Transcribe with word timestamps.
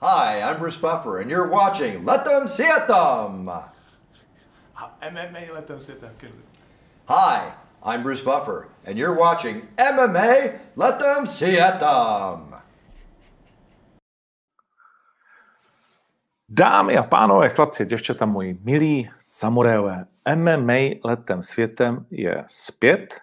Hi, 0.00 0.42
I'm 0.42 0.60
Bruce 0.60 0.76
Buffer, 0.76 1.18
and 1.18 1.28
you're 1.28 1.48
watching 1.48 2.04
Let 2.04 2.24
Them 2.24 2.46
See 2.46 2.62
It 2.62 2.86
Them. 2.86 3.50
MMA 5.02 5.52
Let 5.52 5.66
Them 5.66 5.80
See 5.80 5.92
It 5.92 6.00
Them. 6.00 6.14
Hi, 7.06 7.52
I'm 7.82 8.04
Bruce 8.04 8.20
Buffer, 8.20 8.68
and 8.84 8.96
you're 8.96 9.18
watching 9.18 9.66
MMA 9.76 10.60
Let 10.76 11.00
Them 11.00 11.26
See 11.26 11.58
It 11.58 11.80
Them. 11.80 12.54
Dámy 16.48 16.96
a 16.96 17.02
pánové, 17.02 17.48
chlapci, 17.48 17.86
děvčata 17.86 18.26
moji 18.26 18.58
milí 18.62 19.10
samurajové, 19.18 20.04
MMA 20.34 20.74
letem 21.04 21.42
světem 21.42 22.06
je 22.10 22.44
zpět 22.46 23.20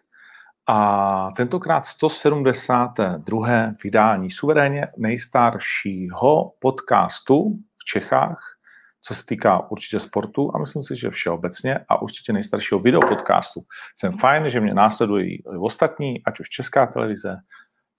a 0.67 1.29
tentokrát 1.31 1.85
172. 1.85 3.47
vydání 3.83 4.31
suverénně 4.31 4.87
nejstaršího 4.97 6.51
podcastu 6.59 7.59
v 7.75 7.85
Čechách, 7.85 8.55
co 9.01 9.15
se 9.15 9.25
týká 9.25 9.71
určitě 9.71 9.99
sportu 9.99 10.55
a 10.55 10.59
myslím 10.59 10.83
si, 10.83 10.95
že 10.95 11.09
všeobecně 11.09 11.79
a 11.89 12.01
určitě 12.01 12.33
nejstaršího 12.33 12.79
videopodcastu. 12.79 13.65
Jsem 13.95 14.11
fajn, 14.11 14.49
že 14.49 14.59
mě 14.59 14.73
následují 14.73 15.43
ostatní, 15.59 16.23
ať 16.25 16.39
už 16.39 16.49
Česká 16.49 16.85
televize, 16.85 17.37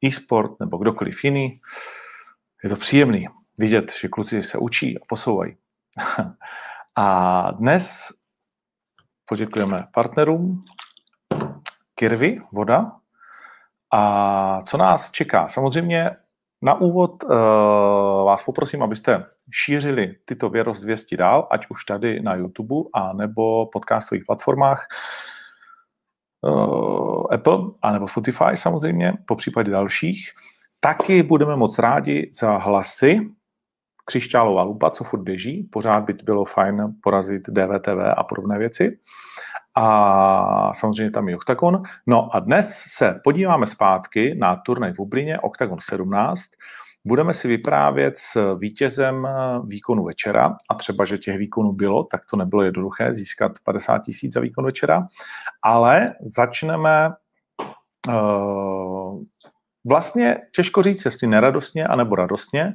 e-sport 0.05 0.61
nebo 0.61 0.77
kdokoliv 0.79 1.25
jiný. 1.25 1.61
Je 2.65 2.71
to 2.71 2.77
příjemný 2.77 3.27
vidět, 3.59 3.93
že 4.01 4.09
kluci 4.09 4.43
se 4.43 4.59
učí 4.59 4.99
a 4.99 5.05
posouvají. 5.09 5.57
a 6.97 7.51
dnes 7.51 8.13
poděkujeme 9.29 9.87
partnerům 9.95 10.65
Kirvy, 11.99 12.41
voda. 12.53 12.93
A 13.93 14.63
co 14.63 14.77
nás 14.77 15.11
čeká? 15.11 15.49
Samozřejmě 15.49 16.11
na 16.63 16.75
úvod 16.75 17.25
uh, 17.25 17.31
vás 18.27 18.43
poprosím, 18.43 18.83
abyste 18.83 19.27
šířili 19.53 20.15
tyto 20.25 20.51
věrozvěsti 20.51 21.17
dál, 21.17 21.49
ať 21.51 21.67
už 21.71 21.85
tady 21.85 22.23
na 22.23 22.35
YouTube 22.35 22.91
a 22.95 23.13
nebo 23.13 23.67
podcastových 23.67 24.25
platformách 24.27 24.87
uh, 26.41 27.27
Apple 27.35 27.59
a 27.83 27.93
nebo 27.93 28.09
Spotify 28.09 28.55
samozřejmě, 28.55 29.13
po 29.27 29.37
případě 29.37 29.71
dalších. 29.71 30.31
Taky 30.81 31.23
budeme 31.23 31.57
moc 31.57 31.79
rádi 31.79 32.31
za 32.41 32.57
hlasy 32.57 33.21
křišťálová 34.05 34.63
lupa, 34.63 34.91
co 34.91 35.05
furt 35.05 35.23
běží. 35.23 35.63
Pořád 35.73 36.01
by 36.01 36.13
bylo 36.13 36.45
fajn 36.45 36.95
porazit 37.03 37.43
DVTV 37.49 37.99
a 38.17 38.25
podobné 38.25 38.59
věci. 38.59 38.99
A 39.77 40.73
samozřejmě 40.75 41.11
tam 41.11 41.29
je 41.29 41.37
Octagon. 41.37 41.83
No 42.07 42.37
a 42.37 42.41
dnes 42.41 42.85
se 42.89 43.21
podíváme 43.25 43.67
zpátky 43.67 44.35
na 44.39 44.57
turnaj 44.57 44.93
v 44.93 44.99
Ublině, 44.99 45.41
Octagon 45.41 45.79
17. 45.81 46.43
Budeme 47.05 47.35
si 47.35 47.49
vyprávět 47.49 48.19
s 48.19 48.55
vítězem 48.59 49.29
výkonu 49.67 50.05
večera 50.05 50.57
a 50.71 50.75
třeba, 50.75 51.05
že 51.05 51.19
těch 51.19 51.39
výkonů 51.39 51.73
bylo, 51.73 52.05
tak 52.05 52.21
to 52.31 52.37
nebylo 52.37 52.63
jednoduché 52.63 53.15
získat 53.15 53.53
50 53.65 53.99
tisíc 53.99 54.33
za 54.33 54.41
výkon 54.41 54.65
večera, 54.65 55.07
ale 55.63 56.15
začneme 56.21 57.11
uh, 58.09 59.23
vlastně 59.91 60.37
těžko 60.55 60.83
říct, 60.83 61.05
jestli 61.05 61.27
neradostně 61.27 61.87
anebo 61.87 62.17
radostně, 62.17 62.75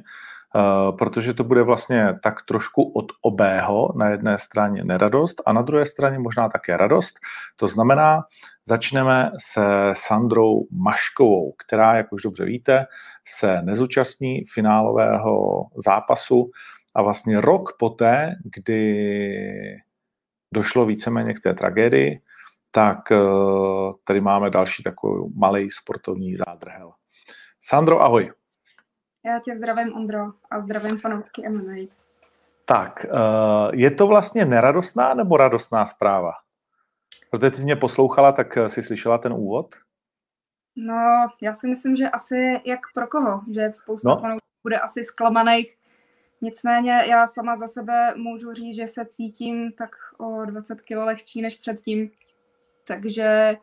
protože 0.98 1.34
to 1.34 1.44
bude 1.44 1.62
vlastně 1.62 2.14
tak 2.22 2.42
trošku 2.42 2.82
od 2.82 3.06
obého, 3.22 3.92
na 3.96 4.08
jedné 4.08 4.38
straně 4.38 4.84
neradost 4.84 5.42
a 5.46 5.52
na 5.52 5.62
druhé 5.62 5.86
straně 5.86 6.18
možná 6.18 6.48
také 6.48 6.76
radost. 6.76 7.14
To 7.56 7.68
znamená, 7.68 8.22
začneme 8.66 9.30
se 9.38 9.62
Sandrou 9.92 10.66
Maškovou, 10.70 11.52
která, 11.66 11.96
jak 11.96 12.12
už 12.12 12.22
dobře 12.22 12.44
víte, 12.44 12.86
se 13.28 13.62
nezúčastní 13.62 14.42
finálového 14.54 15.64
zápasu 15.76 16.50
a 16.96 17.02
vlastně 17.02 17.40
rok 17.40 17.76
poté, 17.78 18.34
kdy 18.44 18.96
došlo 20.54 20.86
víceméně 20.86 21.34
k 21.34 21.40
té 21.40 21.54
tragédii, 21.54 22.20
tak 22.70 23.12
eh, 23.12 23.16
tady 24.04 24.20
máme 24.20 24.50
další 24.50 24.82
takový 24.82 25.32
malý 25.36 25.70
sportovní 25.70 26.36
zádrhel. 26.36 26.92
Sandro, 27.60 28.02
ahoj. 28.02 28.32
Já 29.24 29.38
tě 29.38 29.56
zdravím, 29.56 29.96
Ondro, 29.96 30.32
a 30.50 30.60
zdravím 30.60 30.98
fanoušky 30.98 31.48
MMA. 31.48 31.88
Tak, 32.64 33.04
eh, 33.04 33.10
je 33.72 33.90
to 33.90 34.06
vlastně 34.06 34.44
neradostná 34.44 35.14
nebo 35.14 35.36
radostná 35.36 35.86
zpráva? 35.86 36.32
Protože 37.30 37.50
ty 37.50 37.62
mě 37.62 37.76
poslouchala, 37.76 38.32
tak 38.32 38.56
eh, 38.56 38.68
si 38.68 38.82
slyšela 38.82 39.18
ten 39.18 39.32
úvod? 39.32 39.74
No, 40.76 41.28
já 41.40 41.54
si 41.54 41.68
myslím, 41.68 41.96
že 41.96 42.08
asi 42.08 42.60
jak 42.64 42.80
pro 42.94 43.06
koho, 43.06 43.40
že 43.54 43.70
spousta 43.74 44.08
no. 44.08 44.20
fanoušků 44.20 44.46
bude 44.62 44.78
asi 44.78 45.04
zklamaných. 45.04 45.76
Nicméně 46.40 47.04
já 47.10 47.26
sama 47.26 47.56
za 47.56 47.66
sebe 47.66 48.14
můžu 48.16 48.52
říct, 48.52 48.76
že 48.76 48.86
se 48.86 49.06
cítím 49.06 49.72
tak 49.72 49.90
o 50.18 50.44
20 50.44 50.80
kg 50.80 50.90
lehčí 50.90 51.42
než 51.42 51.56
předtím. 51.56 52.10
Takže 52.86 53.56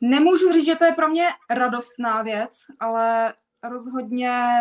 nemůžu 0.00 0.52
říct, 0.52 0.66
že 0.66 0.76
to 0.76 0.84
je 0.84 0.92
pro 0.92 1.08
mě 1.08 1.28
radostná 1.50 2.22
věc, 2.22 2.64
ale 2.80 3.34
rozhodně 3.62 4.56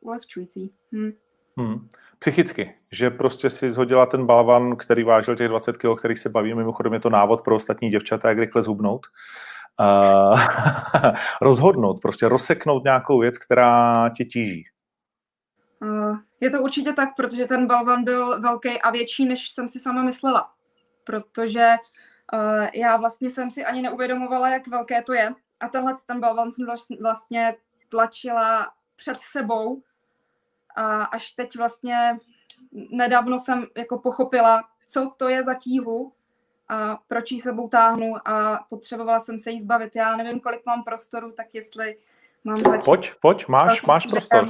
ulehčující. 0.00 0.74
Hm. 0.94 1.12
Hmm. 1.58 1.88
Psychicky, 2.18 2.74
že 2.92 3.10
prostě 3.10 3.50
si 3.50 3.70
zhodila 3.70 4.06
ten 4.06 4.26
balvan, 4.26 4.76
který 4.76 5.02
vážil 5.02 5.36
těch 5.36 5.48
20 5.48 5.76
kg, 5.76 5.98
který 5.98 6.16
se 6.16 6.28
baví, 6.28 6.54
mimochodem 6.54 6.92
je 6.92 7.00
to 7.00 7.10
návod 7.10 7.42
pro 7.42 7.56
ostatní 7.56 7.90
děvčata, 7.90 8.28
jak 8.28 8.38
rychle 8.38 8.62
zhubnout. 8.62 9.06
Uh, 9.80 10.40
rozhodnout, 11.42 12.00
prostě 12.02 12.28
rozseknout 12.28 12.84
nějakou 12.84 13.20
věc, 13.20 13.38
která 13.38 14.08
tě 14.16 14.24
tíží. 14.24 14.64
Uh, 15.82 16.16
je 16.40 16.50
to 16.50 16.62
určitě 16.62 16.92
tak, 16.92 17.08
protože 17.16 17.44
ten 17.44 17.66
balvan 17.66 18.04
byl 18.04 18.40
velký 18.40 18.80
a 18.80 18.90
větší, 18.90 19.24
než 19.24 19.50
jsem 19.50 19.68
si 19.68 19.78
sama 19.78 20.02
myslela. 20.02 20.50
Protože 21.04 21.74
uh, 22.32 22.66
já 22.74 22.96
vlastně 22.96 23.30
jsem 23.30 23.50
si 23.50 23.64
ani 23.64 23.82
neuvědomovala, 23.82 24.48
jak 24.48 24.68
velké 24.68 25.02
to 25.02 25.12
je. 25.12 25.34
A 25.60 25.68
tenhle 25.68 25.94
ten 26.06 26.20
balvan 26.20 26.52
jsem 26.52 26.66
vlastně 27.00 27.54
tlačila 27.88 28.66
před 28.96 29.16
sebou 29.20 29.82
a 30.76 31.02
až 31.02 31.32
teď 31.32 31.56
vlastně 31.56 32.16
nedávno 32.90 33.38
jsem 33.38 33.66
jako 33.76 33.98
pochopila, 33.98 34.62
co 34.88 35.12
to 35.16 35.28
je 35.28 35.42
za 35.42 35.54
tíhu 35.54 36.12
a 36.68 36.98
proč 37.08 37.30
ji 37.30 37.40
sebou 37.40 37.68
táhnu 37.68 38.28
a 38.28 38.66
potřebovala 38.70 39.20
jsem 39.20 39.38
se 39.38 39.50
jí 39.50 39.60
zbavit. 39.60 39.96
Já 39.96 40.16
nevím, 40.16 40.40
kolik 40.40 40.66
mám 40.66 40.84
prostoru, 40.84 41.32
tak 41.32 41.46
jestli 41.52 41.96
mám 42.44 42.56
začít. 42.56 42.84
Pojď, 42.84 43.12
pojď, 43.20 43.48
máš, 43.48 43.82
máš 43.82 44.06
prostor. 44.06 44.48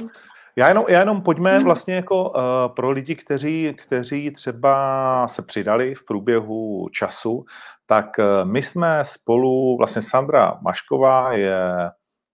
Já 0.55 0.67
jenom, 0.67 0.85
já 0.87 0.99
jenom 0.99 1.21
pojďme 1.21 1.55
hmm. 1.55 1.63
vlastně 1.63 1.95
jako 1.95 2.29
uh, 2.29 2.41
pro 2.75 2.91
lidi, 2.91 3.15
kteří, 3.15 3.75
kteří 3.77 4.31
třeba 4.31 5.27
se 5.27 5.41
přidali 5.41 5.95
v 5.95 6.05
průběhu 6.05 6.89
času, 6.91 7.45
tak 7.85 8.05
uh, 8.19 8.49
my 8.49 8.63
jsme 8.63 9.05
spolu, 9.05 9.77
vlastně 9.77 10.01
Sandra 10.01 10.59
Mašková 10.61 11.33
je 11.33 11.59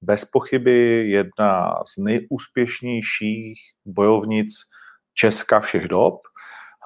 bez 0.04 0.26
pochyby 0.26 1.10
jedna 1.10 1.74
z 1.86 1.98
nejúspěšnějších 1.98 3.60
bojovnic 3.86 4.54
Česka 5.14 5.60
všech 5.60 5.88
dob, 5.88 6.22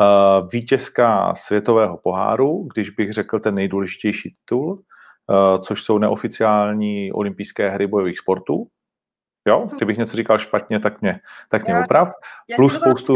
eh, 0.02 0.48
vítězka 0.52 1.36
světového 1.36 1.98
poháru, 1.98 2.68
když 2.74 2.90
bych 2.90 3.14
řekl 3.14 3.40
ten 3.40 3.56
nejdůležitější 3.56 4.36
titul, 4.40 4.82
eh, 4.82 5.60
což 5.60 5.84
jsou 5.84 5.98
neoficiální 5.98 7.12
olympijské 7.12 7.70
hry 7.70 7.88
bojových 7.88 8.18
sportů. 8.18 8.68
Jo, 9.48 9.68
kdybych 9.78 9.98
něco 9.98 10.18
říkal 10.18 10.38
špatně, 10.38 10.80
tak 10.80 11.02
mě, 11.02 11.20
tak 11.50 11.64
mě 11.66 11.80
oprav. 11.80 12.12
Plus 12.56 12.76
spoustu... 12.76 13.14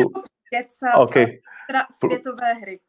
Okay. 0.97 1.25
Teda 1.67 1.79
světové 1.91 2.53
hry. 2.61 2.79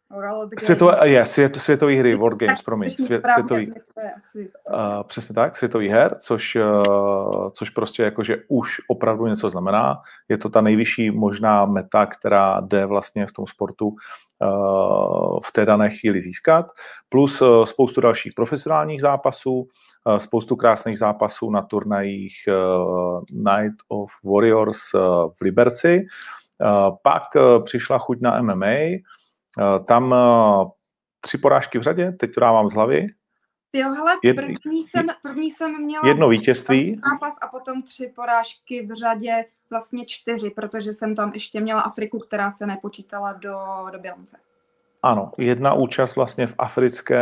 Světové, 0.59 1.09
je, 1.09 1.27
svět, 1.27 1.57
světové 1.57 1.95
hry, 1.95 2.15
World 2.15 2.39
Games, 2.39 2.63
promiň. 2.63 2.91
Svět, 2.91 3.23
světový, 3.33 3.73
uh, 3.73 5.03
přesně 5.03 5.35
tak, 5.35 5.57
světový 5.57 5.89
her, 5.89 6.17
což, 6.19 6.57
uh, 6.57 7.49
což 7.53 7.71
prostě 7.71 8.03
jakože 8.03 8.37
už 8.49 8.81
opravdu 8.89 9.27
něco 9.27 9.51
znamená. 9.51 9.97
Je 10.29 10.39
to 10.39 10.49
ta 10.49 10.61
nejvyšší 10.61 11.11
možná 11.11 11.67
meta, 11.67 12.07
která 12.07 12.61
jde 12.61 12.87
vlastně 12.87 13.27
v 13.27 13.33
tom 13.33 13.47
sportu 13.47 13.89
uh, 13.89 15.39
v 15.45 15.53
té 15.53 15.65
dané 15.65 15.91
chvíli 15.91 16.21
získat. 16.21 16.67
Plus 17.09 17.43
uh, 17.43 17.65
spoustu 17.65 18.01
dalších 18.01 18.33
profesionálních 18.37 19.01
zápasů, 19.01 19.69
uh, 20.07 20.17
spoustu 20.17 20.57
krásných 20.57 20.99
zápasů 20.99 21.51
na 21.51 21.63
turnajích 21.63 22.35
uh, 22.49 23.21
Night 23.33 23.77
of 23.89 24.11
Warriors 24.25 24.95
uh, 24.95 25.01
v 25.31 25.41
Liberci. 25.43 26.07
Eh, 26.63 26.91
pak 27.03 27.23
eh, 27.37 27.63
přišla 27.65 27.99
chuť 27.99 28.21
na 28.21 28.43
MMA, 28.43 28.67
eh, 28.67 29.01
tam 29.89 30.15
tři 31.21 31.39
porážky 31.39 31.79
v 31.79 31.83
řadě, 31.83 32.13
teď 32.13 32.35
to 32.35 32.41
dávám 32.41 32.69
z 32.69 32.75
hlavy. 32.75 33.07
Jo, 33.73 33.93
hele, 33.93 34.13
první 34.35 34.85
jsem, 34.85 35.07
první 35.23 35.51
jsem 35.51 35.83
měla 35.83 36.09
jedno 36.09 36.29
vítězství. 36.29 37.01
zápas 37.11 37.35
a 37.43 37.47
potom 37.47 37.83
tři 37.83 38.13
porážky 38.17 38.87
v 38.87 38.95
řadě, 38.95 39.45
vlastně 39.71 40.07
čtyři, 40.07 40.51
protože 40.51 40.93
jsem 40.93 41.15
tam 41.15 41.33
ještě 41.35 41.61
měla 41.61 41.81
Afriku, 41.81 42.19
která 42.19 42.51
se 42.51 42.67
nepočítala 42.67 43.33
do, 43.33 43.57
do 43.93 43.99
bilance. 43.99 44.37
Ano, 45.05 45.31
jedna 45.39 45.75
účast 45.75 46.17
vlastně 46.17 46.47
v 46.47 46.55
africké 46.59 47.21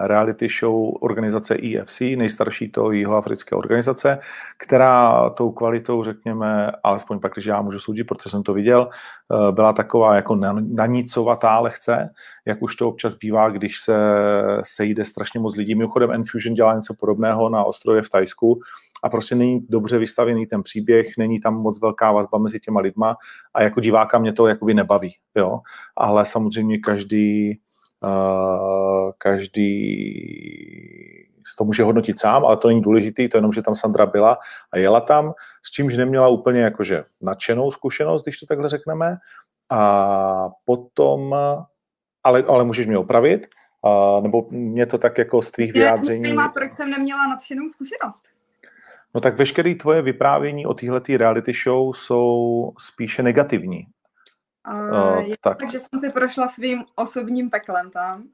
reality 0.00 0.48
show 0.60 0.92
organizace 1.00 1.56
EFC, 1.62 2.00
nejstarší 2.00 2.68
to 2.68 2.90
jihoafrické 2.92 3.56
organizace, 3.56 4.18
která 4.56 5.30
tou 5.30 5.50
kvalitou, 5.52 6.02
řekněme, 6.04 6.72
alespoň 6.84 7.20
pak, 7.20 7.32
když 7.32 7.46
já 7.46 7.62
můžu 7.62 7.78
soudit, 7.78 8.04
protože 8.04 8.30
jsem 8.30 8.42
to 8.42 8.52
viděl, 8.54 8.88
eh, 8.90 9.52
byla 9.52 9.72
taková 9.72 10.14
jako 10.14 10.36
nanícovatá 10.60 11.58
lehce, 11.58 12.10
jak 12.46 12.62
už 12.62 12.76
to 12.76 12.88
občas 12.88 13.14
bývá, 13.14 13.50
když 13.50 13.80
se 13.80 13.96
sejde 14.62 15.04
strašně 15.04 15.40
moc 15.40 15.56
lidí. 15.56 15.74
Mimochodem 15.74 16.10
Enfusion 16.10 16.54
dělá 16.54 16.74
něco 16.74 16.94
podobného 16.94 17.48
na 17.48 17.64
ostrově 17.64 18.02
v 18.02 18.10
Tajsku, 18.10 18.60
a 19.02 19.08
prostě 19.08 19.34
není 19.34 19.66
dobře 19.68 19.98
vystavený 19.98 20.46
ten 20.46 20.62
příběh, 20.62 21.06
není 21.18 21.40
tam 21.40 21.54
moc 21.54 21.80
velká 21.80 22.12
vazba 22.12 22.38
mezi 22.38 22.60
těma 22.60 22.80
lidma 22.80 23.16
a 23.54 23.62
jako 23.62 23.80
diváka 23.80 24.18
mě 24.18 24.32
to 24.32 24.46
jakoby 24.46 24.74
nebaví, 24.74 25.14
jo. 25.36 25.60
Ale 25.96 26.26
samozřejmě 26.26 26.78
každý, 26.78 27.60
uh, 28.04 29.10
každý 29.18 29.70
to 31.58 31.64
může 31.64 31.82
hodnotit 31.82 32.18
sám, 32.18 32.44
ale 32.44 32.56
to 32.56 32.68
není 32.68 32.82
důležité, 32.82 33.28
to 33.28 33.36
jenom, 33.36 33.52
že 33.52 33.62
tam 33.62 33.74
Sandra 33.74 34.06
byla 34.06 34.38
a 34.72 34.78
jela 34.78 35.00
tam, 35.00 35.32
s 35.62 35.70
čímž 35.70 35.96
neměla 35.96 36.28
úplně 36.28 36.60
jakože 36.60 37.02
nadšenou 37.20 37.70
zkušenost, 37.70 38.22
když 38.22 38.38
to 38.38 38.46
takhle 38.46 38.68
řekneme. 38.68 39.16
A 39.70 40.48
potom, 40.64 41.34
ale, 42.24 42.42
ale 42.42 42.64
můžeš 42.64 42.86
mě 42.86 42.98
opravit, 42.98 43.46
uh, 43.84 44.22
nebo 44.22 44.46
mě 44.50 44.86
to 44.86 44.98
tak 44.98 45.18
jako 45.18 45.42
z 45.42 45.50
tvých 45.50 45.72
vyjádření... 45.72 46.20
Mě 46.20 46.48
proč 46.54 46.72
jsem 46.72 46.90
neměla 46.90 47.26
nadšenou 47.26 47.68
zkušenost. 47.68 48.24
No 49.14 49.20
tak 49.20 49.38
veškeré 49.38 49.74
tvoje 49.74 50.02
vyprávění 50.02 50.66
o 50.66 50.74
téhleté 50.74 51.16
reality 51.16 51.52
show 51.52 51.94
jsou 51.94 52.72
spíše 52.78 53.22
negativní. 53.22 53.86
Uh, 54.68 55.28
uh, 55.28 55.34
tak. 55.40 55.58
Takže 55.58 55.78
jsem 55.78 55.98
si 55.98 56.10
prošla 56.10 56.48
svým 56.48 56.84
osobním 56.94 57.50
peklem 57.50 57.90
tam. 57.90 58.28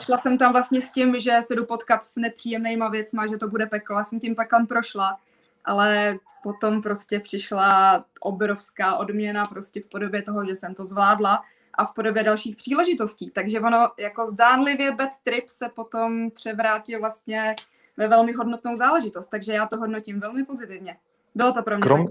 Šla 0.00 0.18
jsem 0.18 0.38
tam 0.38 0.52
vlastně 0.52 0.82
s 0.82 0.92
tím, 0.92 1.20
že 1.20 1.38
se 1.42 1.54
jdu 1.54 1.64
potkat 1.64 2.04
s 2.04 2.16
nepříjemnýma 2.16 2.88
věcma, 2.88 3.26
že 3.26 3.36
to 3.36 3.48
bude 3.48 3.66
peklo. 3.66 3.98
Já 3.98 4.04
jsem 4.04 4.20
tím 4.20 4.34
peklem 4.34 4.66
prošla, 4.66 5.18
ale 5.64 6.18
potom 6.42 6.82
prostě 6.82 7.20
přišla 7.20 8.04
obrovská 8.20 8.96
odměna 8.96 9.46
prostě 9.46 9.80
v 9.80 9.86
podobě 9.86 10.22
toho, 10.22 10.44
že 10.44 10.54
jsem 10.54 10.74
to 10.74 10.84
zvládla 10.84 11.42
a 11.74 11.84
v 11.84 11.94
podobě 11.94 12.22
dalších 12.22 12.56
příležitostí. 12.56 13.30
Takže 13.30 13.60
ono 13.60 13.88
jako 13.98 14.26
zdánlivě 14.26 14.92
bad 14.92 15.10
trip 15.24 15.48
se 15.48 15.68
potom 15.68 16.30
převrátil 16.30 17.00
vlastně 17.00 17.54
ve 17.96 18.08
velmi 18.08 18.32
hodnotnou 18.32 18.76
záležitost, 18.76 19.26
takže 19.26 19.52
já 19.52 19.66
to 19.66 19.76
hodnotím 19.76 20.20
velmi 20.20 20.44
pozitivně. 20.44 20.96
Bylo 21.34 21.52
to 21.52 21.62
pro 21.62 21.76
mě. 21.76 21.82
Krom... 21.82 22.06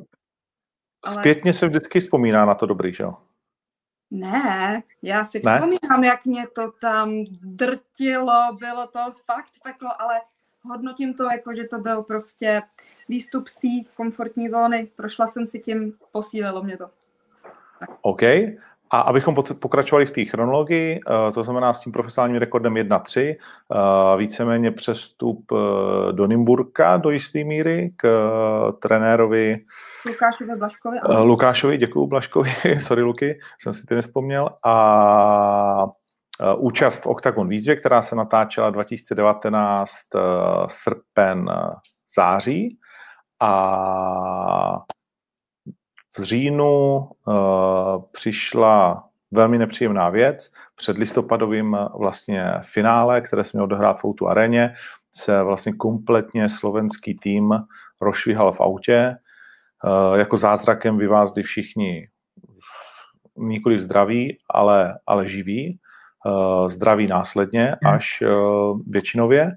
Ale... 1.04 1.14
Zpětně 1.14 1.54
se 1.54 1.68
vždycky 1.68 2.00
vzpomíná 2.00 2.46
na 2.46 2.56
to 2.56 2.66
dobrý, 2.66 2.94
že 2.94 3.04
jo? 3.04 3.18
Ne, 4.12 4.84
já 5.02 5.26
si 5.26 5.42
ne? 5.46 5.56
vzpomínám, 5.56 6.04
jak 6.04 6.26
mě 6.26 6.48
to 6.48 6.72
tam 6.82 7.24
drtilo, 7.42 8.34
bylo 8.60 8.88
to 8.88 9.00
fakt 9.26 9.52
peklo, 9.64 10.02
ale 10.02 10.22
hodnotím 10.62 11.14
to 11.14 11.24
jako, 11.24 11.54
že 11.54 11.64
to 11.64 11.78
byl 11.78 12.04
prostě 12.04 12.62
výstup 13.10 13.48
z 13.48 13.56
té 13.56 13.92
komfortní 13.96 14.50
zóny. 14.50 14.92
Prošla 14.96 15.28
jsem 15.28 15.46
si 15.46 15.60
tím, 15.60 15.94
posílilo 16.12 16.64
mě 16.64 16.78
to. 16.78 16.90
Tak. 17.80 17.90
OK. 18.02 18.22
A 18.92 19.00
abychom 19.00 19.36
pokračovali 19.60 20.06
v 20.06 20.12
té 20.12 20.26
chronologii, 20.26 21.00
eh, 21.00 21.32
to 21.32 21.44
znamená 21.44 21.74
s 21.74 21.80
tím 21.80 21.92
profesionálním 21.92 22.38
rekordem 22.38 22.78
1-3, 22.78 23.38
eh, 23.38 24.18
víceméně 24.18 24.72
přestup 24.72 25.52
eh, 25.52 25.56
do 26.14 26.28
Nymburka 26.28 26.98
do 26.98 27.10
jisté 27.10 27.44
míry 27.44 27.92
k 27.98 28.08
trenérovi 28.82 29.58
Lukášovi 30.06 30.56
Blaškovi. 30.56 30.98
Lukášovi, 31.22 31.78
děkuji 31.78 32.08
Blaškovi, 32.08 32.52
sorry 32.80 33.02
Luky, 33.02 33.40
jsem 33.62 33.74
si 33.74 33.86
ty 33.86 33.96
nespomněl. 33.96 34.50
A 34.66 35.88
účast 36.58 37.04
v 37.04 37.08
Octagon 37.08 37.48
výzvě, 37.48 37.76
která 37.76 38.02
se 38.02 38.16
natáčela 38.16 38.70
2019 38.70 39.92
srpen, 40.68 41.50
září. 42.16 42.78
A 43.40 44.84
v 46.18 46.24
říjnu 46.24 46.98
uh, 46.98 47.36
přišla 48.12 49.04
velmi 49.32 49.58
nepříjemná 49.58 50.10
věc. 50.10 50.52
Před 50.76 50.98
listopadovým 50.98 51.78
vlastně 51.98 52.54
finále, 52.62 53.22
které 53.22 53.44
se 53.44 53.52
mělo 53.54 53.66
odehrát 53.66 54.00
v 54.00 54.06
Outu 54.06 54.28
aréně, 54.28 54.74
se 55.12 55.44
vlastně 55.44 55.74
kompletně 55.74 56.50
slovenský 56.50 57.16
tým 57.16 57.54
rozšvihal 58.02 58.52
v 58.52 58.62
autě. 58.62 59.16
Uh, 59.84 60.18
jako 60.18 60.38
zázrakem 60.38 60.98
vyvázli 60.98 61.44
všichni 61.44 62.08
nikoli 63.38 63.80
zdraví, 63.80 64.38
ale, 64.50 65.00
ale 65.08 65.28
živí. 65.28 65.80
Uh, 66.26 66.70
zdraví 66.70 67.08
následně 67.08 67.76
hmm. 67.84 67.94
až 67.94 68.22
uh, 68.22 68.80
většinově. 68.88 69.52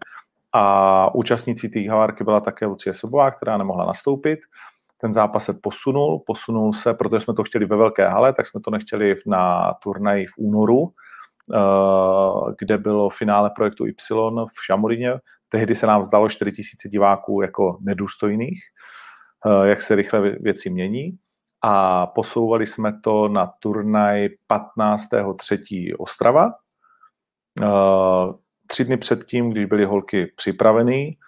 A 0.52 1.14
účastnící 1.14 1.69
té 1.69 1.90
havárky 1.90 2.25
byla 2.25 2.40
také 2.40 2.66
Lucie 2.66 2.94
Sobová, 2.94 3.31
která 3.31 3.56
nemohla 3.56 3.87
nastoupit 3.87 4.38
ten 5.02 5.12
zápas 5.12 5.44
se 5.44 5.52
posunul, 5.52 6.22
posunul 6.26 6.72
se, 6.72 6.94
protože 6.94 7.20
jsme 7.20 7.34
to 7.34 7.44
chtěli 7.44 7.66
ve 7.66 7.76
velké 7.76 8.08
hale, 8.08 8.32
tak 8.32 8.46
jsme 8.46 8.60
to 8.60 8.70
nechtěli 8.70 9.14
na 9.26 9.75
turnaji 9.82 10.26
v 10.26 10.38
únoru, 10.38 10.93
eh, 11.54 12.54
kde 12.58 12.78
bylo 12.78 13.10
finále 13.10 13.50
projektu 13.56 13.87
Y 13.87 13.94
v 14.46 14.64
Šamorině. 14.64 15.12
Tehdy 15.49 15.75
se 15.75 15.87
nám 15.87 16.04
zdalo 16.04 16.28
4000 16.28 16.88
diváků 16.88 17.43
jako 17.43 17.78
nedůstojných, 17.81 18.62
eh, 19.46 19.69
jak 19.69 19.82
se 19.82 19.94
rychle 19.94 20.20
věci 20.20 20.70
mění. 20.70 21.19
A 21.62 22.06
posouvali 22.06 22.66
jsme 22.66 23.00
to 23.00 23.28
na 23.28 23.46
turnaj 23.58 24.28
15.3. 24.46 25.94
Ostrava. 25.98 26.52
Eh, 27.62 27.66
tři 28.66 28.84
dny 28.84 28.96
předtím, 28.96 29.50
když 29.50 29.64
byly 29.64 29.84
holky 29.84 30.32
připravený, 30.37 31.19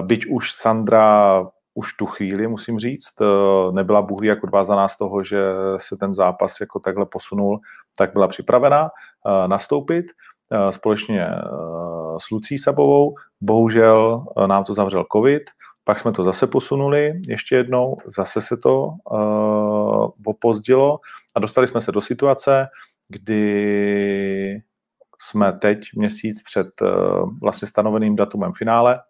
byť 0.00 0.26
už 0.26 0.52
Sandra 0.52 1.44
už 1.76 1.94
tu 1.94 2.06
chvíli, 2.06 2.48
musím 2.48 2.78
říct. 2.78 3.20
Eh, 3.20 3.72
nebyla 3.72 4.02
Bůh 4.02 4.24
jako 4.24 4.46
odvázaná 4.46 4.88
z 4.88 4.96
toho, 4.96 5.24
že 5.24 5.42
se 5.76 5.96
ten 5.96 6.14
zápas 6.14 6.60
jako 6.60 6.80
takhle 6.80 7.06
posunul, 7.06 7.60
tak 7.96 8.12
byla 8.12 8.28
připravena 8.28 8.88
eh, 8.88 9.48
nastoupit 9.48 10.06
eh, 10.52 10.72
společně 10.72 11.28
s 12.18 12.30
Lucí 12.30 12.58
Sabovou. 12.58 13.14
Bohužel 13.40 14.24
nám 14.46 14.64
to 14.64 14.74
zavřel 14.74 15.04
covid, 15.12 15.42
pak 15.84 15.98
jsme 15.98 16.12
to 16.12 16.24
zase 16.24 16.46
posunuli 16.46 17.12
ještě 17.28 17.56
jednou, 17.56 17.96
zase 18.06 18.40
se 18.40 18.56
to 18.56 18.86
uh, 19.10 20.08
opozdilo 20.26 20.98
a 21.34 21.40
dostali 21.40 21.68
jsme 21.68 21.80
se 21.80 21.92
do 21.92 22.00
situace, 22.00 22.66
kdy 23.08 24.62
jsme 25.20 25.52
teď 25.52 25.78
měsíc 25.94 26.42
před 26.42 26.68
uh, 26.82 26.88
vlastně 27.42 27.68
stanoveným 27.68 28.16
datumem 28.16 28.52
finále 28.52 29.00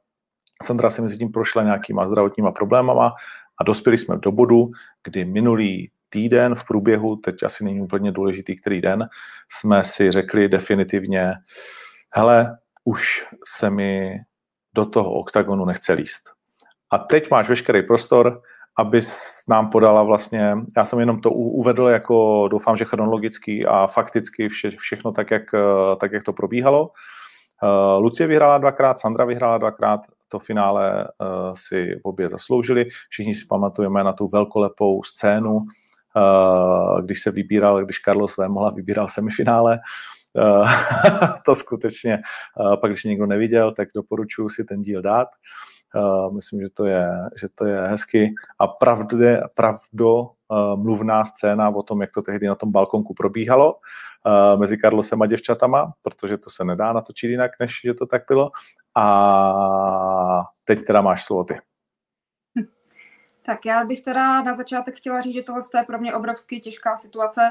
Sandra 0.62 0.90
si 0.90 1.02
mezi 1.02 1.18
tím 1.18 1.32
prošla 1.32 1.62
nějakýma 1.62 2.08
zdravotníma 2.08 2.52
problémama 2.52 3.12
a 3.60 3.64
dospěli 3.64 3.98
jsme 3.98 4.16
do 4.16 4.32
bodu, 4.32 4.70
kdy 5.04 5.24
minulý 5.24 5.90
týden 6.08 6.54
v 6.54 6.64
průběhu, 6.64 7.16
teď 7.16 7.42
asi 7.42 7.64
není 7.64 7.80
úplně 7.80 8.12
důležitý, 8.12 8.60
který 8.60 8.80
den, 8.80 9.08
jsme 9.48 9.84
si 9.84 10.10
řekli 10.10 10.48
definitivně, 10.48 11.32
hele, 12.10 12.58
už 12.84 13.26
se 13.46 13.70
mi 13.70 14.18
do 14.74 14.86
toho 14.86 15.12
oktagonu 15.12 15.64
nechce 15.64 15.92
líst. 15.92 16.30
A 16.90 16.98
teď 16.98 17.30
máš 17.30 17.48
veškerý 17.48 17.82
prostor, 17.82 18.42
aby 18.78 19.00
nám 19.48 19.70
podala 19.70 20.02
vlastně, 20.02 20.56
já 20.76 20.84
jsem 20.84 21.00
jenom 21.00 21.20
to 21.20 21.30
uvedl 21.30 21.88
jako, 21.88 22.48
doufám, 22.48 22.76
že 22.76 22.84
chronologicky 22.84 23.66
a 23.66 23.86
fakticky 23.86 24.48
vše, 24.48 24.70
všechno 24.70 25.12
tak 25.12 25.30
jak, 25.30 25.42
tak, 26.00 26.12
jak 26.12 26.22
to 26.22 26.32
probíhalo. 26.32 26.90
Uh, 27.62 28.02
Lucie 28.02 28.26
vyhrála 28.26 28.58
dvakrát, 28.58 29.00
Sandra 29.00 29.24
vyhrála 29.24 29.58
dvakrát, 29.58 30.00
to 30.28 30.38
finále 30.38 31.04
uh, 31.04 31.52
si 31.54 31.94
v 32.04 32.08
obě 32.08 32.28
zasloužili. 32.28 32.86
Všichni 33.08 33.34
si 33.34 33.46
pamatujeme 33.46 34.04
na 34.04 34.12
tu 34.12 34.28
velkolepou 34.28 35.02
scénu, 35.02 35.52
uh, 35.52 37.00
když 37.04 37.22
se 37.22 37.30
vybíral, 37.30 37.84
když 37.84 38.00
Carlos 38.00 38.36
Vémola 38.36 38.70
vybíral 38.70 39.08
semifinále. 39.08 39.78
Uh, 40.34 40.70
to 41.46 41.54
skutečně, 41.54 42.18
pak 42.80 42.90
když 42.90 43.04
někdo 43.04 43.26
neviděl, 43.26 43.72
tak 43.72 43.88
doporučuji 43.94 44.48
si 44.48 44.64
ten 44.64 44.82
díl 44.82 45.02
dát. 45.02 45.28
Myslím, 46.34 46.60
že 46.60 46.66
to 46.74 46.84
je, 46.84 47.08
že 47.40 47.48
to 47.54 47.66
je 47.66 47.80
hezky. 47.80 48.34
A 48.58 48.66
pravdě, 48.66 49.40
pravdo 49.54 50.30
mluvná 50.74 51.24
scéna 51.24 51.68
o 51.68 51.82
tom, 51.82 52.00
jak 52.00 52.12
to 52.12 52.22
tehdy 52.22 52.46
na 52.46 52.54
tom 52.54 52.72
balkonku 52.72 53.14
probíhalo 53.14 53.74
mezi 54.56 54.78
Carlosem 54.78 55.22
a 55.22 55.26
děvčatama, 55.26 55.92
protože 56.02 56.38
to 56.38 56.50
se 56.50 56.64
nedá 56.64 56.92
natočit 56.92 57.30
jinak, 57.30 57.50
než 57.60 57.80
že 57.84 57.94
to 57.94 58.06
tak 58.06 58.22
bylo. 58.28 58.50
A 58.94 59.04
teď 60.66 60.84
teda 60.84 61.00
máš 61.00 61.24
slovo 61.24 61.44
ty. 61.44 61.60
Tak 63.42 63.66
já 63.66 63.84
bych 63.84 64.00
teda 64.00 64.42
na 64.42 64.54
začátek 64.54 64.96
chtěla 64.96 65.20
říct, 65.20 65.34
že 65.34 65.42
tohle 65.42 65.62
je 65.78 65.84
pro 65.84 65.98
mě 65.98 66.14
obrovsky 66.14 66.60
těžká 66.60 66.96
situace. 66.96 67.50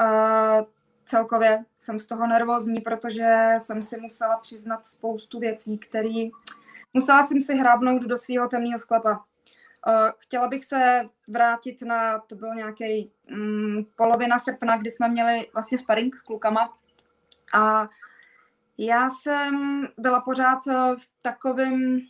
Uh, 0.00 0.66
celkově 1.04 1.64
jsem 1.80 2.00
z 2.00 2.06
toho 2.06 2.26
nervózní, 2.26 2.80
protože 2.80 3.54
jsem 3.58 3.82
si 3.82 4.00
musela 4.00 4.36
přiznat 4.36 4.86
spoustu 4.86 5.38
věcí, 5.40 5.78
které 5.78 6.28
musela 6.92 7.24
jsem 7.24 7.40
si 7.40 7.54
hrábnout 7.54 8.02
do 8.02 8.16
svého 8.16 8.48
temného 8.48 8.78
sklepa. 8.78 9.10
Uh, 9.10 10.10
chtěla 10.18 10.48
bych 10.48 10.64
se 10.64 11.08
vrátit 11.28 11.82
na, 11.82 12.18
to 12.18 12.34
byl 12.34 12.54
nějaký 12.54 13.12
um, 13.32 13.86
polovina 13.96 14.38
srpna, 14.38 14.76
kdy 14.76 14.90
jsme 14.90 15.08
měli 15.08 15.46
vlastně 15.52 15.78
sparring 15.78 16.18
s 16.18 16.22
klukama 16.22 16.74
A 17.54 17.86
já 18.78 19.10
jsem 19.10 19.82
byla 19.98 20.20
pořád 20.20 20.58
v 20.96 21.08
takovém 21.22 22.00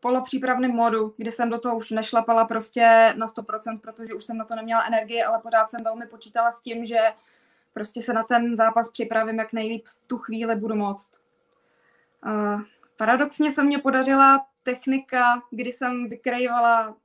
polopřípravném 0.00 0.70
modu, 0.70 1.14
kdy 1.16 1.30
jsem 1.30 1.50
do 1.50 1.58
toho 1.58 1.76
už 1.76 1.90
nešlapala 1.90 2.44
prostě 2.44 3.14
na 3.16 3.26
100%, 3.26 3.80
protože 3.80 4.14
už 4.14 4.24
jsem 4.24 4.36
na 4.36 4.44
to 4.44 4.54
neměla 4.54 4.84
energii, 4.84 5.22
ale 5.22 5.38
pořád 5.38 5.70
jsem 5.70 5.84
velmi 5.84 6.06
počítala 6.06 6.50
s 6.50 6.60
tím, 6.60 6.84
že 6.84 6.98
prostě 7.72 8.02
se 8.02 8.12
na 8.12 8.22
ten 8.22 8.56
zápas 8.56 8.88
připravím, 8.88 9.38
jak 9.38 9.52
nejlíp 9.52 9.86
v 9.86 9.98
tu 10.06 10.18
chvíli 10.18 10.56
budu 10.56 10.74
moct. 10.74 11.10
Uh, 12.26 12.60
paradoxně 12.96 13.52
se 13.52 13.64
mě 13.64 13.78
podařila 13.78 14.46
technika, 14.62 15.42
kdy 15.50 15.72
jsem 15.72 16.08
vykrývala 16.08 16.96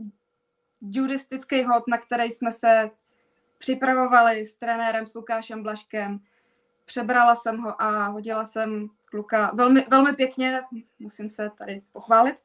judistický 0.81 1.63
hod, 1.63 1.83
na 1.87 1.97
který 1.97 2.31
jsme 2.31 2.51
se 2.51 2.91
připravovali 3.57 4.45
s 4.45 4.55
trenérem, 4.55 5.07
s 5.07 5.13
Lukášem 5.13 5.63
Blaškem. 5.63 6.19
Přebrala 6.85 7.35
jsem 7.35 7.57
ho 7.57 7.81
a 7.81 8.07
hodila 8.07 8.45
jsem 8.45 8.89
kluka 9.11 9.51
velmi, 9.53 9.85
velmi 9.89 10.13
pěkně, 10.13 10.61
musím 10.99 11.29
se 11.29 11.51
tady 11.57 11.81
pochválit. 11.91 12.35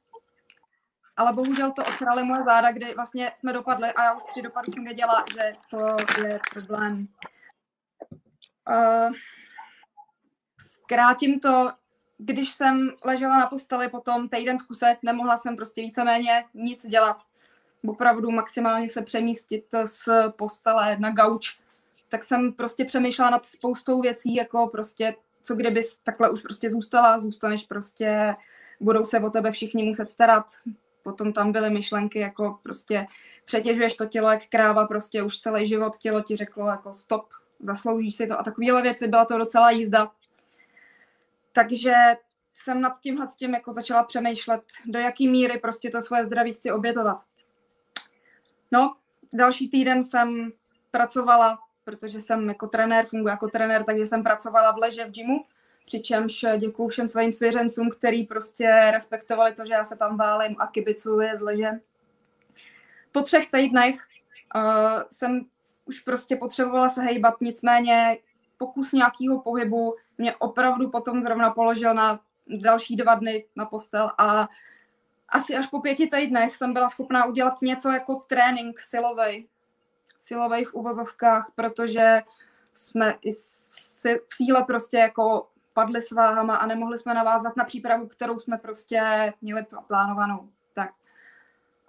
Ale 1.17 1.33
bohužel 1.33 1.73
to 1.73 1.85
otrali 1.85 2.25
moje 2.25 2.43
záda, 2.45 2.73
kdy 2.73 2.95
vlastně 2.95 3.33
jsme 3.35 3.53
dopadli 3.53 3.89
a 3.89 4.05
já 4.05 4.15
už 4.15 4.23
při 4.31 4.43
dopadu 4.43 4.73
jsem 4.73 4.85
věděla, 4.85 5.25
že 5.35 5.53
to 5.71 5.97
je 6.27 6.41
problém. 6.53 7.09
Uh, 8.69 9.13
zkrátím 10.61 11.41
to, 11.41 11.73
když 12.19 12.53
jsem 12.53 12.91
ležela 13.05 13.39
na 13.39 13.47
posteli 13.47 13.89
potom 13.89 14.29
týden 14.29 14.59
v 14.59 14.67
kuse, 14.67 14.97
nemohla 15.03 15.39
jsem 15.39 15.57
prostě 15.57 15.81
víceméně 15.81 16.45
nic 16.55 16.87
dělat. 16.87 17.17
Opravdu 17.89 18.31
maximálně 18.31 18.89
se 18.89 19.03
přemístit 19.03 19.65
z 19.85 20.09
postele 20.37 20.97
na 20.99 21.11
gauč. 21.11 21.59
Tak 22.09 22.25
jsem 22.25 22.53
prostě 22.53 22.85
přemýšlela 22.85 23.31
nad 23.31 23.47
spoustou 23.47 24.01
věcí, 24.01 24.35
jako 24.35 24.67
prostě 24.67 25.15
co 25.43 25.55
kdyby 25.55 25.83
takhle 26.05 26.31
už 26.31 26.43
prostě 26.43 26.71
zůstala, 26.71 27.19
zůstaneš 27.19 27.65
prostě, 27.65 28.37
budou 28.81 29.05
se 29.05 29.21
o 29.21 29.31
tebe 29.31 29.53
všichni 29.53 29.83
muset 29.83 30.09
starat. 30.09 30.47
Potom 31.07 31.33
tam 31.33 31.53
byly 31.53 31.71
myšlenky, 31.71 32.19
jako 32.19 32.59
prostě 32.63 33.07
přetěžuješ 33.45 33.95
to 33.95 34.07
tělo 34.07 34.31
jak 34.31 34.47
kráva, 34.47 34.87
prostě 34.87 35.23
už 35.23 35.39
celý 35.39 35.67
život 35.67 35.97
tělo 35.97 36.23
ti 36.23 36.37
řeklo 36.37 36.69
jako 36.69 36.93
stop, 36.93 37.29
zasloužíš 37.61 38.15
si 38.15 38.27
to 38.27 38.41
a 38.41 38.43
takovéhle 38.43 38.83
věci, 38.83 39.09
byla 39.09 39.25
to 39.25 39.39
docela 39.39 39.71
jízda. 39.71 40.11
Takže 41.53 41.95
jsem 42.55 42.81
nad 42.81 43.01
tímhle 43.01 43.29
s 43.29 43.37
tím 43.37 43.55
jako 43.55 43.73
začala 43.73 44.03
přemýšlet, 44.03 44.63
do 44.87 44.99
jaký 44.99 45.29
míry 45.29 45.59
prostě 45.59 45.91
to 45.91 46.01
svoje 46.01 46.25
zdraví 46.25 46.55
chci 46.55 46.73
obětovat. 46.73 47.17
No, 48.73 48.97
další 49.35 49.69
týden 49.69 50.05
jsem 50.05 50.53
pracovala, 50.91 51.59
protože 51.85 52.21
jsem 52.21 52.49
jako 52.49 52.67
trenér, 52.67 53.07
funguji 53.07 53.31
jako 53.31 53.49
trenér, 53.49 53.85
takže 53.85 54.07
jsem 54.07 54.23
pracovala 54.23 54.73
v 54.73 54.79
leže 54.79 55.05
v 55.05 55.11
gymu, 55.11 55.45
přičemž 55.87 56.45
děkuju 56.59 56.89
všem 56.89 57.09
svým 57.09 57.33
svěřencům, 57.33 57.91
který 57.91 58.27
prostě 58.27 58.91
respektovali 58.93 59.53
to, 59.53 59.67
že 59.67 59.73
já 59.73 59.85
se 59.85 59.97
tam 59.97 60.17
válím 60.17 60.57
a 60.59 60.67
kibicuji 60.67 61.29
z 61.35 61.41
leže. 61.41 61.71
Po 63.13 63.23
třech 63.23 63.51
týdnech 63.51 63.95
uh, 64.55 65.03
jsem 65.11 65.47
už 65.85 66.01
prostě 66.01 66.37
potřebovala 66.37 66.89
se 66.89 67.03
hejbat, 67.03 67.41
nicméně 67.41 68.19
pokus 68.59 68.93
nějakého 68.93 69.41
pohybu 69.41 69.95
mě 70.19 70.37
opravdu 70.37 70.91
potom 70.91 71.23
zrovna 71.23 71.51
položil 71.51 71.95
na 71.95 72.21
další 72.47 72.97
dva 72.97 73.15
dny 73.15 73.45
na 73.57 73.65
postel 73.65 74.11
a 74.19 74.49
asi 75.29 75.57
až 75.57 75.67
po 75.67 75.81
pěti 75.81 76.07
týdnech 76.07 76.57
jsem 76.57 76.73
byla 76.73 76.89
schopná 76.89 77.25
udělat 77.25 77.63
něco 77.63 77.91
jako 77.91 78.15
trénink 78.15 78.81
silovej. 78.81 79.49
Silovej 80.19 80.65
v 80.65 80.75
uvozovkách, 80.75 81.53
protože 81.55 82.23
jsme 82.75 83.15
i 83.23 83.33
v 84.29 84.35
síle 84.35 84.65
prostě 84.65 84.99
jako 84.99 85.49
padli 85.77 86.03
s 86.03 86.11
váhama 86.11 86.57
a 86.57 86.67
nemohli 86.67 86.99
jsme 86.99 87.15
navázat 87.15 87.57
na 87.57 87.65
přípravu, 87.65 88.07
kterou 88.07 88.39
jsme 88.39 88.59
prostě 88.59 89.33
měli 89.43 89.67
plánovanou. 89.87 90.49
Tak. 90.75 90.91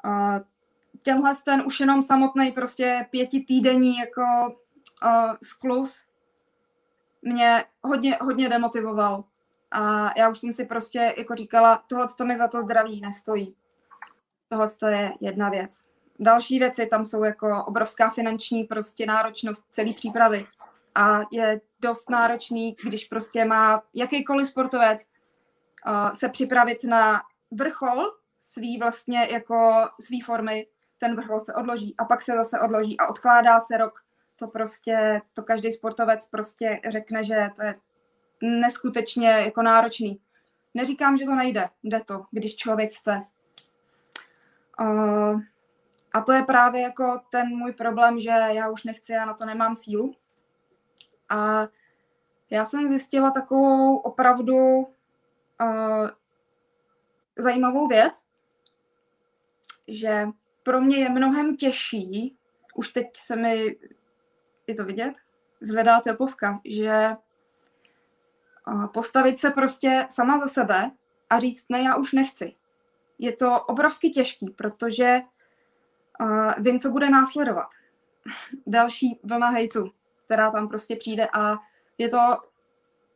Uh, 0.06 0.39
tenhle 1.03 1.36
ten 1.46 1.63
už 1.65 1.79
jenom 1.79 2.03
samotný 2.03 2.51
prostě 2.51 3.06
pětitýdenní 3.10 3.98
jako 3.98 4.22
uh, 5.03 5.36
sklus 5.44 6.08
mě 7.22 7.65
hodně, 7.84 8.17
hodně 8.22 8.50
demotivoval. 8.50 9.24
A 9.72 10.12
já 10.17 10.29
už 10.29 10.39
jsem 10.39 10.53
si 10.53 10.65
prostě 10.65 11.13
jako 11.17 11.36
říkala, 11.36 11.84
tohle 11.88 12.08
to 12.17 12.25
mi 12.25 12.38
za 12.38 12.48
to 12.48 12.62
zdraví 12.62 13.01
nestojí. 13.01 13.56
Tohle 14.50 14.67
to 14.79 14.88
je 14.88 15.13
jedna 15.20 15.50
věc. 15.50 15.86
Další 16.20 16.60
věci 16.60 16.86
tam 16.86 17.06
jsou 17.06 17.24
jako 17.24 17.65
obrovská 17.65 18.10
finanční 18.10 18.63
prostě 18.63 19.06
náročnost 19.06 19.65
celé 19.70 19.94
přípravy. 19.94 20.46
A 20.96 21.20
je 21.32 21.62
dost 21.79 22.10
náročný, 22.10 22.75
když 22.84 23.05
prostě 23.05 23.46
má 23.46 23.84
jakýkoliv 23.93 24.48
sportovec 24.48 25.05
uh, 25.88 26.12
se 26.12 26.29
připravit 26.29 26.84
na 26.84 27.22
vrchol 27.51 28.03
svý 28.39 28.77
vlastně 28.79 29.27
jako 29.31 29.89
svý 30.01 30.22
formy, 30.22 30.67
ten 30.98 31.15
vrchol 31.15 31.39
se 31.39 31.53
odloží 31.53 31.96
a 31.98 32.05
pak 32.05 32.22
se 32.22 32.34
zase 32.34 32.60
odloží 32.60 33.00
a 33.00 33.07
odkládá 33.07 33.60
se 33.60 33.77
rok. 33.77 34.03
To 34.36 34.48
prostě, 34.48 35.22
to 35.34 35.43
každý 35.43 35.72
sportovec 35.72 36.29
prostě 36.29 36.81
řekne, 36.89 37.24
že 37.24 37.36
to 37.55 37.63
je 37.63 37.75
neskutečně 38.41 39.29
jako 39.29 39.62
náročný. 39.62 40.22
Neříkám, 40.74 41.17
že 41.17 41.25
to 41.25 41.36
nejde, 41.36 41.69
jde 41.84 42.01
to, 42.05 42.25
když 42.31 42.55
člověk 42.55 42.93
chce. 42.93 43.22
Uh, 44.79 45.41
a 46.13 46.22
to 46.22 46.31
je 46.31 46.43
právě 46.43 46.81
jako 46.81 47.22
ten 47.31 47.48
můj 47.48 47.74
problém, 47.74 48.19
že 48.19 48.29
já 48.29 48.69
už 48.69 48.84
nechci, 48.84 49.13
já 49.13 49.25
na 49.25 49.34
to 49.34 49.46
nemám 49.46 49.75
sílu. 49.75 50.15
A 51.29 51.67
já 52.50 52.65
jsem 52.65 52.88
zjistila 52.88 53.31
takovou 53.31 53.98
opravdu 53.98 54.55
uh, 54.55 56.10
zajímavou 57.38 57.88
věc, 57.88 58.25
že 59.88 60.27
pro 60.63 60.81
mě 60.81 60.98
je 60.98 61.10
mnohem 61.10 61.55
těžší, 61.55 62.38
už 62.75 62.89
teď 62.89 63.07
se 63.17 63.36
mi, 63.36 63.77
je 64.67 64.75
to 64.75 64.86
vidět, 64.86 65.13
zvedá 65.62 66.01
tepovka, 66.01 66.62
že 66.65 67.15
postavit 68.93 69.39
se 69.39 69.51
prostě 69.51 70.07
sama 70.10 70.38
za 70.38 70.48
sebe 70.48 70.91
a 71.29 71.39
říct, 71.39 71.65
ne, 71.69 71.81
já 71.81 71.96
už 71.96 72.13
nechci. 72.13 72.55
Je 73.19 73.36
to 73.36 73.62
obrovsky 73.62 74.10
těžký, 74.10 74.50
protože 74.50 75.19
uh, 76.19 76.53
vím, 76.57 76.79
co 76.79 76.89
bude 76.89 77.10
následovat. 77.10 77.69
Další 78.67 79.19
vlna 79.24 79.50
hejtu, 79.50 79.91
která 80.27 80.51
tam 80.51 80.67
prostě 80.67 80.96
přijde 80.96 81.27
a 81.34 81.57
je 81.98 82.10
to, 82.10 82.19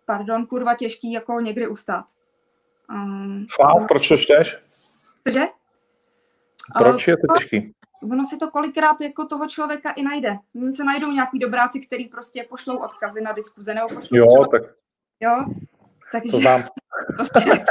pardon, 0.05 0.45
kurva 0.45 0.75
těžký 0.75 1.11
jako 1.11 1.39
někdy 1.39 1.67
ustát. 1.67 2.05
Um, 2.89 3.45
Fakt? 3.55 3.87
Proč 3.87 4.07
to 4.07 4.17
čteš? 4.17 4.57
Cože? 5.27 5.41
Proč 6.77 7.07
je 7.07 7.17
to 7.17 7.33
těžký? 7.37 7.73
Ono 8.11 8.25
si 8.25 8.37
to 8.37 8.51
kolikrát 8.51 9.01
jako 9.01 9.25
toho 9.25 9.47
člověka 9.47 9.91
i 9.91 10.03
najde. 10.03 10.37
Mně 10.53 10.71
se 10.71 10.83
najdou 10.83 11.11
nějaký 11.11 11.39
dobráci, 11.39 11.79
který 11.79 12.07
prostě 12.07 12.45
pošlou 12.49 12.77
odkazy 12.77 13.21
na 13.21 13.31
diskuze 13.31 13.73
nebo 13.73 13.87
pošlou 13.87 14.17
Jo, 14.17 14.25
třeba... 14.25 14.45
tak 14.47 14.75
Jo, 15.19 15.45
takže... 16.11 16.31
To 16.31 16.39
znám. 16.39 16.63
prostě, 17.15 17.65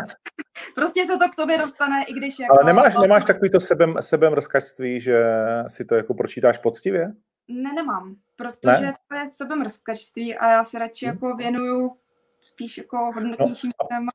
prostě 0.75 1.05
se 1.05 1.17
to 1.17 1.29
k 1.29 1.35
tobě 1.35 1.59
dostane, 1.59 2.05
i 2.05 2.13
když 2.13 2.39
jako... 2.39 2.55
Ale 2.55 2.65
nemáš, 2.65 2.95
nemáš 3.03 3.25
takový 3.25 3.51
to 3.51 3.61
sebem, 3.61 3.95
sebem 4.01 4.33
rozkačství, 4.33 5.01
že 5.01 5.25
si 5.69 5.85
to 5.85 5.95
jako 5.95 6.15
pročítáš 6.15 6.59
poctivě? 6.59 7.13
Ne, 7.51 7.73
nemám, 7.73 8.17
protože 8.37 8.81
ne? 8.81 8.95
to 9.09 9.17
je 9.17 9.29
sebemrskačství 9.29 10.37
a 10.37 10.51
já 10.51 10.65
se 10.65 10.79
radši 10.79 11.07
hmm. 11.07 11.15
jako 11.15 11.37
věnuju 11.37 11.97
spíš 12.41 12.79
jako 12.79 13.13
hodnotnějším 13.15 13.73
no, 13.83 13.89
téma. 13.89 14.11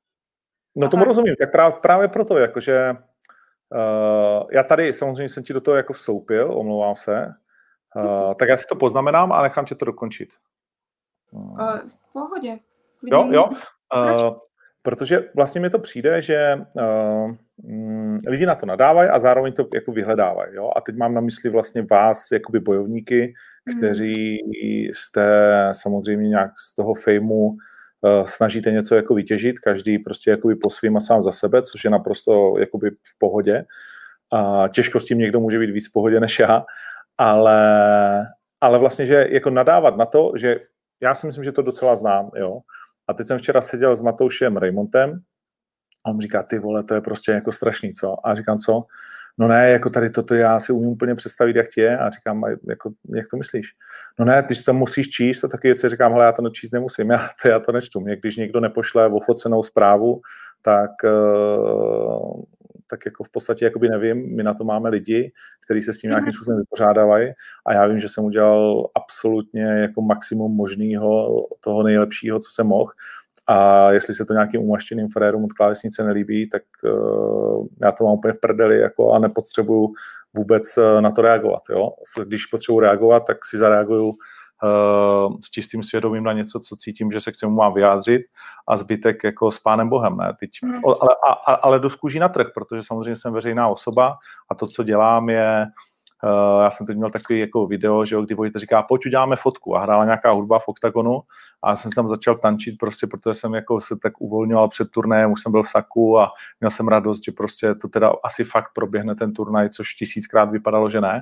No 0.75 0.89
tomu 0.89 1.01
tak. 1.01 1.07
rozumím, 1.07 1.35
tak 1.39 1.51
právě, 1.51 1.77
právě 1.81 2.07
proto, 2.07 2.37
jakože 2.37 2.91
uh, 2.91 4.47
já 4.51 4.63
tady 4.63 4.93
samozřejmě 4.93 5.29
jsem 5.29 5.43
ti 5.43 5.53
do 5.53 5.61
toho 5.61 5.77
jako 5.77 5.93
vstoupil, 5.93 6.57
omlouvám 6.57 6.95
se, 6.95 7.33
uh, 7.95 8.33
tak 8.33 8.49
já 8.49 8.57
si 8.57 8.65
to 8.69 8.75
poznamenám 8.75 9.31
a 9.31 9.41
nechám 9.41 9.65
tě 9.65 9.75
to 9.75 9.85
dokončit. 9.85 10.29
Uh, 11.31 11.77
v 11.77 12.13
pohodě. 12.13 12.59
Jo, 13.03 13.27
jo. 13.31 13.49
Uh, 13.95 14.37
protože 14.81 15.29
vlastně 15.35 15.61
mi 15.61 15.69
to 15.69 15.79
přijde, 15.79 16.21
že 16.21 16.65
uh, 16.75 17.35
lidi 18.27 18.45
na 18.45 18.55
to 18.55 18.65
nadávají 18.65 19.09
a 19.09 19.19
zároveň 19.19 19.53
to 19.53 19.67
jako 19.73 19.91
vyhledávají. 19.91 20.55
Jo? 20.55 20.71
A 20.75 20.81
teď 20.81 20.95
mám 20.95 21.13
na 21.13 21.21
mysli 21.21 21.49
vlastně 21.49 21.81
vás, 21.81 22.31
jakoby 22.31 22.59
bojovníky, 22.59 23.33
hmm. 23.69 23.77
kteří 23.77 24.37
jste 24.93 25.25
samozřejmě 25.71 26.29
nějak 26.29 26.51
z 26.59 26.75
toho 26.75 26.93
fejmu 26.93 27.47
uh, 27.47 27.55
snažíte 28.25 28.71
něco 28.71 28.95
jako 28.95 29.15
vytěžit, 29.15 29.59
každý 29.59 29.99
prostě 29.99 30.31
jakoby 30.31 30.55
po 30.55 30.69
svým 30.69 30.97
a 30.97 30.99
sám 30.99 31.21
za 31.21 31.31
sebe, 31.31 31.61
což 31.61 31.83
je 31.83 31.89
naprosto 31.89 32.55
jakoby 32.59 32.89
v 32.89 33.17
pohodě. 33.17 33.65
A 34.33 34.67
těžko 34.67 34.99
s 34.99 35.05
tím 35.05 35.17
někdo 35.17 35.39
může 35.39 35.59
být 35.59 35.71
víc 35.71 35.89
v 35.89 35.91
pohodě 35.93 36.19
než 36.19 36.39
já, 36.39 36.65
ale, 37.17 38.27
ale 38.61 38.79
vlastně, 38.79 39.05
že 39.05 39.27
jako 39.29 39.49
nadávat 39.49 39.97
na 39.97 40.05
to, 40.05 40.31
že 40.35 40.59
já 41.01 41.15
si 41.15 41.27
myslím, 41.27 41.43
že 41.43 41.51
to 41.51 41.61
docela 41.61 41.95
znám, 41.95 42.31
jo, 42.35 42.59
a 43.07 43.13
teď 43.13 43.27
jsem 43.27 43.37
včera 43.37 43.61
seděl 43.61 43.95
s 43.95 44.01
Matoušem 44.01 44.57
Raymontem 44.57 45.19
a 46.05 46.09
on 46.09 46.19
říká, 46.19 46.43
ty 46.43 46.59
vole, 46.59 46.83
to 46.83 46.93
je 46.93 47.01
prostě 47.01 47.31
jako 47.31 47.51
strašný, 47.51 47.93
co? 47.93 48.27
A 48.27 48.35
říkám, 48.35 48.57
co? 48.57 48.83
no 49.37 49.47
ne, 49.47 49.69
jako 49.69 49.89
tady 49.89 50.09
toto 50.09 50.35
já 50.35 50.59
si 50.59 50.73
umím 50.73 50.89
úplně 50.89 51.15
představit, 51.15 51.55
jak 51.55 51.69
ti 51.69 51.81
je 51.81 51.97
a 51.97 52.09
říkám, 52.09 52.43
jako, 52.69 52.91
jak 53.15 53.27
to 53.27 53.37
myslíš? 53.37 53.73
No 54.19 54.25
ne, 54.25 54.43
ty 54.43 54.55
to 54.55 54.73
musíš 54.73 55.09
číst 55.09 55.43
a 55.43 55.47
taky 55.47 55.67
věci 55.67 55.89
říkám, 55.89 56.11
hele, 56.11 56.25
já 56.25 56.31
to 56.31 56.49
číst 56.49 56.71
nemusím, 56.71 57.11
já 57.11 57.29
to, 57.41 57.49
já 57.49 57.59
to 57.59 57.71
nečtu. 57.71 57.99
Mě, 57.99 58.15
když 58.15 58.37
někdo 58.37 58.59
nepošle 58.59 59.07
ofocenou 59.07 59.63
zprávu, 59.63 60.21
tak, 60.61 60.91
uh, 61.03 62.41
tak 62.89 63.05
jako 63.05 63.23
v 63.23 63.31
podstatě 63.31 63.65
jakoby 63.65 63.89
nevím, 63.89 64.35
my 64.35 64.43
na 64.43 64.53
to 64.53 64.63
máme 64.63 64.89
lidi, 64.89 65.31
kteří 65.65 65.81
se 65.81 65.93
s 65.93 65.99
tím 65.99 66.09
nějakým 66.09 66.33
způsobem 66.33 66.59
vypořádávají 66.59 67.33
a 67.65 67.73
já 67.73 67.87
vím, 67.87 67.99
že 67.99 68.09
jsem 68.09 68.23
udělal 68.23 68.89
absolutně 68.95 69.63
jako 69.63 70.01
maximum 70.01 70.55
možného, 70.55 71.39
toho 71.59 71.83
nejlepšího, 71.83 72.39
co 72.39 72.49
jsem 72.51 72.67
mohl 72.67 72.91
a 73.47 73.91
jestli 73.91 74.13
se 74.13 74.25
to 74.25 74.33
nějakým 74.33 74.61
umaštěným 74.61 75.07
frérům 75.07 75.43
od 75.43 75.53
klávesnice 75.53 76.03
nelíbí, 76.03 76.49
tak 76.49 76.61
uh, 76.83 77.65
já 77.81 77.91
to 77.91 78.03
mám 78.03 78.13
úplně 78.13 78.33
v 78.33 78.39
prdeli 78.39 78.79
jako, 78.79 79.13
a 79.13 79.19
nepotřebuju 79.19 79.93
vůbec 80.37 80.77
uh, 80.77 81.01
na 81.01 81.11
to 81.11 81.21
reagovat. 81.21 81.61
Jo? 81.69 81.89
Když 82.23 82.45
potřebuji 82.45 82.79
reagovat, 82.79 83.23
tak 83.27 83.45
si 83.45 83.57
zareaguju 83.57 84.07
uh, 84.07 84.15
s 85.45 85.49
čistým 85.49 85.83
svědomím 85.83 86.23
na 86.23 86.33
něco, 86.33 86.59
co 86.59 86.75
cítím, 86.75 87.11
že 87.11 87.21
se 87.21 87.31
k 87.31 87.35
tomu 87.41 87.55
mám 87.55 87.73
vyjádřit 87.73 88.21
a 88.67 88.77
zbytek 88.77 89.23
jako 89.23 89.51
s 89.51 89.59
pánem 89.59 89.89
Bohem. 89.89 90.17
Ne? 90.17 90.33
Teď, 90.39 90.49
mm. 90.65 90.75
ale, 90.85 91.15
a, 91.47 91.53
ale 91.53 91.79
do 91.79 91.89
skůží 91.89 92.19
na 92.19 92.29
trh, 92.29 92.47
protože 92.53 92.81
samozřejmě 92.83 93.15
jsem 93.15 93.33
veřejná 93.33 93.67
osoba 93.67 94.15
a 94.51 94.55
to, 94.55 94.67
co 94.67 94.83
dělám, 94.83 95.29
je 95.29 95.65
Uh, 96.23 96.63
já 96.63 96.71
jsem 96.71 96.87
teď 96.87 96.97
měl 96.97 97.09
takový 97.09 97.39
jako 97.39 97.67
video, 97.67 98.05
že 98.05 98.15
jo, 98.15 98.21
kdy 98.21 98.35
Vojta 98.35 98.59
říká, 98.59 98.83
pojď 98.83 99.05
uděláme 99.05 99.35
fotku 99.35 99.75
a 99.75 99.79
hrála 99.79 100.05
nějaká 100.05 100.31
hudba 100.31 100.59
v 100.59 100.67
oktagonu 100.67 101.21
a 101.63 101.69
já 101.69 101.75
jsem 101.75 101.91
tam 101.91 102.09
začal 102.09 102.35
tančit 102.35 102.77
prostě, 102.79 103.07
protože 103.07 103.33
jsem 103.33 103.53
jako 103.53 103.81
se 103.81 103.95
tak 104.01 104.21
uvolňoval 104.21 104.69
před 104.69 104.91
turnajem, 104.91 105.31
už 105.31 105.41
jsem 105.41 105.51
byl 105.51 105.63
v 105.63 105.69
saku 105.69 106.19
a 106.19 106.31
měl 106.59 106.71
jsem 106.71 106.87
radost, 106.87 107.23
že 107.25 107.31
prostě 107.31 107.75
to 107.75 107.87
teda 107.87 108.13
asi 108.23 108.43
fakt 108.43 108.71
proběhne 108.75 109.15
ten 109.15 109.33
turnaj, 109.33 109.69
což 109.69 109.93
tisíckrát 109.93 110.51
vypadalo, 110.51 110.89
že 110.89 111.01
ne. 111.01 111.21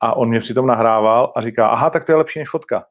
A 0.00 0.16
on 0.16 0.28
mě 0.28 0.40
přitom 0.40 0.66
nahrával 0.66 1.32
a 1.36 1.40
říká, 1.40 1.68
aha, 1.68 1.90
tak 1.90 2.04
to 2.04 2.12
je 2.12 2.16
lepší 2.16 2.38
než 2.38 2.48
fotka. 2.48 2.84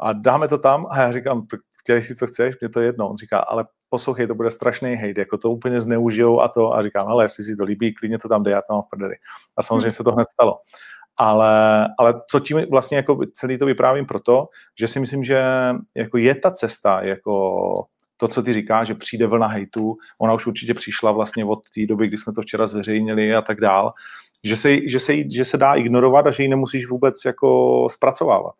A 0.00 0.12
dáme 0.12 0.48
to 0.48 0.58
tam 0.58 0.86
a 0.90 1.00
já 1.00 1.12
říkám, 1.12 1.46
tak 1.46 1.60
chtěli 1.80 2.02
si, 2.02 2.16
co 2.16 2.26
chceš, 2.26 2.60
mě 2.60 2.68
to 2.68 2.80
je 2.80 2.86
jedno. 2.86 3.08
On 3.08 3.16
říká, 3.16 3.38
ale 3.38 3.64
poslouchej, 3.88 4.26
to 4.26 4.34
bude 4.34 4.50
strašný 4.50 4.94
hejt, 4.94 5.18
jako 5.18 5.38
to 5.38 5.50
úplně 5.50 5.80
zneužijou 5.80 6.40
a 6.40 6.48
to 6.48 6.74
a 6.74 6.82
říkám, 6.82 7.08
ale 7.08 7.24
jestli 7.24 7.44
si 7.44 7.56
to 7.56 7.64
líbí, 7.64 7.94
klidně 7.94 8.18
to 8.18 8.28
tam 8.28 8.42
dej, 8.42 8.52
já 8.52 8.62
to 8.62 8.72
mám 8.72 8.82
v 8.82 8.90
prdeli. 8.90 9.14
A 9.56 9.62
samozřejmě 9.62 9.84
hmm. 9.84 9.92
se 9.92 10.04
to 10.04 10.12
hned 10.12 10.28
stalo. 10.28 10.58
Ale, 11.16 11.86
ale 11.98 12.14
co 12.30 12.40
tím 12.40 12.62
vlastně 12.70 12.96
jako 12.96 13.20
celý 13.32 13.58
to 13.58 13.66
vyprávím 13.66 14.06
proto, 14.06 14.48
že 14.78 14.88
si 14.88 15.00
myslím, 15.00 15.24
že 15.24 15.42
jako 15.96 16.18
je 16.18 16.34
ta 16.34 16.50
cesta, 16.50 17.02
jako 17.02 17.84
to, 18.16 18.28
co 18.28 18.42
ty 18.42 18.52
říkáš, 18.52 18.86
že 18.86 18.94
přijde 18.94 19.26
vlna 19.26 19.46
hejtu, 19.46 19.96
ona 20.20 20.34
už 20.34 20.46
určitě 20.46 20.74
přišla 20.74 21.12
vlastně 21.12 21.44
od 21.44 21.58
té 21.74 21.86
doby, 21.86 22.08
kdy 22.08 22.18
jsme 22.18 22.32
to 22.32 22.42
včera 22.42 22.66
zveřejnili 22.66 23.34
a 23.34 23.42
tak 23.42 23.60
dál, 23.60 23.92
že 24.44 24.56
se, 24.56 24.88
že 24.88 25.00
se, 25.00 25.12
že 25.30 25.44
se 25.44 25.56
dá 25.56 25.74
ignorovat 25.74 26.26
a 26.26 26.30
že 26.30 26.42
ji 26.42 26.48
nemusíš 26.48 26.86
vůbec 26.86 27.24
jako 27.24 27.88
zpracovávat. 27.90 28.54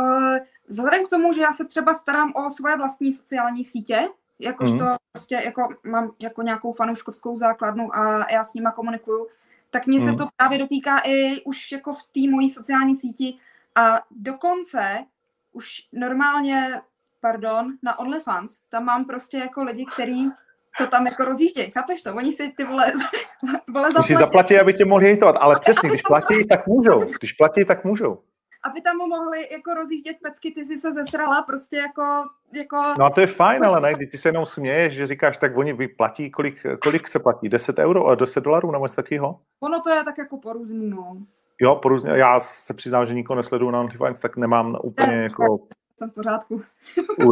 Uh, 0.00 0.38
vzhledem 0.68 1.06
k 1.06 1.10
tomu, 1.10 1.32
že 1.32 1.40
já 1.40 1.52
se 1.52 1.64
třeba 1.64 1.94
starám 1.94 2.32
o 2.34 2.50
svoje 2.50 2.76
vlastní 2.76 3.12
sociální 3.12 3.64
sítě, 3.64 4.08
jakožto 4.38 4.84
mm. 4.84 4.96
prostě 5.12 5.34
jako 5.34 5.68
mám 5.84 6.12
jako 6.22 6.42
nějakou 6.42 6.72
fanouškovskou 6.72 7.36
základnu 7.36 7.96
a 7.96 8.32
já 8.32 8.44
s 8.44 8.54
nima 8.54 8.72
komunikuju, 8.72 9.26
tak 9.70 9.86
mě 9.86 9.98
mm. 9.98 10.04
se 10.04 10.10
mhm. 10.10 10.18
to 10.18 10.28
právě 10.36 10.58
dotýká 10.58 10.98
i 11.04 11.42
už 11.42 11.72
jako 11.72 11.94
v 11.94 12.02
té 12.02 12.30
mojí 12.30 12.48
sociální 12.48 12.94
síti 12.94 13.38
a 13.76 14.00
dokonce 14.10 15.04
už 15.52 15.82
normálně, 15.92 16.80
pardon, 17.20 17.72
na 17.82 17.98
OnlyFans, 17.98 18.58
tam 18.68 18.84
mám 18.84 19.04
prostě 19.04 19.38
jako 19.38 19.64
lidi, 19.64 19.86
kteří 19.94 20.30
to 20.78 20.86
tam 20.86 21.06
jako 21.06 21.24
rozjíždějí, 21.24 21.70
chápeš 21.70 22.02
to? 22.02 22.14
Oni 22.14 22.32
si 22.32 22.52
ty 22.56 22.64
vole, 22.64 22.92
vole 23.72 23.90
zaplatí. 23.90 24.06
Když 24.06 24.16
si 24.16 24.20
zaplatí, 24.20 24.58
aby 24.58 24.74
tě 24.74 24.84
mohli 24.84 25.04
hejtovat, 25.04 25.36
ale 25.40 25.60
přesně, 25.60 25.88
když 25.88 26.02
platí, 26.08 26.46
tak 26.46 26.66
můžou. 26.66 27.04
Když 27.20 27.32
platí, 27.32 27.64
tak 27.64 27.84
můžou 27.84 28.22
aby 28.64 28.80
tam 28.80 28.96
mohli 28.96 29.52
jako 29.52 29.74
rozjíždět 29.74 30.16
pecky, 30.22 30.50
ty 30.50 30.64
jsi 30.64 30.76
se 30.76 30.92
zesrala, 30.92 31.42
prostě 31.42 31.76
jako, 31.76 32.24
jako... 32.52 32.76
No 32.98 33.04
a 33.04 33.10
to 33.10 33.20
je 33.20 33.26
fajn, 33.26 33.64
ale 33.64 33.80
ne, 33.80 34.06
ty 34.10 34.18
se 34.18 34.28
jenom 34.28 34.46
směješ, 34.46 34.94
že 34.94 35.06
říkáš, 35.06 35.36
tak 35.36 35.56
oni 35.56 35.72
vyplatí, 35.72 36.30
kolik, 36.30 36.66
kolik 36.82 37.08
se 37.08 37.18
platí, 37.18 37.48
10 37.48 37.78
euro 37.78 38.06
a 38.06 38.14
10 38.14 38.44
dolarů 38.44 38.72
nebo 38.72 38.84
něco 38.84 38.96
takového? 38.96 39.40
Ono 39.60 39.80
to 39.80 39.90
je 39.90 40.04
tak 40.04 40.18
jako 40.18 40.36
porůzný, 40.38 40.90
no. 40.90 41.16
Jo, 41.60 41.76
porůzně, 41.76 42.10
já 42.10 42.40
se 42.40 42.74
přiznám, 42.74 43.06
že 43.06 43.14
nikoho 43.14 43.36
nesleduju 43.36 43.70
na 43.70 43.80
OnlyFans, 43.80 44.20
tak 44.20 44.36
nemám 44.36 44.76
úplně 44.82 45.16
ne, 45.16 45.22
jako... 45.22 45.58
Jsem 45.98 46.10
v 46.10 46.14
pořádku. 46.14 46.62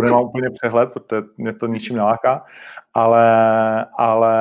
nemám 0.03 0.21
úplně 0.21 0.51
přehled, 0.51 0.93
protože 0.93 1.23
mě 1.37 1.53
to 1.53 1.67
ničím 1.67 1.97
neláká, 1.97 2.45
ale, 2.95 3.27
ale 3.99 4.35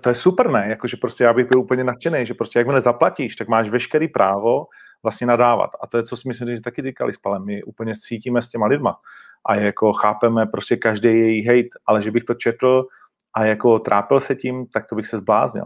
to 0.00 0.08
je 0.08 0.14
super, 0.14 0.50
ne? 0.50 0.66
Jakože 0.68 0.96
prostě 0.96 1.24
já 1.24 1.32
bych 1.32 1.48
byl 1.48 1.60
úplně 1.60 1.84
nadšený, 1.84 2.26
že 2.26 2.34
prostě 2.34 2.58
jakmile 2.58 2.80
zaplatíš, 2.80 3.36
tak 3.36 3.48
máš 3.48 3.68
veškerý 3.68 4.08
právo 4.08 4.66
vlastně 5.02 5.26
nadávat. 5.26 5.70
A 5.80 5.86
to 5.86 5.96
je, 5.96 6.02
co 6.02 6.16
si 6.16 6.28
myslím, 6.28 6.56
že 6.56 6.60
taky 6.60 6.82
říkali 6.82 7.12
s 7.12 7.18
Palem. 7.18 7.44
My 7.44 7.62
úplně 7.62 7.92
cítíme 7.94 8.42
s 8.42 8.48
těma 8.48 8.66
lidma 8.66 9.00
a 9.44 9.54
jako 9.54 9.92
chápeme 9.92 10.46
prostě 10.46 10.76
každý 10.76 11.08
její 11.08 11.46
hate, 11.46 11.78
ale 11.86 12.02
že 12.02 12.10
bych 12.10 12.24
to 12.24 12.34
četl 12.34 12.86
a 13.34 13.44
jako 13.44 13.78
trápil 13.78 14.20
se 14.20 14.34
tím, 14.34 14.66
tak 14.66 14.86
to 14.86 14.94
bych 14.94 15.06
se 15.06 15.16
zbláznil. 15.16 15.64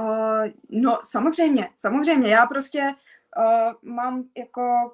Uh, 0.00 0.46
no 0.70 0.98
samozřejmě, 1.02 1.68
samozřejmě. 1.76 2.30
Já 2.30 2.46
prostě 2.46 2.94
uh, 3.38 3.92
mám 3.92 4.24
jako 4.38 4.92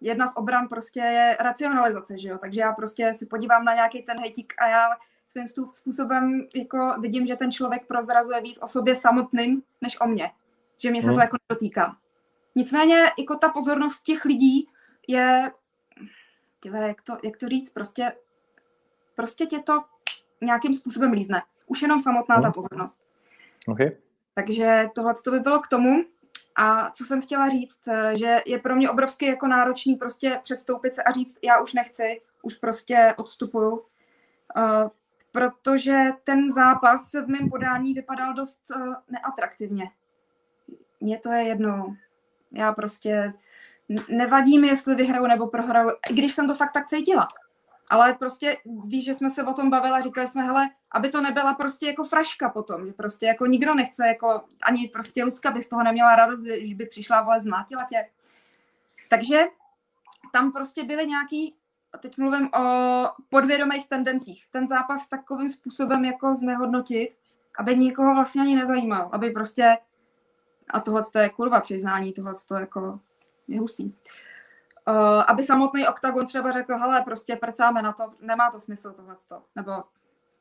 jedna 0.00 0.26
z 0.26 0.36
obran 0.36 0.68
prostě 0.68 1.00
je 1.00 1.36
racionalizace, 1.40 2.18
že 2.18 2.28
jo? 2.28 2.38
Takže 2.38 2.60
já 2.60 2.72
prostě 2.72 3.14
si 3.14 3.26
podívám 3.26 3.64
na 3.64 3.74
nějaký 3.74 4.02
ten 4.02 4.20
hejtík 4.20 4.54
a 4.58 4.68
já 4.68 4.88
svým 5.28 5.48
způsobem 5.70 6.46
jako 6.54 6.94
vidím, 7.00 7.26
že 7.26 7.36
ten 7.36 7.52
člověk 7.52 7.86
prozrazuje 7.86 8.42
víc 8.42 8.58
o 8.62 8.66
sobě 8.66 8.94
samotným, 8.94 9.62
než 9.82 10.00
o 10.00 10.06
mně. 10.06 10.30
Že 10.82 10.90
mě 10.90 11.02
se 11.02 11.06
hmm. 11.06 11.14
to 11.14 11.20
jako 11.20 11.36
dotýká. 11.52 11.96
Nicméně 12.56 13.04
jako 13.18 13.36
ta 13.36 13.48
pozornost 13.48 14.02
těch 14.02 14.24
lidí 14.24 14.68
je, 15.08 15.50
tyve, 16.60 16.88
jak, 16.88 17.02
to, 17.02 17.18
jak 17.24 17.36
to 17.36 17.48
říct, 17.48 17.70
prostě, 17.70 18.12
prostě 19.14 19.46
tě 19.46 19.58
to 19.58 19.84
nějakým 20.40 20.74
způsobem 20.74 21.12
lízne. 21.12 21.42
Už 21.66 21.82
jenom 21.82 22.00
samotná 22.00 22.36
ta 22.36 22.48
mhm. 22.48 22.52
pozornost. 22.52 23.02
Okay. 23.68 23.96
Takže 24.34 24.88
tohle 24.94 25.14
to 25.24 25.30
by 25.30 25.40
bylo 25.40 25.60
k 25.60 25.68
tomu. 25.68 26.04
A 26.56 26.90
co 26.90 27.04
jsem 27.04 27.22
chtěla 27.22 27.48
říct, 27.48 27.80
že 28.12 28.42
je 28.46 28.58
pro 28.58 28.76
mě 28.76 28.90
obrovsky 28.90 29.26
jako 29.26 29.46
náročný 29.46 29.96
prostě 29.96 30.40
předstoupit 30.42 30.94
se 30.94 31.02
a 31.02 31.12
říct, 31.12 31.38
já 31.42 31.60
už 31.60 31.74
nechci, 31.74 32.20
už 32.42 32.54
prostě 32.54 33.14
odstupuju. 33.16 33.72
Uh, 33.72 34.88
protože 35.32 36.04
ten 36.24 36.50
zápas 36.50 37.12
v 37.12 37.26
mém 37.26 37.50
podání 37.50 37.94
vypadal 37.94 38.34
dost 38.34 38.60
uh, 38.76 38.94
neatraktivně. 39.08 39.90
Mně 41.00 41.18
to 41.18 41.32
je 41.32 41.42
jedno. 41.42 41.96
Já 42.52 42.72
prostě 42.72 43.32
nevadí 44.08 44.58
mi, 44.58 44.68
jestli 44.68 44.94
vyhraju 44.94 45.26
nebo 45.26 45.46
prohraju, 45.46 45.90
i 46.10 46.14
když 46.14 46.32
jsem 46.32 46.46
to 46.46 46.54
fakt 46.54 46.72
tak 46.72 46.86
cítila. 46.86 47.28
Ale 47.90 48.14
prostě 48.14 48.56
víš, 48.84 49.04
že 49.04 49.14
jsme 49.14 49.30
se 49.30 49.44
o 49.44 49.52
tom 49.52 49.70
bavili 49.70 49.92
a 49.92 50.00
říkali 50.00 50.26
jsme, 50.26 50.42
hele, 50.42 50.70
aby 50.92 51.08
to 51.08 51.20
nebyla 51.20 51.54
prostě 51.54 51.86
jako 51.86 52.04
fraška 52.04 52.48
potom, 52.48 52.86
že 52.86 52.92
prostě 52.92 53.26
jako 53.26 53.46
nikdo 53.46 53.74
nechce, 53.74 54.06
jako 54.06 54.42
ani 54.62 54.88
prostě 54.88 55.24
Lucka 55.24 55.50
by 55.50 55.62
z 55.62 55.68
toho 55.68 55.82
neměla 55.82 56.16
radost, 56.16 56.44
že 56.60 56.74
by 56.74 56.86
přišla, 56.86 57.22
vole, 57.22 57.40
zmátila 57.40 57.86
tě. 57.88 58.08
Takže 59.08 59.44
tam 60.32 60.52
prostě 60.52 60.84
byly 60.84 61.06
nějaký, 61.06 61.54
teď 62.02 62.18
mluvím 62.18 62.48
o 62.54 62.60
podvědomých 63.28 63.88
tendencích, 63.88 64.44
ten 64.50 64.66
zápas 64.66 65.08
takovým 65.08 65.48
způsobem 65.48 66.04
jako 66.04 66.34
znehodnotit, 66.34 67.16
aby 67.58 67.76
nikoho 67.76 68.14
vlastně 68.14 68.42
ani 68.42 68.56
nezajímal, 68.56 69.08
aby 69.12 69.30
prostě 69.30 69.78
a 70.70 70.80
tohle 70.80 71.02
je 71.18 71.28
kurva 71.28 71.60
přiznání, 71.60 72.12
tohle 72.12 72.34
jako 72.60 73.00
je 73.48 73.60
hustý. 73.60 73.84
Uh, 73.84 75.22
aby 75.28 75.42
samotný 75.42 75.88
OKTAGON 75.88 76.26
třeba 76.26 76.52
řekl, 76.52 76.78
hele, 76.78 77.02
prostě 77.02 77.36
prcáme 77.36 77.82
na 77.82 77.92
to, 77.92 78.12
nemá 78.20 78.50
to 78.50 78.60
smysl 78.60 78.92
tohle, 78.92 79.16
nebo 79.56 79.72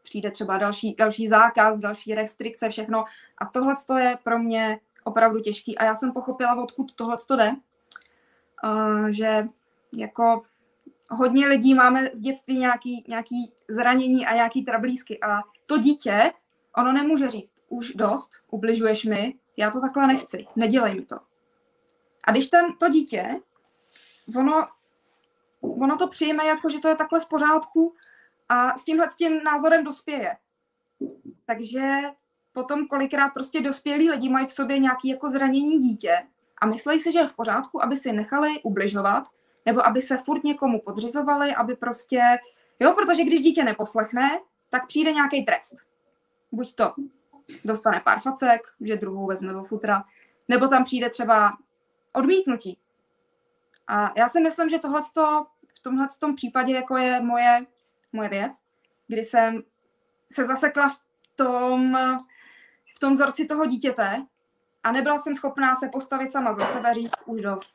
přijde 0.03 0.31
třeba 0.31 0.57
další, 0.57 0.95
další 0.95 1.27
zákaz, 1.27 1.79
další 1.79 2.15
restrikce, 2.15 2.69
všechno. 2.69 3.05
A 3.37 3.45
tohle 3.45 3.75
je 3.97 4.17
pro 4.23 4.39
mě 4.39 4.79
opravdu 5.03 5.39
těžký. 5.39 5.77
A 5.77 5.83
já 5.85 5.95
jsem 5.95 6.11
pochopila, 6.11 6.63
odkud 6.63 6.95
tohle 6.95 7.17
jde, 7.35 7.51
uh, 8.63 9.07
že 9.07 9.47
jako 9.97 10.41
hodně 11.11 11.47
lidí 11.47 11.73
máme 11.73 12.09
z 12.13 12.19
dětství 12.19 12.59
nějaký, 12.59 13.05
nějaký 13.07 13.53
zranění 13.69 14.25
a 14.25 14.35
nějaký 14.35 14.65
trablízky 14.65 15.19
a 15.21 15.41
to 15.65 15.77
dítě, 15.77 16.31
ono 16.77 16.93
nemůže 16.93 17.29
říct, 17.29 17.55
už 17.69 17.91
dost, 17.91 18.31
ubližuješ 18.51 19.05
mi, 19.05 19.33
já 19.57 19.71
to 19.71 19.81
takhle 19.81 20.07
nechci, 20.07 20.47
nedělej 20.55 20.95
mi 20.95 21.05
to. 21.05 21.15
A 22.23 22.31
když 22.31 22.47
ten, 22.47 22.65
to 22.79 22.89
dítě, 22.89 23.39
ono, 24.37 24.67
ono 25.61 25.97
to 25.97 26.07
přijme 26.07 26.45
jako, 26.45 26.69
že 26.69 26.79
to 26.79 26.87
je 26.87 26.95
takhle 26.95 27.19
v 27.19 27.25
pořádku 27.25 27.95
a 28.49 28.77
s 28.77 28.83
tímhle 28.83 29.09
s 29.09 29.15
tím 29.15 29.43
názorem 29.43 29.83
dospěje. 29.83 30.37
Takže 31.45 32.01
potom 32.51 32.87
kolikrát 32.87 33.29
prostě 33.29 33.61
dospělí 33.61 34.09
lidi 34.09 34.29
mají 34.29 34.47
v 34.47 34.51
sobě 34.51 34.79
nějaký 34.79 35.09
jako 35.09 35.29
zranění 35.29 35.79
dítě 35.79 36.27
a 36.61 36.65
myslí 36.65 36.99
si, 36.99 37.11
že 37.11 37.19
je 37.19 37.27
v 37.27 37.35
pořádku, 37.35 37.83
aby 37.83 37.97
si 37.97 38.11
nechali 38.11 38.61
ubližovat, 38.63 39.23
nebo 39.65 39.85
aby 39.85 40.01
se 40.01 40.17
furt 40.17 40.43
někomu 40.43 40.81
podřizovali, 40.81 41.55
aby 41.55 41.75
prostě, 41.75 42.21
jo, 42.79 42.93
protože 42.93 43.23
když 43.23 43.41
dítě 43.41 43.63
neposlechne, 43.63 44.39
tak 44.69 44.87
přijde 44.87 45.11
nějaký 45.11 45.45
trest. 45.45 45.75
Buď 46.51 46.75
to 46.75 46.93
dostane 47.65 47.99
pár 47.99 48.19
facek, 48.19 48.61
že 48.81 48.95
druhou 48.95 49.27
vezme 49.27 49.53
do 49.53 49.63
futra, 49.63 50.03
nebo 50.47 50.67
tam 50.67 50.83
přijde 50.83 51.09
třeba 51.09 51.57
odmítnutí. 52.13 52.77
A 53.87 54.11
já 54.17 54.29
si 54.29 54.41
myslím, 54.41 54.69
že 54.69 54.79
tohle 54.79 55.01
v 55.75 55.79
tomhle 55.81 56.07
tom 56.19 56.35
případě 56.35 56.73
jako 56.73 56.97
je 56.97 57.21
moje, 57.21 57.65
moje 58.13 58.29
věc, 58.29 58.51
kdy 59.07 59.23
jsem 59.23 59.63
se 60.31 60.45
zasekla 60.45 60.89
v 60.89 60.97
tom, 61.35 61.97
v 62.95 62.99
tom 62.99 63.13
vzorci 63.13 63.45
toho 63.45 63.65
dítěte 63.65 64.25
a 64.83 64.91
nebyla 64.91 65.17
jsem 65.17 65.35
schopná 65.35 65.75
se 65.75 65.89
postavit 65.89 66.31
sama 66.31 66.53
za 66.53 66.65
sebe, 66.65 66.93
říct 66.93 67.11
už 67.25 67.41
dost. 67.41 67.73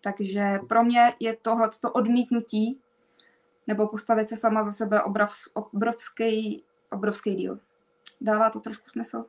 Takže 0.00 0.58
pro 0.68 0.84
mě 0.84 1.14
je 1.20 1.36
tohle 1.36 1.70
odmítnutí 1.92 2.80
nebo 3.66 3.88
postavit 3.88 4.28
se 4.28 4.36
sama 4.36 4.64
za 4.64 4.72
sebe 4.72 5.02
obrov, 5.02 5.32
obrovský, 5.52 6.64
obrovský 6.92 7.34
díl. 7.34 7.60
Dává 8.24 8.50
to 8.50 8.60
trošku 8.60 8.88
smysl? 8.90 9.24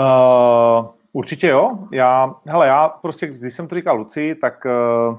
Uh, 0.00 0.88
určitě 1.12 1.46
jo. 1.46 1.68
Já, 1.92 2.34
hele, 2.46 2.66
já 2.66 2.88
prostě, 2.88 3.26
když 3.26 3.54
jsem 3.54 3.68
to 3.68 3.74
říkal 3.74 3.96
Luci, 3.96 4.34
tak 4.34 4.64
uh, 4.64 5.18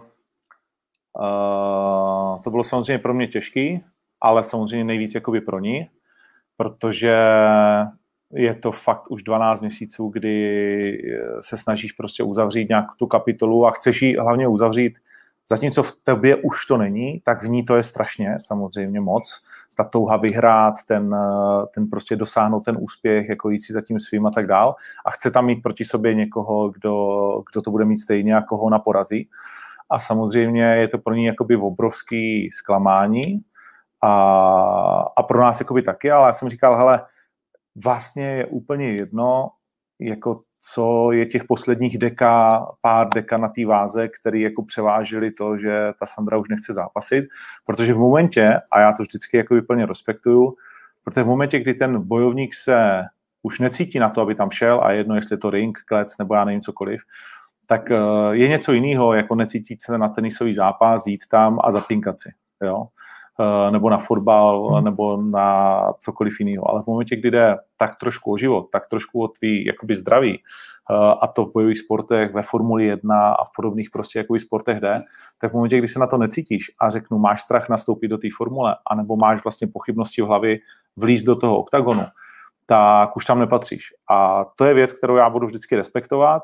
uh, 1.19 2.41
to 2.41 2.49
bylo 2.49 2.63
samozřejmě 2.63 2.99
pro 2.99 3.13
mě 3.13 3.27
těžký, 3.27 3.83
ale 4.21 4.43
samozřejmě 4.43 4.83
nejvíc 4.83 5.15
jakoby 5.15 5.41
pro 5.41 5.59
ní, 5.59 5.89
protože 6.57 7.11
je 8.33 8.55
to 8.55 8.71
fakt 8.71 9.11
už 9.11 9.23
12 9.23 9.61
měsíců, 9.61 10.09
kdy 10.09 10.97
se 11.41 11.57
snažíš 11.57 11.91
prostě 11.91 12.23
uzavřít 12.23 12.69
nějak 12.69 12.85
tu 12.97 13.07
kapitolu 13.07 13.65
a 13.65 13.71
chceš 13.71 14.01
ji 14.01 14.17
hlavně 14.17 14.47
uzavřít 14.47 14.99
Zatímco 15.49 15.83
v 15.83 15.93
tobě 16.03 16.35
už 16.35 16.65
to 16.65 16.77
není, 16.77 17.21
tak 17.25 17.43
v 17.43 17.47
ní 17.47 17.65
to 17.65 17.75
je 17.75 17.83
strašně, 17.83 18.35
samozřejmě 18.39 19.01
moc. 19.01 19.41
Ta 19.77 19.83
touha 19.83 20.17
vyhrát, 20.17 20.73
ten, 20.87 21.15
ten 21.73 21.87
prostě 21.89 22.15
dosáhnout 22.15 22.65
ten 22.65 22.77
úspěch, 22.79 23.29
jako 23.29 23.49
jít 23.49 23.61
si 23.61 23.73
za 23.73 23.81
tím 23.81 23.99
svým 23.99 24.25
a 24.25 24.31
tak 24.31 24.47
dál. 24.47 24.75
A 25.05 25.11
chce 25.11 25.31
tam 25.31 25.45
mít 25.45 25.63
proti 25.63 25.85
sobě 25.85 26.13
někoho, 26.13 26.69
kdo, 26.69 26.93
kdo 27.51 27.61
to 27.61 27.71
bude 27.71 27.85
mít 27.85 27.97
stejně, 27.97 28.33
jako 28.33 28.57
ho 28.57 28.69
na 28.69 28.79
porazí. 28.79 29.29
A 29.89 29.99
samozřejmě 29.99 30.63
je 30.63 30.87
to 30.87 30.97
pro 30.97 31.13
ní 31.13 31.25
jakoby 31.25 31.55
obrovský 31.55 32.51
zklamání 32.51 33.41
a, 34.03 34.11
a 35.17 35.23
pro 35.23 35.41
nás 35.41 35.59
jakoby 35.59 35.81
taky, 35.81 36.11
ale 36.11 36.27
já 36.27 36.33
jsem 36.33 36.49
říkal, 36.49 36.77
hele, 36.77 37.05
vlastně 37.83 38.25
je 38.25 38.45
úplně 38.45 38.93
jedno, 38.93 39.49
jako 39.99 40.41
co 40.61 41.11
je 41.11 41.25
těch 41.25 41.43
posledních 41.43 41.97
deka, 41.97 42.65
pár 42.81 43.09
deka 43.13 43.37
na 43.37 43.47
té 43.47 43.65
váze, 43.65 44.07
který 44.07 44.41
jako 44.41 44.63
převážili 44.63 45.31
to, 45.31 45.57
že 45.57 45.93
ta 45.99 46.05
Sandra 46.05 46.37
už 46.37 46.49
nechce 46.49 46.73
zápasit, 46.73 47.25
protože 47.65 47.93
v 47.93 47.97
momentě, 47.97 48.59
a 48.71 48.79
já 48.79 48.93
to 48.93 49.03
vždycky 49.03 49.37
jako 49.37 49.55
plně 49.67 49.85
respektuju, 49.85 50.55
protože 51.03 51.23
v 51.23 51.27
momentě, 51.27 51.59
kdy 51.59 51.73
ten 51.73 52.01
bojovník 52.01 52.55
se 52.55 53.03
už 53.43 53.59
necítí 53.59 53.99
na 53.99 54.09
to, 54.09 54.21
aby 54.21 54.35
tam 54.35 54.51
šel 54.51 54.81
a 54.83 54.91
jedno, 54.91 55.15
jestli 55.15 55.33
je 55.33 55.37
to 55.37 55.49
ring, 55.49 55.77
klec 55.87 56.17
nebo 56.17 56.35
já 56.35 56.45
nevím 56.45 56.61
cokoliv, 56.61 57.01
tak 57.65 57.91
eh, 57.91 57.97
je 58.31 58.47
něco 58.47 58.73
jiného, 58.73 59.13
jako 59.13 59.35
necítit 59.35 59.81
se 59.81 59.97
na 59.97 60.09
tenisový 60.09 60.53
zápas, 60.53 61.07
jít 61.07 61.27
tam 61.29 61.59
a 61.63 61.71
zapinkat 61.71 62.19
si. 62.19 62.29
Jo? 62.63 62.87
Eh, 63.39 63.71
nebo 63.71 63.89
na 63.89 63.97
fotbal, 63.97 64.67
hmm. 64.67 64.83
nebo 64.83 65.21
na 65.21 65.79
cokoliv 65.99 66.39
jiného. 66.39 66.69
Ale 66.69 66.83
v 66.83 66.87
momentě, 66.87 67.15
kdy 67.15 67.31
jde 67.31 67.57
tak 67.77 67.95
trošku 67.95 68.31
o 68.31 68.37
život, 68.37 68.69
tak 68.71 68.87
trošku 68.87 69.23
o 69.23 69.27
tvý 69.27 69.65
jakoby 69.65 69.95
zdraví, 69.95 70.39
eh, 70.91 71.13
a 71.21 71.27
to 71.27 71.45
v 71.45 71.53
bojových 71.53 71.79
sportech, 71.79 72.33
ve 72.33 72.41
Formuli 72.41 72.85
1 72.85 73.31
a 73.31 73.43
v 73.43 73.49
podobných 73.55 73.89
prostě 73.89 74.19
jakoby 74.19 74.39
sportech 74.39 74.79
jde, 74.79 74.93
tak 75.41 75.51
v 75.51 75.53
momentě, 75.53 75.77
kdy 75.77 75.87
se 75.87 75.99
na 75.99 76.07
to 76.07 76.17
necítíš 76.17 76.71
a 76.79 76.89
řeknu, 76.89 77.17
máš 77.17 77.41
strach 77.41 77.69
nastoupit 77.69 78.07
do 78.07 78.17
té 78.17 78.27
formule, 78.37 78.75
anebo 78.91 79.15
máš 79.15 79.43
vlastně 79.43 79.67
pochybnosti 79.67 80.21
v 80.21 80.25
hlavě 80.25 80.57
vlíz 80.97 81.23
do 81.23 81.35
toho 81.35 81.57
oktagonu, 81.57 82.03
tak 82.65 83.17
už 83.17 83.25
tam 83.25 83.39
nepatříš. 83.39 83.93
A 84.09 84.45
to 84.55 84.65
je 84.65 84.73
věc, 84.73 84.93
kterou 84.93 85.15
já 85.15 85.29
budu 85.29 85.47
vždycky 85.47 85.75
respektovat, 85.75 86.43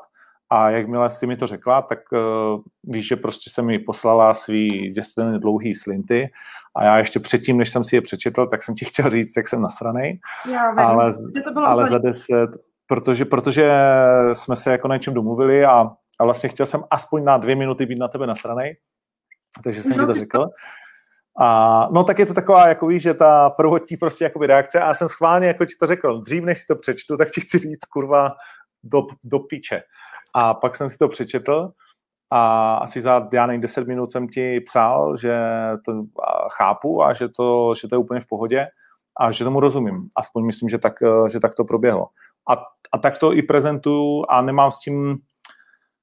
a 0.50 0.70
jakmile 0.70 1.10
si 1.10 1.26
mi 1.26 1.36
to 1.36 1.46
řekla, 1.46 1.82
tak 1.82 1.98
uh, 2.12 2.60
víš, 2.84 3.08
že 3.08 3.16
prostě 3.16 3.50
se 3.50 3.62
mi 3.62 3.78
poslala 3.78 4.34
svý 4.34 4.68
děsně 4.68 5.24
dlouhý 5.38 5.74
slinty 5.74 6.30
a 6.76 6.84
já 6.84 6.98
ještě 6.98 7.20
předtím, 7.20 7.58
než 7.58 7.70
jsem 7.70 7.84
si 7.84 7.96
je 7.96 8.02
přečetl, 8.02 8.46
tak 8.46 8.62
jsem 8.62 8.74
ti 8.74 8.84
chtěl 8.84 9.10
říct, 9.10 9.36
jak 9.36 9.48
jsem 9.48 9.62
nasranej. 9.62 10.20
Já 10.52 10.70
vím, 10.70 10.78
ale, 10.78 11.12
to 11.44 11.52
bylo 11.52 11.66
ale 11.66 11.86
za 11.86 11.98
deset, 11.98 12.50
protože, 12.86 13.24
protože 13.24 13.70
jsme 14.32 14.56
se 14.56 14.70
jako 14.70 14.88
na 14.88 14.96
něčem 14.96 15.14
domluvili 15.14 15.64
a, 15.64 15.90
a 16.20 16.24
vlastně 16.24 16.48
chtěl 16.48 16.66
jsem 16.66 16.84
aspoň 16.90 17.24
na 17.24 17.36
dvě 17.36 17.56
minuty 17.56 17.86
být 17.86 17.98
na 17.98 18.08
tebe 18.08 18.26
nasranej, 18.26 18.76
takže 19.64 19.82
jsem 19.82 19.92
ti 19.92 20.06
to 20.06 20.14
řekl. 20.14 20.46
A 21.40 21.88
no 21.92 22.04
tak 22.04 22.18
je 22.18 22.26
to 22.26 22.34
taková, 22.34 22.68
jako 22.68 22.86
víš, 22.86 23.02
že 23.02 23.14
ta 23.14 23.50
prvotní 23.50 23.96
prostě 23.96 24.24
jakoby 24.24 24.46
reakce 24.46 24.80
a 24.80 24.86
já 24.86 24.94
jsem 24.94 25.08
schválně 25.08 25.46
jako 25.46 25.64
ti 25.64 25.74
to 25.80 25.86
řekl, 25.86 26.20
dřív 26.20 26.44
než 26.44 26.58
si 26.58 26.66
to 26.66 26.76
přečtu, 26.76 27.16
tak 27.16 27.30
ti 27.30 27.40
chci 27.40 27.58
říct, 27.58 27.84
kurva, 27.84 28.32
do, 28.82 29.02
do 29.24 29.38
piče. 29.38 29.82
A 30.34 30.54
pak 30.54 30.76
jsem 30.76 30.90
si 30.90 30.98
to 30.98 31.08
přečetl 31.08 31.72
a 32.30 32.74
asi 32.74 33.00
za, 33.00 33.28
já 33.32 33.46
nevím, 33.46 33.60
10 33.60 33.86
minut 33.86 34.12
jsem 34.12 34.28
ti 34.28 34.60
psal, 34.60 35.16
že 35.16 35.38
to 35.84 35.92
chápu 36.56 37.02
a 37.02 37.12
že 37.12 37.28
to, 37.28 37.74
že 37.80 37.88
to 37.88 37.94
je 37.94 37.98
úplně 37.98 38.20
v 38.20 38.26
pohodě 38.26 38.66
a 39.20 39.32
že 39.32 39.44
tomu 39.44 39.60
rozumím. 39.60 40.08
Aspoň 40.16 40.46
myslím, 40.46 40.68
že 40.68 40.78
tak, 40.78 40.92
že 41.32 41.40
tak 41.40 41.54
to 41.54 41.64
proběhlo. 41.64 42.06
A, 42.50 42.56
a 42.92 42.98
tak 42.98 43.18
to 43.18 43.32
i 43.32 43.42
prezentuju 43.42 44.24
a 44.28 44.42
nemám 44.42 44.72
s 44.72 44.78
tím, 44.78 45.16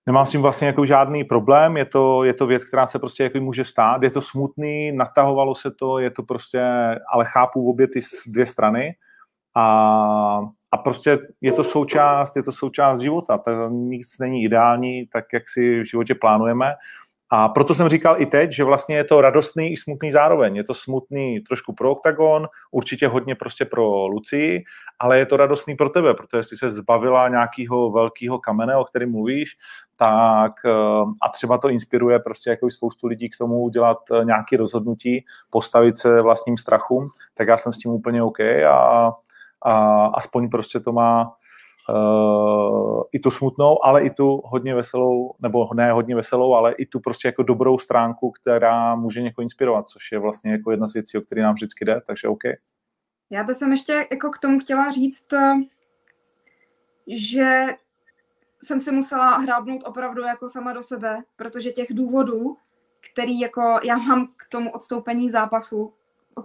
nemám 0.05 0.25
s 0.25 0.29
tím 0.29 0.41
vlastně 0.41 0.67
jako 0.67 0.86
žádný 0.86 1.23
problém, 1.23 1.77
je 1.77 1.86
to, 1.86 2.23
je 2.23 2.34
to 2.34 2.47
věc, 2.47 2.65
která 2.65 2.88
se 2.88 2.99
prostě 2.99 3.23
jako 3.23 3.39
může 3.39 3.63
stát, 3.63 4.03
je 4.03 4.12
to 4.12 4.21
smutný, 4.21 4.91
natahovalo 4.91 5.55
se 5.55 5.71
to, 5.71 5.99
je 5.99 6.12
to 6.12 6.23
prostě, 6.23 6.62
ale 7.13 7.25
chápu 7.25 7.69
obě 7.69 7.88
ty 7.88 7.99
dvě 8.27 8.45
strany 8.45 8.93
a 9.57 10.41
a 10.71 10.77
prostě 10.77 11.17
je 11.41 11.51
to 11.51 11.63
součást, 11.63 12.36
je 12.36 12.43
to 12.43 12.51
součást 12.51 12.99
života. 12.99 13.38
To 13.38 13.69
nic 13.69 14.19
není 14.19 14.43
ideální, 14.43 15.07
tak 15.07 15.25
jak 15.34 15.49
si 15.49 15.79
v 15.79 15.89
životě 15.89 16.15
plánujeme. 16.15 16.73
A 17.34 17.49
proto 17.49 17.73
jsem 17.73 17.89
říkal 17.89 18.21
i 18.21 18.25
teď, 18.25 18.51
že 18.51 18.63
vlastně 18.63 18.95
je 18.95 19.03
to 19.03 19.21
radostný 19.21 19.71
i 19.71 19.77
smutný 19.77 20.12
zároveň. 20.12 20.55
Je 20.55 20.63
to 20.63 20.73
smutný 20.73 21.39
trošku 21.39 21.73
pro 21.73 21.91
OKTAGON, 21.91 22.47
určitě 22.71 23.07
hodně 23.07 23.36
prostě 23.36 23.65
pro 23.65 24.07
Lucii, 24.07 24.63
ale 24.99 25.19
je 25.19 25.25
to 25.25 25.38
radostný 25.38 25.75
pro 25.75 25.89
tebe, 25.89 26.13
protože 26.13 26.43
jsi 26.43 26.57
se 26.57 26.71
zbavila 26.71 27.29
nějakého 27.29 27.91
velkého 27.91 28.39
kamene, 28.39 28.77
o 28.77 28.84
kterém 28.84 29.12
mluvíš, 29.12 29.49
tak 29.97 30.51
eh, 30.65 30.71
a 31.21 31.29
třeba 31.29 31.57
to 31.57 31.69
inspiruje 31.69 32.19
prostě 32.19 32.49
jako 32.49 32.69
spoustu 32.69 33.07
lidí 33.07 33.29
k 33.29 33.38
tomu 33.38 33.62
udělat 33.62 33.97
eh, 34.12 34.25
nějaké 34.25 34.57
rozhodnutí, 34.57 35.25
postavit 35.49 35.97
se 35.97 36.21
vlastním 36.21 36.57
strachům, 36.57 37.07
tak 37.34 37.47
já 37.47 37.57
jsem 37.57 37.73
s 37.73 37.77
tím 37.77 37.91
úplně 37.91 38.23
OK 38.23 38.39
a 38.69 39.12
a 39.62 40.06
aspoň 40.06 40.50
prostě 40.50 40.80
to 40.80 40.91
má 40.91 41.34
uh, 41.89 43.04
i 43.12 43.19
tu 43.19 43.32
smutnou, 43.32 43.86
ale 43.86 44.04
i 44.04 44.10
tu 44.10 44.41
hodně 44.45 44.76
veselou, 44.76 45.36
nebo 45.39 45.67
ne 45.74 45.91
hodně 45.91 46.15
veselou, 46.15 46.54
ale 46.54 46.74
i 46.74 46.86
tu 46.86 47.00
prostě 47.00 47.28
jako 47.28 47.43
dobrou 47.43 47.78
stránku, 47.78 48.32
která 48.32 48.95
může 48.95 49.21
někoho 49.21 49.43
inspirovat, 49.43 49.89
což 49.89 50.12
je 50.12 50.19
vlastně 50.19 50.52
jako 50.52 50.71
jedna 50.71 50.88
z 50.88 50.93
věcí, 50.93 51.17
o 51.17 51.21
které 51.21 51.41
nám 51.41 51.54
vždycky 51.54 51.86
jde, 51.86 52.02
takže 52.08 52.28
OK. 52.28 52.43
Já 53.30 53.43
bych 53.43 53.56
jsem 53.56 53.71
ještě 53.71 54.08
jako 54.12 54.30
k 54.30 54.39
tomu 54.39 54.60
chtěla 54.60 54.91
říct, 54.91 55.34
eh, 55.34 55.54
že 57.08 57.65
jsem 58.63 58.80
si 58.80 58.91
musela 58.91 59.38
hrábnout 59.38 59.84
opravdu 59.86 60.21
jako 60.21 60.50
sama 60.50 60.74
do 60.74 60.84
sebe, 60.84 61.24
protože 61.36 61.71
těch 61.71 61.93
důvodů, 61.93 62.58
který 63.12 63.39
jako 63.39 63.80
já 63.84 63.97
mám 63.97 64.28
k 64.38 64.45
tomu 64.50 64.71
odstoupení 64.71 65.30
zápasu, 65.30 65.93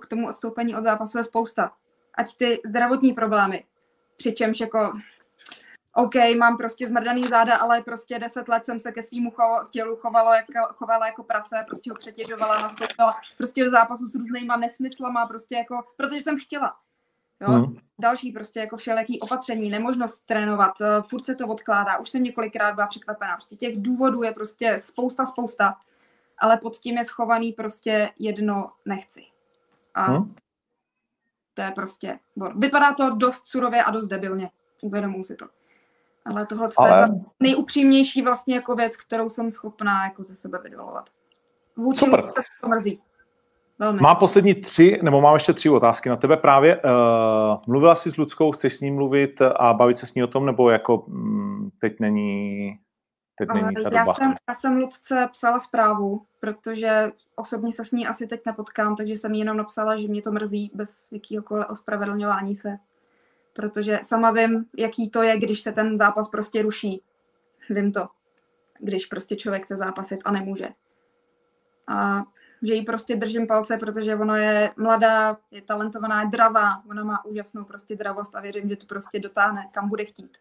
k 0.01 0.07
tomu 0.07 0.29
odstoupení 0.29 0.77
od 0.77 0.83
zápasu 0.83 1.19
je 1.19 1.25
spousta 1.25 1.73
ať 2.17 2.37
ty 2.37 2.61
zdravotní 2.65 3.13
problémy. 3.13 3.65
Přičemž 4.17 4.61
jako 4.61 4.93
OK, 5.95 6.15
mám 6.39 6.57
prostě 6.57 6.89
zmrdaný 6.89 7.29
záda, 7.29 7.57
ale 7.57 7.83
prostě 7.83 8.19
deset 8.19 8.49
let 8.49 8.65
jsem 8.65 8.81
se 8.81 8.93
ke 8.93 9.03
svýmu 9.03 9.31
cho- 9.31 9.69
tělu 9.71 9.97
chovalo 9.97 10.33
jako, 10.33 10.75
chovala 10.75 11.07
jako 11.07 11.23
prase, 11.23 11.57
prostě 11.67 11.91
ho 11.91 11.97
přetěžovala, 11.97 12.63
nastoupila 12.63 13.17
prostě 13.37 13.65
do 13.65 13.71
zápasu 13.71 14.07
s 14.07 14.15
různýma 14.15 14.57
nesmyslama, 14.57 15.27
prostě 15.27 15.55
jako, 15.55 15.85
protože 15.97 16.17
jsem 16.17 16.39
chtěla. 16.39 16.77
Jo? 17.41 17.49
Hmm. 17.49 17.77
Další 17.99 18.33
prostě 18.33 18.61
jako 18.61 18.77
všelijaký 18.77 19.21
opatření, 19.21 19.71
nemožnost 19.71 20.27
trénovat, 20.27 20.73
eh, 20.81 21.03
furt 21.03 21.25
se 21.25 21.35
to 21.35 21.49
odkládá, 21.49 21.99
už 21.99 22.11
jsem 22.11 22.23
několikrát 22.23 22.75
byla 22.75 22.87
překvapená, 22.87 23.35
prostě 23.35 23.57
těch 23.57 23.83
důvodů 23.83 24.23
je 24.23 24.33
prostě 24.33 24.79
spousta, 24.79 25.27
spousta, 25.27 25.77
ale 26.39 26.57
pod 26.57 26.77
tím 26.77 26.99
je 26.99 27.05
schovaný 27.05 27.53
prostě 27.53 28.11
jedno 28.19 28.73
nechci. 28.85 29.25
A 29.95 30.03
hmm. 30.03 30.35
To 31.57 31.63
je 31.63 31.71
prostě, 31.71 32.19
vypadá 32.57 32.93
to 32.93 33.11
dost 33.11 33.47
surově 33.47 33.83
a 33.83 33.91
dost 33.91 34.07
debilně, 34.07 34.51
uvědomuji 34.83 35.25
si 35.25 35.37
to. 35.37 35.47
Ale 36.25 36.47
tohle 36.47 36.69
Ale... 36.79 36.89
je 36.89 36.95
ta 36.95 37.15
nejupřímnější 37.41 38.23
vlastně 38.23 38.55
jako 38.55 38.77
věc, 38.77 38.97
kterou 38.97 39.31
jsem 39.31 39.51
schopná 39.51 40.05
jako 40.05 40.25
ze 40.25 40.37
sebe 40.37 40.59
vydolovat. 40.63 41.11
Vůči 41.77 41.99
Super. 41.99 42.33
to 42.61 42.69
mrzí. 42.69 43.01
Velmi. 43.79 44.01
Mám 44.01 44.17
poslední 44.17 44.55
tři, 44.55 44.99
nebo 45.03 45.21
mám 45.21 45.35
ještě 45.35 45.53
tři 45.53 45.71
otázky 45.71 46.09
na 46.09 46.17
tebe 46.17 46.37
právě. 46.37 46.77
Uh, 46.77 46.91
mluvila 47.67 47.95
jsi 47.95 48.11
s 48.11 48.17
Ludskou, 48.17 48.53
chceš 48.53 48.77
s 48.77 48.81
ní 48.81 48.91
mluvit 48.91 49.43
a 49.43 49.75
bavit 49.75 49.99
se 49.99 50.07
s 50.07 50.15
ní 50.15 50.25
o 50.25 50.27
tom, 50.27 50.47
nebo 50.47 50.71
jako 50.71 51.05
mm, 51.07 51.71
teď 51.79 52.01
není 52.01 52.79
Teď 53.39 53.49
není 53.49 53.75
ta 53.75 53.91
já, 53.93 54.07
jsem, 54.07 54.35
já 54.49 54.55
jsem 54.55 54.77
Ludce 54.77 55.29
psala 55.31 55.59
zprávu, 55.59 56.23
protože 56.41 57.13
osobně 57.35 57.73
se 57.73 57.85
s 57.85 57.93
ní 57.93 58.07
asi 58.07 58.27
teď 58.27 58.41
nepotkám, 58.47 58.97
takže 58.97 59.13
jsem 59.13 59.35
jí 59.35 59.41
jenom 59.41 59.57
napsala, 59.57 59.97
že 59.97 60.09
mě 60.09 60.23
to 60.23 60.33
mrzí 60.33 60.71
bez 60.75 61.07
jakýhokoliv 61.11 61.67
ospravedlňování 61.69 62.55
se. 62.55 62.79
protože 63.53 63.99
sama 64.03 64.31
vím, 64.31 64.67
jaký 64.77 65.11
to 65.11 65.23
je, 65.23 65.39
když 65.39 65.61
se 65.61 65.73
ten 65.73 65.99
zápas 65.99 66.29
prostě 66.29 66.63
ruší. 66.63 67.03
Vím 67.71 67.93
to, 67.93 68.09
když 68.79 69.07
prostě 69.07 69.37
člověk 69.37 69.65
chce 69.65 69.77
zápasit 69.77 70.21
a 70.25 70.33
nemůže. 70.33 70.69
A 71.87 72.23
že 72.63 72.75
jí 72.75 72.85
prostě 72.85 73.17
držím 73.17 73.47
palce, 73.47 73.77
protože 73.77 74.17
ono 74.17 74.37
je 74.37 74.71
mladá, 74.77 75.37
je 75.51 75.63
talentovaná, 75.63 76.23
je 76.23 76.29
dravá, 76.29 76.83
ona 76.91 77.05
má 77.05 77.25
úžasnou 77.25 77.65
prostě 77.65 77.97
dravost 77.97 78.35
a 78.37 78.41
věřím, 78.41 78.69
že 78.69 78.77
to 78.77 78.87
prostě 78.87 79.21
dotáhne, 79.21 79.69
kam 79.73 79.89
bude 79.89 80.05
chtít. 80.05 80.39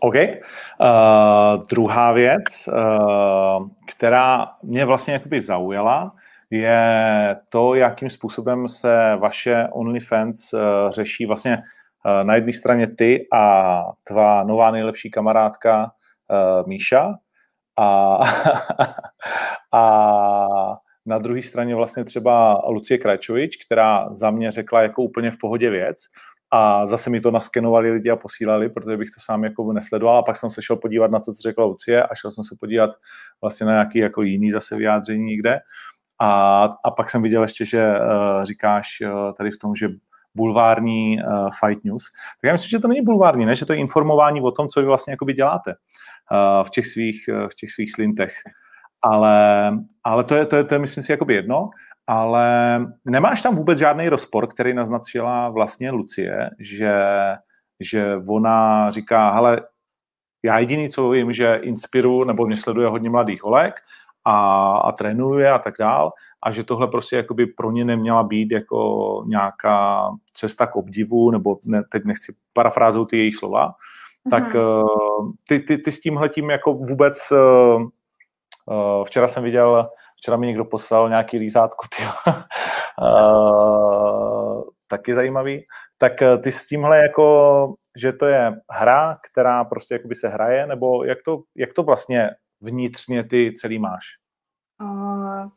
OK. 0.00 0.14
Uh, 0.14 1.66
druhá 1.68 2.12
věc, 2.12 2.68
uh, 2.68 3.68
která 3.86 4.46
mě 4.62 4.84
vlastně 4.84 5.14
jakoby 5.14 5.40
zaujala, 5.40 6.12
je 6.50 7.36
to, 7.48 7.74
jakým 7.74 8.10
způsobem 8.10 8.68
se 8.68 9.16
vaše 9.16 9.68
OnlyFans 9.72 10.52
uh, 10.52 10.60
řeší 10.90 11.26
vlastně 11.26 11.58
uh, 11.58 12.24
na 12.24 12.34
jedné 12.34 12.52
straně 12.52 12.86
ty 12.86 13.26
a 13.32 13.82
tvá 14.04 14.42
nová 14.42 14.70
nejlepší 14.70 15.10
kamarádka 15.10 15.90
uh, 16.30 16.68
Míša 16.68 17.14
a, 17.78 18.18
a 19.72 20.78
na 21.06 21.18
druhé 21.18 21.42
straně 21.42 21.74
vlastně 21.74 22.04
třeba 22.04 22.62
Lucie 22.68 22.98
Krajčovič, 22.98 23.56
která 23.66 24.08
za 24.10 24.30
mě 24.30 24.50
řekla 24.50 24.82
jako 24.82 25.02
úplně 25.02 25.30
v 25.30 25.38
pohodě 25.40 25.70
věc, 25.70 25.96
a 26.50 26.86
zase 26.86 27.10
mi 27.10 27.20
to 27.20 27.30
naskenovali 27.30 27.90
lidi 27.90 28.10
a 28.10 28.16
posílali, 28.16 28.68
protože 28.68 28.96
bych 28.96 29.08
to 29.08 29.20
sám 29.20 29.44
jako 29.44 29.72
nesledoval 29.72 30.18
a 30.18 30.22
pak 30.22 30.36
jsem 30.36 30.50
se 30.50 30.62
šel 30.62 30.76
podívat 30.76 31.10
na 31.10 31.18
to, 31.18 31.32
co 31.32 31.42
řekla 31.42 31.64
Lucie 31.64 32.02
a 32.02 32.14
šel 32.14 32.30
jsem 32.30 32.44
se 32.44 32.56
podívat 32.60 32.90
vlastně 33.40 33.66
na 33.66 33.72
nějaký 33.72 33.98
jako 33.98 34.22
jiný 34.22 34.50
zase 34.50 34.76
vyjádření 34.76 35.24
někde 35.24 35.60
a, 36.20 36.62
a 36.84 36.90
pak 36.90 37.10
jsem 37.10 37.22
viděl 37.22 37.42
ještě, 37.42 37.64
že 37.64 37.94
uh, 37.98 38.42
říkáš 38.42 38.88
uh, 39.00 39.32
tady 39.32 39.50
v 39.50 39.58
tom, 39.58 39.74
že 39.74 39.88
bulvární 40.34 41.18
uh, 41.22 41.48
fight 41.60 41.84
news. 41.84 42.04
Tak 42.12 42.48
já 42.48 42.52
myslím, 42.52 42.68
že 42.68 42.78
to 42.78 42.88
není 42.88 43.02
bulvární, 43.02 43.46
ne? 43.46 43.56
že 43.56 43.66
to 43.66 43.72
je 43.72 43.78
informování 43.78 44.40
o 44.40 44.50
tom, 44.50 44.68
co 44.68 44.80
vy 44.80 44.86
vlastně 44.86 45.10
jakoby 45.10 45.32
děláte 45.32 45.74
uh, 45.74 46.66
v 46.66 46.70
těch 46.70 46.86
svých, 46.86 47.28
uh, 47.28 47.48
v 47.48 47.54
těch 47.54 47.70
svých 47.70 47.92
slintech. 47.92 48.34
Ale, 49.02 49.72
ale 50.04 50.24
to, 50.24 50.34
je, 50.34 50.46
to, 50.46 50.56
je, 50.56 50.64
to 50.64 50.74
je, 50.74 50.78
myslím 50.78 51.04
si, 51.04 51.12
jakoby 51.12 51.34
jedno 51.34 51.70
ale 52.08 52.80
nemáš 53.04 53.42
tam 53.42 53.56
vůbec 53.56 53.78
žádný 53.78 54.08
rozpor, 54.08 54.46
který 54.46 54.74
naznačila 54.74 55.48
vlastně 55.48 55.90
Lucie, 55.90 56.50
že, 56.58 57.00
že 57.80 58.16
ona 58.28 58.90
říká, 58.90 59.30
hele, 59.30 59.60
já 60.44 60.58
jediný, 60.58 60.90
co 60.90 61.10
vím, 61.10 61.32
že 61.32 61.60
inspiruju, 61.62 62.24
nebo 62.24 62.46
mě 62.46 62.56
sleduje 62.56 62.88
hodně 62.88 63.10
mladých 63.10 63.42
holek 63.42 63.74
a, 64.24 64.76
a 64.76 64.92
trénuje 64.92 65.52
a 65.52 65.58
tak 65.58 65.74
dál, 65.78 66.12
a 66.42 66.52
že 66.52 66.64
tohle 66.64 66.88
prostě 66.88 67.16
jakoby 67.16 67.46
pro 67.46 67.70
ně 67.70 67.84
neměla 67.84 68.22
být 68.22 68.52
jako 68.52 69.24
nějaká 69.26 70.10
cesta 70.34 70.66
k 70.66 70.76
obdivu, 70.76 71.30
nebo 71.30 71.58
ne, 71.64 71.82
teď 71.92 72.02
nechci 72.04 72.34
parafrázou 72.52 73.04
ty 73.04 73.18
její 73.18 73.32
slova, 73.32 73.68
mm-hmm. 73.68 74.30
tak 74.30 74.54
uh, 74.54 75.32
ty, 75.48 75.60
ty, 75.60 75.78
ty 75.78 75.92
s 75.92 76.00
tímhletím 76.00 76.50
jako 76.50 76.74
vůbec, 76.74 77.32
uh, 77.32 77.82
uh, 77.82 79.04
včera 79.04 79.28
jsem 79.28 79.42
viděl 79.42 79.88
Včera 80.18 80.36
mi 80.36 80.46
někdo 80.46 80.64
poslal 80.64 81.08
nějaký 81.08 81.38
lízátko, 81.38 81.86
uh, 83.00 84.62
taky 84.86 85.14
zajímavý. 85.14 85.66
Tak 85.98 86.22
eh, 86.22 86.38
ty 86.38 86.52
s 86.52 86.66
tímhle 86.66 86.98
jako, 86.98 87.74
že 87.96 88.12
to 88.12 88.26
je 88.26 88.60
hra, 88.70 89.18
která 89.30 89.64
prostě 89.64 89.94
jakoby 89.94 90.14
se 90.14 90.28
hraje, 90.28 90.66
nebo 90.66 91.04
jak 91.04 91.18
to, 91.24 91.36
jak 91.56 91.74
to 91.74 91.82
vlastně 91.82 92.30
vnitřně 92.60 93.24
ty 93.24 93.54
celý 93.58 93.78
máš? 93.78 94.04
Uh, 94.82 95.48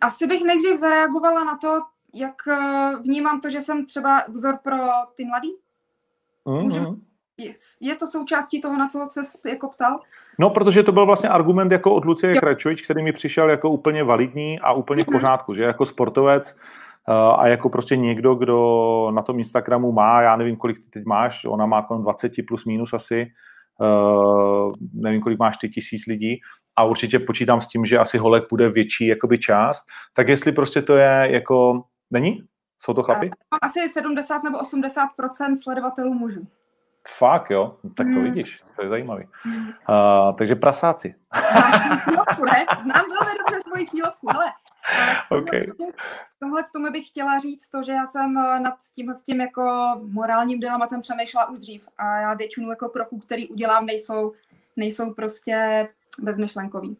asi 0.00 0.26
bych 0.26 0.42
nejdřív 0.44 0.76
zareagovala 0.76 1.44
na 1.44 1.58
to, 1.58 1.80
jak 2.14 2.36
vnímám 3.00 3.40
to, 3.40 3.50
že 3.50 3.60
jsem 3.60 3.86
třeba 3.86 4.24
vzor 4.28 4.58
pro 4.62 4.76
ty 5.14 5.24
mladý. 5.24 5.56
Mm-hmm. 6.46 6.62
Můžu, 6.62 7.00
je, 7.80 7.94
to 7.94 8.06
součástí 8.06 8.60
toho, 8.60 8.76
na 8.78 8.88
co 8.88 9.06
se 9.08 9.48
jako 9.48 9.68
ptal? 9.68 10.00
No, 10.38 10.50
protože 10.50 10.82
to 10.82 10.92
byl 10.92 11.06
vlastně 11.06 11.28
argument 11.28 11.72
jako 11.72 11.94
od 11.94 12.04
Lucie 12.04 12.34
Kračovič, 12.34 12.82
který 12.82 13.02
mi 13.02 13.12
přišel 13.12 13.50
jako 13.50 13.70
úplně 13.70 14.04
validní 14.04 14.60
a 14.60 14.72
úplně 14.72 15.02
v 15.02 15.06
mhm. 15.06 15.12
pořádku, 15.12 15.54
že 15.54 15.62
jako 15.62 15.86
sportovec 15.86 16.56
uh, 17.08 17.14
a 17.14 17.46
jako 17.46 17.68
prostě 17.68 17.96
někdo, 17.96 18.34
kdo 18.34 19.10
na 19.14 19.22
tom 19.22 19.38
Instagramu 19.38 19.92
má, 19.92 20.22
já 20.22 20.36
nevím, 20.36 20.56
kolik 20.56 20.78
ty 20.78 20.90
teď 20.90 21.04
máš, 21.04 21.44
ona 21.44 21.66
má 21.66 21.82
kolem 21.82 22.02
20 22.02 22.32
plus 22.48 22.64
minus 22.64 22.92
asi, 22.92 23.26
uh, 23.80 24.72
nevím, 24.94 25.20
kolik 25.20 25.38
máš 25.38 25.56
ty 25.56 25.68
tisíc 25.68 26.06
lidí 26.06 26.40
a 26.76 26.84
určitě 26.84 27.18
počítám 27.18 27.60
s 27.60 27.68
tím, 27.68 27.86
že 27.86 27.98
asi 27.98 28.18
holek 28.18 28.44
bude 28.50 28.68
větší 28.68 29.06
jakoby 29.06 29.38
část, 29.38 29.84
tak 30.14 30.28
jestli 30.28 30.52
prostě 30.52 30.82
to 30.82 30.96
je 30.96 31.28
jako, 31.30 31.82
není? 32.10 32.42
Jsou 32.82 32.94
to 32.94 33.02
chlapy? 33.02 33.30
Asi 33.62 33.88
70 33.88 34.42
nebo 34.42 34.58
80% 34.58 35.06
sledovatelů 35.62 36.14
mužů. 36.14 36.46
Fakt 37.08 37.50
jo, 37.50 37.76
tak 37.96 38.06
to 38.06 38.12
hmm. 38.12 38.22
vidíš, 38.22 38.62
to 38.76 38.82
je 38.82 38.88
zajímavý. 38.88 39.28
Hmm. 39.42 39.68
Uh, 39.68 40.36
takže 40.38 40.54
prasáci. 40.54 41.14
Znáš 41.52 42.04
cílovku, 42.04 42.44
ne? 42.44 42.66
Znám 42.82 43.04
velmi 43.10 43.38
dobře 43.38 43.62
svoji 43.68 43.86
cílovku, 43.86 44.30
ale 44.30 44.44
okay. 45.30 45.66
tohle 46.38 46.64
s 46.64 46.72
tomu 46.72 46.90
bych 46.90 47.08
chtěla 47.08 47.38
říct 47.38 47.68
to, 47.68 47.82
že 47.82 47.92
já 47.92 48.06
jsem 48.06 48.38
eh, 48.38 48.60
nad 48.60 48.74
tím, 48.94 49.14
s 49.14 49.22
tím 49.22 49.40
jako 49.40 49.94
morálním 50.02 50.60
dilematem 50.60 51.00
přemýšlela 51.00 51.48
už 51.48 51.58
dřív 51.58 51.88
a 51.98 52.16
já 52.16 52.34
většinu 52.34 52.70
jako 52.70 52.88
kroků, 52.88 53.18
který 53.18 53.48
udělám, 53.48 53.86
nejsou, 53.86 54.32
nejsou 54.76 55.14
prostě 55.14 55.88
bezmyšlenkový. 56.20 56.96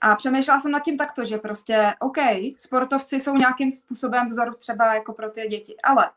A 0.00 0.14
přemýšlela 0.14 0.60
jsem 0.60 0.72
nad 0.72 0.82
tím 0.82 0.96
takto, 0.96 1.24
že 1.24 1.38
prostě, 1.38 1.94
OK, 1.98 2.16
sportovci 2.56 3.20
jsou 3.20 3.36
nějakým 3.36 3.72
způsobem 3.72 4.28
vzor 4.28 4.54
třeba 4.54 4.94
jako 4.94 5.12
pro 5.12 5.30
ty 5.30 5.48
děti, 5.48 5.76
ale 5.84 6.10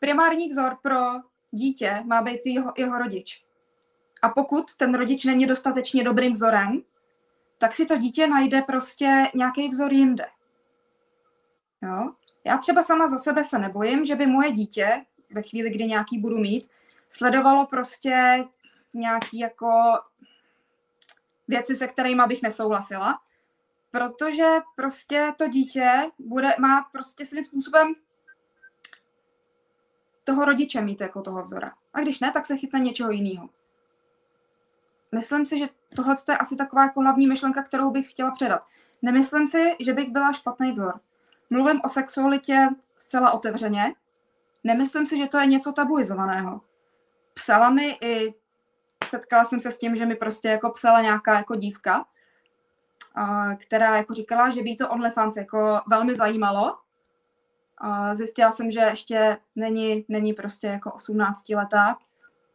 primární 0.00 0.48
vzor 0.48 0.76
pro 0.82 0.98
dítě 1.52 2.02
má 2.04 2.22
být 2.22 2.40
jeho, 2.44 2.72
jeho 2.76 2.98
rodič. 2.98 3.44
A 4.22 4.28
pokud 4.28 4.74
ten 4.76 4.94
rodič 4.94 5.24
není 5.24 5.46
dostatečně 5.46 6.04
dobrým 6.04 6.32
vzorem, 6.32 6.82
tak 7.58 7.74
si 7.74 7.86
to 7.86 7.96
dítě 7.96 8.26
najde 8.26 8.62
prostě 8.62 9.22
nějaký 9.34 9.68
vzor 9.68 9.92
jinde. 9.92 10.26
Jo? 11.82 12.12
Já 12.44 12.58
třeba 12.58 12.82
sama 12.82 13.08
za 13.08 13.18
sebe 13.18 13.44
se 13.44 13.58
nebojím, 13.58 14.04
že 14.04 14.16
by 14.16 14.26
moje 14.26 14.52
dítě, 14.52 15.04
ve 15.30 15.42
chvíli, 15.42 15.70
kdy 15.70 15.84
nějaký 15.84 16.18
budu 16.18 16.38
mít, 16.38 16.68
sledovalo 17.08 17.66
prostě 17.66 18.44
nějaký 18.94 19.38
jako 19.38 19.70
věci, 21.48 21.76
se 21.76 21.88
kterými 21.88 22.22
bych 22.28 22.42
nesouhlasila, 22.42 23.20
protože 23.90 24.46
prostě 24.76 25.32
to 25.38 25.48
dítě 25.48 25.90
bude, 26.18 26.54
má 26.58 26.88
prostě 26.92 27.26
svým 27.26 27.42
způsobem 27.42 27.94
toho 30.24 30.44
rodiče 30.44 30.80
mít 30.80 31.00
jako 31.00 31.22
toho 31.22 31.42
vzora. 31.42 31.72
A 31.94 32.00
když 32.00 32.20
ne, 32.20 32.30
tak 32.30 32.46
se 32.46 32.56
chytne 32.56 32.80
něčeho 32.80 33.10
jiného. 33.10 33.48
Myslím 35.12 35.46
si, 35.46 35.58
že 35.58 35.68
tohle 35.96 36.14
je 36.28 36.36
asi 36.36 36.56
taková 36.56 36.82
jako 36.82 37.00
hlavní 37.00 37.26
myšlenka, 37.26 37.62
kterou 37.62 37.90
bych 37.90 38.10
chtěla 38.10 38.30
předat. 38.30 38.62
Nemyslím 39.02 39.46
si, 39.46 39.76
že 39.80 39.92
bych 39.92 40.10
byla 40.10 40.32
špatný 40.32 40.72
vzor. 40.72 41.00
Mluvím 41.50 41.80
o 41.84 41.88
sexualitě 41.88 42.68
zcela 42.98 43.30
otevřeně. 43.30 43.94
Nemyslím 44.64 45.06
si, 45.06 45.18
že 45.18 45.26
to 45.26 45.38
je 45.38 45.46
něco 45.46 45.72
tabuizovaného. 45.72 46.60
Psala 47.34 47.70
mi 47.70 47.98
i, 48.00 48.34
setkala 49.04 49.44
jsem 49.44 49.60
se 49.60 49.70
s 49.70 49.78
tím, 49.78 49.96
že 49.96 50.06
mi 50.06 50.14
prostě 50.14 50.48
jako 50.48 50.70
psala 50.70 51.02
nějaká 51.02 51.36
jako 51.36 51.54
dívka, 51.54 52.04
která 53.58 53.96
jako 53.96 54.14
říkala, 54.14 54.50
že 54.50 54.62
by 54.62 54.76
to 54.76 54.90
OnlyFans 54.90 55.36
jako 55.36 55.80
velmi 55.86 56.14
zajímalo, 56.14 56.78
zjistila 58.12 58.52
jsem, 58.52 58.70
že 58.70 58.80
ještě 58.80 59.38
není, 59.56 60.04
není 60.08 60.32
prostě 60.32 60.66
jako 60.66 60.92
18 60.92 61.48
letá. 61.48 61.96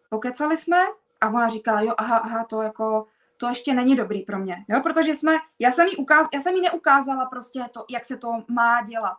Pokecali 0.09 0.57
jsme 0.57 0.77
a 1.21 1.27
ona 1.27 1.49
říkala, 1.49 1.81
jo, 1.81 1.93
aha, 1.97 2.17
aha, 2.17 2.43
to 2.43 2.61
jako, 2.61 3.05
to 3.37 3.49
ještě 3.49 3.73
není 3.73 3.95
dobrý 3.95 4.21
pro 4.21 4.39
mě, 4.39 4.65
jo, 4.69 4.79
protože 4.83 5.15
jsme, 5.15 5.35
já 5.59 5.71
jsem 5.71 5.87
jí, 5.87 5.95
ukáz, 5.95 6.27
já 6.33 6.41
jsem 6.41 6.55
jí 6.55 6.61
neukázala 6.61 7.25
prostě 7.25 7.63
to, 7.71 7.85
jak 7.89 8.05
se 8.05 8.17
to 8.17 8.31
má 8.47 8.81
dělat, 8.81 9.17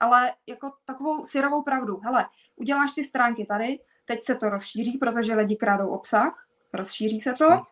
ale 0.00 0.32
jako 0.46 0.72
takovou 0.84 1.24
syrovou 1.24 1.62
pravdu, 1.62 2.00
hele, 2.04 2.26
uděláš 2.56 2.90
si 2.90 3.04
stránky 3.04 3.46
tady, 3.46 3.78
teď 4.04 4.22
se 4.22 4.34
to 4.34 4.48
rozšíří, 4.48 4.98
protože 4.98 5.34
lidi 5.34 5.56
krádou 5.56 5.88
obsah, 5.88 6.46
rozšíří 6.72 7.20
se 7.20 7.32
to, 7.32 7.62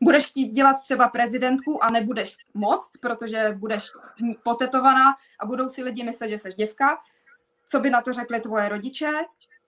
budeš 0.00 0.26
chtít 0.26 0.48
dělat 0.48 0.76
třeba 0.82 1.08
prezidentku 1.08 1.84
a 1.84 1.90
nebudeš 1.90 2.36
moc, 2.54 2.90
protože 3.00 3.54
budeš 3.58 3.90
potetovaná 4.42 5.16
a 5.40 5.46
budou 5.46 5.68
si 5.68 5.82
lidi 5.82 6.04
myslet, 6.04 6.28
že 6.28 6.38
jsi 6.38 6.52
děvka, 6.52 6.98
co 7.64 7.80
by 7.80 7.90
na 7.90 8.02
to 8.02 8.12
řekli 8.12 8.40
tvoje 8.40 8.68
rodiče, 8.68 9.10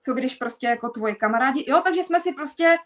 co 0.02 0.14
když 0.14 0.34
prostě 0.34 0.66
jako 0.66 0.88
tvoji 0.88 1.14
kamarádi, 1.14 1.64
jo, 1.68 1.80
takže 1.84 2.02
jsme 2.02 2.20
si 2.20 2.32
prostě, 2.32 2.76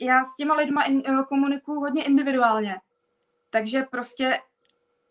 já 0.00 0.24
s 0.24 0.36
těma 0.36 0.54
lidma 0.54 0.84
in, 0.84 1.02
eh, 1.06 1.22
komunikuju 1.28 1.80
hodně 1.80 2.04
individuálně, 2.04 2.80
takže 3.50 3.82
prostě 3.82 4.38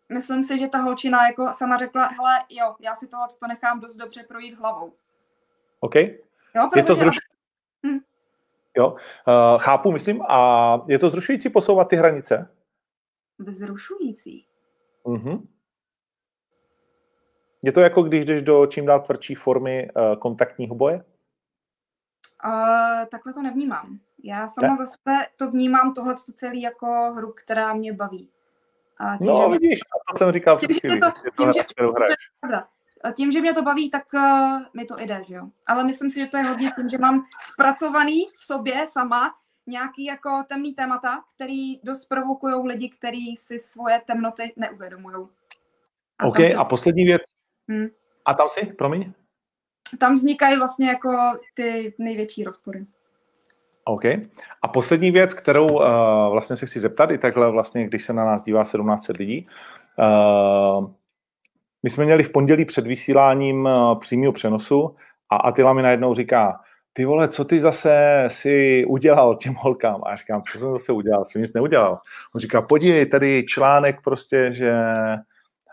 myslím 0.10 0.44
si, 0.44 0.60
že 0.60 0.68
ta 0.68 0.78
holčina 0.78 1.28
jako 1.28 1.54
sama 1.54 1.78
řekla, 1.78 2.08
hele, 2.08 2.44
jo, 2.50 2.76
já 2.80 2.96
si 2.96 3.08
tohle 3.08 3.28
to 3.40 3.48
nechám 3.48 3.80
dost 3.80 3.98
dobře 3.98 4.24
projít 4.24 4.54
hlavou. 4.54 4.94
OK. 5.80 5.96
Jo, 5.96 6.70
je 6.76 6.84
to 6.84 6.96
zruš... 6.96 7.16
hm. 7.86 8.00
Jo, 8.78 8.92
uh, 8.92 9.62
chápu, 9.62 9.92
myslím. 9.92 10.22
A 10.22 10.82
je 10.88 11.00
to 11.00 11.10
zrušující 11.10 11.50
posouvat 11.50 11.88
ty 11.88 11.96
hranice? 11.96 12.50
Vzrušující. 13.40 14.46
Mhm. 15.08 15.48
Je 17.64 17.72
to 17.72 17.80
jako 17.80 18.04
když 18.04 18.26
jdeš 18.26 18.42
do 18.42 18.66
čím 18.66 18.86
dál 18.86 19.00
tvrdší 19.00 19.36
formy 19.36 19.90
uh, 19.96 20.16
kontaktního 20.16 20.76
boje? 20.76 20.96
Uh, 22.46 23.06
takhle 23.12 23.34
to 23.34 23.42
nevnímám. 23.42 24.00
Já 24.24 24.48
sama 24.48 24.68
ne? 24.68 24.76
za 24.76 24.86
sebe 24.86 25.28
to 25.38 25.52
vnímám 25.52 25.94
tohle 25.94 26.16
celý 26.34 26.62
jako 26.62 27.14
hru, 27.16 27.34
která 27.44 27.74
mě 27.74 27.94
baví. 27.94 28.30
A 28.98 29.18
tím, 29.18 29.28
no, 29.28 29.38
že 29.38 29.60
vidíš, 29.60 29.80
a 29.80 30.14
to 30.14 30.18
jsem 30.18 30.32
říkal 30.32 30.58
před 30.58 30.72
chvílí, 30.72 31.00
to, 31.00 31.08
tím, 31.38 31.54
že, 31.54 31.64
kterou 31.64 31.94
hraješ. 31.94 32.16
A 33.04 33.12
tím, 33.12 33.32
že 33.32 33.42
mě 33.42 33.54
to 33.54 33.62
baví, 33.62 33.90
tak 33.90 34.04
uh, 34.14 34.62
mi 34.74 34.86
to 34.86 34.96
jde, 35.00 35.24
že 35.28 35.36
jo. 35.36 35.50
Ale 35.68 35.84
myslím 35.84 36.10
si, 36.10 36.20
že 36.20 36.28
to 36.28 36.38
je 36.38 36.44
hodně 36.44 36.72
tím, 36.76 36.90
že 36.90 36.98
mám 36.98 37.26
zpracovaný 37.42 38.26
v 38.40 38.46
sobě 38.46 38.86
sama 38.88 39.36
nějaký 39.68 40.06
jako 40.06 40.44
temný 40.50 40.74
témata, 40.74 41.24
který 41.36 41.80
dost 41.84 42.06
provokují 42.06 42.68
lidi, 42.68 42.90
kteří 42.90 43.36
si 43.36 43.60
svoje 43.60 44.02
temnoty 44.06 44.54
neuvědomují. 44.56 45.28
A 46.20 46.26
OK, 46.26 46.40
a 46.58 46.66
poslední 46.66 47.06
věc. 47.06 47.33
Hmm. 47.70 47.88
A 48.26 48.34
tam 48.34 48.50
si, 48.50 48.66
promiň? 48.66 49.14
Tam 50.00 50.14
vznikají 50.14 50.58
vlastně 50.58 50.88
jako 50.88 51.10
ty 51.54 51.94
největší 51.98 52.44
rozpory. 52.44 52.86
OK. 53.86 54.06
A 54.62 54.68
poslední 54.68 55.12
věc, 55.12 55.34
kterou 55.34 55.68
uh, 55.68 55.82
vlastně 56.32 56.56
se 56.56 56.66
chci 56.66 56.80
zeptat, 56.80 57.12
i 57.12 57.18
takhle 57.18 57.52
vlastně, 57.52 57.88
když 57.88 58.06
se 58.06 58.14
na 58.14 58.26
nás 58.26 58.44
dívá 58.44 58.64
1700 58.64 59.18
lidí. 59.18 59.46
Uh, 60.00 60.90
my 61.84 61.90
jsme 61.90 62.06
měli 62.06 62.24
v 62.24 62.32
pondělí 62.32 62.66
před 62.66 62.88
vysíláním 62.88 63.66
uh, 63.66 64.00
přímého 64.00 64.34
přenosu 64.34 64.96
a 65.30 65.36
Atila 65.36 65.74
mi 65.74 65.82
najednou 65.82 66.14
říká, 66.14 66.60
ty 66.94 67.06
vole, 67.06 67.28
co 67.28 67.46
ty 67.46 67.60
zase 67.60 68.24
si 68.28 68.86
udělal 68.88 69.36
těm 69.36 69.56
holkám? 69.58 70.02
A 70.06 70.10
já 70.10 70.16
říkám, 70.16 70.44
co 70.52 70.60
jsem 70.60 70.72
zase 70.72 70.92
udělal? 70.92 71.26
Jsem 71.26 71.42
nic 71.42 71.54
neudělal. 71.54 72.00
On 72.36 72.42
říká, 72.42 72.62
podívej, 72.62 73.06
tady 73.06 73.46
článek 73.48 74.02
prostě, 74.04 74.54
že 74.54 74.74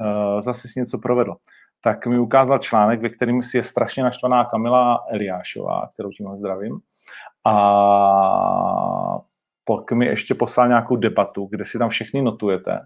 uh, 0.00 0.40
zase 0.40 0.68
si 0.68 0.80
něco 0.80 0.98
provedl. 0.98 1.36
Tak 1.80 2.06
mi 2.06 2.18
ukázal 2.18 2.58
článek, 2.58 3.00
ve 3.00 3.08
kterém 3.08 3.42
si 3.42 3.56
je 3.56 3.62
strašně 3.62 4.02
naštvaná 4.02 4.44
Kamila 4.44 5.04
Eliášová, 5.10 5.88
kterou 5.94 6.10
tím 6.10 6.36
zdravím. 6.38 6.80
A 7.46 7.54
pak 9.64 9.92
mi 9.92 10.06
ještě 10.06 10.34
poslal 10.34 10.68
nějakou 10.68 10.96
debatu, 10.96 11.48
kde 11.50 11.64
si 11.64 11.78
tam 11.78 11.88
všechny 11.88 12.22
notujete 12.22 12.80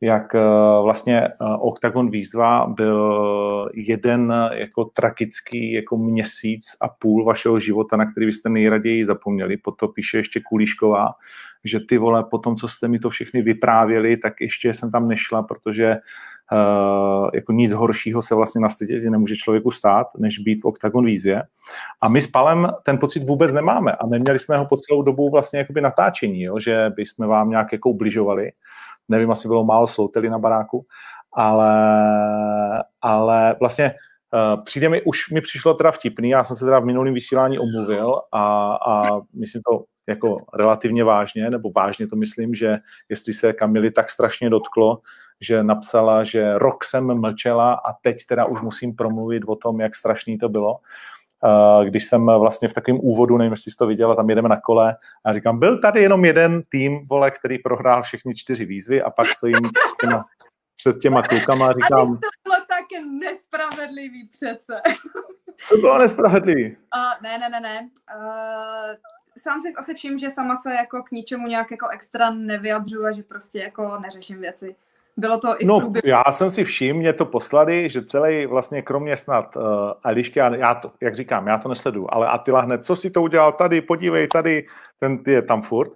jak 0.00 0.34
eh, 0.34 0.40
vlastně 0.82 1.20
eh, 1.20 1.32
Octagon 1.60 2.10
výzva 2.10 2.66
byl 2.66 3.70
jeden 3.74 4.34
jako 4.52 4.84
tragický 4.84 5.72
jako 5.72 5.96
měsíc 5.96 6.76
a 6.80 6.88
půl 6.88 7.24
vašeho 7.24 7.58
života, 7.58 7.96
na 7.96 8.10
který 8.10 8.26
byste 8.26 8.48
nejraději 8.48 9.06
zapomněli. 9.06 9.56
Potom 9.56 9.92
píše 9.92 10.16
ještě 10.16 10.40
Kulíšková, 10.48 11.08
že 11.64 11.80
ty 11.88 11.98
vole, 11.98 12.24
po 12.30 12.38
tom, 12.38 12.56
co 12.56 12.68
jste 12.68 12.88
mi 12.88 12.98
to 12.98 13.10
všechny 13.10 13.42
vyprávěli, 13.42 14.16
tak 14.16 14.40
ještě 14.40 14.72
jsem 14.72 14.90
tam 14.90 15.08
nešla, 15.08 15.42
protože 15.42 15.96
jako 17.34 17.52
nic 17.52 17.72
horšího 17.72 18.22
se 18.22 18.34
vlastně 18.34 18.60
na 18.60 18.68
světě 18.68 19.10
nemůže 19.10 19.36
člověku 19.36 19.70
stát, 19.70 20.06
než 20.18 20.38
být 20.38 20.62
v 20.62 20.64
Octagon 20.64 21.04
výzvě. 21.04 21.42
A 22.00 22.08
my 22.08 22.22
s 22.22 22.26
Palem 22.26 22.68
ten 22.82 22.98
pocit 22.98 23.22
vůbec 23.22 23.52
nemáme 23.52 23.92
a 23.92 24.06
neměli 24.06 24.38
jsme 24.38 24.56
ho 24.56 24.66
po 24.66 24.76
celou 24.76 25.02
dobu 25.02 25.30
vlastně 25.30 25.58
jakoby 25.58 25.80
natáčení, 25.80 26.42
jo, 26.42 26.58
že 26.58 26.90
bychom 26.96 27.28
vám 27.28 27.50
nějak 27.50 27.72
jako 27.72 27.90
ubližovali 27.90 28.50
nevím, 29.10 29.30
asi 29.30 29.48
bylo 29.48 29.64
málo 29.64 29.86
slouteli 29.86 30.30
na 30.30 30.38
baráku, 30.38 30.86
ale, 31.32 31.74
ale 33.02 33.56
vlastně 33.60 33.94
uh, 34.34 34.64
přijde 34.64 34.88
mi, 34.88 35.02
už 35.02 35.30
mi 35.30 35.40
přišlo 35.40 35.74
teda 35.74 35.90
vtipný, 35.90 36.30
já 36.30 36.44
jsem 36.44 36.56
se 36.56 36.64
teda 36.64 36.78
v 36.78 36.84
minulém 36.84 37.14
vysílání 37.14 37.58
omluvil 37.58 38.20
a, 38.32 38.74
a 38.74 39.20
myslím 39.34 39.62
to 39.70 39.84
jako 40.08 40.36
relativně 40.58 41.04
vážně, 41.04 41.50
nebo 41.50 41.70
vážně 41.76 42.06
to 42.06 42.16
myslím, 42.16 42.54
že 42.54 42.78
jestli 43.08 43.32
se 43.32 43.52
Kamily 43.52 43.90
tak 43.90 44.10
strašně 44.10 44.50
dotklo, 44.50 44.98
že 45.40 45.62
napsala, 45.62 46.24
že 46.24 46.58
rok 46.58 46.84
jsem 46.84 47.20
mlčela 47.20 47.74
a 47.74 47.92
teď 47.92 48.26
teda 48.26 48.44
už 48.44 48.60
musím 48.60 48.96
promluvit 48.96 49.42
o 49.46 49.56
tom, 49.56 49.80
jak 49.80 49.94
strašný 49.94 50.38
to 50.38 50.48
bylo, 50.48 50.76
když 51.84 52.06
jsem 52.08 52.26
vlastně 52.26 52.68
v 52.68 52.74
takovém 52.74 53.00
úvodu, 53.02 53.38
nevím, 53.38 53.52
jestli 53.52 53.70
jsi 53.70 53.76
to 53.76 53.86
viděla, 53.86 54.16
tam 54.16 54.30
jedeme 54.30 54.48
na 54.48 54.60
kole 54.60 54.96
a 55.24 55.32
říkám, 55.32 55.58
byl 55.58 55.80
tady 55.80 56.02
jenom 56.02 56.24
jeden 56.24 56.62
tým, 56.68 57.06
vole, 57.10 57.30
který 57.30 57.58
prohrál 57.58 58.02
všechny 58.02 58.34
čtyři 58.34 58.64
výzvy 58.64 59.02
a 59.02 59.10
pak 59.10 59.26
stojím 59.26 59.70
těma, 60.00 60.24
před 60.76 60.98
těma 60.98 61.22
klukama 61.22 61.66
a 61.66 61.72
říkám... 61.72 62.00
A 62.00 62.04
to 62.06 62.28
bylo 62.44 62.56
tak 62.68 62.84
nespravedlivý 63.20 64.28
přece. 64.28 64.80
Co 65.68 65.76
bylo 65.76 65.98
nespravedlivý? 65.98 66.70
Uh, 66.70 67.22
ne, 67.22 67.38
ne, 67.38 67.48
ne, 67.48 67.60
ne. 67.60 67.88
Uh, 68.16 68.94
sám 69.38 69.60
si 69.60 69.68
asi 69.78 69.94
všim, 69.94 70.18
že 70.18 70.30
sama 70.30 70.56
se 70.56 70.74
jako 70.74 71.02
k 71.02 71.10
ničemu 71.10 71.46
nějak 71.46 71.70
jako 71.70 71.88
extra 71.88 72.30
nevyjadřuju 72.30 73.06
a 73.06 73.12
že 73.12 73.22
prostě 73.22 73.58
jako 73.58 73.98
neřeším 73.98 74.40
věci. 74.40 74.76
Bylo 75.20 75.40
to 75.40 75.54
i 75.58 75.64
v 75.64 75.68
no, 75.68 75.80
průběhu. 75.80 76.08
já 76.08 76.24
jsem 76.32 76.50
si 76.50 76.64
všiml, 76.64 76.98
mě 76.98 77.12
to 77.12 77.26
poslali, 77.26 77.90
že 77.90 78.04
celý 78.04 78.46
vlastně 78.46 78.82
kromě 78.82 79.16
snad 79.16 79.56
uh, 79.56 79.62
Elišky, 80.04 80.38
já, 80.38 80.56
já 80.56 80.74
to, 80.74 80.92
jak 81.00 81.14
říkám, 81.14 81.46
já 81.46 81.58
to 81.58 81.68
nesledu, 81.68 82.14
ale 82.14 82.28
Atila 82.28 82.60
hned, 82.60 82.84
co 82.84 82.96
si 82.96 83.10
to 83.10 83.22
udělal 83.22 83.52
tady, 83.52 83.80
podívej 83.80 84.28
tady, 84.28 84.66
ten 85.00 85.18
je 85.26 85.42
tam 85.42 85.62
furt. 85.62 85.92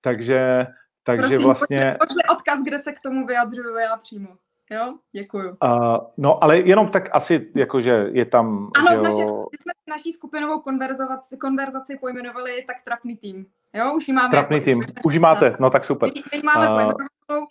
Takže, 0.00 0.66
takže 1.04 1.22
Prosím, 1.22 1.42
vlastně... 1.42 1.96
Prosím, 1.98 2.18
odkaz, 2.30 2.62
kde 2.62 2.78
se 2.78 2.92
k 2.92 3.00
tomu 3.00 3.26
vyjadřuju 3.26 3.76
já 3.76 3.96
přímo. 3.96 4.28
Jo, 4.70 4.94
děkuju. 5.12 5.56
Uh, 5.64 5.96
no, 6.16 6.44
ale 6.44 6.58
jenom 6.58 6.88
tak 6.88 7.08
asi, 7.12 7.50
jakože 7.54 8.06
je 8.12 8.24
tam... 8.24 8.70
Ano, 8.78 8.90
že 8.90 8.96
naše, 8.96 9.24
my 9.24 9.58
jsme 9.62 9.72
naší 9.88 10.12
skupinovou 10.12 10.60
konverzaci, 10.60 11.36
konverzaci 11.36 11.98
pojmenovali 12.00 12.64
tak 12.66 12.76
trapný 12.84 13.16
tým. 13.16 13.46
Jo, 13.74 13.92
už 13.94 14.08
ji 14.08 14.14
máme. 14.14 14.30
Trapný 14.30 14.56
jako, 14.56 14.64
tým, 14.64 14.80
už 15.04 15.14
ji 15.14 15.20
máte, 15.20 15.56
no 15.60 15.70
tak 15.70 15.84
super. 15.84 16.08
My, 16.14 16.22
my 16.36 16.42
máme 16.42 16.66
uh, 16.66 16.74
pojmenovanou 16.74 17.46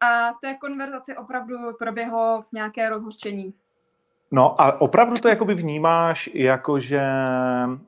a 0.00 0.32
v 0.32 0.38
té 0.40 0.54
konverzaci 0.54 1.16
opravdu 1.16 1.56
proběhlo 1.78 2.44
nějaké 2.52 2.88
rozhořčení. 2.88 3.54
No 4.32 4.60
a 4.60 4.80
opravdu 4.80 5.16
to 5.16 5.28
jakoby 5.28 5.54
vnímáš 5.54 6.30
jako, 6.34 6.80
že 6.80 7.02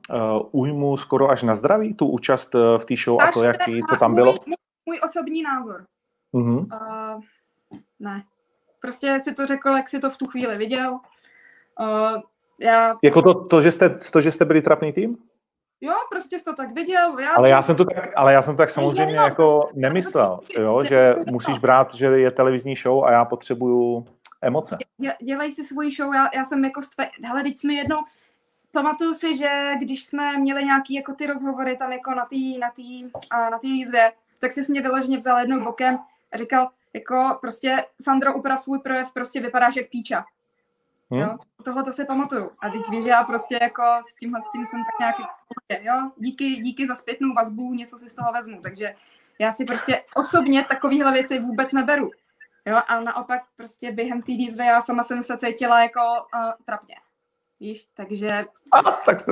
uh, 0.09 0.41
újmu 0.51 0.97
skoro 0.97 1.29
až 1.29 1.43
na 1.43 1.55
zdraví, 1.55 1.93
tu 1.93 2.07
účast 2.07 2.55
uh, 2.55 2.61
v 2.77 2.85
té 2.85 2.95
show 3.03 3.21
až 3.21 3.29
a 3.29 3.31
to, 3.31 3.43
jaký 3.43 3.79
to 3.89 3.95
tam 3.95 4.15
bylo? 4.15 4.31
Můj, 4.31 4.55
můj 4.85 4.99
osobní 5.05 5.43
názor. 5.43 5.85
Uh-huh. 6.33 6.57
Uh, 6.57 7.21
ne. 7.99 8.23
Prostě 8.81 9.19
si 9.19 9.33
to 9.33 9.45
řekl, 9.45 9.69
jak 9.69 9.89
si 9.89 9.99
to 9.99 10.09
v 10.09 10.17
tu 10.17 10.27
chvíli 10.27 10.57
viděl. 10.57 10.99
Uh, 11.79 12.21
já... 12.59 12.93
Jako 13.03 13.21
to, 13.21 13.45
to, 13.45 13.61
že 13.61 13.71
jste, 13.71 13.89
to, 13.89 14.21
že 14.21 14.31
jste 14.31 14.45
byli 14.45 14.61
trapný 14.61 14.93
tým? 14.93 15.17
Jo, 15.83 15.93
prostě 16.09 16.39
jsi 16.39 16.43
to 16.43 16.53
tak 16.53 16.71
viděl. 16.71 17.19
Já 17.19 17.31
ale 17.31 17.49
já 17.49 17.61
jsem 17.61 17.75
to 17.75 17.85
tak, 17.85 18.09
ale 18.15 18.33
já 18.33 18.41
jsem 18.41 18.53
to 18.53 18.57
tak 18.57 18.69
samozřejmě 18.69 19.15
jo, 19.15 19.23
jako 19.23 19.69
nemyslel, 19.73 20.39
jo, 20.57 20.83
že 20.83 21.15
musíš 21.31 21.59
brát, 21.59 21.93
že 21.93 22.05
je 22.05 22.31
televizní 22.31 22.75
show 22.75 23.05
a 23.05 23.11
já 23.11 23.25
potřebuju 23.25 24.05
emoce. 24.41 24.77
Dě, 24.97 25.13
dělej 25.21 25.51
si 25.51 25.63
svůj 25.63 25.91
show, 25.91 26.15
já, 26.15 26.29
já 26.35 26.45
jsem 26.45 26.65
jako 26.65 26.81
stve... 26.81 27.09
hele, 27.23 27.43
teď 27.43 27.57
jsme 27.57 27.73
jednou, 27.73 27.97
pamatuju 28.71 29.13
si, 29.13 29.37
že 29.37 29.49
když 29.79 30.03
jsme 30.03 30.37
měli 30.37 30.63
nějaký 30.63 30.93
jako 30.93 31.13
ty 31.13 31.27
rozhovory 31.27 31.77
tam 31.77 31.91
jako 31.91 32.11
na 32.11 32.25
té 32.25 32.59
na 32.59 32.71
tý, 32.75 33.03
na 33.51 33.59
tý 33.59 33.71
výzvě, 33.71 34.11
tak 34.39 34.51
si 34.51 34.61
mě 34.69 34.81
vyloženě 34.81 35.17
vzal 35.17 35.37
jednou 35.37 35.63
bokem 35.63 35.99
a 36.31 36.37
říkal, 36.37 36.69
jako 36.93 37.37
prostě 37.41 37.85
Sandro, 38.01 38.33
uprav 38.33 38.59
svůj 38.59 38.79
projev, 38.79 39.11
prostě 39.11 39.41
vypadáš 39.41 39.75
jak 39.75 39.89
píča. 39.89 40.25
Hmm? 41.13 41.21
Jo? 41.21 41.37
Tohle 41.65 41.83
to 41.83 41.91
si 41.91 42.05
pamatuju. 42.05 42.51
A 42.59 42.69
teď 42.69 42.81
víš, 42.89 43.03
že 43.03 43.09
já 43.09 43.23
prostě 43.23 43.59
jako 43.61 43.83
s 44.11 44.15
tímhle 44.15 44.41
s 44.41 44.51
tím 44.51 44.65
jsem 44.65 44.79
tak 44.79 44.99
nějak 44.99 45.15
jo, 45.83 46.11
díky, 46.17 46.45
díky 46.55 46.87
za 46.87 46.95
zpětnou 46.95 47.33
vazbu, 47.33 47.73
něco 47.73 47.97
si 47.97 48.09
z 48.09 48.15
toho 48.15 48.31
vezmu. 48.31 48.61
Takže 48.61 48.95
já 49.39 49.51
si 49.51 49.65
prostě 49.65 50.03
osobně 50.15 50.63
takovéhle 50.63 51.11
věci 51.11 51.39
vůbec 51.39 51.73
neberu. 51.73 52.09
Jo, 52.65 52.81
ale 52.87 53.03
naopak 53.03 53.41
prostě 53.55 53.91
během 53.91 54.21
té 54.21 54.31
výzvy 54.31 54.65
já 54.65 54.81
sama 54.81 55.03
jsem 55.03 55.23
se 55.23 55.37
cítila 55.37 55.81
jako 55.81 55.99
uh, 56.35 56.51
trapně. 56.65 56.95
Víš, 57.59 57.85
takže... 57.93 58.45
A, 58.73 58.91
tak 58.91 59.21
to... 59.25 59.31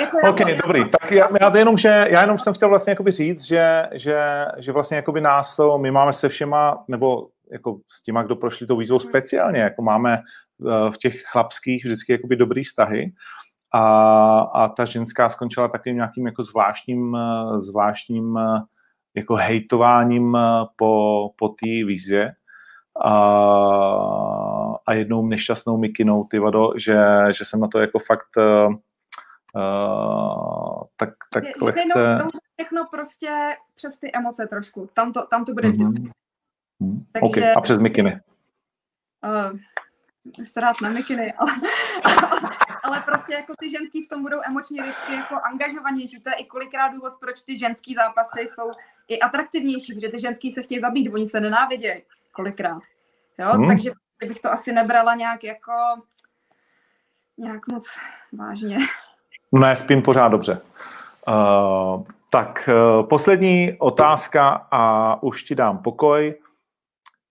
jako 0.00 0.16
OK, 0.28 0.40
jako, 0.40 0.62
dobrý. 0.66 0.90
Tak 0.90 1.10
já, 1.10 1.28
já, 1.40 1.56
jenom, 1.56 1.78
že, 1.78 2.06
já 2.10 2.20
jenom 2.20 2.38
jsem 2.38 2.54
chtěl 2.54 2.68
vlastně 2.68 2.90
jakoby 2.90 3.10
říct, 3.10 3.42
že, 3.42 3.88
že, 3.92 4.46
že 4.58 4.72
vlastně 4.72 4.96
jakoby 4.96 5.20
nás 5.20 5.56
to, 5.56 5.78
my 5.78 5.90
máme 5.90 6.12
se 6.12 6.28
všema, 6.28 6.84
nebo 6.88 7.28
jako 7.52 7.78
s 7.88 8.02
těma, 8.02 8.22
kdo 8.22 8.36
prošli 8.36 8.66
tou 8.66 8.76
výzvou 8.76 8.98
speciálně, 8.98 9.60
jako 9.60 9.82
máme 9.82 10.22
v 10.90 10.98
těch 10.98 11.22
chlapských 11.22 11.84
vždycky 11.84 12.12
jakoby 12.12 12.36
dobrý 12.36 12.64
vztahy 12.64 13.12
a, 13.72 14.40
a 14.40 14.68
ta 14.68 14.84
ženská 14.84 15.28
skončila 15.28 15.68
takovým 15.68 15.96
nějakým 15.96 16.26
jako 16.26 16.42
zvláštním, 16.42 17.16
eh, 17.16 17.58
zvláštním 17.58 18.36
eh, 18.36 18.60
jako 19.14 19.34
hejtováním 19.34 20.38
po, 20.76 21.30
po 21.36 21.48
té 21.48 21.66
výzvě 21.66 22.34
a, 23.04 23.12
a 24.86 24.92
jednou 24.92 25.26
nešťastnou 25.26 25.76
mikinou, 25.76 26.24
ty 26.24 26.38
vado, 26.38 26.72
že, 26.76 26.96
že 27.38 27.44
jsem 27.44 27.60
na 27.60 27.68
to 27.68 27.78
jako 27.78 27.98
fakt 27.98 28.36
uh, 28.36 28.74
tak, 30.96 31.08
tak 31.32 31.44
že, 31.44 31.52
lehce... 31.62 32.00
Že 32.00 32.38
všechno 32.52 32.86
prostě 32.90 33.56
přes 33.74 33.98
ty 33.98 34.10
emoce 34.14 34.46
trošku. 34.46 34.88
Tam 34.94 35.12
to, 35.12 35.26
tam 35.26 35.44
to 35.44 35.52
bude 35.52 35.68
mm-hmm. 35.68 35.86
vždycky. 35.86 36.10
Hmm. 36.80 37.04
Takže, 37.12 37.26
okay. 37.26 37.52
A 37.52 37.60
přes 37.60 37.78
mikiny? 37.78 38.20
Uh, 39.24 39.58
rád 40.56 40.76
na 40.82 40.90
mikiny, 40.90 41.32
ale, 41.32 41.52
ale 42.82 43.00
prostě 43.00 43.34
jako 43.34 43.54
ty 43.58 43.70
ženský 43.70 44.04
v 44.04 44.08
tom 44.08 44.22
budou 44.22 44.40
emočně 44.46 44.82
vždycky 44.82 45.12
jako 45.12 45.34
angažovanější. 45.52 46.20
To 46.20 46.30
je 46.30 46.34
i 46.34 46.44
kolikrát 46.44 46.88
důvod, 46.88 47.12
proč 47.20 47.40
ty 47.40 47.58
ženský 47.58 47.94
zápasy 47.94 48.40
jsou 48.40 48.70
i 49.08 49.20
atraktivnější, 49.20 49.94
protože 49.94 50.08
ty 50.08 50.20
ženský 50.20 50.50
se 50.50 50.62
chtějí 50.62 50.80
zabít, 50.80 51.14
oni 51.14 51.26
se 51.26 51.40
nenávidějí 51.40 52.02
kolikrát. 52.32 52.82
Jo? 53.38 53.48
Hmm. 53.48 53.66
Takže 53.66 53.90
bych 54.18 54.40
to 54.40 54.52
asi 54.52 54.72
nebrala 54.72 55.14
nějak 55.14 55.44
jako 55.44 55.72
nějak 57.38 57.66
moc 57.66 57.98
vážně. 58.32 58.78
Ne, 59.52 59.76
spím 59.76 60.02
pořád 60.02 60.28
dobře. 60.28 60.60
Uh, 61.28 62.02
tak, 62.30 62.68
uh, 62.68 63.06
poslední 63.06 63.76
otázka 63.78 64.66
a 64.70 65.22
už 65.22 65.42
ti 65.42 65.54
dám 65.54 65.78
pokoj. 65.78 66.34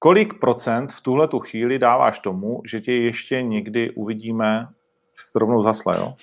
Kolik 0.04 0.40
procent 0.40 0.94
v 0.94 1.02
tuhle 1.02 1.28
tu 1.28 1.40
chvíli 1.40 1.80
dáváš 1.80 2.20
tomu, 2.20 2.62
že 2.66 2.82
tě 2.82 2.94
ještě 2.94 3.42
někdy 3.42 3.92
uvidíme, 3.92 4.68
jste 5.16 5.40
rovnou 5.40 5.64
zasle, 5.64 5.98
jo? 5.98 6.16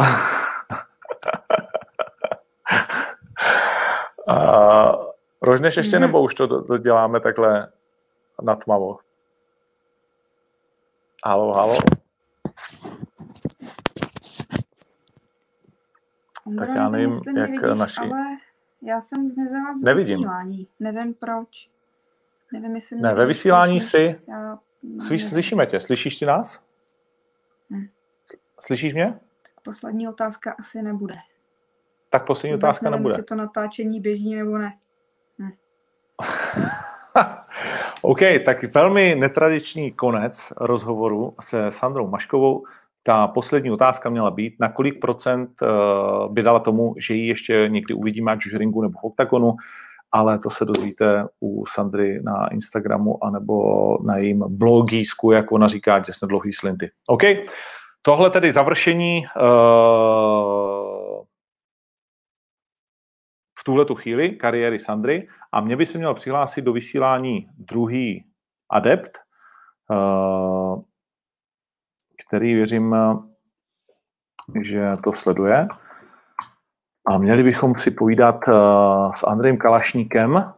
uh, 4.28 5.04
rožneš 5.42 5.76
ještě, 5.76 5.98
nebo 5.98 6.22
už 6.22 6.34
to, 6.34 6.64
to 6.64 6.78
děláme 6.78 7.20
takhle 7.20 7.72
natmavo? 8.42 8.98
Halo, 11.26 11.52
halo. 11.52 11.78
Ondro, 16.46 16.66
Tak 16.66 16.76
já 16.76 16.88
nevím, 16.88 17.20
jak 17.36 17.78
naši- 17.78 18.00
Ale 18.00 18.24
já 18.82 19.00
jsem 19.00 19.28
zmizela 19.28 19.74
z 19.80 19.84
Nevidím. 19.84 20.16
vysílání. 20.16 20.68
Nevím 20.80 21.14
proč. 21.14 21.75
Nevím, 22.52 22.74
jestli 22.74 23.00
Ne, 23.00 23.14
ve 23.14 23.26
vysílání 23.26 23.80
slyšíš. 23.80 24.16
Já 24.28 24.58
Slyš, 25.06 25.24
slyšíme 25.24 25.66
tě, 25.66 25.80
slyšíš 25.80 26.16
ty 26.16 26.26
nás? 26.26 26.62
Hm. 27.70 27.86
Slyšíš 28.60 28.94
mě? 28.94 29.18
Poslední 29.62 30.08
otázka 30.08 30.54
asi 30.58 30.82
nebude. 30.82 31.14
Tak 32.10 32.26
poslední 32.26 32.52
Vůbec 32.52 32.64
otázka 32.64 32.90
nevím, 32.90 32.98
nebude. 32.98 33.12
jestli 33.12 33.24
to 33.24 33.34
natáčení 33.34 34.00
běží 34.00 34.34
nebo 34.34 34.58
ne. 34.58 34.72
OK, 38.02 38.20
tak 38.44 38.74
velmi 38.74 39.14
netradiční 39.14 39.92
konec 39.92 40.52
rozhovoru 40.56 41.34
se 41.40 41.70
Sandrou 41.70 42.08
Maškovou. 42.08 42.64
Ta 43.02 43.26
poslední 43.26 43.70
otázka 43.70 44.10
měla 44.10 44.30
být, 44.30 44.54
na 44.60 44.68
kolik 44.68 45.00
procent 45.00 45.50
eh, 45.62 45.66
by 46.28 46.42
dala 46.42 46.58
tomu, 46.60 46.94
že 46.98 47.14
ji 47.14 47.26
ještě 47.28 47.68
někdy 47.68 47.94
uvidíme, 47.94 48.32
ať 48.32 48.46
už 48.46 48.54
v 48.54 48.56
ringu 48.56 48.82
nebo 48.82 48.98
v 48.98 49.04
oktagonu, 49.04 49.56
ale 50.16 50.38
to 50.38 50.50
se 50.50 50.64
dozvíte 50.64 51.24
u 51.40 51.66
Sandry 51.66 52.22
na 52.22 52.46
Instagramu 52.46 53.24
anebo 53.24 53.56
na 54.02 54.16
jejím 54.16 54.44
blogísku, 54.48 55.30
jak 55.32 55.52
ona 55.52 55.66
říká, 55.66 56.00
těsně 56.00 56.28
dlouhý 56.28 56.52
slinty. 56.52 56.90
OK, 57.08 57.22
tohle 58.02 58.30
tedy 58.30 58.52
završení 58.52 59.22
uh, 59.36 59.46
v 63.58 63.64
tuhle 63.64 63.84
tu 63.84 63.94
chvíli 63.94 64.30
kariéry 64.30 64.78
Sandry 64.78 65.28
a 65.52 65.60
mě 65.60 65.76
by 65.76 65.86
se 65.86 65.98
měl 65.98 66.14
přihlásit 66.14 66.62
do 66.62 66.72
vysílání 66.72 67.48
druhý 67.58 68.24
adept, 68.70 69.18
eh, 69.92 70.82
který 72.26 72.54
věřím, 72.54 72.96
že 74.62 74.96
to 75.04 75.12
sleduje. 75.12 75.68
A 77.06 77.18
měli 77.18 77.42
bychom 77.42 77.74
si 77.74 77.90
povídat 77.90 78.48
eh, 78.48 78.52
s 79.14 79.24
Andrejem 79.26 79.56
Kalašníkem, 79.56 80.52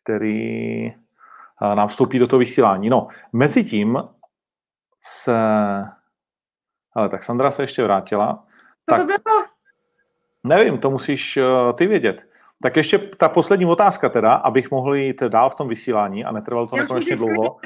který 0.00 0.86
eh, 0.86 0.94
nám 1.74 1.88
vstoupí 1.88 2.18
do 2.18 2.26
toho 2.26 2.38
vysílání. 2.38 2.90
No, 2.90 3.08
mezi 3.32 3.64
tím 3.64 3.98
se... 5.00 5.36
Ale 6.94 7.08
tak 7.08 7.22
Sandra 7.22 7.50
se 7.50 7.62
ještě 7.62 7.82
vrátila. 7.82 8.44
Co 8.90 8.96
Tak. 8.96 9.00
to 9.00 9.06
bylo? 9.06 9.44
Nevím, 10.44 10.78
to 10.78 10.90
musíš 10.90 11.36
uh, 11.36 11.72
ty 11.72 11.86
vědět. 11.86 12.28
Tak 12.62 12.76
ještě 12.76 12.98
ta 12.98 13.28
poslední 13.28 13.66
otázka 13.66 14.08
teda, 14.08 14.34
abych 14.34 14.70
mohl 14.70 14.94
jít 14.94 15.22
dál 15.22 15.50
v 15.50 15.54
tom 15.54 15.68
vysílání 15.68 16.24
a 16.24 16.32
netrvalo 16.32 16.66
to 16.66 16.76
nekonečně 16.76 17.16
dlouho. 17.16 17.56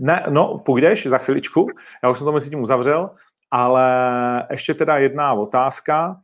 Ne, 0.00 0.26
no, 0.30 0.58
půjdeš 0.58 1.06
za 1.06 1.18
chviličku, 1.18 1.66
já 2.02 2.10
už 2.10 2.18
jsem 2.18 2.24
to 2.24 2.32
mezi 2.32 2.50
tím 2.50 2.62
uzavřel, 2.62 3.10
ale 3.50 4.46
ještě 4.50 4.74
teda 4.74 4.98
jedna 4.98 5.32
otázka. 5.34 6.20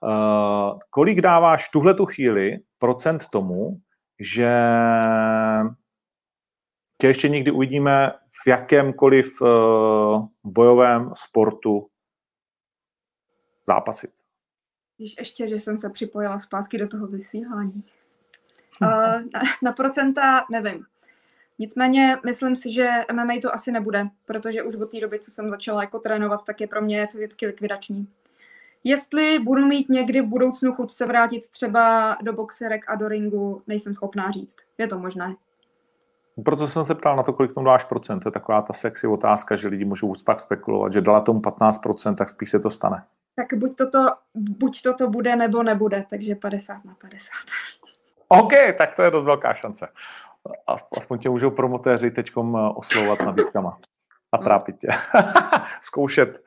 Uh, 0.00 0.78
kolik 0.90 1.20
dáváš 1.20 1.68
v 1.68 1.72
tuhle 1.72 1.94
tu 1.94 2.06
chvíli 2.06 2.56
procent 2.78 3.28
tomu, 3.28 3.80
že 4.20 4.50
tě 7.00 7.06
ještě 7.06 7.28
někdy 7.28 7.50
uvidíme 7.50 8.10
v 8.44 8.46
jakémkoliv 8.46 9.40
uh, 9.40 10.26
bojovém 10.44 11.12
sportu 11.14 11.88
zápasit? 13.66 14.10
Víš, 14.98 15.14
ještě, 15.18 15.48
že 15.48 15.54
jsem 15.54 15.78
se 15.78 15.90
připojila 15.90 16.38
zpátky 16.38 16.78
do 16.78 16.88
toho 16.88 17.06
vysílání. 17.06 17.84
Uh, 18.82 18.88
na, 19.34 19.40
na 19.62 19.72
procenta 19.72 20.44
nevím. 20.50 20.84
Nicméně 21.58 22.16
myslím 22.24 22.56
si, 22.56 22.72
že 22.72 22.90
MMA 23.12 23.34
to 23.42 23.54
asi 23.54 23.72
nebude, 23.72 24.08
protože 24.24 24.62
už 24.62 24.76
od 24.76 24.90
té 24.90 25.00
doby, 25.00 25.18
co 25.18 25.30
jsem 25.30 25.50
začala 25.50 25.82
jako 25.82 25.98
trénovat, 25.98 26.44
tak 26.44 26.60
je 26.60 26.66
pro 26.66 26.82
mě 26.82 27.06
fyzicky 27.06 27.46
likvidační. 27.46 28.08
Jestli 28.84 29.38
budu 29.38 29.66
mít 29.66 29.88
někdy 29.88 30.20
v 30.20 30.28
budoucnu 30.28 30.72
chuť 30.72 30.90
se 30.90 31.06
vrátit 31.06 31.48
třeba 31.50 32.16
do 32.22 32.32
boxerek 32.32 32.84
a 32.88 32.94
do 32.94 33.08
ringu, 33.08 33.62
nejsem 33.66 33.94
schopná 33.94 34.30
říct. 34.30 34.56
Je 34.78 34.86
to 34.86 34.98
možné. 34.98 35.34
Proto 36.44 36.68
jsem 36.68 36.84
se 36.84 36.94
ptal 36.94 37.16
na 37.16 37.22
to, 37.22 37.32
kolik 37.32 37.54
tomu 37.54 37.66
dáš 37.66 37.84
procent. 37.84 38.20
To 38.20 38.28
je 38.28 38.32
taková 38.32 38.62
ta 38.62 38.72
sexy 38.72 39.06
otázka, 39.06 39.56
že 39.56 39.68
lidi 39.68 39.84
můžou 39.84 40.12
pak 40.24 40.40
spekulovat, 40.40 40.92
že 40.92 41.00
dala 41.00 41.20
tomu 41.20 41.40
15%, 41.40 42.14
tak 42.14 42.28
spíš 42.28 42.50
se 42.50 42.60
to 42.60 42.70
stane. 42.70 43.04
Tak 43.36 43.54
buď 43.54 43.76
toto, 43.76 43.98
buď 44.34 44.82
toto 44.82 45.08
bude, 45.08 45.36
nebo 45.36 45.62
nebude, 45.62 46.04
takže 46.10 46.34
50 46.34 46.84
na 46.84 46.94
50. 47.00 47.30
OK, 48.28 48.52
tak 48.78 48.94
to 48.94 49.02
je 49.02 49.10
dost 49.10 49.24
velká 49.24 49.54
šance. 49.54 49.88
A 50.66 50.76
aspoň 50.96 51.18
tě 51.18 51.30
můžou 51.30 51.50
promotéři 51.50 52.10
teď 52.10 52.30
oslovovat 52.74 53.18
s 53.18 53.24
nabídkama 53.24 53.78
a 54.32 54.38
trápit 54.38 54.78
tě. 54.78 54.88
Zkoušet 55.82 56.42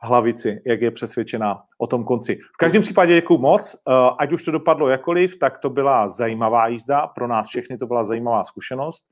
hlavici, 0.00 0.62
jak 0.66 0.80
je 0.80 0.90
přesvědčená 0.90 1.62
o 1.78 1.86
tom 1.86 2.04
konci. 2.04 2.38
V 2.54 2.56
každém 2.56 2.82
případě 2.82 3.14
děkuji 3.14 3.38
moc. 3.38 3.82
Eh, 3.88 4.10
Ať 4.18 4.32
už 4.32 4.44
to 4.44 4.50
dopadlo 4.50 4.88
jakoliv, 4.88 5.38
tak 5.38 5.58
to 5.58 5.70
byla 5.70 6.08
zajímavá 6.08 6.66
jízda. 6.66 7.06
Pro 7.06 7.26
nás 7.28 7.48
všechny 7.48 7.78
to 7.78 7.86
byla 7.86 8.04
zajímavá 8.04 8.44
zkušenost 8.44 9.04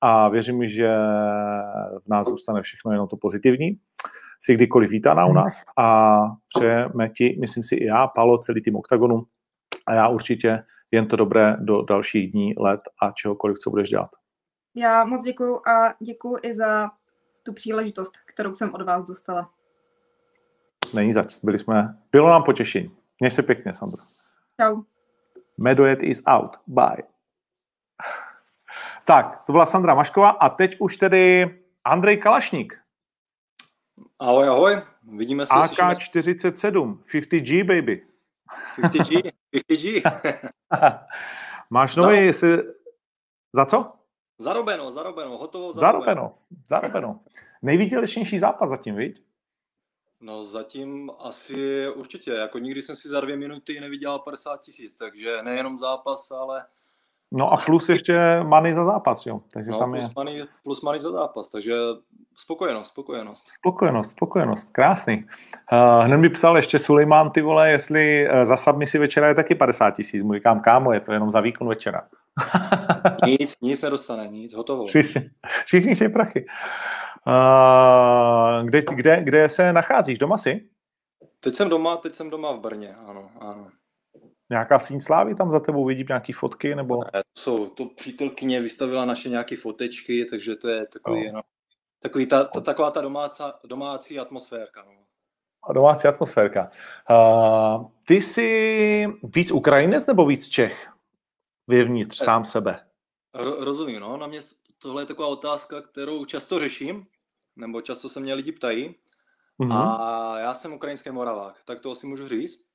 a 0.00 0.28
věřím, 0.28 0.64
že 0.64 0.96
v 2.04 2.08
nás 2.08 2.28
zůstane 2.28 2.62
všechno 2.62 2.92
jenom 2.92 3.08
to 3.08 3.16
pozitivní. 3.16 3.78
Si 4.40 4.54
kdykoliv 4.54 4.90
vítaná 4.90 5.26
u 5.26 5.32
nás 5.32 5.64
a 5.78 6.18
přejeme 6.54 7.08
ti, 7.08 7.36
myslím 7.40 7.64
si 7.64 7.74
i 7.74 7.84
já, 7.84 8.06
Palo, 8.06 8.38
celý 8.38 8.62
tým 8.62 8.76
OKTAGONu 8.76 9.22
a 9.86 9.94
já 9.94 10.08
určitě 10.08 10.62
jen 10.90 11.08
to 11.08 11.16
dobré 11.16 11.56
do 11.60 11.82
dalších 11.82 12.32
dní, 12.32 12.54
let 12.58 12.80
a 13.02 13.10
čehokoliv, 13.10 13.58
co 13.58 13.70
budeš 13.70 13.88
dělat. 13.88 14.10
Já 14.74 15.04
moc 15.04 15.24
děkuju 15.24 15.60
a 15.68 15.94
děkuju 16.00 16.38
i 16.42 16.54
za 16.54 16.90
tu 17.42 17.52
příležitost, 17.52 18.12
kterou 18.26 18.54
jsem 18.54 18.74
od 18.74 18.82
vás 18.82 19.04
dostala. 19.04 19.50
Není 20.94 21.12
zač, 21.12 21.38
byli 21.44 21.58
jsme, 21.58 21.98
bylo 22.12 22.30
nám 22.30 22.42
potěšení. 22.42 22.96
Měj 23.20 23.30
se 23.30 23.42
pěkně, 23.42 23.72
Sandro. 23.72 24.02
Čau. 24.60 24.82
Medojet 25.58 26.02
is 26.02 26.22
out. 26.26 26.56
Bye. 26.66 27.02
Tak, 29.04 29.42
to 29.46 29.52
byla 29.52 29.66
Sandra 29.66 29.94
Mašková 29.94 30.30
a 30.30 30.48
teď 30.48 30.76
už 30.80 30.96
tedy 30.96 31.54
Andrej 31.84 32.16
Kalašník. 32.16 32.80
Ahoj, 34.18 34.48
ahoj. 34.48 34.82
Vidíme 35.16 35.46
se, 35.46 35.54
slyšíme 35.66 35.94
se. 35.94 36.02
AK-47, 36.02 36.98
50G, 36.98 37.64
baby. 37.64 38.06
50G, 38.78 39.32
50G. 39.54 40.02
Máš 41.70 41.96
nový, 41.96 42.16
jestli... 42.16 42.62
Za 43.54 43.66
co? 43.66 43.92
Zarobeno, 44.38 44.92
zarobeno, 44.92 45.38
hotovo, 45.38 45.72
Zarobeno. 45.72 46.34
Zarobeno. 46.68 47.20
Nejvýdělečnější 47.62 48.38
zápas 48.38 48.70
zatím, 48.70 48.96
viď? 48.96 49.22
No 50.20 50.44
zatím 50.44 51.10
asi 51.18 51.88
určitě, 51.88 52.30
jako 52.30 52.58
nikdy 52.58 52.82
jsem 52.82 52.96
si 52.96 53.08
za 53.08 53.20
dvě 53.20 53.36
minuty 53.36 53.80
nevydělal 53.80 54.18
50 54.18 54.60
tisíc, 54.60 54.94
takže 54.94 55.42
nejenom 55.42 55.78
zápas, 55.78 56.30
ale 56.30 56.66
No 57.32 57.52
a 57.52 57.56
plus 57.56 57.88
ještě 57.88 58.40
money 58.42 58.74
za 58.74 58.84
zápas, 58.84 59.26
jo. 59.26 59.40
Takže 59.52 59.70
no, 59.70 59.78
tam 59.78 59.94
je 59.94 60.00
plus, 60.00 60.14
money, 60.14 60.44
plus 60.64 60.82
money 60.82 61.00
za 61.00 61.10
zápas, 61.10 61.50
takže 61.50 61.74
spokojenost, 62.36 62.90
spokojenost. 62.90 63.48
spokojenost, 63.54 64.10
spokojenost. 64.10 64.70
Krásný. 64.70 65.24
Uh, 65.72 66.04
hned 66.04 66.16
mi 66.16 66.28
psal 66.28 66.56
ještě 66.56 66.78
Sulejmán, 66.78 67.30
ty 67.30 67.42
vole, 67.42 67.70
jestli 67.70 68.28
uh, 68.28 68.44
za 68.44 68.56
submisi 68.56 68.98
večera 68.98 69.28
je 69.28 69.34
taky 69.34 69.54
50 69.54 69.90
tisíc. 69.90 70.22
Mu 70.22 70.34
říkám, 70.34 70.60
kámo, 70.60 70.92
je 70.92 71.00
to 71.00 71.12
jenom 71.12 71.30
za 71.30 71.40
výkon 71.40 71.68
večera. 71.68 72.02
Nic, 73.26 73.56
nic 73.62 73.82
nedostane, 73.82 74.28
nic, 74.28 74.54
hotovo. 74.54 74.86
Všichni, 74.86 75.30
všichni 75.64 75.94
chtějí 75.94 76.12
prachy. 76.12 76.46
Uh, 77.26 78.66
kde, 78.66 78.82
kde, 78.94 79.24
kde 79.24 79.48
se 79.48 79.72
nacházíš? 79.72 80.18
Doma 80.18 80.38
si? 80.38 80.68
Teď 81.40 81.54
jsem 81.54 81.68
doma, 81.68 81.96
teď 81.96 82.14
jsem 82.14 82.30
doma 82.30 82.52
v 82.52 82.60
Brně, 82.60 82.94
ano, 83.06 83.28
ano. 83.40 83.66
Nějaká 84.50 84.78
síň 84.78 85.00
slávy 85.00 85.34
tam 85.34 85.50
za 85.50 85.60
tebou 85.60 85.84
vidím 85.84 86.06
nějaký 86.08 86.32
fotky? 86.32 86.74
Nebo... 86.74 87.00
Ne, 87.04 87.10
to 87.12 87.40
jsou, 87.40 87.68
to 87.68 87.86
přítelkyně 87.86 88.60
vystavila 88.60 89.04
naše 89.04 89.28
nějaké 89.28 89.56
fotečky, 89.56 90.24
takže 90.24 90.56
to 90.56 90.68
je 90.68 90.86
takový, 90.86 91.26
No. 91.26 91.32
no. 91.32 91.42
takový 92.00 92.26
ta, 92.26 92.44
ta, 92.44 92.60
taková 92.60 92.90
ta 92.90 93.00
domácí, 93.00 93.42
domácí 93.64 94.18
atmosférka. 94.18 94.84
No. 94.86 94.92
A 95.68 95.72
domácí 95.72 96.08
atmosférka. 96.08 96.70
Uh, 97.10 97.90
ty 98.04 98.14
jsi 98.14 99.06
víc 99.22 99.50
Ukrajinec 99.50 100.06
nebo 100.06 100.26
víc 100.26 100.48
Čech? 100.48 100.88
Vevnitř, 101.66 102.16
sám 102.16 102.44
sebe. 102.44 102.80
Ro, 103.34 103.64
rozumím, 103.64 104.00
no, 104.00 104.16
na 104.16 104.26
mě, 104.26 104.40
tohle 104.78 105.02
je 105.02 105.06
taková 105.06 105.28
otázka, 105.28 105.80
kterou 105.80 106.24
často 106.24 106.58
řeším, 106.58 107.06
nebo 107.56 107.80
často 107.80 108.08
se 108.08 108.20
mě 108.20 108.34
lidi 108.34 108.52
ptají. 108.52 108.94
Mhm. 109.58 109.72
A 109.72 110.38
já 110.38 110.54
jsem 110.54 110.72
ukrajinský 110.72 111.10
Moravák, 111.10 111.60
tak 111.64 111.80
to 111.80 111.90
asi 111.90 112.06
můžu 112.06 112.28
říct. 112.28 112.66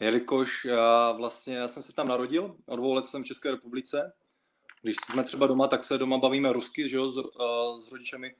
Jelikož 0.00 0.64
já 0.64 1.12
vlastně, 1.12 1.56
já 1.56 1.68
jsem 1.68 1.82
se 1.82 1.94
tam 1.94 2.08
narodil, 2.08 2.56
od 2.66 2.76
dvou 2.76 2.92
let 2.94 3.06
jsem 3.06 3.22
v 3.22 3.26
České 3.26 3.50
republice. 3.50 4.12
Když 4.82 4.96
jsme 5.04 5.24
třeba 5.24 5.46
doma, 5.46 5.68
tak 5.68 5.84
se 5.84 5.98
doma 5.98 6.18
bavíme 6.18 6.52
rusky, 6.52 6.88
že 6.88 6.96
jo, 6.96 7.12
s, 7.12 7.16
uh, 7.16 7.24
s 7.88 7.92
rodičemi. 7.92 8.34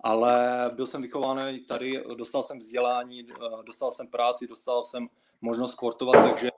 Ale 0.00 0.70
byl 0.74 0.86
jsem 0.86 1.02
vychovaný 1.02 1.60
tady, 1.60 2.04
dostal 2.14 2.42
jsem 2.42 2.58
vzdělání, 2.58 3.24
uh, 3.24 3.64
dostal 3.64 3.92
jsem 3.92 4.08
práci, 4.08 4.46
dostal 4.46 4.84
jsem 4.84 5.08
možnost 5.40 5.72
sportovat, 5.72 6.30
takže 6.30 6.50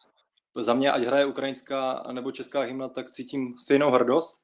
za 0.54 0.74
mě, 0.74 0.92
ať 0.92 1.02
hraje 1.02 1.26
ukrajinská 1.26 2.04
nebo 2.12 2.32
česká 2.32 2.60
hymna, 2.60 2.88
tak 2.88 3.10
cítím 3.10 3.58
stejnou 3.58 3.90
hrdost. 3.90 4.40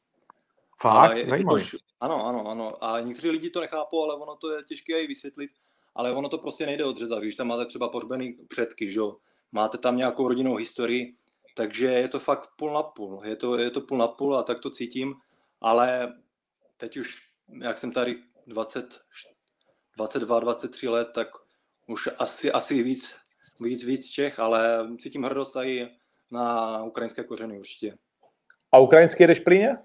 Fakt? 0.81 1.17
Je- 1.17 1.25
jakož- 1.39 1.77
ano, 2.01 2.27
ano, 2.27 2.47
ano. 2.49 2.85
A 2.85 3.01
někteří 3.01 3.31
lidi 3.31 3.51
to 3.51 3.61
nechápou, 3.61 4.03
ale 4.05 4.15
ono 4.15 4.37
to 4.37 4.51
je 4.51 4.63
těžké 4.63 5.03
i 5.03 5.07
vysvětlit. 5.07 5.51
Ale 5.95 6.13
ono 6.13 6.29
to 6.29 6.39
prostě 6.39 6.67
nejde 6.67 6.85
odřezat. 6.85 7.23
Když 7.23 7.37
tam 7.37 7.47
máte 7.47 7.67
třeba 7.67 7.89
pohřbený 7.89 8.33
předky, 8.49 8.91
že 8.91 8.99
jo? 8.99 9.17
Máte 9.55 9.79
tam 9.79 9.97
nějakou 9.97 10.29
rodinnou 10.29 10.57
historii, 10.57 11.15
takže 11.57 11.87
je 11.87 12.09
to 12.09 12.19
fakt 12.19 12.49
půl 12.57 12.73
na 12.73 12.83
půl. 12.83 13.23
Je 13.25 13.37
to, 13.37 13.59
je 13.59 13.71
to 13.71 13.81
půl 13.81 13.99
na 13.99 14.09
půl 14.09 14.39
a 14.39 14.43
tak 14.43 14.61
to 14.61 14.71
cítím. 14.71 15.15
Ale 15.61 16.15
teď 16.77 16.97
už, 16.97 17.23
jak 17.63 17.79
jsem 17.79 17.93
tady 17.93 18.23
20, 18.47 19.01
22, 19.97 20.41
23 20.41 20.89
let, 20.89 21.09
tak 21.15 21.29
už 21.87 22.09
asi, 22.19 22.53
asi 22.53 22.83
víc, 22.83 23.15
víc, 23.61 23.85
víc 23.85 24.11
Čech, 24.11 24.39
ale 24.39 24.89
cítím 24.99 25.23
hrdost 25.23 25.53
tady 25.53 25.89
na 26.31 26.83
ukrajinské 26.85 27.25
kořeny 27.25 27.59
určitě. 27.59 27.97
A 28.73 28.79
ukrajinsky 28.79 29.23
jedeš 29.23 29.41
plíně? 29.41 29.79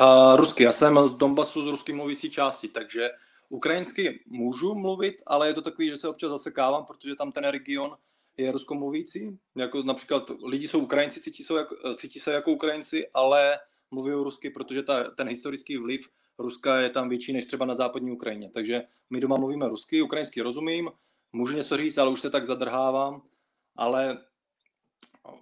Uh, 0.00 0.36
rusky, 0.36 0.62
já 0.62 0.72
jsem 0.72 1.08
z 1.08 1.14
Donbasu 1.14 1.62
z 1.62 1.66
rusky 1.66 1.92
mluvící 1.92 2.30
části, 2.30 2.68
takže 2.68 3.10
ukrajinsky 3.48 4.24
můžu 4.26 4.74
mluvit, 4.74 5.14
ale 5.26 5.46
je 5.46 5.54
to 5.54 5.62
takový, 5.62 5.88
že 5.88 5.96
se 5.96 6.08
občas 6.08 6.30
zasekávám, 6.30 6.84
protože 6.84 7.14
tam 7.14 7.32
ten 7.32 7.44
region 7.44 7.96
je 8.36 8.52
ruskomluvící. 8.52 9.38
Jako 9.56 9.82
například 9.82 10.30
lidi 10.44 10.68
jsou 10.68 10.80
Ukrajinci, 10.80 11.20
cítí 11.20 11.42
se, 11.42 11.54
jako, 11.54 11.76
cítí 11.94 12.20
se 12.20 12.32
jako 12.32 12.52
Ukrajinci, 12.52 13.08
ale 13.14 13.58
mluví 13.90 14.12
rusky, 14.12 14.50
protože 14.50 14.82
ta, 14.82 15.10
ten 15.10 15.28
historický 15.28 15.76
vliv 15.76 16.08
Ruska 16.38 16.80
je 16.80 16.90
tam 16.90 17.08
větší 17.08 17.32
než 17.32 17.46
třeba 17.46 17.66
na 17.66 17.74
západní 17.74 18.10
Ukrajině. 18.10 18.50
Takže 18.50 18.82
my 19.10 19.20
doma 19.20 19.36
mluvíme 19.36 19.68
rusky, 19.68 20.02
ukrajinsky 20.02 20.40
rozumím, 20.40 20.90
můžu 21.32 21.56
něco 21.56 21.76
říct, 21.76 21.98
ale 21.98 22.10
už 22.10 22.20
se 22.20 22.30
tak 22.30 22.46
zadrhávám, 22.46 23.22
ale 23.76 24.18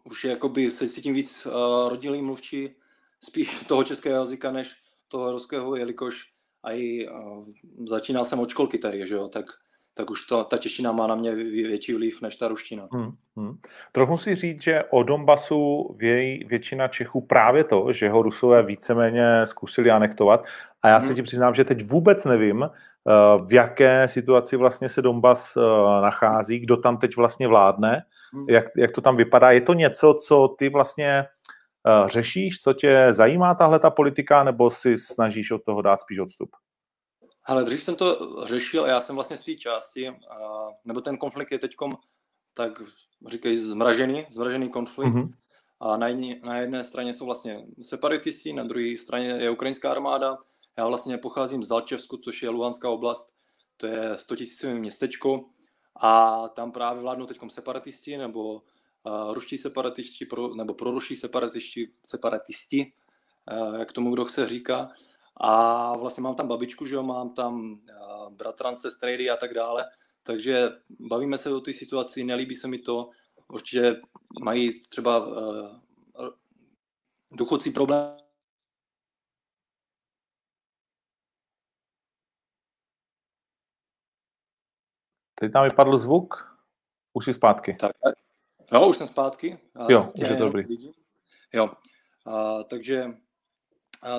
už 0.04 0.24
jakoby 0.24 0.70
se 0.70 0.88
cítím 0.88 1.14
víc 1.14 1.46
uh, 1.46 1.52
rodilý 1.88 2.22
mluvčí 2.22 2.76
spíš 3.24 3.64
toho 3.68 3.84
českého 3.84 4.16
jazyka, 4.16 4.52
než 4.52 4.74
toho 5.08 5.32
ruského, 5.32 5.76
jelikož 5.76 6.32
i 6.62 7.08
uh, 7.08 7.48
začínal 7.86 8.24
jsem 8.24 8.40
od 8.40 8.50
školky 8.50 8.78
tady, 8.78 9.06
že 9.06 9.14
jo, 9.14 9.28
tak, 9.28 9.46
tak 9.94 10.10
už 10.10 10.26
to, 10.26 10.44
ta 10.44 10.56
čeština 10.56 10.92
má 10.92 11.06
na 11.06 11.14
mě 11.14 11.30
vě- 11.32 11.68
větší 11.68 11.94
vliv 11.94 12.22
než 12.22 12.36
ta 12.36 12.48
ruština. 12.48 12.88
Hmm, 12.92 13.10
hmm. 13.36 13.58
Trochu 13.92 14.16
si 14.18 14.34
říct, 14.34 14.62
že 14.62 14.84
o 14.90 15.02
Donbasu 15.02 15.94
vějí 15.98 16.44
většina 16.44 16.88
Čechů 16.88 17.20
právě 17.20 17.64
to, 17.64 17.92
že 17.92 18.08
ho 18.08 18.22
Rusové 18.22 18.62
víceméně 18.62 19.46
zkusili 19.46 19.90
anektovat. 19.90 20.44
A 20.82 20.88
já 20.88 21.00
se 21.00 21.06
Mhm. 21.06 21.14
ti 21.14 21.22
přiznám, 21.22 21.54
že 21.54 21.64
teď 21.64 21.84
vůbec 21.90 22.24
nevím, 22.24 22.62
eh, 22.62 22.70
v 23.46 23.52
jaké 23.52 24.08
situaci 24.08 24.56
vlastně 24.56 24.88
se 24.88 25.02
Donbas 25.02 25.56
eh, 25.56 25.60
nachází, 26.02 26.58
kdo 26.58 26.76
tam 26.76 26.96
teď 26.98 27.16
vlastně 27.16 27.48
vládne, 27.48 28.02
Hmm. 28.32 28.46
jak, 28.48 28.64
jak 28.76 28.92
to 28.92 29.00
tam 29.00 29.16
vypadá. 29.16 29.50
Je 29.50 29.60
to 29.60 29.74
něco, 29.74 30.14
co 30.26 30.48
ty 30.58 30.68
vlastně 30.68 31.24
eh, 31.86 32.08
řešíš, 32.08 32.60
co 32.60 32.72
tě 32.72 33.06
zajímá 33.10 33.54
tahle 33.54 33.78
ta 33.78 33.90
politika, 33.90 34.44
nebo 34.44 34.70
si 34.70 34.98
snažíš 34.98 35.50
od 35.50 35.64
toho 35.64 35.82
dát 35.82 36.00
spíš 36.00 36.18
odstup? 36.18 36.50
Ale 37.50 37.64
dřív 37.64 37.82
jsem 37.82 37.96
to 37.96 38.36
řešil 38.46 38.84
a 38.84 38.88
já 38.88 39.00
jsem 39.00 39.14
vlastně 39.14 39.36
z 39.36 39.44
té 39.44 39.54
části, 39.54 40.08
a, 40.08 40.14
nebo 40.84 41.00
ten 41.00 41.18
konflikt 41.18 41.52
je 41.52 41.58
teďkom 41.58 41.96
tak 42.54 42.82
říkají 43.26 43.58
zmražený, 43.58 44.26
zmražený 44.30 44.68
konflikt. 44.68 45.14
Mhm. 45.14 45.32
A 45.80 45.96
na 45.96 46.08
jedné, 46.08 46.40
na 46.42 46.58
jedné 46.58 46.84
straně 46.84 47.14
jsou 47.14 47.24
vlastně 47.24 47.66
separatisti, 47.82 48.52
na 48.52 48.64
druhé 48.64 48.98
straně 48.98 49.28
je 49.28 49.50
ukrajinská 49.50 49.90
armáda. 49.90 50.38
Já 50.78 50.86
vlastně 50.86 51.18
pocházím 51.18 51.62
z 51.62 51.68
Zalčevsku, 51.68 52.16
což 52.16 52.42
je 52.42 52.50
Luhanská 52.50 52.90
oblast, 52.90 53.34
to 53.76 53.86
je 53.86 54.18
100 54.18 54.34
000 54.64 54.80
městečko 54.80 55.44
a 55.96 56.48
tam 56.48 56.72
právě 56.72 57.02
vládnou 57.02 57.26
teď 57.26 57.38
separatisti 57.48 58.18
nebo 58.18 58.54
uh, 58.54 59.32
ruští 59.32 59.58
separatisti, 59.58 60.26
pro, 60.26 60.54
nebo 60.54 60.74
proruští 60.74 61.16
separatisti, 61.16 61.88
separatisti, 62.06 62.92
uh, 63.52 63.78
jak 63.78 63.92
tomu 63.92 64.14
kdo 64.14 64.24
chce 64.24 64.48
říká. 64.48 64.92
A 65.40 65.96
vlastně 65.96 66.22
mám 66.22 66.34
tam 66.34 66.48
babičku, 66.48 66.86
že 66.86 66.94
jo, 66.94 67.02
mám 67.02 67.34
tam 67.34 67.72
uh, 67.72 68.30
bratrance, 68.30 68.90
strejdy 68.90 69.30
a 69.30 69.36
tak 69.36 69.54
dále. 69.54 69.84
Takže 70.22 70.68
bavíme 71.00 71.38
se 71.38 71.54
o 71.54 71.60
té 71.60 71.72
situaci, 71.72 72.24
nelíbí 72.24 72.54
se 72.54 72.68
mi 72.68 72.78
to. 72.78 73.10
Určitě 73.48 73.96
mají 74.42 74.80
třeba 74.80 75.26
uh, 75.26 75.78
důchodci 77.32 77.70
problém 77.70 78.20
Teď 85.40 85.52
nám 85.52 85.64
vypadl 85.64 85.98
zvuk, 85.98 86.58
už 87.12 87.24
si 87.24 87.34
zpátky. 87.34 87.74
Tak, 87.74 87.92
jo, 88.72 88.88
už 88.88 88.96
jsem 88.96 89.06
zpátky. 89.06 89.58
Jo, 89.88 90.08
už 90.14 90.28
je 90.28 90.36
to 90.36 90.44
dobrý. 90.44 90.62
Vidím. 90.62 90.92
Jo, 91.52 91.70
a, 92.26 92.62
takže 92.62 93.04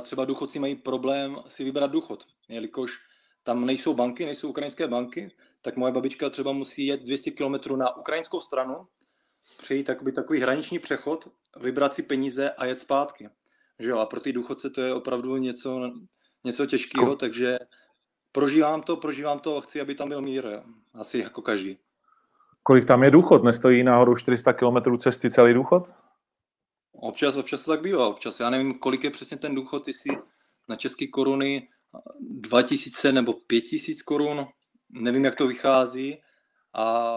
třeba 0.01 0.25
důchodci 0.25 0.59
mají 0.59 0.75
problém 0.75 1.37
si 1.47 1.63
vybrat 1.63 1.91
důchod, 1.91 2.25
jelikož 2.49 2.99
tam 3.43 3.65
nejsou 3.65 3.93
banky, 3.93 4.25
nejsou 4.25 4.49
ukrajinské 4.49 4.87
banky, 4.87 5.31
tak 5.61 5.77
moje 5.77 5.93
babička 5.93 6.29
třeba 6.29 6.51
musí 6.51 6.85
jet 6.85 7.01
200 7.01 7.31
km 7.31 7.77
na 7.77 7.97
ukrajinskou 7.97 8.39
stranu, 8.39 8.87
přejít 9.57 9.83
takový, 9.83 10.11
takový 10.11 10.39
hraniční 10.39 10.79
přechod, 10.79 11.27
vybrat 11.61 11.93
si 11.93 12.03
peníze 12.03 12.49
a 12.49 12.65
jet 12.65 12.79
zpátky. 12.79 13.29
Že 13.79 13.89
jo, 13.89 13.97
a 13.97 14.05
pro 14.05 14.19
ty 14.19 14.33
důchodce 14.33 14.69
to 14.69 14.81
je 14.81 14.93
opravdu 14.93 15.37
něco, 15.37 15.91
něco 16.43 16.65
těžkého, 16.65 17.15
takže 17.15 17.59
prožívám 18.31 18.81
to, 18.81 18.97
prožívám 18.97 19.39
to 19.39 19.57
a 19.57 19.61
chci, 19.61 19.81
aby 19.81 19.95
tam 19.95 20.09
byl 20.09 20.21
mír, 20.21 20.45
jo. 20.45 20.63
asi 20.93 21.17
jako 21.17 21.41
každý. 21.41 21.77
Kolik 22.63 22.85
tam 22.85 23.03
je 23.03 23.11
důchod? 23.11 23.43
Nestojí 23.43 23.83
náhodou 23.83 24.15
400 24.15 24.53
km 24.53 24.97
cesty 24.97 25.31
celý 25.31 25.53
důchod? 25.53 25.89
Občas, 27.03 27.35
občas 27.35 27.63
to 27.63 27.71
tak 27.71 27.81
bývá, 27.81 28.07
občas. 28.07 28.39
Já 28.39 28.49
nevím, 28.49 28.73
kolik 28.73 29.03
je 29.03 29.09
přesně 29.09 29.37
ten 29.37 29.55
důchod, 29.55 29.87
jestli 29.87 30.17
na 30.69 30.75
české 30.75 31.07
koruny 31.07 31.69
2000 32.19 33.11
nebo 33.11 33.33
5000 33.33 34.01
korun, 34.01 34.47
nevím, 34.89 35.25
jak 35.25 35.35
to 35.35 35.47
vychází. 35.47 36.17
A 36.73 37.15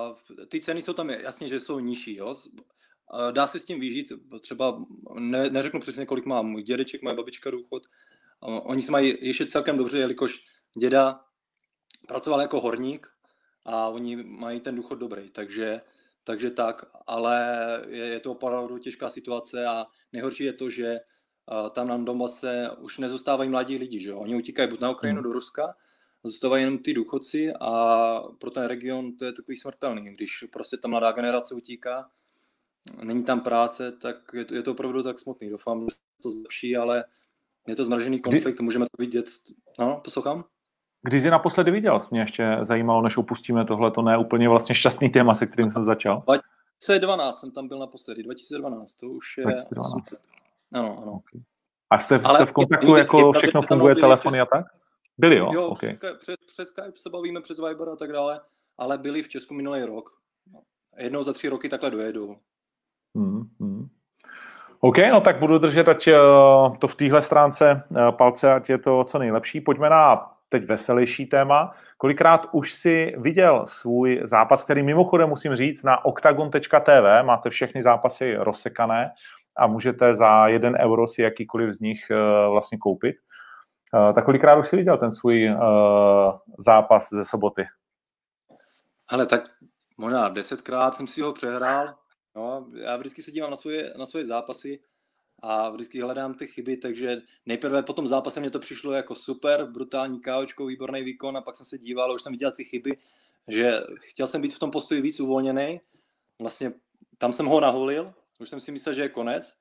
ty 0.48 0.60
ceny 0.60 0.82
jsou 0.82 0.92
tam 0.92 1.10
jasně, 1.10 1.48
že 1.48 1.60
jsou 1.60 1.78
nižší. 1.78 2.16
Jo? 2.16 2.36
Dá 3.30 3.46
se 3.46 3.60
s 3.60 3.64
tím 3.64 3.80
vyžít, 3.80 4.12
třeba 4.40 4.84
ne, 5.18 5.50
neřeknu 5.50 5.80
přesně, 5.80 6.06
kolik 6.06 6.26
má 6.26 6.42
můj 6.42 6.62
dědeček, 6.62 7.02
moje 7.02 7.16
babička 7.16 7.50
důchod. 7.50 7.82
Oni 8.40 8.82
se 8.82 8.92
mají 8.92 9.16
ještě 9.20 9.46
celkem 9.46 9.76
dobře, 9.76 9.98
jelikož 9.98 10.44
děda 10.78 11.20
pracoval 12.08 12.40
jako 12.40 12.60
horník 12.60 13.06
a 13.64 13.88
oni 13.88 14.16
mají 14.16 14.60
ten 14.60 14.76
důchod 14.76 14.94
dobrý, 14.94 15.30
takže, 15.30 15.80
takže 16.24 16.50
tak, 16.50 16.84
ale 17.06 17.40
je, 17.88 18.04
je 18.04 18.20
to 18.20 18.32
opravdu 18.32 18.78
těžká 18.78 19.10
situace 19.10 19.66
a 19.66 19.86
nejhorší 20.12 20.44
je 20.44 20.52
to, 20.52 20.70
že 20.70 20.96
tam 21.72 21.88
na 21.88 21.98
Donbase 21.98 22.70
už 22.80 22.98
nezůstávají 22.98 23.50
mladí 23.50 23.76
lidi, 23.76 24.00
že 24.00 24.10
jo? 24.10 24.18
Oni 24.18 24.36
utíkají 24.36 24.68
buď 24.68 24.80
na 24.80 24.90
Ukrajinu 24.90 25.20
Hmm. 25.20 25.24
do 25.24 25.32
Ruska, 25.32 25.74
zůstávají 26.24 26.62
jenom 26.62 26.78
ty 26.78 26.94
důchodci 26.94 27.52
a 27.60 28.20
pro 28.38 28.50
ten 28.50 28.64
region 28.64 29.16
to 29.16 29.24
je 29.24 29.32
takový 29.32 29.56
smrtelný, 29.56 30.02
když 30.02 30.44
prostě 30.52 30.76
ta 30.76 30.88
mladá 30.88 31.12
generace 31.12 31.54
utíká, 31.54 32.10
není 33.02 33.24
tam 33.24 33.40
práce, 33.40 33.92
tak 33.92 34.16
je 34.34 34.44
to, 34.44 34.54
je 34.54 34.62
to 34.62 34.72
opravdu 34.72 35.02
tak 35.02 35.20
smutný. 35.20 35.50
Doufám, 35.50 35.84
že 35.84 35.90
se 35.90 36.22
to 36.22 36.30
zlepší, 36.30 36.76
ale 36.76 37.04
je 37.68 37.76
to 37.76 37.84
zmražený 37.84 38.20
konflikt, 38.20 38.60
můžeme 38.60 38.84
to 38.84 39.02
vidět. 39.02 39.26
No, 39.78 40.00
poslouchám? 40.04 40.44
Když 41.06 41.22
jsi 41.22 41.30
naposledy 41.30 41.70
viděl, 41.70 41.98
mě 42.10 42.20
ještě 42.20 42.58
zajímalo, 42.60 43.02
než 43.02 43.16
opustíme 43.16 43.64
tohle, 43.64 43.90
to 43.90 44.02
ne 44.02 44.18
úplně 44.18 44.48
vlastně 44.48 44.74
šťastný 44.74 45.10
téma, 45.10 45.34
se 45.34 45.46
kterým 45.46 45.70
jsem 45.70 45.84
začal. 45.84 46.22
2012 46.26 47.40
jsem 47.40 47.50
tam 47.50 47.68
byl 47.68 47.78
naposledy, 47.78 48.22
2012, 48.22 48.94
to 48.94 49.06
už 49.06 49.38
je... 49.38 49.44
2012. 49.44 49.86
osm 49.86 50.02
let. 50.12 50.20
Ano, 50.72 50.98
ano. 51.02 51.20
A 51.90 51.98
jste, 51.98 52.20
Ale 52.24 52.38
jste 52.38 52.46
v 52.46 52.52
kontaktu, 52.52 52.94
je- 52.94 52.98
jako 52.98 53.18
je 53.18 53.22
pravda, 53.22 53.38
všechno 53.38 53.62
funguje, 53.62 53.94
telefony 53.94 54.40
a 54.40 54.46
tak? 54.46 54.66
Byli, 55.18 55.36
jo? 55.36 55.50
Jo, 55.52 55.66
okay. 55.66 55.88
přes, 55.88 55.98
Skype, 55.98 56.14
přes, 56.18 56.36
přes 56.46 56.68
Skype 56.68 56.92
se 56.94 57.10
bavíme, 57.10 57.40
přes 57.40 57.58
Viber 57.58 57.88
a 57.88 57.96
tak 57.96 58.12
dále, 58.12 58.40
ale 58.78 58.98
byli 58.98 59.22
v 59.22 59.28
Česku 59.28 59.54
minulý 59.54 59.82
rok. 59.82 60.10
Jednou 60.98 61.22
za 61.22 61.32
tři 61.32 61.48
roky 61.48 61.68
takhle 61.68 61.90
dojedou. 61.90 62.36
Hmm, 63.16 63.42
hmm. 63.60 63.88
OK, 64.80 64.98
no 65.10 65.20
tak 65.20 65.38
budu 65.38 65.58
držet 65.58 65.88
ať 65.88 66.08
eh, 66.08 66.16
to 66.78 66.88
v 66.88 66.94
téhle 66.94 67.22
stránce 67.22 67.82
eh, 67.96 68.12
palce, 68.12 68.52
ať 68.52 68.68
je 68.68 68.78
to 68.78 69.04
co 69.04 69.18
nejlepší. 69.18 69.60
Pojďme 69.60 69.90
na 69.90 70.33
teď 70.48 70.64
veselější 70.64 71.26
téma. 71.26 71.72
Kolikrát 71.96 72.46
už 72.52 72.72
si 72.72 73.14
viděl 73.18 73.64
svůj 73.66 74.20
zápas, 74.24 74.64
který 74.64 74.82
mimochodem 74.82 75.28
musím 75.28 75.56
říct 75.56 75.82
na 75.82 76.04
octagon.tv, 76.04 77.22
máte 77.22 77.50
všechny 77.50 77.82
zápasy 77.82 78.36
rozsekané 78.36 79.10
a 79.56 79.66
můžete 79.66 80.14
za 80.14 80.48
jeden 80.48 80.76
euro 80.80 81.08
si 81.08 81.22
jakýkoliv 81.22 81.72
z 81.72 81.80
nich 81.80 82.10
eh, 82.10 82.48
vlastně 82.48 82.78
koupit. 82.78 83.16
tak 84.14 84.24
kolikrát 84.24 84.58
už 84.58 84.68
jsi 84.68 84.76
viděl 84.76 84.98
ten 84.98 85.12
svůj 85.12 85.50
uh, 85.50 85.58
zápas 86.58 87.08
ze 87.12 87.24
soboty? 87.24 87.66
Ale 89.08 89.26
tak 89.26 89.42
možná 89.98 90.28
desetkrát 90.28 90.94
jsem 90.94 91.06
si 91.06 91.20
ho 91.20 91.32
přehrál. 91.32 91.94
No, 92.36 92.66
já 92.74 92.96
vždycky 92.96 93.22
se 93.22 93.30
dívám 93.30 93.50
na 93.50 93.56
svoje, 93.56 93.94
na 93.98 94.06
svoje 94.06 94.26
zápasy 94.26 94.80
a 95.46 95.70
vždycky 95.70 96.00
hledám 96.00 96.34
ty 96.34 96.46
chyby, 96.46 96.76
takže 96.76 97.22
nejprve 97.46 97.82
po 97.82 97.92
tom 97.92 98.06
zápase 98.06 98.40
mě 98.40 98.50
to 98.50 98.58
přišlo 98.58 98.92
jako 98.92 99.14
super, 99.14 99.64
brutální 99.64 100.20
káočko, 100.20 100.66
výborný 100.66 101.02
výkon 101.02 101.36
a 101.36 101.40
pak 101.40 101.56
jsem 101.56 101.66
se 101.66 101.78
díval, 101.78 102.14
už 102.14 102.22
jsem 102.22 102.32
viděl 102.32 102.52
ty 102.52 102.64
chyby, 102.64 102.98
že 103.48 103.80
chtěl 103.96 104.26
jsem 104.26 104.40
být 104.40 104.54
v 104.54 104.58
tom 104.58 104.70
postoji 104.70 105.00
víc 105.00 105.20
uvolněný, 105.20 105.80
vlastně 106.40 106.72
tam 107.18 107.32
jsem 107.32 107.46
ho 107.46 107.60
naholil, 107.60 108.14
už 108.40 108.48
jsem 108.48 108.60
si 108.60 108.72
myslel, 108.72 108.94
že 108.94 109.02
je 109.02 109.08
konec 109.08 109.56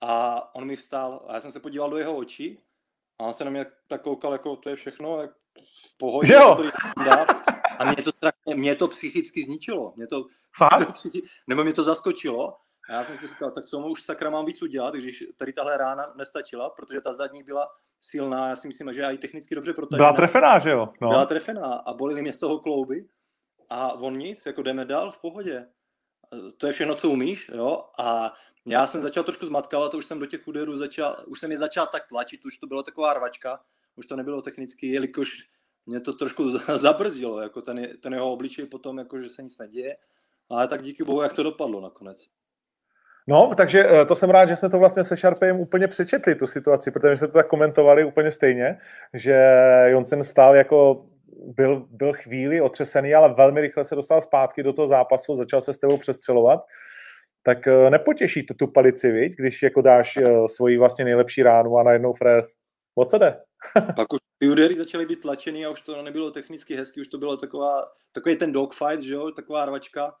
a 0.00 0.54
on 0.54 0.66
mi 0.66 0.76
vstál 0.76 1.24
a 1.28 1.34
já 1.34 1.40
jsem 1.40 1.52
se 1.52 1.60
podíval 1.60 1.90
do 1.90 1.98
jeho 1.98 2.16
očí 2.16 2.58
a 3.18 3.24
on 3.24 3.34
se 3.34 3.44
na 3.44 3.50
mě 3.50 3.66
tak 3.86 4.02
koukal, 4.02 4.32
jako 4.32 4.56
to 4.56 4.68
je 4.68 4.76
všechno, 4.76 5.20
jak 5.20 5.30
v 5.86 5.98
pohodě. 5.98 6.34
Jo. 6.34 6.64
A 7.78 7.84
mě 7.84 7.96
to, 7.96 8.10
mě 8.54 8.76
to 8.76 8.88
psychicky 8.88 9.44
zničilo. 9.44 9.92
Mě 9.96 10.06
to, 10.06 10.26
Fakt? 10.56 10.86
to 10.86 10.92
psychi, 10.98 11.22
nebo 11.46 11.64
mě 11.64 11.72
to 11.72 11.82
zaskočilo. 11.82 12.56
A 12.90 12.94
já 12.94 13.04
jsem 13.04 13.16
si 13.16 13.28
říkal, 13.28 13.50
tak 13.50 13.64
co 13.64 13.80
mu 13.80 13.88
už 13.88 14.02
sakra 14.02 14.30
mám 14.30 14.44
víc 14.44 14.62
udělat, 14.62 14.94
když 14.94 15.24
tady 15.36 15.52
tahle 15.52 15.76
rána 15.76 16.12
nestačila, 16.16 16.70
protože 16.70 17.00
ta 17.00 17.12
zadní 17.12 17.42
byla 17.42 17.68
silná, 18.00 18.48
já 18.48 18.56
si 18.56 18.68
myslím, 18.68 18.92
že 18.92 19.02
i 19.02 19.18
technicky 19.18 19.54
dobře 19.54 19.72
protažená. 19.72 20.04
Byla 20.04 20.16
trefená, 20.16 20.58
že 20.58 20.70
jo? 20.70 20.88
No. 21.00 21.08
Byla 21.08 21.26
trefená 21.26 21.74
a 21.74 21.92
bolili 21.92 22.22
mě 22.22 22.32
z 22.32 22.40
toho 22.40 22.58
klouby 22.58 23.08
a 23.68 23.92
on 23.92 24.18
nic, 24.18 24.46
jako 24.46 24.62
jdeme 24.62 24.84
dál 24.84 25.10
v 25.10 25.20
pohodě. 25.20 25.66
To 26.56 26.66
je 26.66 26.72
všechno, 26.72 26.94
co 26.94 27.10
umíš, 27.10 27.50
jo? 27.54 27.84
A 27.98 28.34
já 28.66 28.86
jsem 28.86 29.00
začal 29.00 29.24
trošku 29.24 29.46
zmatkávat, 29.46 29.94
už 29.94 30.06
jsem 30.06 30.18
do 30.18 30.26
těch 30.26 30.48
úderů 30.48 30.78
začal, 30.78 31.24
už 31.26 31.40
jsem 31.40 31.52
je 31.52 31.58
začal 31.58 31.86
tak 31.86 32.08
tlačit, 32.08 32.44
už 32.44 32.58
to 32.58 32.66
bylo 32.66 32.82
taková 32.82 33.14
rvačka, 33.14 33.60
už 33.96 34.06
to 34.06 34.16
nebylo 34.16 34.42
technicky, 34.42 34.86
jelikož 34.86 35.48
mě 35.86 36.00
to 36.00 36.12
trošku 36.12 36.50
zabrzdilo, 36.74 37.40
jako 37.40 37.62
ten, 37.62 37.88
ten 38.00 38.14
jeho 38.14 38.32
obličej 38.32 38.66
potom, 38.66 38.98
jako 38.98 39.22
že 39.22 39.28
se 39.28 39.42
nic 39.42 39.58
neděje, 39.58 39.96
ale 40.48 40.68
tak 40.68 40.82
díky 40.82 41.04
bohu, 41.04 41.22
jak 41.22 41.32
to 41.32 41.42
dopadlo 41.42 41.80
nakonec. 41.80 42.39
No, 43.30 43.54
takže 43.56 43.86
eh, 43.86 44.06
to 44.06 44.16
jsem 44.16 44.30
rád, 44.30 44.46
že 44.46 44.56
jsme 44.56 44.70
to 44.70 44.78
vlastně 44.78 45.04
se 45.04 45.16
Sharpem 45.16 45.60
úplně 45.60 45.88
přečetli, 45.88 46.34
tu 46.34 46.46
situaci, 46.46 46.90
protože 46.90 47.16
jsme 47.16 47.26
to 47.26 47.32
tak 47.32 47.46
komentovali 47.46 48.04
úplně 48.04 48.32
stejně, 48.32 48.78
že 49.14 49.36
Jonsen 49.86 50.24
stál 50.24 50.56
jako 50.56 51.06
byl, 51.46 51.86
byl 51.90 52.12
chvíli 52.12 52.60
otřesený, 52.60 53.14
ale 53.14 53.34
velmi 53.34 53.60
rychle 53.60 53.84
se 53.84 53.94
dostal 53.94 54.20
zpátky 54.20 54.62
do 54.62 54.72
toho 54.72 54.88
zápasu, 54.88 55.34
začal 55.34 55.60
se 55.60 55.72
s 55.72 55.78
tebou 55.78 55.96
přestřelovat. 55.96 56.60
Tak 57.42 57.66
eh, 57.66 57.90
nepotěší 57.90 58.46
to 58.46 58.54
tu 58.54 58.66
palici, 58.66 59.12
viď? 59.12 59.32
když 59.36 59.62
jako 59.62 59.82
dáš 59.82 60.16
eh, 60.16 60.48
svoji 60.48 60.78
vlastně 60.78 61.04
nejlepší 61.04 61.42
ránu 61.42 61.78
a 61.78 61.82
najednou 61.82 62.12
fréz. 62.12 62.46
O 62.94 63.04
co 63.04 63.18
jde? 63.18 63.40
Pak 63.96 64.12
už 64.12 64.18
ty 64.38 64.48
údery 64.48 64.76
začaly 64.76 65.06
být 65.06 65.20
tlačený 65.20 65.66
a 65.66 65.70
už 65.70 65.82
to 65.82 66.02
nebylo 66.02 66.30
technicky 66.30 66.76
hezky, 66.76 67.00
už 67.00 67.08
to 67.08 67.18
bylo 67.18 67.36
taková, 67.36 67.88
takový 68.12 68.36
ten 68.36 68.52
dogfight, 68.52 69.02
že 69.02 69.14
jo, 69.14 69.30
taková 69.30 69.64
rvačka. 69.64 70.14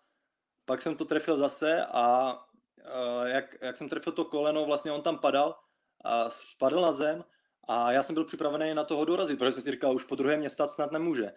Pak 0.64 0.82
jsem 0.82 0.96
to 0.96 1.04
trefil 1.04 1.36
zase 1.36 1.84
a 1.92 2.34
jak, 3.24 3.56
jak 3.60 3.76
jsem 3.76 3.88
trefil 3.88 4.12
to 4.12 4.24
koleno, 4.24 4.64
vlastně 4.64 4.92
on 4.92 5.02
tam 5.02 5.18
padal 5.18 5.54
a 6.04 6.30
spadl 6.30 6.80
na 6.80 6.92
zem 6.92 7.24
a 7.68 7.92
já 7.92 8.02
jsem 8.02 8.14
byl 8.14 8.24
připravený 8.24 8.74
na 8.74 8.84
toho 8.84 9.04
dorazit, 9.04 9.38
protože 9.38 9.52
jsem 9.52 9.62
si 9.62 9.70
říkal, 9.70 9.94
už 9.94 10.04
po 10.04 10.14
druhé 10.14 10.36
mě 10.36 10.50
stát 10.50 10.70
snad 10.70 10.92
nemůže. 10.92 11.32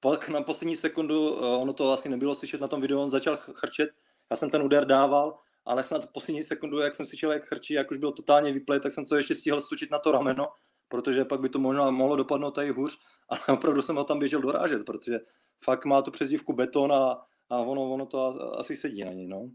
Pak 0.00 0.28
na 0.28 0.42
poslední 0.42 0.76
sekundu, 0.76 1.32
uh, 1.32 1.62
ono 1.62 1.72
to 1.72 1.92
asi 1.92 2.08
nebylo 2.08 2.34
slyšet 2.34 2.60
na 2.60 2.68
tom 2.68 2.80
videu, 2.80 3.00
on 3.00 3.10
začal 3.10 3.36
chrčet, 3.36 3.90
já 4.30 4.36
jsem 4.36 4.50
ten 4.50 4.62
úder 4.62 4.86
dával, 4.86 5.38
ale 5.64 5.82
snad 5.82 6.12
poslední 6.12 6.42
sekundu, 6.42 6.78
jak 6.78 6.94
jsem 6.94 7.06
slyšel, 7.06 7.32
jak 7.32 7.44
chrčí, 7.44 7.74
jak 7.74 7.90
už 7.90 7.96
byl 7.96 8.12
totálně 8.12 8.52
vyplej, 8.52 8.80
tak 8.80 8.92
jsem 8.92 9.04
to 9.04 9.16
ještě 9.16 9.34
stihl 9.34 9.60
stočit 9.60 9.90
na 9.90 9.98
to 9.98 10.12
rameno, 10.12 10.48
protože 10.88 11.24
pak 11.24 11.40
by 11.40 11.48
to 11.48 11.58
možná 11.58 11.90
mohlo 11.90 12.16
dopadnout 12.16 12.50
tady 12.50 12.70
hůř, 12.70 12.98
ale 13.28 13.40
opravdu 13.58 13.82
jsem 13.82 13.96
ho 13.96 14.04
tam 14.04 14.18
běžel 14.18 14.40
dorážet, 14.40 14.84
protože 14.86 15.20
fakt 15.64 15.84
má 15.84 16.02
tu 16.02 16.10
přezdívku 16.10 16.52
beton 16.52 16.92
a, 16.92 17.22
a 17.50 17.58
ono, 17.58 17.92
ono 17.92 18.06
to 18.06 18.26
asi 18.58 18.76
sedí 18.76 19.04
na 19.04 19.12
něj. 19.12 19.26
No. 19.26 19.50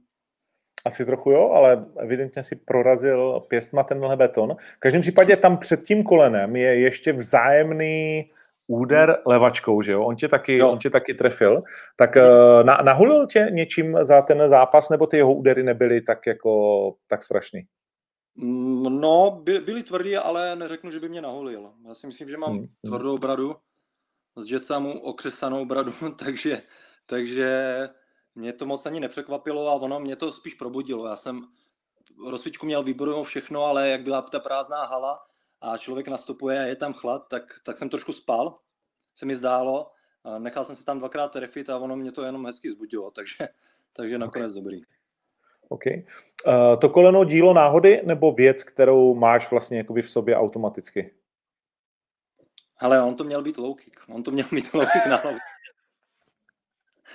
Asi 0.86 1.06
trochu 1.06 1.32
jo, 1.32 1.50
ale 1.50 1.86
evidentně 1.98 2.44
si 2.44 2.56
prorazil 2.56 3.40
pěstma 3.40 3.84
tenhle 3.84 4.18
beton. 4.18 4.56
V 4.76 4.80
každém 4.80 5.02
případě 5.02 5.38
tam 5.38 5.58
před 5.58 5.84
tím 5.84 6.04
kolenem 6.04 6.56
je 6.56 6.80
ještě 6.80 7.14
vzájemný 7.14 8.30
úder 8.68 9.18
levačkou, 9.26 9.82
že 9.82 9.92
jo? 9.92 10.04
On 10.04 10.16
tě 10.16 10.28
taky, 10.28 10.58
jo. 10.58 10.72
On 10.72 10.80
tě 10.80 10.90
taky 10.90 11.14
trefil. 11.14 11.64
Tak 11.96 12.18
eh, 12.18 12.64
na, 12.64 12.78
nahulil 12.84 13.28
tě 13.28 13.48
něčím 13.52 13.98
za 14.02 14.22
ten 14.22 14.50
zápas, 14.50 14.90
nebo 14.90 15.08
ty 15.08 15.18
jeho 15.18 15.34
údery 15.34 15.64
nebyly 15.64 16.02
tak 16.02 16.28
jako 16.28 16.96
tak 17.08 17.24
strašný? 17.24 17.62
Mm, 18.36 19.02
no, 19.02 19.42
by, 19.44 19.60
byly 19.60 19.84
tvrdý, 19.84 20.18
ale 20.18 20.56
neřeknu, 20.56 20.92
že 20.92 21.00
by 21.00 21.10
mě 21.10 21.22
nahulil. 21.22 21.72
Já 21.88 21.94
si 21.94 22.08
myslím, 22.08 22.30
že 22.30 22.38
mám 22.38 22.58
hmm. 22.58 22.68
tvrdou 22.86 23.18
bradu, 23.18 23.56
z 24.38 24.52
Jetsamu 24.52 25.00
okřesanou 25.00 25.66
bradu, 25.66 25.92
takže, 26.20 26.62
takže 27.06 27.80
mě 28.36 28.54
to 28.54 28.66
moc 28.66 28.86
ani 28.86 29.00
nepřekvapilo 29.00 29.68
a 29.68 29.74
ono 29.74 30.00
mě 30.00 30.16
to 30.16 30.32
spíš 30.32 30.54
probudilo. 30.54 31.08
Já 31.08 31.16
jsem 31.16 31.48
rozsvičku 32.28 32.66
měl 32.66 32.84
výbornou 32.84 33.24
všechno, 33.24 33.64
ale 33.64 33.90
jak 33.90 34.02
byla 34.02 34.22
ta 34.22 34.40
prázdná 34.40 34.86
hala 34.86 35.20
a 35.62 35.78
člověk 35.78 36.08
nastupuje 36.08 36.60
a 36.60 36.64
je 36.64 36.76
tam 36.76 36.94
chlad, 36.94 37.28
tak, 37.30 37.44
tak 37.64 37.78
jsem 37.78 37.90
trošku 37.90 38.14
spal, 38.14 38.60
se 39.16 39.26
mi 39.26 39.36
zdálo. 39.36 39.92
Nechal 40.38 40.66
jsem 40.66 40.76
se 40.76 40.86
tam 40.86 41.00
dvakrát 41.00 41.32
trefit 41.32 41.70
a 41.70 41.78
ono 41.78 41.96
mě 41.96 42.12
to 42.12 42.24
jenom 42.24 42.46
hezky 42.46 42.72
zbudilo, 42.72 43.12
takže, 43.12 43.48
takže 43.94 44.18
nakonec 44.18 44.52
okay. 44.52 44.64
dobrý. 44.64 44.82
OK. 45.70 45.84
Uh, 45.86 46.80
to 46.82 46.90
koleno 46.90 47.24
dílo 47.26 47.54
náhody 47.54 48.02
nebo 48.06 48.32
věc, 48.32 48.64
kterou 48.64 49.16
máš 49.16 49.52
vlastně 49.52 49.78
jakoby 49.78 50.02
v 50.02 50.10
sobě 50.10 50.36
automaticky? 50.36 51.14
Ale 52.78 53.04
on 53.04 53.16
to 53.16 53.24
měl 53.24 53.42
být 53.42 53.58
low 53.58 53.76
kick. 53.76 54.00
On 54.10 54.24
to 54.24 54.32
měl 54.32 54.46
mít 54.52 54.74
low 54.74 54.86
kick 54.94 55.06
na 55.06 55.16
hlavu. 55.16 55.38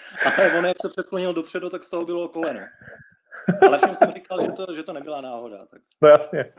Ale 0.38 0.59
on, 0.59 0.66
jak 0.66 0.76
se 0.82 0.88
předklonil 0.88 1.34
dopředu, 1.34 1.70
tak 1.70 1.84
z 1.84 1.90
toho 1.90 2.05
bylo 2.05 2.28
koleno. 2.28 2.61
Ale 3.62 3.78
všem 3.78 3.95
jsem 3.95 4.12
říkal, 4.12 4.42
že 4.42 4.49
to, 4.53 4.74
že 4.74 4.82
to 4.82 4.92
nebyla 4.92 5.20
náhoda. 5.20 5.66
Tak. 5.66 5.80
No 6.03 6.09
jasně. 6.09 6.53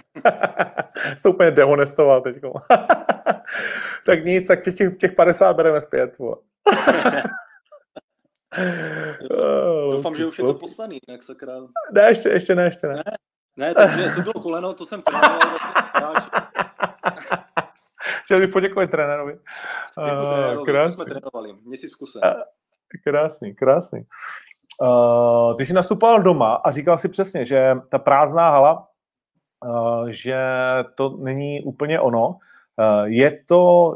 Jsi 1.18 1.30
úplně 1.30 1.52
dehonestoval 1.52 2.22
teď. 2.22 2.36
tak 4.06 4.26
nic, 4.26 4.48
tak 4.48 4.64
těch, 4.64 4.98
těch 5.00 5.14
50 5.14 5.54
bereme 5.54 5.82
zpět. 5.82 6.18
Doufám, 9.92 10.16
že 10.16 10.26
už 10.26 10.40
je 10.40 10.46
to 10.46 10.54
poslaný, 10.54 11.00
jinak 11.08 11.24
sakra. 11.24 11.54
Ne, 11.92 12.08
ještě, 12.08 12.30
ještě 12.30 12.56
ne, 12.56 12.64
ještě 12.64 12.88
ne. 12.88 12.96
Ne, 12.96 13.04
ne 13.58 13.74
takže 13.74 14.12
to 14.16 14.22
bylo 14.22 14.34
koleno, 14.34 14.74
to 14.74 14.86
jsem 14.86 15.02
trénoval 15.02 15.40
vlastně 16.12 16.42
Chtěl 18.24 18.40
bych 18.40 18.50
poděkovat 18.50 18.90
trenérovi. 18.90 19.40
Děkuji 20.06 20.66
trenérovi, 20.66 20.90
to 20.90 20.92
jsme 20.92 21.06
trénovali, 21.06 21.54
měsíc 21.64 21.94
v 21.94 21.98
kuse. 21.98 22.20
Krásný, 23.04 23.56
krásný. 23.56 24.02
Uh, 24.82 25.56
ty 25.56 25.66
jsi 25.66 25.74
nastupoval 25.74 26.24
doma 26.24 26.54
a 26.54 26.72
říkal 26.72 26.98
si 26.98 27.10
přesně, 27.10 27.46
že 27.46 27.76
ta 27.90 28.00
prázdná 28.00 28.50
hala, 28.50 28.88
uh, 29.66 30.08
že 30.08 30.38
to 30.96 31.18
není 31.18 31.62
úplně 31.62 32.00
ono. 32.00 32.28
Uh, 32.28 33.06
je 33.06 33.44
to 33.46 33.92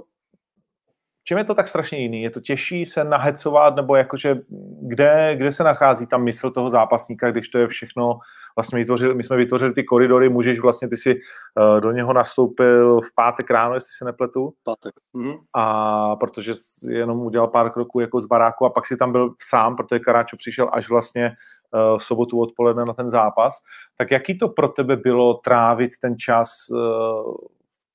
čem 1.29 1.37
je 1.37 1.43
to 1.43 1.55
tak 1.55 1.67
strašně 1.67 1.97
jiný? 1.99 2.21
Je 2.21 2.29
to 2.29 2.41
těžší 2.41 2.85
se 2.85 3.03
nahecovat, 3.03 3.75
nebo 3.75 3.95
jakože 3.95 4.35
kde, 4.81 5.35
kde 5.35 5.51
se 5.51 5.63
nachází 5.63 6.07
ta 6.07 6.17
mysl 6.17 6.51
toho 6.51 6.69
zápasníka, 6.69 7.31
když 7.31 7.49
to 7.49 7.57
je 7.57 7.67
všechno, 7.67 8.19
vlastně 8.59 8.79
vytvořili, 8.79 9.15
my 9.15 9.23
jsme 9.23 9.37
vytvořili 9.37 9.73
ty 9.73 9.83
koridory, 9.83 10.29
můžeš 10.29 10.59
vlastně, 10.59 10.87
ty 10.87 10.97
si 10.97 11.15
uh, 11.15 11.81
do 11.81 11.91
něho 11.91 12.13
nastoupil 12.13 13.01
v 13.01 13.15
pátek 13.15 13.51
ráno, 13.51 13.73
jestli 13.73 13.89
se 13.97 14.05
nepletu. 14.05 14.53
Pátek. 14.63 14.93
Mhm. 15.13 15.33
A 15.55 16.15
protože 16.15 16.53
jenom 16.89 17.19
udělal 17.19 17.47
pár 17.47 17.71
kroků 17.71 17.99
jako 17.99 18.21
z 18.21 18.25
baráku 18.25 18.65
a 18.65 18.69
pak 18.69 18.87
si 18.87 18.97
tam 18.97 19.11
byl 19.11 19.33
sám, 19.49 19.75
protože 19.75 19.99
Karáčo 19.99 20.37
přišel 20.37 20.69
až 20.73 20.89
vlastně 20.89 21.31
uh, 21.31 21.97
v 21.97 22.03
sobotu 22.03 22.39
odpoledne 22.39 22.85
na 22.85 22.93
ten 22.93 23.09
zápas. 23.09 23.59
Tak 23.97 24.11
jaký 24.11 24.37
to 24.37 24.49
pro 24.49 24.67
tebe 24.67 24.95
bylo 24.95 25.33
trávit 25.33 25.91
ten 26.01 26.17
čas 26.17 26.49
uh, 26.71 26.77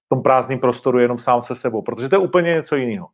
v 0.05 0.09
tom 0.09 0.23
prázdném 0.23 0.59
prostoru 0.59 0.99
jenom 0.99 1.19
sám 1.19 1.43
se 1.43 1.55
sebou? 1.55 1.83
Protože 1.83 2.09
to 2.09 2.15
je 2.15 2.21
úplně 2.21 2.55
něco 2.55 2.77
jiného. 2.77 3.09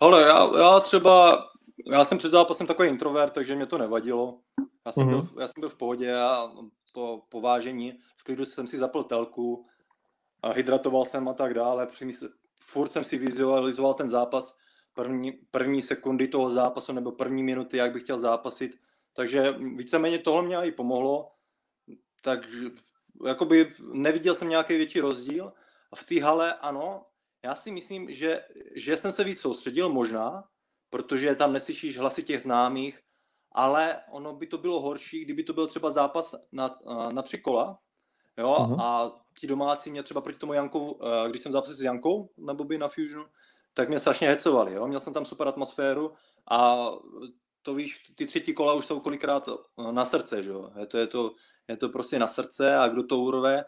Ale 0.00 0.22
já, 0.22 0.58
já 0.58 0.80
třeba, 0.80 1.44
já 1.90 2.04
jsem 2.04 2.18
před 2.18 2.30
zápasem 2.30 2.66
takový 2.66 2.88
introvert, 2.88 3.32
takže 3.32 3.56
mě 3.56 3.66
to 3.66 3.78
nevadilo. 3.78 4.38
Já 4.86 4.92
jsem, 4.92 5.06
mm-hmm. 5.06 5.30
byl, 5.32 5.42
já 5.42 5.48
jsem 5.48 5.60
byl 5.60 5.68
v 5.68 5.76
pohodě 5.76 6.16
a 6.16 6.52
to 6.92 7.22
povážení, 7.28 7.98
v 8.16 8.24
klidu 8.24 8.44
jsem 8.44 8.66
si 8.66 8.78
zapl 8.78 9.02
telku, 9.02 9.66
a 10.44 10.52
hydratoval 10.52 11.04
jsem 11.04 11.28
a 11.28 11.34
tak 11.34 11.54
dále. 11.54 11.86
Přemysl, 11.86 12.28
furt 12.60 12.92
jsem 12.92 13.04
si 13.04 13.18
vizualizoval 13.18 13.94
ten 13.94 14.10
zápas, 14.10 14.56
první, 14.94 15.32
první 15.32 15.82
sekundy 15.82 16.28
toho 16.28 16.50
zápasu 16.50 16.92
nebo 16.92 17.12
první 17.12 17.42
minuty, 17.42 17.76
jak 17.76 17.92
bych 17.92 18.02
chtěl 18.02 18.18
zápasit. 18.18 18.76
Takže 19.12 19.52
víceméně 19.52 20.18
tohle 20.18 20.42
mě 20.42 20.56
i 20.56 20.72
pomohlo. 20.72 21.32
Takže 22.22 22.70
jakoby 23.26 23.72
neviděl 23.92 24.34
jsem 24.34 24.48
nějaký 24.48 24.76
větší 24.76 25.00
rozdíl. 25.00 25.52
V 25.94 26.04
té 26.04 26.22
hale 26.22 26.54
ano, 26.54 27.06
já 27.44 27.54
si 27.54 27.72
myslím, 27.72 28.12
že, 28.12 28.44
že 28.74 28.96
jsem 28.96 29.12
se 29.12 29.24
víc 29.24 29.40
soustředil 29.40 29.88
možná, 29.88 30.44
protože 30.90 31.34
tam 31.34 31.52
neslyšíš 31.52 31.98
hlasy 31.98 32.22
těch 32.22 32.42
známých, 32.42 33.00
ale 33.54 34.00
ono 34.10 34.34
by 34.34 34.46
to 34.46 34.58
bylo 34.58 34.80
horší, 34.80 35.24
kdyby 35.24 35.42
to 35.42 35.52
byl 35.52 35.66
třeba 35.66 35.90
zápas 35.90 36.34
na, 36.52 36.78
na 37.10 37.22
tři 37.22 37.38
kola, 37.38 37.78
jo, 38.38 38.56
uh-huh. 38.58 38.80
a 38.80 39.12
ti 39.38 39.46
domácí 39.46 39.90
mě 39.90 40.02
třeba 40.02 40.20
proti 40.20 40.38
tomu 40.38 40.52
Jankou, 40.52 41.00
eh, 41.02 41.28
když 41.28 41.42
jsem 41.42 41.52
zápasil 41.52 41.74
s 41.74 41.82
Jankou 41.82 42.30
na 42.38 42.54
Bobby 42.54 42.78
na 42.78 42.88
Fusionu, 42.88 43.26
tak 43.74 43.88
mě 43.88 43.98
strašně 43.98 44.28
hecovali, 44.28 44.74
jo, 44.74 44.86
měl 44.86 45.00
jsem 45.00 45.12
tam 45.12 45.24
super 45.24 45.48
atmosféru 45.48 46.12
a 46.50 46.90
to 47.62 47.74
víš, 47.74 47.98
ty 48.14 48.26
třetí 48.26 48.54
kola 48.54 48.74
už 48.74 48.86
jsou 48.86 49.00
kolikrát 49.00 49.48
eh, 49.48 49.92
na 49.92 50.04
srdce, 50.04 50.42
že 50.42 50.50
jo, 50.50 50.70
je 50.80 50.86
to, 50.86 50.98
je 50.98 51.06
to, 51.06 51.34
je 51.68 51.76
to 51.76 51.88
prostě 51.88 52.18
na 52.18 52.26
srdce 52.26 52.76
a 52.76 52.88
kdo 52.88 53.02
to 53.02 53.18
urve 53.18 53.64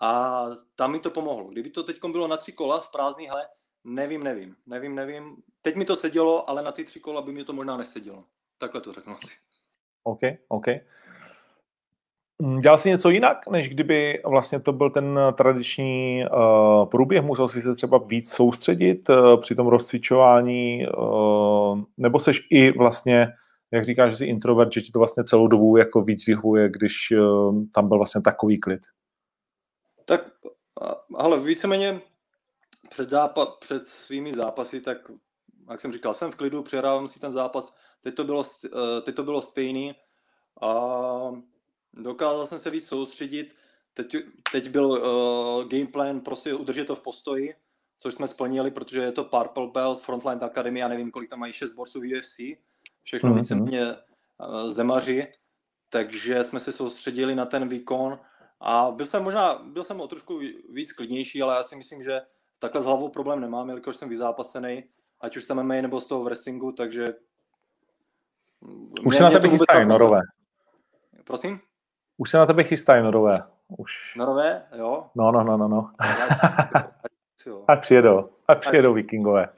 a 0.00 0.44
tam 0.76 0.92
mi 0.92 1.00
to 1.00 1.10
pomohlo. 1.10 1.48
Kdyby 1.48 1.70
to 1.70 1.82
teď 1.82 2.04
bylo 2.04 2.28
na 2.28 2.36
tři 2.36 2.52
kola 2.52 2.80
v 2.80 2.90
prázdný 2.90 3.26
hale, 3.26 3.48
nevím, 3.84 4.22
nevím, 4.22 4.56
nevím, 4.66 4.94
nevím. 4.94 5.36
Teď 5.62 5.76
mi 5.76 5.84
to 5.84 5.96
sedělo, 5.96 6.50
ale 6.50 6.62
na 6.62 6.72
ty 6.72 6.84
tři 6.84 7.00
kola 7.00 7.22
by 7.22 7.32
mi 7.32 7.44
to 7.44 7.52
možná 7.52 7.76
nesedělo. 7.76 8.24
Takhle 8.58 8.80
to 8.80 8.92
řeknu 8.92 9.16
asi. 9.16 9.34
OK, 10.04 10.20
OK. 10.48 10.66
Mm, 12.42 12.60
dělal 12.60 12.78
jsi 12.78 12.88
něco 12.88 13.10
jinak, 13.10 13.46
než 13.46 13.68
kdyby 13.68 14.22
vlastně 14.24 14.60
to 14.60 14.72
byl 14.72 14.90
ten 14.90 15.18
tradiční 15.32 16.24
uh, 16.24 16.88
průběh? 16.88 17.22
Musel 17.22 17.48
jsi 17.48 17.60
se 17.60 17.74
třeba 17.74 17.98
víc 17.98 18.30
soustředit 18.32 19.08
uh, 19.08 19.40
při 19.40 19.54
tom 19.54 19.66
rozcvičování? 19.66 20.86
Uh, 20.88 21.80
nebo 21.96 22.18
seš 22.18 22.46
i 22.50 22.78
vlastně, 22.78 23.28
jak 23.70 23.84
říkáš, 23.84 24.10
že 24.10 24.16
jsi 24.16 24.24
introvert, 24.24 24.72
že 24.72 24.80
ti 24.80 24.92
to 24.92 24.98
vlastně 24.98 25.24
celou 25.24 25.48
dobu 25.48 25.76
jako 25.76 26.02
víc 26.02 26.26
vyhuje, 26.26 26.68
když 26.68 27.10
uh, 27.10 27.62
tam 27.74 27.88
byl 27.88 27.96
vlastně 27.96 28.20
takový 28.20 28.60
klid? 28.60 28.80
Tak, 30.04 30.20
ale 31.14 31.40
víceméně 31.40 32.00
před, 32.90 33.10
zápa- 33.10 33.56
před 33.60 33.86
svými 33.86 34.34
zápasy, 34.34 34.80
tak 34.80 34.98
jak 35.70 35.80
jsem 35.80 35.92
říkal, 35.92 36.14
jsem 36.14 36.30
v 36.30 36.36
klidu, 36.36 36.62
přehrávám 36.62 37.08
si 37.08 37.20
ten 37.20 37.32
zápas, 37.32 37.76
teď 38.00 38.14
to 38.14 38.24
bylo, 38.24 38.44
teď 39.02 39.14
to 39.14 39.22
bylo 39.22 39.42
stejný 39.42 39.94
a 40.62 40.72
dokázal 41.92 42.46
jsem 42.46 42.58
se 42.58 42.70
víc 42.70 42.86
soustředit. 42.86 43.54
Teď, 43.94 44.16
teď 44.52 44.68
byl 44.68 44.86
uh, 44.86 45.68
gameplan 45.68 46.20
prostě 46.20 46.54
udržet 46.54 46.84
to 46.84 46.94
v 46.94 47.00
postoji, 47.00 47.54
což 47.98 48.14
jsme 48.14 48.28
splnili, 48.28 48.70
protože 48.70 49.00
je 49.00 49.12
to 49.12 49.24
Purple 49.24 49.66
Belt, 49.66 50.00
Frontline 50.00 50.40
Academy, 50.40 50.80
já 50.80 50.88
nevím, 50.88 51.10
kolik 51.10 51.30
tam 51.30 51.38
mají 51.38 51.52
6 51.52 51.72
borců 51.72 52.00
v 52.00 52.18
UFC, 52.18 52.40
všechno 53.02 53.30
mm-hmm. 53.30 53.34
víceméně 53.34 53.86
uh, 53.86 54.72
zemaři, 54.72 55.32
takže 55.90 56.44
jsme 56.44 56.60
se 56.60 56.72
soustředili 56.72 57.34
na 57.34 57.46
ten 57.46 57.68
výkon 57.68 58.18
a 58.60 58.90
byl 58.90 59.06
jsem 59.06 59.22
možná, 59.22 59.54
byl 59.54 59.84
jsem 59.84 60.00
o 60.00 60.08
trošku 60.08 60.40
víc 60.70 60.92
klidnější, 60.92 61.42
ale 61.42 61.54
já 61.54 61.62
si 61.62 61.76
myslím, 61.76 62.02
že 62.02 62.20
takhle 62.58 62.82
s 62.82 62.84
hlavou 62.84 63.08
problém 63.08 63.40
nemám, 63.40 63.68
jelikož 63.68 63.96
jsem 63.96 64.08
vyzápasený, 64.08 64.84
ať 65.20 65.36
už 65.36 65.44
jsem 65.44 65.62
MMA 65.62 65.74
nebo 65.74 66.00
z 66.00 66.06
toho 66.06 66.22
v 66.22 66.24
wrestlingu, 66.24 66.72
takže... 66.72 67.06
Už 69.04 69.16
se 69.16 69.22
na 69.22 69.30
tebe 69.30 69.48
chystají 69.48 69.88
norové. 69.88 70.20
Prosím? 71.24 71.60
Už 72.16 72.30
se 72.30 72.38
na 72.38 72.46
tebe 72.46 72.64
chystají 72.64 73.02
norové. 73.02 73.42
Už. 73.76 74.14
Norové, 74.16 74.62
jo? 74.78 75.04
No, 75.14 75.32
no, 75.32 75.44
no, 75.44 75.56
no, 75.56 75.68
no. 75.68 75.90
A 77.68 77.76
přijedou, 77.80 78.28
a 78.48 78.54
přijedou 78.54 78.94
vikingové. 78.94 79.48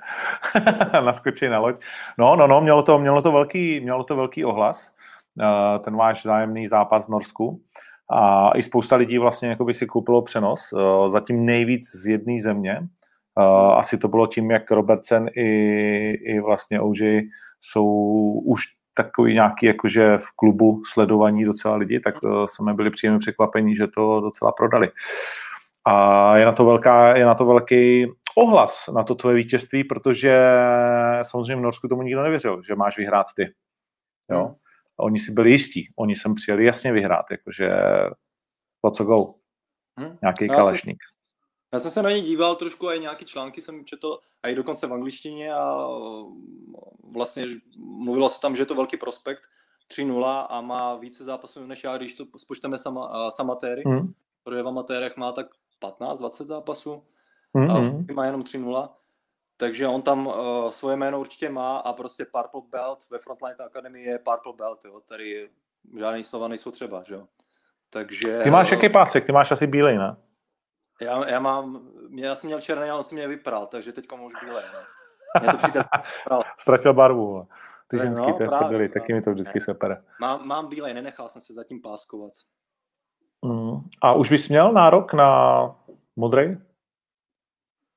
Naskočí 1.05 1.49
na 1.49 1.59
loď. 1.59 1.81
No, 2.19 2.37
no, 2.37 2.47
no, 2.47 2.61
mělo 2.61 2.83
to, 2.83 2.99
mělo 2.99 3.23
to, 3.23 3.33
velký, 3.33 3.81
mělo 3.81 4.05
to 4.05 4.17
velký 4.17 4.45
ohlas, 4.45 4.91
eh, 5.41 5.79
ten 5.79 5.97
váš 5.97 6.23
zájemný 6.23 6.69
zápas 6.69 7.07
v 7.07 7.09
Norsku. 7.09 7.61
A 8.13 8.51
i 8.57 8.63
spousta 8.63 8.97
lidí 8.97 9.19
vlastně 9.19 9.49
jako 9.49 9.65
by 9.65 9.75
si 9.75 9.87
koupilo 9.87 10.23
přenos, 10.23 10.73
eh, 10.73 11.09
zatím 11.09 11.47
nejvíc 11.47 11.91
z 11.97 12.07
jedné 12.07 12.41
země. 12.41 12.81
Eh, 13.39 13.75
asi 13.75 13.99
to 13.99 14.09
bylo 14.09 14.27
tím, 14.27 14.51
jak 14.51 14.71
Robertsen 14.71 15.31
i, 15.37 15.49
i 16.11 16.41
vlastně 16.41 16.81
OJ 16.81 17.23
jsou 17.61 17.87
už 18.45 18.80
takový 18.95 19.35
nějaký 19.35 19.67
jakože 19.67 20.19
v 20.19 20.37
klubu 20.37 20.83
sledovaní 20.93 21.45
docela 21.45 21.77
lidi, 21.77 22.01
tak 22.01 22.15
jsme 22.47 22.75
byli 22.75 22.91
příjemně 22.91 23.19
překvapení, 23.19 23.77
že 23.77 23.87
to 23.87 24.21
docela 24.21 24.53
prodali. 24.53 24.91
A 25.85 26.37
je 26.37 26.45
na 26.45 26.53
to, 26.53 26.65
velká, 26.65 27.17
je 27.17 27.27
na 27.27 27.35
to 27.35 27.47
velký 27.47 28.07
ohlas 28.37 28.89
na 28.95 29.03
to 29.03 29.15
tvoje 29.15 29.37
vítězství, 29.37 29.85
protože 29.85 30.41
samozřejmě 31.23 31.57
v 31.57 31.61
Norsku 31.61 31.89
tomu 31.89 32.03
nikdo 32.03 32.23
nevěřil, 32.23 32.63
že 32.63 32.75
máš 32.75 32.99
vyhrát 32.99 33.27
ty. 33.37 33.55
Jo? 34.31 34.45
Hmm. 34.45 34.55
Oni 34.97 35.19
si 35.19 35.33
byli 35.33 35.51
jistí, 35.51 35.89
oni 35.97 36.17
sem 36.17 36.35
přijeli 36.35 36.65
jasně 36.65 36.93
vyhrát, 36.93 37.27
jakože 37.31 37.71
po 38.81 38.91
co 38.91 39.05
go. 39.05 39.35
Hmm. 39.99 40.17
Nějaký 40.23 40.47
no, 40.47 40.55
kalešník. 40.55 40.99
Já 41.73 41.79
jsem 41.79 41.91
se 41.91 42.03
na 42.03 42.11
ně 42.11 42.21
díval 42.21 42.57
trošku 42.57 42.89
a 42.89 42.95
i 42.95 43.01
nějaké 43.01 43.25
články 43.25 43.63
jsem 43.63 43.85
četl, 43.85 44.19
a 44.43 44.49
i 44.49 44.55
dokonce 44.55 44.87
v 44.87 44.93
angličtině 44.93 45.55
a 45.55 45.89
vlastně 47.13 47.47
mluvilo 47.77 48.31
se 48.31 48.41
tam, 48.41 48.57
že 48.57 48.63
je 48.63 48.67
to 48.67 48.75
velký 48.75 48.97
prospekt, 48.97 49.43
3-0 49.91 50.47
a 50.49 50.61
má 50.61 50.97
více 50.97 51.25
zápasů 51.25 51.67
než 51.67 51.85
já, 51.85 51.97
když 51.97 52.15
to 52.15 52.25
spočteme 52.37 52.79
sama, 52.79 53.31
s 53.31 53.41
amatéry, 53.41 53.83
mm. 53.87 54.13
protože 54.45 54.63
v 54.63 54.69
amatérech 54.69 55.17
má 55.17 55.33
tak 55.33 55.47
15-20 55.83 56.45
zápasů 56.47 57.03
mm. 57.55 57.71
a 57.71 57.79
v 57.79 57.83
hmm. 57.83 58.07
má 58.15 58.25
jenom 58.27 58.41
3-0, 58.41 58.89
takže 59.57 59.87
on 59.87 60.03
tam 60.03 60.27
uh, 60.27 60.35
svoje 60.71 60.97
jméno 60.97 61.21
určitě 61.21 61.51
má 61.51 61.77
a 61.77 61.93
prostě 61.93 62.25
Purple 62.25 62.61
Belt 62.71 62.99
ve 63.11 63.19
Frontline 63.19 63.55
Academy 63.67 64.03
je 64.03 64.19
Purple 64.19 64.53
Belt, 64.59 64.85
jo, 64.85 65.01
tady 65.07 65.49
žádný 65.99 66.25
slova 66.25 66.49
nejsou 66.49 66.71
třeba, 66.71 67.03
že 67.03 67.15
jo. 67.15 67.27
Takže... 67.91 68.41
Ty 68.43 68.51
máš 68.51 68.71
jaký 68.71 68.89
pásek? 68.89 69.27
Ty 69.27 69.33
máš 69.33 69.51
asi 69.51 69.67
bílej, 69.67 69.99
ne? 69.99 70.17
Já, 71.01 71.29
já 71.29 71.41
mám, 71.41 71.91
já 72.15 72.35
jsem 72.35 72.49
měl 72.49 72.61
černý 72.61 72.91
a 72.91 72.97
on 72.97 73.05
si 73.05 73.15
mě 73.15 73.29
vypral, 73.29 73.67
takže 73.67 73.93
teď 73.93 74.07
už 74.27 74.33
bílé. 74.45 74.65
No. 74.75 74.81
Mě 75.41 75.53
to 75.53 75.59
přítel 75.59 75.85
Ztratil 76.59 76.95
barvu. 76.95 77.49
Ty 77.89 77.97
no, 77.97 78.03
ženský 78.03 78.33
to 78.33 78.45
právě, 78.45 78.69
byly, 78.69 78.89
taky 78.89 79.15
mi 79.15 79.23
to 79.23 79.31
vždycky 79.31 79.59
ne. 79.59 79.65
sepere. 79.65 80.03
Mám, 80.21 80.47
mám 80.47 80.69
bílej, 80.69 80.95
nenechal 80.95 81.29
jsem 81.29 81.43
se 81.43 81.55
zatím 81.55 81.83
páskovat. 81.83 82.33
Mm. 83.45 83.81
A 84.03 84.13
už 84.13 84.31
bys 84.31 84.49
měl 84.49 84.73
nárok 84.73 85.13
na 85.13 85.61
modrý? 86.17 86.57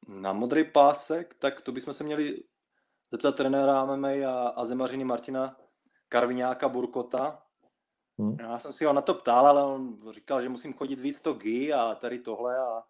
Na 0.07 0.33
modrý 0.33 0.63
pásek, 0.63 1.33
tak 1.33 1.61
to 1.61 1.71
bychom 1.71 1.93
se 1.93 2.03
měli 2.03 2.35
zeptat 3.11 3.35
trenéra 3.35 3.85
MMA 3.85 4.07
a, 4.07 4.53
a 4.55 4.65
zemařiny 4.65 5.03
Martina 5.03 5.55
Karviňáka 6.09 6.69
Burkota, 6.69 7.43
Hmm. 8.19 8.37
Já 8.39 8.59
jsem 8.59 8.73
si 8.73 8.85
ho 8.85 8.93
na 8.93 9.01
to 9.01 9.13
ptal, 9.13 9.47
ale 9.47 9.63
on 9.63 9.97
říkal, 10.11 10.41
že 10.41 10.49
musím 10.49 10.73
chodit 10.73 10.99
víc 10.99 11.21
to 11.21 11.33
GI 11.33 11.73
a 11.73 11.95
tady 11.95 12.19
tohle 12.19 12.57
a 12.57 12.83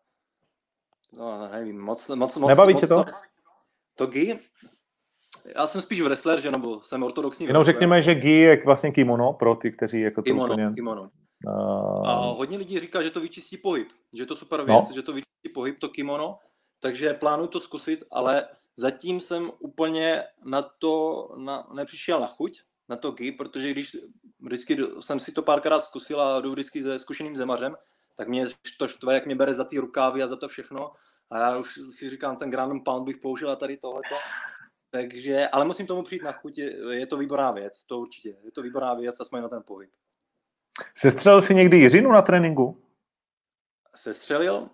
no, 1.18 1.50
nevím, 1.52 1.82
moc, 1.82 2.10
moc, 2.10 2.38
moc 2.38 2.50
Nebaví 2.50 2.74
moc, 2.74 2.82
tě 2.82 2.88
to? 2.88 3.06
To 3.96 4.08
GI? 4.08 4.40
Já 5.56 5.68
jsem 5.68 5.82
spíš 5.82 6.02
wrestler, 6.02 6.42
že 6.42 6.52
nebo 6.52 6.82
jsem 6.84 7.04
ortodoxní 7.04 7.46
Jenom 7.46 7.64
řekněme, 7.64 8.02
že 8.02 8.16
GI 8.16 8.30
je 8.30 8.62
vlastně 8.66 8.92
kimono 8.92 9.34
pro 9.34 9.56
ty, 9.56 9.72
kteří 9.72 10.02
jako 10.02 10.22
to 10.22 10.26
kimono, 10.26 10.54
úplně... 10.54 10.72
Kimono. 10.76 11.10
Uh... 11.48 12.08
A 12.08 12.16
hodně 12.16 12.58
lidí 12.58 12.80
říká, 12.80 13.02
že 13.02 13.10
to 13.10 13.22
vyčistí 13.22 13.58
pohyb, 13.58 13.88
že 14.14 14.26
to 14.26 14.36
super 14.36 14.64
věc, 14.64 14.90
no. 14.90 14.96
že 14.96 15.02
to 15.02 15.14
vyčistí 15.14 15.50
pohyb, 15.54 15.80
to 15.80 15.90
kimono, 15.90 16.38
takže 16.80 17.14
plánuju 17.14 17.48
to 17.48 17.60
zkusit, 17.60 18.04
ale 18.12 18.48
zatím 18.78 19.20
jsem 19.20 19.52
úplně 19.60 20.24
na 20.46 20.62
to 20.62 21.28
na, 21.38 21.68
nepřišel 21.74 22.20
na 22.20 22.28
chuť, 22.28 22.62
na 22.90 22.96
to 22.96 23.12
GI, 23.12 23.32
protože 23.32 23.72
když 23.72 23.98
vždycky 24.40 24.78
jsem 25.00 25.20
si 25.20 25.32
to 25.32 25.42
párkrát 25.42 25.80
zkusil 25.80 26.22
a 26.22 26.42
jdu 26.42 26.52
vždycky 26.52 26.84
se 26.84 27.00
zkušeným 27.00 27.36
zemařem, 27.36 27.76
tak 28.16 28.28
mě 28.28 28.46
to 28.78 28.88
štve, 28.88 29.14
jak 29.14 29.26
mě 29.26 29.36
bere 29.36 29.54
za 29.54 29.64
ty 29.64 29.78
rukávy 29.78 30.24
a 30.24 30.28
za 30.28 30.36
to 30.36 30.48
všechno. 30.48 30.92
A 31.32 31.40
já 31.40 31.58
už 31.58 31.80
si 31.92 32.10
říkám, 32.10 32.36
ten 32.36 32.50
Grand 32.50 32.84
Pound 32.84 33.06
bych 33.06 33.18
použil 33.18 33.52
a 33.52 33.56
tady 33.56 33.78
tohleto. 33.78 34.16
Takže, 34.90 35.48
ale 35.48 35.66
musím 35.66 35.88
tomu 35.88 36.04
přijít 36.04 36.24
na 36.24 36.32
chuť, 36.32 36.58
je, 36.58 36.96
je 36.98 37.08
to 37.08 37.18
výborná 37.18 37.52
věc, 37.52 37.84
to 37.86 38.00
určitě. 38.00 38.38
Je 38.44 38.52
to 38.52 38.62
výborná 38.62 38.94
věc 38.94 39.20
a 39.20 39.26
jsme 39.26 39.42
na 39.42 39.50
ten 39.50 39.64
pohyb. 39.68 39.90
Sestřelil 40.98 41.42
jsi 41.42 41.56
někdy 41.56 41.78
Jiřinu 41.78 42.12
na 42.12 42.22
tréninku? 42.22 42.84
Sestřelil? 43.96 44.70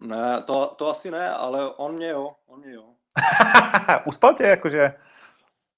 Ne, 0.00 0.42
to, 0.42 0.74
to 0.78 0.88
asi 0.88 1.10
ne, 1.10 1.30
ale 1.30 1.74
on 1.74 1.94
mě 1.94 2.08
jo, 2.08 2.36
on 2.46 2.60
mě 2.60 2.72
jo. 2.72 2.94
Uspal 4.06 4.34
tě 4.34 4.42
jakože? 4.42 4.94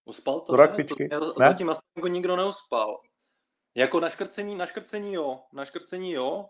Uspal 0.05 0.41
to, 0.41 0.57
ne? 0.57 0.69
To 0.69 0.95
mě, 0.99 1.09
ne? 1.11 1.49
Zatím 1.49 1.71
aspoň 1.71 2.13
nikdo 2.13 2.37
neuspal. 2.37 3.01
Jako 3.75 4.01
naškrcení, 4.01 4.55
naškrcení 4.55 5.15
jo, 5.15 5.41
naškrcení 5.53 6.13
jo. 6.13 6.49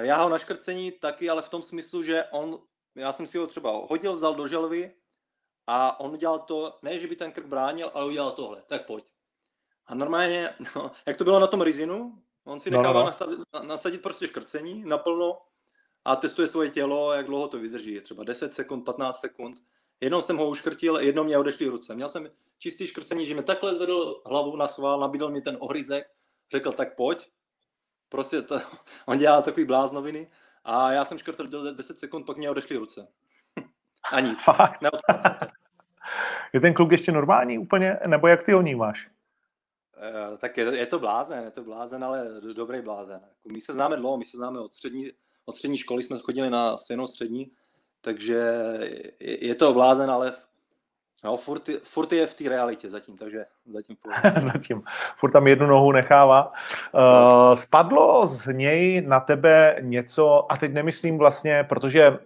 Já 0.00 0.22
ho 0.22 0.28
naškrcení 0.28 0.92
taky, 0.92 1.30
ale 1.30 1.42
v 1.42 1.48
tom 1.48 1.62
smyslu, 1.62 2.02
že 2.02 2.24
on, 2.24 2.58
já 2.94 3.12
jsem 3.12 3.26
si 3.26 3.38
ho 3.38 3.46
třeba 3.46 3.70
hodil, 3.70 4.12
vzal 4.12 4.34
do 4.34 4.48
želvy 4.48 4.94
a 5.66 6.00
on 6.00 6.12
udělal 6.12 6.38
to, 6.38 6.78
ne, 6.82 6.98
že 6.98 7.06
by 7.06 7.16
ten 7.16 7.32
krk 7.32 7.46
bránil, 7.46 7.90
ale 7.94 8.06
udělal 8.06 8.30
tohle, 8.30 8.62
tak 8.66 8.86
pojď. 8.86 9.04
A 9.86 9.94
normálně, 9.94 10.54
no, 10.76 10.90
jak 11.06 11.16
to 11.16 11.24
bylo 11.24 11.40
na 11.40 11.46
tom 11.46 11.62
Rizinu, 11.62 12.22
on 12.44 12.60
si 12.60 12.70
nechává 12.70 12.92
no, 12.92 12.98
no, 12.98 13.00
no. 13.00 13.06
Nasadit, 13.06 13.38
nasadit 13.62 14.02
prostě 14.02 14.26
škrcení 14.26 14.84
naplno 14.84 15.38
a 16.04 16.16
testuje 16.16 16.48
svoje 16.48 16.70
tělo, 16.70 17.12
jak 17.12 17.26
dlouho 17.26 17.48
to 17.48 17.58
vydrží, 17.58 18.00
třeba 18.00 18.24
10 18.24 18.54
sekund, 18.54 18.84
15 18.84 19.20
sekund 19.20 19.58
Jednou 20.02 20.22
jsem 20.22 20.36
ho 20.36 20.48
uškrtil, 20.48 20.96
jednou 20.96 21.24
mě 21.24 21.38
odešly 21.38 21.66
ruce. 21.66 21.94
Měl 21.94 22.08
jsem 22.08 22.30
čistý 22.58 22.86
škrcení, 22.86 23.26
že 23.26 23.34
mi 23.34 23.42
takhle 23.42 23.74
zvedl 23.74 24.22
hlavu 24.26 24.56
na 24.56 24.68
sval, 24.68 25.00
nabídl 25.00 25.30
mi 25.30 25.40
ten 25.40 25.56
ohryzek, 25.60 26.06
řekl 26.50 26.72
tak 26.72 26.96
pojď. 26.96 27.30
Prostě 28.12 28.42
to, 28.42 28.60
on 29.06 29.18
dělá 29.18 29.42
takový 29.42 29.66
bláznoviny 29.66 30.30
a 30.64 30.92
já 30.92 31.04
jsem 31.04 31.18
škrtil 31.18 31.46
do 31.46 31.74
10 31.74 31.98
sekund, 31.98 32.26
pak 32.26 32.36
mě 32.36 32.50
odešly 32.50 32.76
ruce. 32.76 33.08
A 34.12 34.20
nic. 34.20 34.42
Fakt? 34.44 34.80
Je 36.52 36.60
ten 36.60 36.74
kluk 36.74 36.92
ještě 36.92 37.12
normální 37.12 37.58
úplně, 37.58 37.98
nebo 38.06 38.28
jak 38.28 38.42
ty 38.42 38.52
ho 38.52 38.60
vnímáš? 38.60 39.10
Uh, 40.30 40.36
tak 40.38 40.56
je, 40.56 40.76
je 40.76 40.86
to 40.86 40.98
blázen, 40.98 41.44
je 41.44 41.50
to 41.50 41.64
blázen, 41.64 42.04
ale 42.04 42.28
dobrý 42.52 42.82
blázen. 42.82 43.20
Jako 43.22 43.48
my 43.52 43.60
se 43.60 43.72
známe 43.72 43.96
dlouho, 43.96 44.16
my 44.16 44.24
se 44.24 44.36
známe 44.36 44.60
od 44.60 44.74
střední, 44.74 45.10
od 45.44 45.56
střední 45.56 45.78
školy, 45.78 46.02
jsme 46.02 46.18
chodili 46.18 46.50
na 46.50 46.78
stejnou 46.78 47.06
střední, 47.06 47.52
takže 48.00 48.34
je, 49.20 49.46
je 49.46 49.54
to 49.54 49.72
blázen, 49.72 50.10
ale 50.10 50.32
No, 51.24 51.36
furt, 51.36 51.62
furt 51.82 52.12
je 52.12 52.26
v 52.26 52.34
té 52.34 52.48
realitě 52.48 52.90
zatím, 52.90 53.16
takže 53.16 53.44
zatím. 53.72 53.96
zatím. 54.52 54.82
Furt 55.16 55.30
tam 55.30 55.46
jednu 55.46 55.66
nohu 55.66 55.92
nechává. 55.92 56.52
Uh, 56.92 57.54
spadlo 57.54 58.26
z 58.26 58.46
něj 58.46 59.02
na 59.06 59.20
tebe 59.20 59.76
něco, 59.80 60.52
a 60.52 60.56
teď 60.56 60.72
nemyslím 60.72 61.18
vlastně, 61.18 61.64
protože 61.64 62.10
uh, 62.10 62.16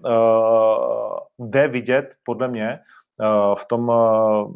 jde 1.39 1.69
vidět, 1.69 2.15
podle 2.25 2.49
mě, 2.49 2.79
uh, 3.21 3.55
v 3.55 3.65
tom 3.65 3.89
uh, 3.89 4.55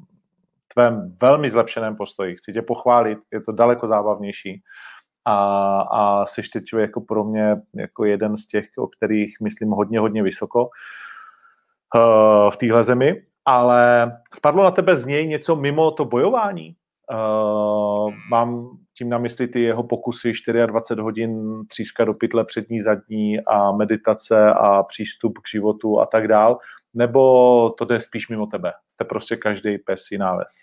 tvém 0.74 1.16
velmi 1.22 1.50
zlepšeném 1.50 1.96
postoji. 1.96 2.36
Chci 2.36 2.52
tě 2.52 2.62
pochválit, 2.62 3.18
je 3.32 3.40
to 3.40 3.52
daleko 3.52 3.88
zábavnější. 3.88 4.62
A, 5.24 5.36
a 5.80 6.26
jsi 6.26 6.42
teď 6.52 6.64
jako 6.78 7.00
pro 7.00 7.24
mě 7.24 7.56
jako 7.74 8.04
jeden 8.04 8.36
z 8.36 8.46
těch, 8.46 8.66
o 8.78 8.86
kterých 8.86 9.36
myslím 9.42 9.70
hodně, 9.70 10.00
hodně 10.00 10.22
vysoko 10.22 10.68
v 12.50 12.56
téhle 12.56 12.84
zemi 12.84 13.22
ale 13.50 14.12
spadlo 14.34 14.64
na 14.64 14.70
tebe 14.70 14.96
z 14.96 15.06
něj 15.06 15.26
něco 15.26 15.56
mimo 15.56 15.90
to 15.90 16.04
bojování? 16.04 16.76
Uh, 17.12 18.14
mám 18.30 18.78
tím 18.98 19.08
na 19.08 19.18
mysli 19.18 19.48
ty 19.48 19.60
jeho 19.60 19.82
pokusy 19.82 20.32
24 20.66 21.02
hodin 21.02 21.62
tříska 21.66 22.04
do 22.04 22.14
pytle 22.14 22.44
přední, 22.44 22.80
zadní 22.80 23.40
a 23.40 23.72
meditace 23.72 24.52
a 24.52 24.82
přístup 24.82 25.38
k 25.38 25.48
životu 25.52 26.00
a 26.00 26.06
tak 26.06 26.28
dál, 26.28 26.58
nebo 26.94 27.70
to 27.70 27.84
jde 27.84 28.00
spíš 28.00 28.28
mimo 28.28 28.46
tebe? 28.46 28.72
Jste 28.88 29.04
prostě 29.04 29.36
každý 29.36 29.78
pes 29.78 30.00
jiná 30.10 30.36
ves. 30.36 30.54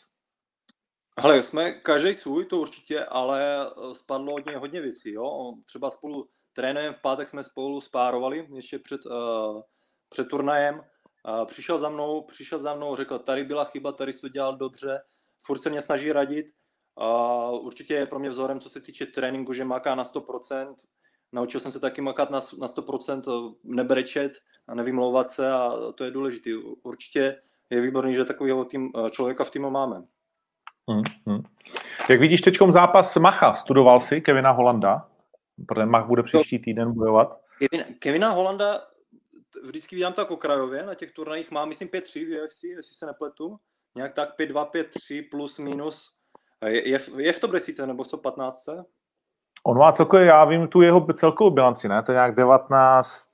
Ale 1.17 1.43
jsme 1.43 1.71
každý 1.71 2.15
svůj, 2.15 2.45
to 2.45 2.57
určitě, 2.57 3.05
ale 3.05 3.67
spadlo 3.93 4.33
od 4.33 4.45
něj 4.45 4.55
hodně 4.55 4.81
věcí. 4.81 5.13
Jo? 5.13 5.53
Třeba 5.65 5.89
spolu 5.91 6.27
trénujeme, 6.53 6.93
v 6.93 7.01
pátek 7.01 7.29
jsme 7.29 7.43
spolu 7.43 7.81
spárovali 7.81 8.47
ještě 8.55 8.79
před, 8.79 9.05
uh, 9.05 9.61
před 10.09 10.27
turnajem 10.27 10.81
přišel 11.45 11.79
za 11.79 11.89
mnou, 11.89 12.21
přišel 12.21 12.59
za 12.59 12.73
mnou, 12.73 12.95
řekl, 12.95 13.19
tady 13.19 13.43
byla 13.43 13.63
chyba, 13.63 13.91
tady 13.91 14.13
jsi 14.13 14.21
to 14.21 14.29
dělal 14.29 14.57
dobře, 14.57 15.01
furt 15.39 15.59
se 15.59 15.69
mě 15.69 15.81
snaží 15.81 16.11
radit. 16.11 16.47
A 16.97 17.49
určitě 17.51 17.93
je 17.93 18.05
pro 18.05 18.19
mě 18.19 18.29
vzorem, 18.29 18.59
co 18.59 18.69
se 18.69 18.81
týče 18.81 19.05
tréninku, 19.05 19.53
že 19.53 19.65
maká 19.65 19.95
na 19.95 20.03
100%. 20.03 20.73
Naučil 21.31 21.59
jsem 21.59 21.71
se 21.71 21.79
taky 21.79 22.01
makat 22.01 22.29
na, 22.29 22.39
na 22.59 22.67
100%, 22.67 23.55
nebrečet 23.63 24.31
a 24.67 24.75
nevymlouvat 24.75 25.31
se 25.31 25.51
a 25.51 25.71
to 25.95 26.03
je 26.03 26.11
důležité. 26.11 26.49
Určitě 26.83 27.41
je 27.69 27.81
výborný, 27.81 28.13
že 28.13 28.25
takového 28.25 28.65
tým, 28.65 28.91
člověka 29.11 29.43
v 29.43 29.51
týmu 29.51 29.69
máme. 29.69 29.95
Hmm, 30.89 31.03
hmm. 31.25 31.43
Jak 32.09 32.19
vidíš 32.19 32.41
teď 32.41 32.57
zápas 32.69 33.15
Macha? 33.15 33.53
Studoval 33.53 33.99
jsi 33.99 34.21
Kevina 34.21 34.51
Holanda? 34.51 35.07
Protože 35.67 35.85
Mach 35.85 36.07
bude 36.07 36.23
příští 36.23 36.59
týden 36.59 36.93
bojovat. 36.93 37.41
Kevina, 37.59 37.89
Kevina 37.99 38.29
Holanda 38.29 38.81
vždycky 39.63 39.95
vidím 39.95 40.13
tak 40.13 40.31
okrajově, 40.31 40.85
na 40.85 40.95
těch 40.95 41.11
turnajích 41.11 41.51
má, 41.51 41.65
myslím, 41.65 41.89
5-3 41.89 42.25
v 42.25 42.43
UFC, 42.43 42.63
jestli 42.63 42.93
se 42.93 43.05
nepletu. 43.05 43.57
Nějak 43.95 44.13
tak 44.13 44.39
5-2, 44.39 44.69
5-3 44.71 45.29
plus 45.31 45.59
minus. 45.59 46.11
Je, 46.65 46.89
je, 46.89 46.99
je 47.17 47.33
v 47.33 47.39
top 47.39 47.51
10 47.51 47.79
nebo 47.85 48.05
co 48.05 48.17
15? 48.17 48.69
On 49.65 49.77
má 49.77 49.91
celkově, 49.91 50.25
já 50.25 50.45
vím 50.45 50.67
tu 50.67 50.81
jeho 50.81 51.07
celkovou 51.13 51.49
bilanci, 51.49 51.87
ne? 51.87 52.03
To 52.03 52.11
je 52.11 52.15
nějak 52.15 52.35
19, 52.35 53.29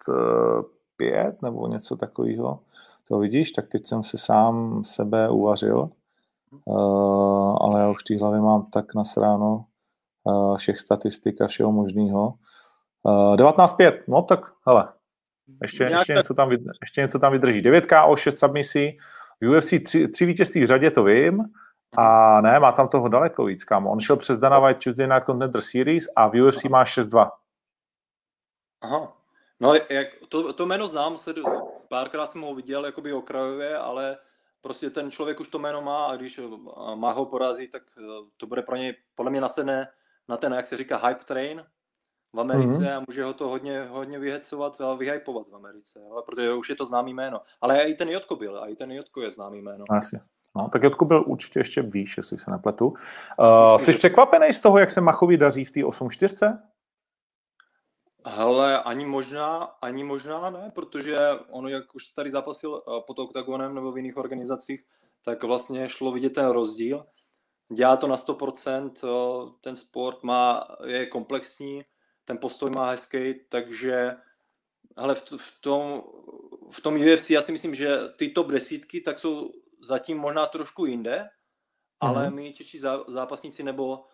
5 0.97 1.41
nebo 1.41 1.67
něco 1.67 1.95
takového. 1.95 2.59
To 3.07 3.19
vidíš, 3.19 3.51
tak 3.51 3.67
teď 3.67 3.85
jsem 3.85 4.03
si 4.03 4.17
sám 4.17 4.83
sebe 4.83 5.29
uvařil, 5.29 5.89
uh, 6.65 7.57
ale 7.61 7.81
já 7.81 7.89
už 7.89 8.01
v 8.01 8.03
té 8.03 8.17
hlavě 8.17 8.41
mám 8.41 8.65
tak 8.65 8.95
nasráno 8.95 9.65
uh, 10.23 10.57
všech 10.57 10.79
statistik 10.79 11.41
a 11.41 11.47
všeho 11.47 11.71
možného. 11.71 12.33
Uh, 13.03 13.35
19-5, 13.35 14.03
no 14.07 14.21
tak 14.21 14.39
hele, 14.67 14.87
ještě, 15.61 15.83
ještě, 15.83 16.13
něco 16.13 16.33
tam, 16.33 16.49
ještě 16.81 17.01
něco 17.01 17.19
tam 17.19 17.31
vydrží. 17.31 17.61
9 17.61 17.85
KO, 17.85 18.15
6 18.15 18.39
submisí, 18.39 18.97
UFC 19.41 19.73
tři, 19.85 20.07
tři 20.07 20.25
vítězství 20.25 20.63
v 20.63 20.67
řadě, 20.67 20.91
to 20.91 21.03
vím, 21.03 21.43
a 21.97 22.41
ne, 22.41 22.59
má 22.59 22.71
tam 22.71 22.87
toho 22.87 23.07
daleko 23.07 23.45
víc, 23.45 23.63
kámo. 23.63 23.91
On 23.91 23.99
šel 23.99 24.17
přes 24.17 24.37
Dana 24.37 24.59
White 24.59 24.83
Tuesday 24.83 25.07
Night 25.07 25.25
Contender 25.25 25.61
Series 25.61 26.05
a 26.15 26.27
v 26.27 26.41
UFC 26.41 26.63
má 26.63 26.83
6-2. 26.83 27.29
Aha. 28.81 29.17
No, 29.59 29.73
jak, 29.89 30.07
to, 30.29 30.53
to 30.53 30.65
jméno 30.65 30.87
znám, 30.87 31.17
se, 31.17 31.33
párkrát 31.89 32.27
jsem 32.27 32.41
ho 32.41 32.55
viděl 32.55 32.85
jakoby 32.85 33.13
okrajově, 33.13 33.77
ale 33.77 34.17
prostě 34.61 34.89
ten 34.89 35.11
člověk 35.11 35.39
už 35.39 35.47
to 35.47 35.59
jméno 35.59 35.81
má 35.81 36.05
a 36.05 36.15
když 36.15 36.39
má 36.95 37.11
ho 37.11 37.25
porazit, 37.25 37.71
tak 37.71 37.83
eh, 37.97 38.01
to 38.37 38.47
bude 38.47 38.61
pro 38.61 38.75
něj 38.75 38.93
podle 39.15 39.31
mě 39.31 39.41
nasedne 39.41 39.87
na 40.29 40.37
ten, 40.37 40.53
jak 40.53 40.65
se 40.65 40.77
říká, 40.77 40.97
hype 41.07 41.23
train, 41.25 41.65
v 42.33 42.39
Americe 42.39 42.83
mm-hmm. 42.83 42.97
a 42.97 43.03
může 43.07 43.23
ho 43.23 43.33
to 43.33 43.49
hodně, 43.49 43.87
hodně 43.89 44.19
vyhecovat 44.19 44.81
a 44.81 44.93
vyhypovat 44.93 45.47
v 45.47 45.55
Americe, 45.55 45.99
jo? 45.99 46.23
protože 46.25 46.53
už 46.53 46.69
je 46.69 46.75
to 46.75 46.85
známý 46.85 47.13
jméno. 47.13 47.41
Ale 47.61 47.83
i 47.83 47.93
ten 47.93 48.09
Jotko 48.09 48.35
byl, 48.35 48.63
a 48.63 48.67
i 48.67 48.75
ten 48.75 48.91
Jotko 48.91 49.21
je 49.21 49.31
známý 49.31 49.61
jméno. 49.61 49.83
Asi. 49.89 50.19
No, 50.55 50.69
tak 50.69 50.83
Jotko 50.83 51.05
byl 51.05 51.23
určitě 51.27 51.59
ještě 51.59 51.81
výš, 51.81 52.17
jestli 52.17 52.37
se 52.37 52.51
nepletu. 52.51 52.93
Uh, 53.39 53.77
jsi 53.77 53.93
překvapený 53.93 54.53
z 54.53 54.61
toho, 54.61 54.77
jak 54.77 54.89
se 54.89 55.01
Machovi 55.01 55.37
daří 55.37 55.65
v 55.65 55.71
té 55.71 55.79
8-4? 55.79 56.59
Hele, 58.25 58.83
ani 58.83 59.05
možná, 59.05 59.63
ani 59.81 60.03
možná 60.03 60.49
ne, 60.49 60.71
protože 60.75 61.17
ono, 61.49 61.67
jak 61.67 61.95
už 61.95 62.07
tady 62.07 62.31
zapasil 62.31 62.81
eh, 62.87 63.01
pod 63.07 63.19
OKTAGONem 63.19 63.75
nebo 63.75 63.91
v 63.91 63.97
jiných 63.97 64.17
organizacích, 64.17 64.83
tak 65.25 65.43
vlastně 65.43 65.89
šlo 65.89 66.11
vidět 66.11 66.29
ten 66.29 66.49
rozdíl. 66.49 67.05
Dělá 67.73 67.97
to 67.97 68.07
na 68.07 68.15
100%, 68.15 68.91
eh, 69.03 69.51
ten 69.61 69.75
sport 69.75 70.23
má, 70.23 70.67
je 70.85 71.05
komplexní, 71.05 71.83
ten 72.25 72.37
postoj 72.37 72.69
má 72.71 72.89
hezký, 72.89 73.33
takže 73.49 74.15
ale 74.95 75.15
v, 75.15 75.23
v, 75.37 75.61
tom, 75.61 76.03
v 76.71 76.81
tom 76.81 76.95
UFC 76.95 77.29
já 77.29 77.41
si 77.41 77.51
myslím, 77.51 77.75
že 77.75 77.97
ty 78.17 78.29
top 78.29 78.47
desítky 78.47 79.01
tak 79.01 79.19
jsou 79.19 79.51
zatím 79.81 80.17
možná 80.17 80.45
trošku 80.45 80.85
jinde, 80.85 81.29
ale 81.99 82.27
mm-hmm. 82.27 82.33
my 82.33 82.53
čeští 82.53 82.79
zápasníci 83.07 83.63
nebo 83.63 84.05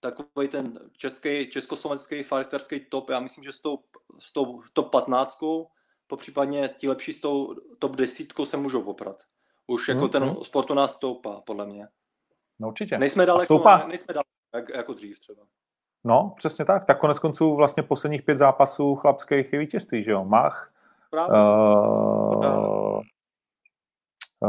takový 0.00 0.48
ten 0.48 0.90
český, 0.92 1.50
československý 1.50 2.22
fighterský 2.22 2.80
top, 2.80 3.10
já 3.10 3.20
myslím, 3.20 3.44
že 3.44 3.52
s 3.52 3.60
tou, 3.60 3.78
s 4.18 4.32
tou 4.32 4.62
top 4.72 4.90
15, 4.90 5.38
popřípadně 6.06 6.68
ti 6.76 6.88
lepší 6.88 7.12
s 7.12 7.20
tou 7.20 7.54
top 7.78 7.96
desítkou 7.96 8.46
se 8.46 8.56
můžou 8.56 8.82
poprat. 8.82 9.22
Už 9.66 9.88
jako 9.88 10.00
mm-hmm. 10.00 10.10
ten 10.10 10.24
mhm. 10.24 10.44
sport 10.44 10.70
u 10.70 10.74
nás 10.74 10.94
stoupá, 10.94 11.40
podle 11.40 11.66
mě. 11.66 11.88
No 12.58 12.68
určitě. 12.68 12.98
Nejsme 12.98 13.26
daleko, 13.26 13.64
ne, 13.66 13.84
nejsme 13.88 14.14
daleko 14.14 14.28
jak, 14.54 14.68
jako 14.68 14.94
dřív 14.94 15.18
třeba. 15.18 15.42
No, 16.04 16.34
přesně 16.36 16.64
tak. 16.64 16.84
Tak 16.84 16.98
konec 16.98 17.18
konců 17.18 17.56
vlastně 17.56 17.82
posledních 17.82 18.22
pět 18.22 18.38
zápasů 18.38 18.94
chlapských 18.94 19.52
je 19.52 19.58
vítězství, 19.58 20.02
že 20.02 20.10
jo? 20.10 20.24
Mach, 20.24 20.72
uh, 21.28 23.00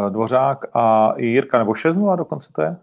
Dvořák 0.10 0.76
a 0.76 1.14
i 1.18 1.26
Jirka, 1.26 1.60
nebo 1.60 1.74
6 1.74 1.97
a 2.12 2.16
dokonce 2.16 2.50
to 2.56 2.62
je? 2.62 2.78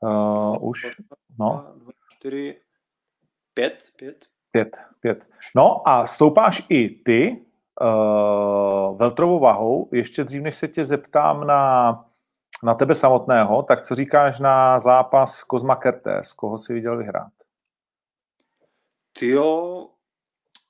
Uh, 0.00 0.68
už, 0.68 0.96
no. 1.38 1.74
4, 2.18 2.60
5, 3.54 3.82
5. 3.96 4.26
5, 4.52 4.86
5. 5.00 5.28
No 5.56 5.88
a 5.88 6.06
stoupáš 6.06 6.66
i 6.68 6.88
ty 6.88 7.44
uh, 7.80 8.98
veltrovou 8.98 9.38
vahou. 9.38 9.88
Ještě 9.92 10.24
dřív, 10.24 10.42
než 10.42 10.54
se 10.54 10.68
tě 10.68 10.84
zeptám 10.84 11.46
na, 11.46 11.92
na 12.64 12.74
tebe 12.74 12.94
samotného, 12.94 13.62
tak 13.62 13.80
co 13.80 13.94
říkáš 13.94 14.40
na 14.40 14.78
zápas 14.78 15.42
Kozma 15.42 15.76
Kertes? 15.76 16.32
Koho 16.32 16.58
si 16.58 16.72
viděl 16.72 16.96
vyhrát? 16.98 17.32
Ty 19.20 19.28
jo, 19.28 19.88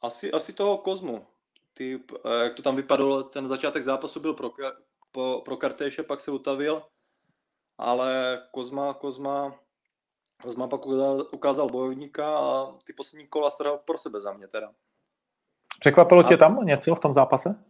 asi, 0.02 0.32
asi 0.32 0.52
toho 0.52 0.78
Kozmu. 0.78 1.26
Ty, 1.74 2.00
eh, 2.24 2.44
jak 2.44 2.54
to 2.54 2.62
tam 2.62 2.76
vypadalo, 2.76 3.22
ten 3.22 3.48
začátek 3.48 3.84
zápasu 3.84 4.20
byl 4.20 4.34
pro, 4.34 4.50
pro, 5.12 5.40
pro 5.40 5.56
Kartéše, 5.56 6.02
pak 6.02 6.20
se 6.20 6.30
utavil, 6.30 6.82
ale 7.78 8.42
Kozma, 8.50 8.94
Kozma, 8.94 9.60
Kozma 10.42 10.68
pak 10.68 10.86
ukázal 11.32 11.68
bojovníka 11.68 12.38
a 12.38 12.72
ty 12.84 12.92
poslední 12.92 13.26
kola 13.28 13.50
strhl 13.50 13.78
pro 13.84 13.98
sebe 13.98 14.20
za 14.20 14.32
mě 14.32 14.48
teda. 14.48 14.72
Překvapilo 15.80 16.20
a... 16.20 16.28
tě 16.28 16.36
tam 16.36 16.66
něco 16.66 16.94
v 16.94 17.00
tom 17.00 17.14
zápase? 17.14 17.64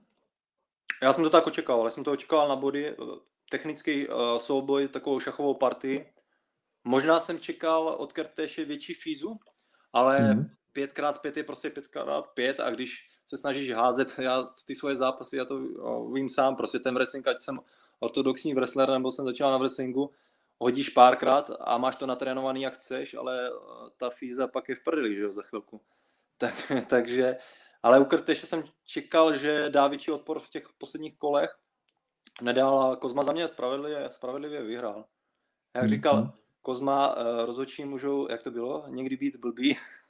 Já 1.03 1.13
jsem 1.13 1.25
to 1.25 1.31
tak 1.31 1.47
očekával, 1.47 1.85
já 1.85 1.91
jsem 1.91 2.05
to 2.05 2.13
očekával 2.13 2.49
na 2.49 2.57
body, 2.57 2.97
technický 3.51 4.09
uh, 4.09 4.39
souboj, 4.39 4.89
takovou 4.89 5.21
šachovou 5.21 5.55
partii. 5.55 6.13
Možná 6.85 7.21
jsem 7.21 7.39
čekal 7.39 7.89
od 7.89 8.13
Kartéše 8.13 8.65
větší 8.65 8.95
fízu, 8.95 9.39
ale 9.93 10.35
mm 10.35 10.60
5x5 10.77 11.33
je 11.37 11.45
prostě 11.45 11.69
5x5 11.69 12.55
a 12.59 12.71
když 12.71 13.09
se 13.27 13.37
snažíš 13.37 13.71
házet, 13.71 14.15
já 14.19 14.43
ty 14.67 14.75
svoje 14.75 14.97
zápasy, 14.97 15.37
já 15.37 15.45
to 15.45 15.61
vím 16.13 16.29
sám, 16.29 16.57
prostě 16.57 16.79
ten 16.79 16.95
wrestling, 16.95 17.29
ať 17.29 17.41
jsem 17.41 17.61
ortodoxní 17.99 18.55
wrestler, 18.55 18.89
nebo 18.89 19.11
jsem 19.11 19.25
začal 19.25 19.51
na 19.51 19.59
wrestlingu, 19.59 20.11
hodíš 20.59 20.89
párkrát 20.89 21.51
a 21.61 21.79
máš 21.79 21.97
to 21.97 22.07
natrénovaný, 22.07 22.63
jak 22.63 22.75
chceš, 22.75 23.15
ale 23.15 23.49
eh, 23.49 23.53
ta 23.97 24.11
fíza 24.11 24.49
pak 24.49 24.69
je 24.69 24.75
v 24.75 24.85
prdeli, 24.85 25.15
že 25.15 25.23
jo, 25.23 25.33
za 25.33 25.43
chvilku. 25.43 25.81
Tak, 26.41 26.73
takže, 26.87 27.37
ale 27.83 28.01
u 28.01 28.05
Krteše 28.05 28.47
jsem 28.47 28.65
čekal, 28.85 29.37
že 29.37 29.71
dá 29.71 29.89
větší 29.89 30.11
odpor 30.11 30.41
v 30.41 30.49
těch 30.49 30.69
posledních 30.79 31.19
kolech, 31.19 31.51
nedal 32.43 32.81
a 32.81 32.97
Kozma 32.97 33.25
za 33.25 33.33
mě 33.33 33.49
spravedlivě, 33.49 34.09
spravedlivě 34.11 34.63
vyhrál. 34.63 35.05
Jak 35.75 35.89
říkal, 35.89 36.17
mm-hmm 36.17 36.33
Kozma 36.63 37.17
uh, 37.17 37.45
rozhodčí 37.45 37.85
můžou, 37.85 38.31
jak 38.31 38.43
to 38.43 38.51
bylo, 38.51 38.85
někdy 38.89 39.17
být 39.17 39.37
blbý. 39.37 39.77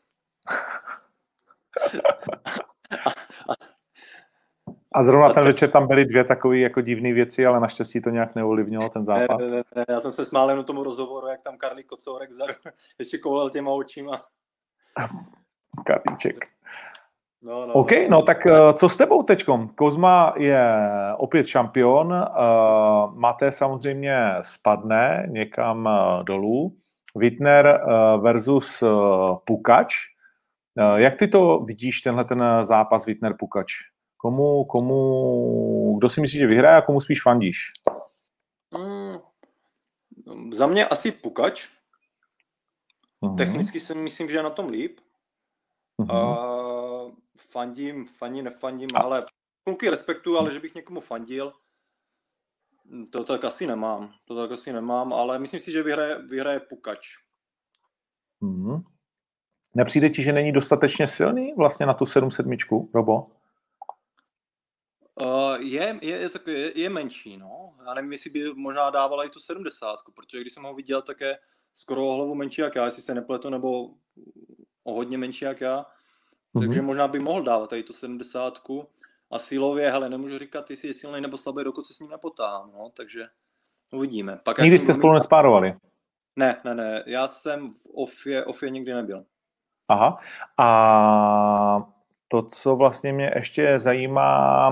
A 4.94 5.02
zrovna 5.02 5.32
ten 5.32 5.44
večer 5.44 5.70
tam 5.70 5.86
byly 5.86 6.04
dvě 6.04 6.24
takové 6.24 6.58
jako 6.58 6.80
divné 6.80 7.12
věci, 7.12 7.46
ale 7.46 7.60
naštěstí 7.60 8.00
to 8.00 8.10
nějak 8.10 8.34
neovlivnilo 8.34 8.88
ten 8.88 9.06
zápas. 9.06 9.40
Ne, 9.40 9.46
ne, 9.46 9.62
ne, 9.76 9.84
já 9.88 10.00
jsem 10.00 10.10
se 10.10 10.24
smál 10.24 10.50
jenom 10.50 10.64
tomu 10.64 10.82
rozhovoru, 10.82 11.26
jak 11.26 11.42
tam 11.42 11.56
Karlík 11.56 11.86
Kocourek 11.86 12.32
za, 12.32 12.44
ještě 12.98 13.18
koulel 13.18 13.50
těma 13.50 13.70
očima. 13.70 14.22
Karlíček. 15.86 16.46
No, 17.42 17.66
no, 17.66 17.72
OK, 17.72 17.90
no. 17.92 18.08
no 18.08 18.22
tak 18.22 18.46
eh, 18.46 18.52
co 18.72 18.88
s 18.88 18.96
tebou 18.96 19.22
teďkom? 19.22 19.68
Kozma 19.68 20.34
je 20.36 20.64
opět 21.16 21.46
šampion, 21.46 22.12
uh, 22.12 23.14
Mate 23.14 23.52
samozřejmě 23.52 24.16
spadne 24.40 25.26
někam 25.28 25.86
uh, 25.86 26.24
dolů, 26.24 26.76
Wittner 27.16 27.80
uh, 27.84 28.22
versus 28.22 28.82
uh, 28.82 28.90
Pukač. 29.44 29.94
Uh, 30.78 30.96
jak 30.96 31.16
ty 31.16 31.28
to 31.28 31.58
vidíš, 31.58 32.00
tenhle 32.00 32.24
ten 32.24 32.44
zápas 32.62 33.06
Wittner-Pukač? 33.06 33.72
Komu, 34.16 34.64
komu, 34.64 35.98
kdo 35.98 36.08
si 36.08 36.20
myslíš, 36.20 36.40
že 36.40 36.46
vyhraje 36.46 36.76
a 36.76 36.82
komu 36.82 37.00
spíš 37.00 37.22
fandíš? 37.22 37.72
Mm, 38.78 39.18
za 40.52 40.66
mě 40.66 40.86
asi 40.86 41.12
Pukač. 41.12 41.68
Mhm. 43.20 43.36
Technicky 43.36 43.80
si 43.80 43.94
myslím, 43.94 44.30
že 44.30 44.36
je 44.36 44.42
na 44.42 44.50
tom 44.50 44.68
líp. 44.68 45.00
Mhm. 45.98 46.10
Uh, 46.10 47.12
fandím, 47.50 48.06
fandím, 48.06 48.44
nefandím, 48.44 48.88
A- 48.94 48.98
ale 48.98 49.24
kluky 49.64 49.90
respektuju, 49.90 50.38
ale 50.38 50.52
že 50.52 50.60
bych 50.60 50.74
někomu 50.74 51.00
fandil, 51.00 51.52
to 53.10 53.24
tak 53.24 53.44
asi 53.44 53.66
nemám. 53.66 54.14
To 54.24 54.36
tak 54.36 54.52
asi 54.52 54.72
nemám, 54.72 55.12
ale 55.12 55.38
myslím 55.38 55.60
si, 55.60 55.72
že 55.72 55.82
vyhraje, 55.82 56.18
vyhraje 56.22 56.60
Pukač. 56.60 57.06
Mhm. 58.40 58.82
Nepřijde 59.74 60.10
ti, 60.10 60.22
že 60.22 60.32
není 60.32 60.52
dostatečně 60.52 61.06
silný 61.06 61.54
vlastně 61.56 61.86
na 61.86 61.94
tu 61.94 62.04
7-7, 62.04 62.88
Robo? 62.94 63.26
Uh, 65.20 65.56
je, 65.58 65.98
je, 66.02 66.16
je, 66.16 66.28
tak 66.28 66.46
je, 66.46 66.80
je 66.80 66.90
menší, 66.90 67.36
no. 67.36 67.74
Já 67.86 67.94
nevím, 67.94 68.12
jestli 68.12 68.30
by 68.30 68.54
možná 68.54 68.90
dávala 68.90 69.24
i 69.24 69.28
tu 69.28 69.40
70, 69.40 69.96
protože 70.14 70.40
když 70.40 70.52
jsem 70.52 70.62
ho 70.62 70.74
viděl, 70.74 71.02
tak 71.02 71.20
je 71.20 71.38
skoro 71.74 72.08
o 72.08 72.12
hlavu 72.12 72.34
menší 72.34 72.60
jak 72.60 72.74
já, 72.74 72.84
jestli 72.84 73.02
se 73.02 73.14
nepletu, 73.14 73.50
nebo 73.50 73.90
o 74.84 74.94
hodně 74.94 75.18
menší 75.18 75.44
jak 75.44 75.60
já. 75.60 75.86
Mhm. 76.54 76.64
Takže 76.64 76.82
možná 76.82 77.08
by 77.08 77.18
mohl 77.18 77.42
dávat 77.42 77.70
tady 77.70 77.82
tu 77.82 77.92
70. 77.92 78.58
A 79.30 79.38
silově, 79.38 79.90
hele, 79.90 80.08
nemůžu 80.08 80.38
říkat, 80.38 80.70
jestli 80.70 80.88
je 80.88 80.94
silný 80.94 81.20
nebo 81.20 81.38
slabý, 81.38 81.64
dokud 81.64 81.86
se 81.86 81.94
s 81.94 82.00
ním 82.00 82.10
nepotáhám, 82.10 82.72
no, 82.72 82.90
takže 82.96 83.26
uvidíme. 83.92 84.40
Pak, 84.44 84.58
Nikdy 84.58 84.78
jste 84.78 84.94
spolu 84.94 85.14
nespárovali? 85.14 85.74
Ne, 86.36 86.60
ne, 86.64 86.74
ne, 86.74 87.04
já 87.06 87.28
jsem 87.28 87.70
v 87.70 87.86
OFě, 87.94 88.44
OFě 88.44 88.70
nikdy 88.70 88.92
nebyl. 88.92 89.24
Aha. 89.90 90.18
A 90.58 91.86
to, 92.28 92.42
co 92.42 92.76
vlastně 92.76 93.12
mě 93.12 93.30
ještě 93.34 93.80
zajímá, 93.80 94.68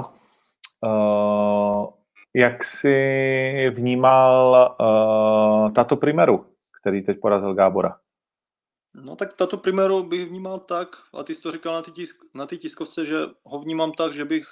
uh, 0.83 1.87
jak 2.35 2.65
jsi 2.65 3.71
vnímal 3.75 4.77
uh, 4.81 5.73
tato 5.73 5.97
primeru, 5.97 6.47
který 6.81 7.03
teď 7.03 7.21
porazil 7.21 7.55
Gábora. 7.55 7.99
No 8.95 9.17
tak 9.17 9.33
tato 9.33 9.57
primeru 9.57 10.03
bych 10.03 10.29
vnímal 10.29 10.59
tak, 10.59 10.89
a 11.15 11.23
ty 11.23 11.35
jsi 11.35 11.43
to 11.43 11.51
říkal 11.51 11.75
na 11.75 11.83
té 11.83 11.91
tisk, 11.91 12.17
na 12.35 12.47
ty 12.47 12.59
tiskovce, 12.59 13.07
že 13.07 13.17
ho 13.45 13.59
vnímám 13.59 13.93
tak, 13.93 14.13
že 14.13 14.25
bych 14.25 14.45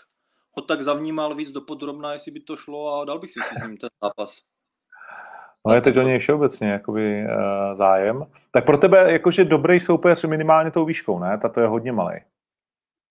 ho 0.51 0.63
tak 0.63 0.83
zavnímal 0.83 1.35
víc 1.35 1.53
do 1.53 1.61
podrobna, 1.61 2.13
jestli 2.13 2.33
by 2.33 2.41
to 2.41 2.57
šlo 2.57 2.95
a 2.95 3.05
dal 3.05 3.19
bych 3.19 3.31
si 3.31 3.41
s 3.41 3.63
ním 3.63 3.77
ten 3.77 3.91
zápas. 4.03 4.39
No 5.67 5.75
je 5.75 5.81
teď 5.81 5.97
o 5.97 6.03
něj 6.03 6.19
všeobecně 6.19 6.69
jakoby, 6.69 7.25
uh, 7.25 7.75
zájem. 7.75 8.27
Tak 8.51 8.67
pro 8.67 8.79
tebe 8.79 9.13
jakože 9.13 9.45
dobrý 9.45 9.81
soupeř 9.81 10.25
minimálně 10.25 10.71
tou 10.71 10.85
výškou, 10.85 11.19
ne? 11.19 11.39
Tato 11.39 11.61
je 11.61 11.67
hodně 11.67 11.93
malý. 11.93 12.17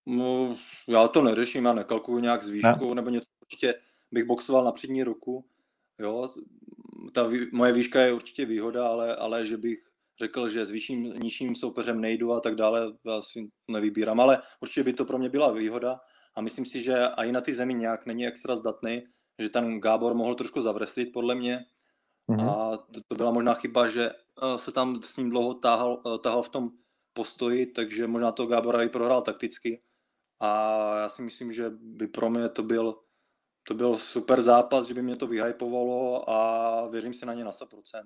No, 0.06 0.56
já 0.88 1.08
to 1.08 1.22
neřeším, 1.22 1.66
já 1.66 1.74
nekalkuluji 1.74 2.24
nějak 2.24 2.44
s 2.44 2.50
výškou 2.50 2.90
ne? 2.90 2.96
nebo 2.96 3.10
něco. 3.10 3.30
Určitě 3.42 3.74
bych 4.12 4.24
boxoval 4.24 4.64
na 4.64 4.72
přední 4.72 5.04
ruku. 5.04 5.46
Jo, 6.00 6.30
ta 7.14 7.24
vý, 7.24 7.48
moje 7.54 7.74
výška 7.74 8.02
je 8.02 8.14
určitě 8.14 8.46
výhoda, 8.46 8.88
ale, 8.88 9.16
ale 9.16 9.46
že 9.46 9.58
bych 9.58 9.80
řekl, 10.20 10.48
že 10.48 10.66
s 10.66 10.72
vyšším, 10.72 11.04
nižším 11.04 11.56
soupeřem 11.56 12.02
nejdu 12.02 12.34
a 12.34 12.40
tak 12.40 12.56
dále, 12.56 12.82
já 13.06 13.22
si 13.22 13.48
nevybírám, 13.72 14.20
ale 14.20 14.42
určitě 14.62 14.84
by 14.84 14.94
to 14.94 15.06
pro 15.06 15.18
mě 15.18 15.30
byla 15.30 15.52
výhoda 15.52 16.00
a 16.36 16.42
myslím 16.42 16.66
si, 16.66 16.80
že 16.80 16.96
i 17.16 17.32
na 17.32 17.42
ty 17.42 17.54
zemi 17.54 17.74
nějak 17.74 18.06
není 18.06 18.28
extra 18.28 18.56
zdatný, 18.56 19.04
že 19.40 19.50
ten 19.50 19.80
Gábor 19.80 20.14
mohl 20.14 20.36
trošku 20.36 20.62
zavreslit 20.62 21.12
podle 21.14 21.36
mě 21.36 21.66
mm-hmm. 22.30 22.50
a 22.50 22.78
to, 22.78 23.02
to 23.08 23.16
byla 23.16 23.32
možná 23.32 23.54
chyba, 23.54 23.90
že 23.90 24.10
eh, 24.12 24.58
se 24.58 24.72
tam 24.72 25.02
s 25.02 25.18
ním 25.18 25.30
dlouho 25.30 25.54
táhal, 25.54 26.02
eh, 26.16 26.18
táhal 26.18 26.44
v 26.44 26.50
tom 26.50 26.70
postoji, 27.14 27.66
takže 27.66 28.08
možná 28.08 28.32
to 28.32 28.46
Gábora 28.46 28.84
i 28.84 28.90
prohrál 28.90 29.22
takticky 29.22 29.82
a 30.40 31.00
já 31.00 31.10
si 31.10 31.22
myslím, 31.22 31.54
že 31.54 31.70
by 31.70 32.08
pro 32.08 32.30
mě 32.30 32.50
to 32.50 32.64
byl 32.64 32.96
to 33.68 33.74
byl 33.74 33.96
super 33.96 34.42
zápas, 34.42 34.88
že 34.88 34.94
by 34.94 35.02
mě 35.02 35.16
to 35.16 35.28
vyhypovalo 35.28 36.30
a 36.30 36.88
věřím 36.88 37.14
si 37.14 37.26
na 37.26 37.34
ně 37.34 37.44
na 37.44 37.52
100%. 37.52 38.04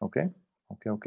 OK, 0.00 0.14
OK, 0.68 0.80
OK. 0.92 1.04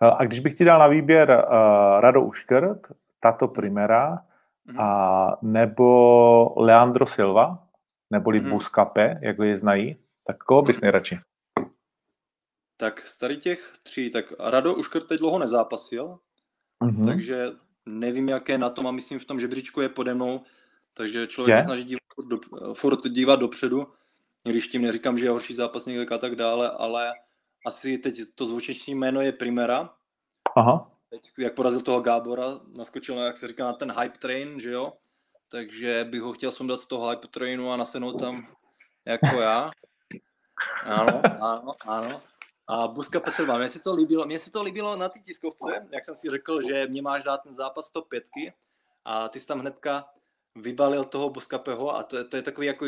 A 0.00 0.24
když 0.24 0.40
bych 0.40 0.54
ti 0.54 0.64
dal 0.64 0.78
na 0.78 0.86
výběr 0.86 1.30
uh, 1.30 2.00
Rado 2.00 2.22
Uškrt, 2.22 2.92
Tato 3.20 3.48
Primera 3.48 4.16
mm-hmm. 4.16 4.82
a 4.82 5.38
nebo 5.42 6.54
Leandro 6.56 7.06
Silva, 7.06 7.66
neboli 8.10 8.40
mm-hmm. 8.40 8.50
Buscape, 8.50 9.18
jak 9.22 9.38
je 9.38 9.56
znají, 9.56 9.96
tak 10.26 10.38
koho 10.38 10.62
bys 10.62 10.80
nejradši? 10.80 11.18
Tak 12.80 13.06
z 13.06 13.18
tady 13.18 13.36
těch 13.36 13.72
tří, 13.82 14.10
tak 14.10 14.32
Rado 14.38 14.74
Uškrt 14.74 15.06
teď 15.06 15.18
dlouho 15.18 15.38
nezápasil, 15.38 16.18
mm-hmm. 16.84 17.06
takže 17.06 17.46
nevím, 17.86 18.28
jaké 18.28 18.58
na 18.58 18.70
tom 18.70 18.86
a 18.86 18.90
myslím 18.90 19.18
v 19.18 19.24
tom 19.24 19.40
žebříčku 19.40 19.80
je 19.80 19.88
pode 19.88 20.14
mnou, 20.14 20.42
takže 20.94 21.26
člověk 21.26 21.56
je? 21.56 21.62
se 21.62 21.66
snaží 21.66 21.84
dívat, 21.84 22.00
do, 22.28 22.38
furt 22.74 23.08
dívat 23.08 23.40
dopředu, 23.40 23.86
když 24.44 24.68
tím 24.68 24.82
neříkám, 24.82 25.18
že 25.18 25.26
je 25.26 25.30
horší 25.30 25.54
zápasník 25.54 26.12
a 26.12 26.18
tak 26.18 26.36
dále, 26.36 26.70
ale 26.70 27.12
asi 27.66 27.98
teď 27.98 28.20
to 28.34 28.46
zvučeční 28.46 28.94
jméno 28.94 29.20
je 29.20 29.32
Primera. 29.32 29.90
Aha. 30.56 30.90
Teď, 31.10 31.32
jak 31.38 31.54
porazil 31.54 31.80
toho 31.80 32.00
Gábora, 32.00 32.44
naskočil, 32.76 33.18
jak 33.18 33.36
se 33.36 33.48
říká, 33.48 33.64
na 33.64 33.72
ten 33.72 33.92
hype 33.92 34.18
train, 34.18 34.60
že 34.60 34.70
jo? 34.70 34.92
Takže 35.48 36.06
bych 36.10 36.20
ho 36.20 36.32
chtěl 36.32 36.52
sundat 36.52 36.80
z 36.80 36.86
toho 36.86 37.08
hype 37.10 37.28
trainu 37.28 37.72
a 37.72 37.76
nasenout 37.76 38.20
tam 38.20 38.46
jako 39.04 39.40
já. 39.40 39.70
Ano, 40.84 41.22
ano, 41.40 41.72
ano. 41.86 42.22
A 42.68 42.88
Buska 42.88 43.20
Peselva, 43.20 43.58
mně 43.58 43.68
se 43.68 43.80
to 43.80 43.94
líbilo, 43.94 44.26
mně 44.26 44.38
se 44.38 44.50
to 44.50 44.62
líbilo 44.62 44.96
na 44.96 45.08
té 45.08 45.18
tiskovce, 45.18 45.88
jak 45.90 46.04
jsem 46.04 46.14
si 46.14 46.30
řekl, 46.30 46.60
že 46.60 46.86
mě 46.86 47.02
máš 47.02 47.24
dát 47.24 47.42
ten 47.42 47.54
zápas 47.54 47.90
top 47.90 48.08
5 48.08 48.24
a 49.04 49.28
ty 49.28 49.40
jsi 49.40 49.46
tam 49.46 49.60
hnedka 49.60 50.08
vybalil 50.54 51.04
toho 51.04 51.30
Boskapeho 51.30 51.96
a 51.96 52.02
to 52.02 52.16
je, 52.16 52.24
to 52.24 52.36
je 52.36 52.42
takový, 52.42 52.66
jako 52.66 52.86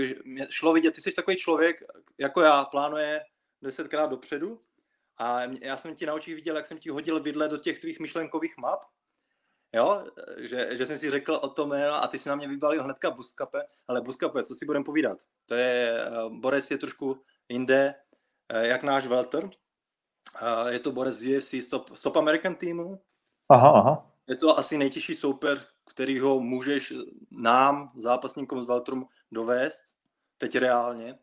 šlo 0.50 0.72
vidět, 0.72 0.94
ty 0.94 1.00
jsi 1.00 1.12
takový 1.12 1.36
člověk, 1.36 1.82
jako 2.18 2.40
já, 2.40 2.64
plánuje 2.64 3.20
desetkrát 3.62 4.10
dopředu. 4.10 4.60
A 5.18 5.42
já 5.42 5.76
jsem 5.76 5.94
ti 5.94 6.06
na 6.06 6.14
očích 6.14 6.34
viděl, 6.34 6.56
jak 6.56 6.66
jsem 6.66 6.78
ti 6.78 6.90
hodil 6.90 7.20
vidle 7.20 7.48
do 7.48 7.56
těch 7.56 7.78
tvých 7.78 8.00
myšlenkových 8.00 8.56
map, 8.58 8.80
jo, 9.72 10.04
že, 10.36 10.76
že 10.76 10.86
jsem 10.86 10.98
si 10.98 11.10
řekl 11.10 11.34
o 11.34 11.48
tom 11.48 11.72
a 11.72 12.08
ty 12.08 12.18
si 12.18 12.28
na 12.28 12.34
mě 12.34 12.48
vybalil 12.48 12.82
hnedka 12.82 13.10
Buskape, 13.10 13.62
ale 13.88 14.00
Buskape, 14.00 14.44
co 14.44 14.54
si 14.54 14.66
budeme 14.66 14.84
povídat, 14.84 15.18
to 15.46 15.54
je, 15.54 16.04
uh, 16.10 16.32
Boris 16.32 16.70
je 16.70 16.78
trošku 16.78 17.22
jinde, 17.48 17.94
uh, 18.54 18.60
jak 18.60 18.82
náš 18.82 19.06
Welter, 19.06 19.50
je 20.68 20.78
to 20.78 20.92
Boris 20.92 21.16
z 21.16 21.36
UFC 21.36 21.54
Stop, 21.66 21.96
Stop 21.96 22.16
American 22.16 22.54
týmu, 22.54 23.00
aha, 23.48 23.70
aha. 23.70 24.06
je 24.28 24.36
to 24.36 24.58
asi 24.58 24.78
nejtěžší 24.78 25.14
soupeř, 25.14 25.66
kterýho 25.90 26.40
můžeš 26.40 26.92
nám, 27.30 27.92
zápasníkům 27.96 28.62
z 28.62 28.66
Valtrum, 28.66 29.06
dovést, 29.32 29.84
teď 30.38 30.56
reálně. 30.58 31.18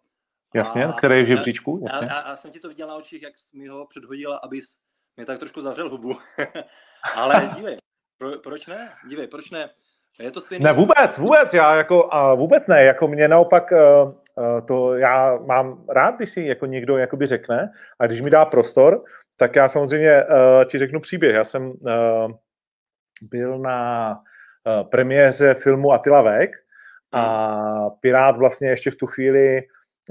Jasně, 0.56 0.86
a 0.86 0.93
který 0.93 1.16
je 1.16 1.24
v 1.24 1.28
žebříčku? 1.28 1.86
Já, 1.91 2.04
já, 2.04 2.30
já 2.30 2.36
jsem 2.36 2.52
ti 2.52 2.60
to 2.60 2.68
viděl 2.68 2.88
na 2.88 2.95
očích, 2.95 3.22
jak 3.22 3.38
jsi 3.38 3.58
mi 3.58 3.68
ho 3.68 3.86
předhodila, 3.86 4.38
abys 4.38 4.78
mě 5.18 5.26
tak 5.26 5.39
trošku 5.39 5.62
zavřel 5.62 5.89
hubu. 5.89 6.18
Ale 7.16 7.52
dívej, 7.56 7.78
pro, 8.18 8.39
proč 8.39 8.68
ne? 8.68 8.93
Dívej, 9.10 9.28
proč 9.28 9.52
ne? 9.52 9.70
Je 10.20 10.32
to 10.32 10.41
stejný... 10.41 10.66
Ne, 10.66 10.74
vůbec, 10.74 11.18
vůbec, 11.18 11.54
já 11.54 11.76
jako, 11.76 12.04
uh, 12.04 12.39
vůbec 12.39 12.68
ne, 12.68 12.84
jako 12.84 13.08
mě 13.08 13.28
naopak 13.28 13.72
uh, 13.72 14.14
to 14.68 14.96
já 14.96 15.38
mám 15.46 15.84
rád, 15.90 16.16
když 16.16 16.30
si 16.30 16.42
jako 16.42 16.66
někdo 16.66 16.98
jakoby 16.98 17.26
řekne 17.26 17.72
a 18.00 18.08
když 18.08 18.22
mi 18.22 18.30
dá 18.30 18.46
prostor, 18.46 19.04
tak 19.38 19.56
já 19.56 19.70
samozřejmě 19.70 20.24
uh, 20.24 20.64
ti 20.64 20.78
řeknu 20.78 21.00
příběh. 21.00 21.36
Já 21.36 21.44
jsem 21.44 21.68
uh, 21.68 22.32
byl 23.22 23.60
na 23.60 24.12
uh, 24.12 24.90
premiéře 24.90 25.54
filmu 25.54 25.92
Attila 25.92 26.22
Vek 26.22 26.52
a 27.12 27.90
Pirát 27.90 28.38
vlastně 28.38 28.70
ještě 28.70 28.92
v 28.92 28.96
tu 28.96 29.06
chvíli 29.06 29.62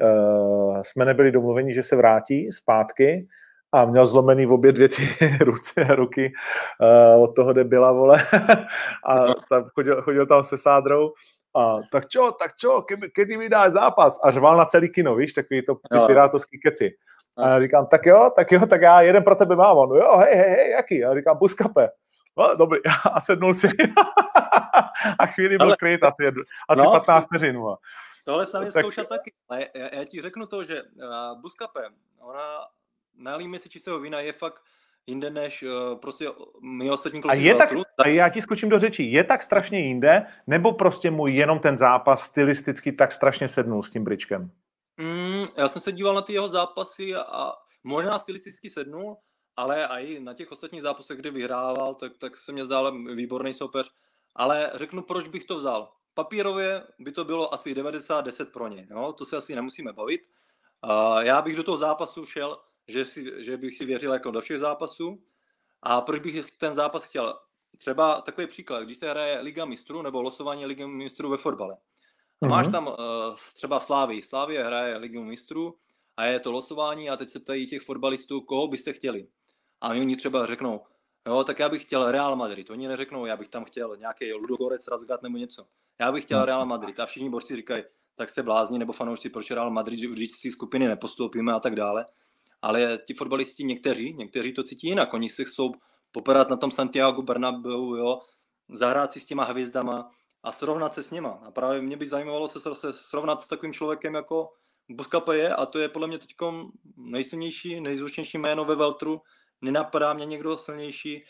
uh, 0.02 0.82
jsme 0.82 1.04
nebyli 1.04 1.32
domluveni, 1.32 1.74
že 1.74 1.82
se 1.82 1.96
vrátí 1.96 2.52
zpátky 2.52 3.26
a 3.72 3.84
měl 3.84 4.06
zlomený 4.06 4.46
v 4.46 4.52
obě 4.52 4.72
dvě 4.72 4.88
ty 4.88 5.02
ruce 5.40 5.84
a 5.84 5.94
ruky 5.94 6.32
uh, 6.80 7.22
od 7.22 7.36
toho 7.36 7.52
debila, 7.52 7.92
vole. 7.92 8.26
a 9.06 9.34
tam 9.48 9.64
chodil, 9.74 10.02
chodil 10.02 10.26
tam 10.26 10.44
se 10.44 10.58
sádrou 10.58 11.12
a 11.56 11.80
tak 11.92 12.08
čo, 12.08 12.32
tak 12.32 12.56
čo, 12.56 12.82
kedy, 12.82 13.10
kedy 13.10 13.36
mi 13.36 13.48
dáš 13.48 13.72
zápas? 13.72 14.20
A 14.22 14.30
řval 14.30 14.56
na 14.56 14.64
celý 14.64 14.88
kino, 14.88 15.14
víš, 15.14 15.32
takový 15.32 15.66
to 15.66 15.74
ty 15.74 15.98
pirátovský 16.06 16.60
keci. 16.60 16.96
A 17.38 17.48
já 17.48 17.60
říkám, 17.60 17.86
tak 17.86 18.06
jo, 18.06 18.30
tak 18.36 18.52
jo, 18.52 18.66
tak 18.66 18.80
já 18.80 19.00
jeden 19.00 19.24
pro 19.24 19.34
tebe 19.34 19.56
mám. 19.56 19.76
On, 19.76 19.96
jo, 19.96 20.16
hej, 20.16 20.34
hej, 20.34 20.50
hej, 20.50 20.70
jaký? 20.70 20.98
Já 20.98 21.14
říkám, 21.14 21.38
buskape. 21.38 21.88
No, 22.36 22.54
dobrý, 22.54 22.78
a 23.12 23.20
sednul 23.20 23.54
si. 23.54 23.68
a 25.18 25.26
chvíli 25.26 25.56
byl 25.56 25.66
Ale... 25.66 25.76
kryt, 25.76 26.04
asi, 26.04 26.26
asi 26.68 26.82
no, 26.82 26.90
15 26.90 27.26
vteřin. 27.26 27.58
Tohle 28.24 28.46
jsem 28.46 28.62
tak... 28.62 28.72
zkoušel 28.72 29.04
taky. 29.04 29.32
Ale 29.48 29.66
já, 29.74 29.88
já, 29.94 30.04
ti 30.04 30.20
řeknu 30.20 30.46
to, 30.46 30.64
že 30.64 30.82
uh, 30.82 31.40
buskape, 31.40 31.80
ona, 32.20 32.66
nalíme 33.18 33.58
si 33.58 33.68
čistého 33.68 34.00
vína, 34.00 34.20
je 34.20 34.32
fakt 34.32 34.62
jinde 35.06 35.30
než 35.30 35.62
uh, 35.62 35.98
prostě 35.98 36.28
my 36.62 36.90
ostatní 36.90 37.20
kluci. 37.22 37.36
A 37.36 37.40
je 37.40 37.54
tak, 37.54 37.70
tak, 37.96 38.06
já 38.06 38.28
ti 38.28 38.42
skočím 38.42 38.68
do 38.68 38.78
řeči, 38.78 39.02
je 39.02 39.24
tak 39.24 39.42
strašně 39.42 39.80
jinde, 39.80 40.26
nebo 40.46 40.72
prostě 40.72 41.10
mu 41.10 41.26
jenom 41.26 41.58
ten 41.58 41.78
zápas 41.78 42.22
stylisticky 42.22 42.92
tak 42.92 43.12
strašně 43.12 43.48
sednul 43.48 43.82
s 43.82 43.90
tím 43.90 44.04
bričkem? 44.04 44.50
Mm, 44.96 45.46
já 45.56 45.68
jsem 45.68 45.82
se 45.82 45.92
díval 45.92 46.14
na 46.14 46.22
ty 46.22 46.32
jeho 46.32 46.48
zápasy 46.48 47.14
a 47.14 47.52
možná 47.84 48.18
stylisticky 48.18 48.70
sednul, 48.70 49.16
ale 49.56 49.88
i 49.98 50.20
na 50.20 50.34
těch 50.34 50.52
ostatních 50.52 50.82
zápasech, 50.82 51.18
kdy 51.18 51.30
vyhrával, 51.30 51.94
tak, 51.94 52.12
tak 52.18 52.36
se 52.36 52.52
mě 52.52 52.64
zdál 52.64 52.98
výborný 53.14 53.54
soupeř. 53.54 53.90
Ale 54.34 54.70
řeknu, 54.74 55.02
proč 55.02 55.28
bych 55.28 55.44
to 55.44 55.58
vzal. 55.58 55.92
Papírově 56.14 56.82
by 56.98 57.12
to 57.12 57.24
bylo 57.24 57.54
asi 57.54 57.74
90-10 57.74 58.46
pro 58.52 58.68
ně. 58.68 58.86
Jo? 58.90 59.12
To 59.12 59.24
se 59.24 59.36
asi 59.36 59.54
nemusíme 59.54 59.92
bavit. 59.92 60.20
Uh, 60.84 61.18
já 61.18 61.42
bych 61.42 61.56
do 61.56 61.62
toho 61.62 61.78
zápasu 61.78 62.26
šel 62.26 62.58
že, 62.88 63.04
si, 63.04 63.32
že 63.36 63.56
bych 63.56 63.76
si 63.76 63.84
věřil 63.84 64.12
jako 64.12 64.30
do 64.30 64.40
všech 64.40 64.58
zápasů. 64.58 65.22
A 65.82 66.00
proč 66.00 66.22
bych 66.22 66.50
ten 66.50 66.74
zápas 66.74 67.04
chtěl? 67.04 67.38
Třeba 67.78 68.20
takový 68.20 68.46
příklad, 68.46 68.84
když 68.84 68.98
se 68.98 69.10
hraje 69.10 69.40
Liga 69.40 69.64
mistrů 69.64 70.02
nebo 70.02 70.22
losování 70.22 70.66
Ligy 70.66 70.86
mistrů 70.86 71.30
ve 71.30 71.36
fotbale. 71.36 71.76
A 72.42 72.46
máš 72.46 72.66
mhm. 72.66 72.72
tam 72.72 72.86
uh, 72.86 72.94
třeba 73.54 73.80
Slávy. 73.80 74.22
Slávě 74.22 74.64
hraje 74.64 74.96
Ligu 74.96 75.24
mistrů 75.24 75.74
a 76.16 76.24
je 76.24 76.40
to 76.40 76.52
losování 76.52 77.10
a 77.10 77.16
teď 77.16 77.30
se 77.30 77.40
ptají 77.40 77.66
těch 77.66 77.82
fotbalistů, 77.82 78.40
koho 78.40 78.68
byste 78.68 78.92
chtěli. 78.92 79.28
A 79.80 79.88
oni 79.88 80.16
třeba 80.16 80.46
řeknou, 80.46 80.80
jo, 81.26 81.44
tak 81.44 81.58
já 81.58 81.68
bych 81.68 81.82
chtěl 81.82 82.12
Real 82.12 82.36
Madrid. 82.36 82.70
Oni 82.70 82.88
neřeknou, 82.88 83.26
já 83.26 83.36
bych 83.36 83.48
tam 83.48 83.64
chtěl 83.64 83.96
nějaký 83.96 84.32
Ludogorec, 84.32 84.88
Razgrad 84.88 85.22
nebo 85.22 85.38
něco. 85.38 85.66
Já 86.00 86.12
bych 86.12 86.24
chtěl 86.24 86.44
Real 86.44 86.66
Madrid. 86.66 87.00
A 87.00 87.06
všichni 87.06 87.30
borci 87.30 87.56
říkají, 87.56 87.82
tak 88.14 88.30
se 88.30 88.42
blázni 88.42 88.78
nebo 88.78 88.92
fanoušci, 88.92 89.30
proč 89.30 89.50
Real 89.50 89.70
Madrid, 89.70 90.00
že 90.18 90.26
si 90.30 90.50
skupiny 90.50 90.88
nepostoupíme 90.88 91.52
a 91.52 91.60
tak 91.60 91.74
dále 91.74 92.06
ale 92.62 92.98
ti 93.06 93.14
fotbalisti 93.14 93.64
někteří, 93.64 94.14
někteří 94.14 94.52
to 94.52 94.62
cítí 94.62 94.86
jinak. 94.86 95.14
Oni 95.14 95.30
si 95.30 95.44
chcou 95.44 95.72
popadat 96.12 96.50
na 96.50 96.56
tom 96.56 96.70
Santiago 96.70 97.22
Bernabeu, 97.22 97.96
jo, 97.96 98.20
zahrát 98.68 99.12
si 99.12 99.20
s 99.20 99.26
těma 99.26 99.44
hvězdama 99.44 100.10
a 100.42 100.52
srovnat 100.52 100.94
se 100.94 101.02
s 101.02 101.10
něma. 101.10 101.30
A 101.30 101.50
právě 101.50 101.82
mě 101.82 101.96
by 101.96 102.06
zajímalo 102.06 102.48
se, 102.48 102.74
se 102.74 102.92
srovnat 102.92 103.40
s 103.40 103.48
takovým 103.48 103.72
člověkem 103.72 104.14
jako 104.14 104.48
Buscape 104.88 105.36
je 105.36 105.54
a 105.54 105.66
to 105.66 105.78
je 105.78 105.88
podle 105.88 106.06
mě 106.06 106.18
teď 106.18 106.34
nejsilnější, 106.96 107.80
nejzvučnější 107.80 108.38
jméno 108.38 108.64
ve 108.64 108.74
Veltru. 108.74 109.20
Nenapadá 109.60 110.14
mě 110.14 110.26
někdo 110.26 110.58
silnější. 110.58 111.24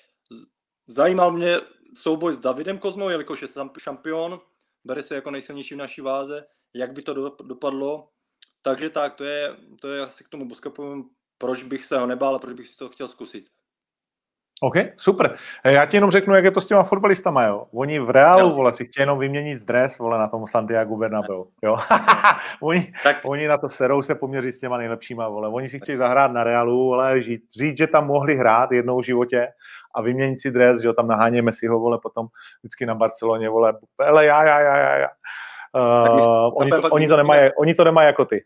Zajímal 0.86 1.32
mě 1.32 1.60
souboj 1.94 2.32
s 2.34 2.38
Davidem 2.38 2.78
Kozmou, 2.78 3.08
jelikož 3.08 3.42
je 3.42 3.48
šampion, 3.78 4.40
bere 4.84 5.02
se 5.02 5.14
jako 5.14 5.30
nejsilnější 5.30 5.74
v 5.74 5.78
naší 5.78 6.00
váze, 6.00 6.46
jak 6.74 6.92
by 6.92 7.02
to 7.02 7.14
dopadlo. 7.28 8.08
Takže 8.66 8.90
tak, 8.90 9.14
to 9.14 9.24
je, 9.24 9.56
to 9.80 9.88
je 9.88 10.02
asi 10.02 10.24
k 10.24 10.28
tomu 10.28 10.44
Buscapovému 10.44 11.04
proč 11.38 11.62
bych 11.62 11.84
se 11.84 11.98
ho 11.98 12.06
nebál 12.06 12.34
a 12.34 12.38
proč 12.38 12.52
bych 12.52 12.68
si 12.68 12.76
to 12.76 12.88
chtěl 12.88 13.08
zkusit. 13.08 13.44
OK, 14.62 14.74
super. 14.96 15.36
Eh, 15.64 15.72
já 15.72 15.86
ti 15.86 15.96
jenom 15.96 16.10
řeknu, 16.10 16.34
jak 16.34 16.44
je 16.44 16.50
to 16.50 16.60
s 16.60 16.66
těma 16.66 16.82
fotbalistama, 16.82 17.44
jo. 17.44 17.66
Oni 17.74 17.98
v 17.98 18.10
Reálu, 18.10 18.54
vole, 18.54 18.72
si 18.72 18.84
chtějí 18.84 19.02
jenom 19.02 19.18
vyměnit 19.18 19.64
dres, 19.64 19.98
vole, 19.98 20.18
na 20.18 20.28
tom 20.28 20.46
Santiago 20.46 20.96
Bernabeu, 20.96 21.50
jo. 21.62 21.76
oni, 22.62 22.92
tak. 23.04 23.16
oni 23.24 23.48
na 23.48 23.58
to 23.58 23.68
serou 23.68 24.02
se 24.02 24.14
poměří 24.14 24.52
s 24.52 24.60
těma 24.60 24.76
nejlepšíma, 24.78 25.28
vole. 25.28 25.48
Oni 25.48 25.68
si 25.68 25.78
chtějí 25.78 25.96
zahrát 25.96 26.32
na 26.32 26.44
Reálu, 26.44 26.84
vole, 26.84 27.22
říct, 27.22 27.52
říct, 27.58 27.78
že 27.78 27.86
tam 27.86 28.06
mohli 28.06 28.36
hrát 28.36 28.72
jednou 28.72 29.00
v 29.00 29.04
životě 29.04 29.48
a 29.94 30.02
vyměnit 30.02 30.40
si 30.40 30.50
dres, 30.50 30.80
že 30.80 30.88
jo, 30.88 30.92
tam 30.94 31.08
naháněme 31.08 31.52
si 31.52 31.66
ho, 31.66 31.80
vole, 31.80 31.98
potom 32.02 32.26
vždycky 32.62 32.86
na 32.86 32.94
Barceloně, 32.94 33.48
vole, 33.48 33.74
ale 34.06 34.26
já, 34.26 34.44
já, 34.44 34.60
já, 34.60 34.76
já, 34.76 34.96
já. 34.98 35.08
Uh, 35.76 36.52
oni, 36.54 36.70
to, 36.70 36.82
oni, 36.90 37.08
to 37.08 37.16
nemají, 37.16 37.50
oni 37.58 37.74
to 37.74 37.84
nemají 37.84 38.06
jako 38.06 38.24
ty. 38.24 38.44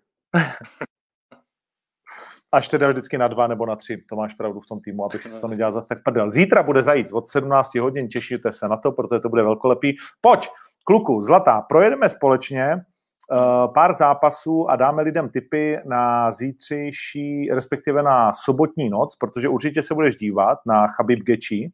Až 2.52 2.68
teda 2.68 2.88
vždycky 2.88 3.18
na 3.18 3.28
dva 3.28 3.46
nebo 3.46 3.66
na 3.66 3.76
tři. 3.76 4.02
To 4.08 4.16
máš 4.16 4.34
pravdu 4.34 4.60
v 4.60 4.66
tom 4.66 4.80
týmu, 4.80 5.04
abych 5.04 5.22
si 5.22 5.40
to 5.40 5.48
nedělal 5.48 5.72
zase 5.72 5.88
tak 5.88 6.02
prdel. 6.04 6.30
Zítra 6.30 6.62
bude 6.62 6.82
zajít 6.82 7.12
od 7.12 7.28
17 7.28 7.74
hodin, 7.74 8.08
těšíte 8.08 8.52
se 8.52 8.68
na 8.68 8.76
to, 8.76 8.92
protože 8.92 9.20
to 9.20 9.28
bude 9.28 9.42
velkolepý. 9.42 9.96
Pojď, 10.20 10.48
kluku, 10.84 11.20
zlatá, 11.20 11.60
projedeme 11.60 12.08
společně 12.08 12.74
uh, 12.74 13.72
pár 13.74 13.92
zápasů 13.92 14.70
a 14.70 14.76
dáme 14.76 15.02
lidem 15.02 15.28
tipy 15.28 15.78
na 15.84 16.30
zítřejší, 16.30 17.50
respektive 17.54 18.02
na 18.02 18.32
sobotní 18.34 18.90
noc, 18.90 19.16
protože 19.16 19.48
určitě 19.48 19.82
se 19.82 19.94
budeš 19.94 20.16
dívat 20.16 20.58
na 20.66 20.86
Chabib 20.86 21.18
Geči, 21.18 21.72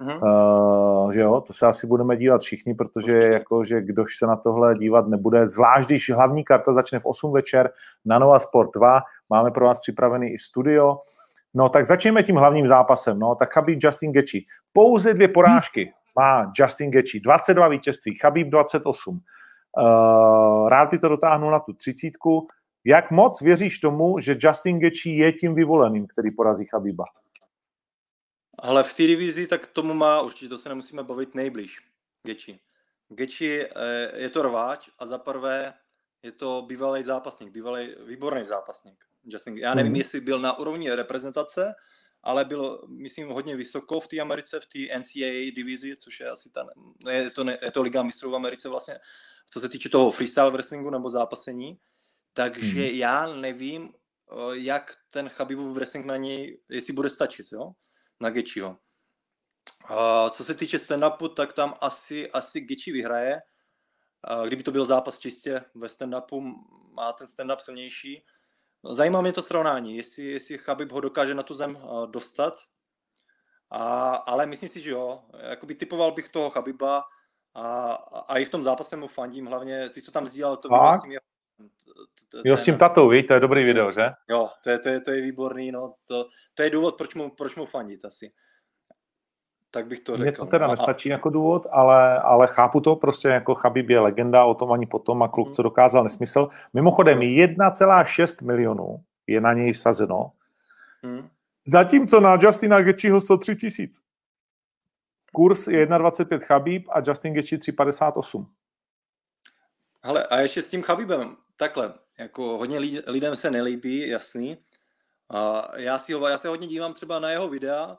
Uh, 0.00 1.10
že 1.10 1.20
jo, 1.20 1.40
to 1.40 1.52
se 1.52 1.66
asi 1.66 1.86
budeme 1.86 2.16
dívat 2.16 2.40
všichni, 2.40 2.74
protože 2.74 3.18
jako, 3.18 3.64
že 3.64 3.80
kdož 3.80 4.16
se 4.16 4.26
na 4.26 4.36
tohle 4.36 4.74
dívat 4.74 5.06
nebude, 5.06 5.46
zvlášť 5.46 5.88
když 5.88 6.10
hlavní 6.10 6.44
karta 6.44 6.72
začne 6.72 6.98
v 6.98 7.06
8 7.06 7.32
večer 7.32 7.70
na 8.04 8.18
Nova 8.18 8.38
Sport 8.38 8.70
2, 8.76 9.00
máme 9.30 9.50
pro 9.50 9.66
vás 9.66 9.80
připravený 9.80 10.32
i 10.32 10.38
studio. 10.38 10.98
No 11.54 11.68
tak 11.68 11.84
začneme 11.84 12.22
tím 12.22 12.36
hlavním 12.36 12.66
zápasem. 12.66 13.18
No 13.18 13.34
tak 13.34 13.54
Chabib 13.54 13.78
Justin 13.82 14.12
Gaethje. 14.12 14.40
Pouze 14.72 15.14
dvě 15.14 15.28
porážky 15.28 15.92
má 16.16 16.52
Justin 16.58 16.90
Gaethje. 16.90 17.20
22 17.20 17.68
vítězství, 17.68 18.14
Chabib 18.14 18.48
28. 18.48 19.20
Uh, 19.78 20.68
rád 20.68 20.90
by 20.90 20.98
to 20.98 21.08
dotáhnul 21.08 21.50
na 21.50 21.58
tu 21.58 21.72
třicítku. 21.72 22.48
Jak 22.84 23.10
moc 23.10 23.40
věříš 23.40 23.78
tomu, 23.78 24.18
že 24.18 24.36
Justin 24.40 24.80
Gaethje 24.80 25.14
je 25.14 25.32
tím 25.32 25.54
vyvoleným, 25.54 26.06
který 26.06 26.30
porazí 26.30 26.64
Chabiba? 26.64 27.04
Ale 28.58 28.82
v 28.82 28.94
té 28.94 29.02
divizi 29.02 29.46
tak 29.46 29.66
tomu 29.66 29.94
má, 29.94 30.20
určitě 30.20 30.48
to 30.48 30.58
se 30.58 30.68
nemusíme 30.68 31.02
bavit 31.02 31.34
nejblíž, 31.34 31.80
Geči. 32.26 32.60
Geči 33.08 33.62
eh, 33.62 34.20
je 34.22 34.30
to 34.30 34.42
rváč 34.42 34.90
a 34.98 35.06
za 35.06 35.18
prvé 35.18 35.74
je 36.22 36.32
to 36.32 36.64
bývalý 36.68 37.02
zápasník, 37.02 37.52
bývalý 37.52 37.94
výborný 38.06 38.44
zápasník. 38.44 39.04
Justin, 39.24 39.58
já 39.58 39.74
nevím, 39.74 39.92
mm. 39.92 39.96
jestli 39.96 40.20
byl 40.20 40.38
na 40.38 40.58
úrovni 40.58 40.90
reprezentace, 40.90 41.74
ale 42.22 42.44
byl, 42.44 42.86
myslím, 42.88 43.28
hodně 43.28 43.56
vysoko 43.56 44.00
v 44.00 44.08
té 44.08 44.20
Americe, 44.20 44.60
v 44.60 44.66
té 44.66 44.98
NCAA 44.98 45.54
divizi, 45.56 45.96
což 45.96 46.20
je 46.20 46.30
asi 46.30 46.50
ta, 46.50 46.66
je 47.10 47.30
to, 47.30 47.44
je 47.62 47.70
to 47.72 47.82
Liga 47.82 48.02
mistrů 48.02 48.30
v 48.30 48.34
Americe 48.34 48.68
vlastně, 48.68 48.98
co 49.50 49.60
se 49.60 49.68
týče 49.68 49.88
toho 49.88 50.10
freestyle 50.10 50.50
wrestlingu 50.50 50.90
nebo 50.90 51.10
zápasení. 51.10 51.78
Takže 52.32 52.80
mm. 52.80 52.94
já 52.94 53.26
nevím, 53.26 53.92
eh, 53.92 54.36
jak 54.52 54.96
ten 55.10 55.28
Chabibův 55.28 55.74
wrestling 55.74 56.06
na 56.06 56.16
něj, 56.16 56.60
jestli 56.68 56.92
bude 56.92 57.10
stačit, 57.10 57.46
jo? 57.52 57.72
Na 58.20 58.30
Gečiho. 58.30 58.78
A 59.84 60.30
co 60.30 60.44
se 60.44 60.54
týče 60.54 60.76
stand-upu, 60.76 61.34
tak 61.34 61.52
tam 61.52 61.74
asi, 61.80 62.30
asi 62.30 62.60
Gechi 62.60 62.92
vyhraje. 62.92 63.42
A 64.24 64.46
kdyby 64.46 64.62
to 64.62 64.72
byl 64.72 64.84
zápas 64.84 65.18
čistě 65.18 65.64
ve 65.74 65.86
stand-upu, 65.86 66.54
má 66.92 67.12
ten 67.12 67.26
stand-up 67.26 67.58
silnější. 67.58 68.24
Zajímá 68.90 69.20
mě 69.20 69.32
to 69.32 69.42
srovnání, 69.42 69.96
jestli, 69.96 70.24
jestli 70.24 70.58
Chabib 70.58 70.92
ho 70.92 71.00
dokáže 71.00 71.34
na 71.34 71.42
tu 71.42 71.54
zem 71.54 71.78
dostat. 72.06 72.60
A, 73.70 74.14
ale 74.14 74.46
myslím 74.46 74.68
si, 74.68 74.80
že 74.80 74.90
jo. 74.90 75.24
Jakoby 75.38 75.74
typoval 75.74 76.12
bych 76.12 76.28
toho 76.28 76.50
Chabiba 76.50 77.04
a, 77.54 77.92
a 78.28 78.38
i 78.38 78.44
v 78.44 78.50
tom 78.50 78.62
zápase 78.62 78.96
mu 78.96 79.08
fandím. 79.08 79.46
Hlavně 79.46 79.88
ty 79.88 80.02
to 80.02 80.10
tam 80.10 80.26
sdílel, 80.26 80.56
to 80.56 80.68
video 80.68 81.20
tím 81.56 81.68
Jo, 82.44 82.56
s 82.56 82.64
tím 82.64 82.78
tatou, 82.78 83.08
víš, 83.08 83.26
to 83.26 83.34
je 83.34 83.40
dobrý 83.40 83.64
video, 83.64 83.92
že? 83.92 84.10
Jo, 84.30 84.48
to 84.64 84.70
je, 84.70 84.78
to 84.78 84.88
je, 84.88 85.00
to 85.00 85.10
je 85.10 85.22
výborný, 85.22 85.72
no, 85.72 85.94
to, 86.04 86.28
to 86.54 86.62
je 86.62 86.70
důvod, 86.70 86.96
proč 86.96 87.14
mu, 87.14 87.30
proč 87.30 87.56
mu 87.56 87.66
fandit 87.66 88.04
asi. 88.04 88.32
Tak 89.70 89.86
bych 89.86 90.00
to 90.00 90.16
řekl. 90.16 90.22
Mně 90.22 90.32
to 90.32 90.46
teda 90.46 90.66
no, 90.66 90.72
nestačí 90.72 91.08
jako 91.08 91.30
důvod, 91.30 91.66
ale, 91.70 92.20
ale 92.20 92.46
chápu 92.46 92.80
to, 92.80 92.96
prostě 92.96 93.28
jako 93.28 93.54
Chabib 93.54 93.90
je 93.90 94.00
legenda, 94.00 94.44
o 94.44 94.54
tom 94.54 94.72
ani 94.72 94.86
potom 94.86 95.22
a 95.22 95.28
kluk, 95.28 95.50
co 95.50 95.62
dokázal 95.62 96.02
nesmysl. 96.02 96.48
Mimochodem, 96.72 97.18
1,6 97.18 98.46
milionů 98.46 99.04
je 99.26 99.40
na 99.40 99.52
něj 99.52 99.74
sazeno, 99.74 100.32
hmm. 101.02 101.28
zatímco 101.64 102.20
na 102.20 102.38
Justina 102.40 102.82
Gaethjeho 102.82 103.20
103 103.20 103.56
tisíc. 103.56 104.00
Kurs 105.32 105.66
je 105.66 105.86
1,25 105.86 106.40
Chabib 106.40 106.88
a 106.88 107.02
Justin 107.06 107.34
Gaethje 107.34 107.58
3,58. 107.58 108.46
Ale 110.02 110.26
a 110.26 110.38
ještě 110.38 110.62
s 110.62 110.70
tím 110.70 110.82
Chabibem, 110.82 111.36
takhle, 111.56 111.94
jako 112.18 112.58
hodně 112.58 112.78
lidem 113.06 113.36
se 113.36 113.50
nelíbí, 113.50 114.08
jasný. 114.08 114.56
A 115.30 115.70
já, 115.76 115.98
si 115.98 116.12
ho, 116.12 116.28
já 116.28 116.38
se 116.38 116.48
hodně 116.48 116.66
dívám 116.66 116.94
třeba 116.94 117.18
na 117.18 117.30
jeho 117.30 117.48
videa 117.48 117.98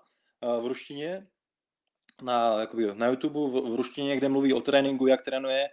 v 0.60 0.66
ruštině, 0.66 1.28
na, 2.22 2.60
jakoby, 2.60 2.96
na 2.96 3.08
YouTube 3.08 3.40
v, 3.40 3.72
v 3.72 3.76
ruštině, 3.76 4.18
kde 4.18 4.30
mluví 4.30 4.54
o 4.54 4.62
tréninku, 4.62 5.08
jak 5.08 5.22
trénuje 5.22 5.68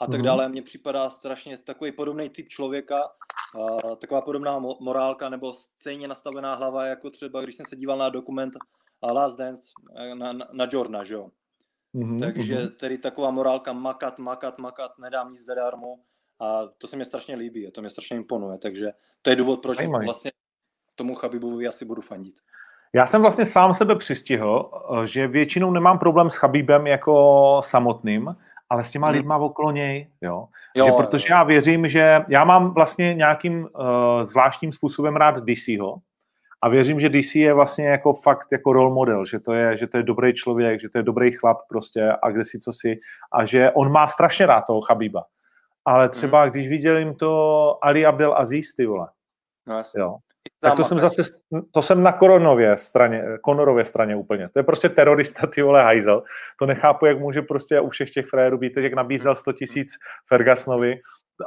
a 0.00 0.06
tak 0.06 0.20
mm-hmm. 0.20 0.24
dále. 0.24 0.48
Mně 0.48 0.62
připadá 0.62 1.10
strašně 1.10 1.58
takový 1.58 1.92
podobný 1.92 2.30
typ 2.30 2.48
člověka, 2.48 3.02
a, 3.02 3.96
taková 3.96 4.20
podobná 4.20 4.58
morálka 4.80 5.28
nebo 5.28 5.54
stejně 5.54 6.08
nastavená 6.08 6.54
hlava, 6.54 6.86
jako 6.86 7.10
třeba 7.10 7.40
když 7.40 7.56
jsem 7.56 7.66
se 7.66 7.76
díval 7.76 7.98
na 7.98 8.08
dokument 8.08 8.54
Last 9.02 9.38
Dance 9.38 9.62
na, 10.14 10.32
na, 10.32 10.48
na 10.52 10.66
Jordana, 10.72 11.04
že 11.04 11.14
jo. 11.14 11.30
Mm-hmm, 11.94 12.20
Takže 12.20 12.54
mm-hmm. 12.54 12.76
tedy 12.76 12.98
taková 12.98 13.30
morálka 13.30 13.72
makat, 13.72 14.18
makat, 14.18 14.58
makat, 14.58 14.98
nedám 14.98 15.30
nic 15.30 15.44
zadarmo 15.44 15.96
a 16.40 16.60
to 16.78 16.86
se 16.86 16.96
mi 16.96 17.04
strašně 17.04 17.36
líbí 17.36 17.68
a 17.68 17.70
to 17.70 17.80
mě 17.80 17.90
strašně 17.90 18.16
imponuje, 18.16 18.58
takže 18.58 18.86
to 19.22 19.30
je 19.30 19.36
důvod, 19.36 19.62
proč 19.62 19.78
Ajmaj. 19.78 20.04
vlastně 20.04 20.30
tomu 20.96 21.14
Chabibovi 21.14 21.68
asi 21.68 21.84
budu 21.84 22.02
fandit. 22.02 22.34
Já 22.94 23.06
jsem 23.06 23.22
vlastně 23.22 23.46
sám 23.46 23.74
sebe 23.74 23.96
přistihl, 23.96 24.70
eh, 24.72 25.06
že 25.06 25.28
většinou 25.28 25.70
nemám 25.70 25.98
problém 25.98 26.30
s 26.30 26.36
Chabibem 26.36 26.86
jako 26.86 27.60
samotným, 27.64 28.36
ale 28.70 28.84
s 28.84 28.90
těma 28.90 29.06
hmm. 29.06 29.16
lidma 29.16 29.36
okolo 29.36 29.70
něj, 29.70 30.10
jo. 30.20 30.48
jo 30.74 30.86
že 30.86 30.92
protože 30.92 31.26
jo. 31.30 31.36
já 31.36 31.44
věřím, 31.44 31.88
že 31.88 32.20
já 32.28 32.44
mám 32.44 32.74
vlastně 32.74 33.14
nějakým 33.14 33.62
uh, 33.62 33.68
zvláštním 34.24 34.72
způsobem 34.72 35.16
rád 35.16 35.34
DCho 35.44 35.96
a 36.62 36.68
věřím, 36.68 37.00
že 37.00 37.08
DC 37.08 37.34
je 37.34 37.54
vlastně 37.54 37.86
jako 37.86 38.12
fakt 38.12 38.52
jako 38.52 38.72
role 38.72 38.94
model, 38.94 39.24
že 39.24 39.40
to 39.40 39.52
je, 39.52 39.76
že 39.76 39.86
to 39.86 39.96
je 39.96 40.02
dobrý 40.02 40.34
člověk, 40.34 40.80
že 40.80 40.88
to 40.88 40.98
je 40.98 41.02
dobrý 41.02 41.32
chlap 41.32 41.58
prostě 41.68 42.12
a 42.22 42.30
kde 42.30 42.44
si 42.44 42.58
co 42.58 42.72
si 42.72 43.00
a 43.32 43.44
že 43.44 43.70
on 43.70 43.92
má 43.92 44.06
strašně 44.06 44.46
rád 44.46 44.60
toho 44.60 44.80
Chabiba. 44.80 45.24
Ale 45.88 46.04
hmm. 46.04 46.10
třeba, 46.10 46.42
hmm. 46.42 46.50
když 46.50 46.68
viděl 46.68 46.96
jim 46.96 47.14
to 47.14 47.78
Ali 47.82 48.06
Abdel 48.06 48.34
Aziz, 48.36 48.74
ty 48.74 48.86
vole, 48.86 49.08
no, 49.68 49.82
jo, 49.96 50.16
tak 50.60 50.76
to 50.76 50.84
jsem 50.84 51.00
zase, 51.00 51.22
to 51.72 51.82
jsem 51.82 52.02
na 52.02 52.12
Koronově 52.12 52.76
straně, 52.76 53.22
Konorově 53.42 53.84
straně 53.84 54.16
úplně. 54.16 54.48
To 54.48 54.58
je 54.58 54.62
prostě 54.62 54.88
terorista, 54.88 55.46
ty 55.46 55.62
vole, 55.62 55.82
hajzel. 55.82 56.22
To 56.58 56.66
nechápu, 56.66 57.06
jak 57.06 57.18
může 57.18 57.42
prostě 57.42 57.80
u 57.80 57.88
všech 57.88 58.10
těch 58.10 58.26
frérů 58.26 58.58
být, 58.58 58.76
jak 58.76 58.94
nabízel 58.94 59.34
100 59.34 59.52
tisíc 59.52 59.92
Fergusonovi 60.28 61.00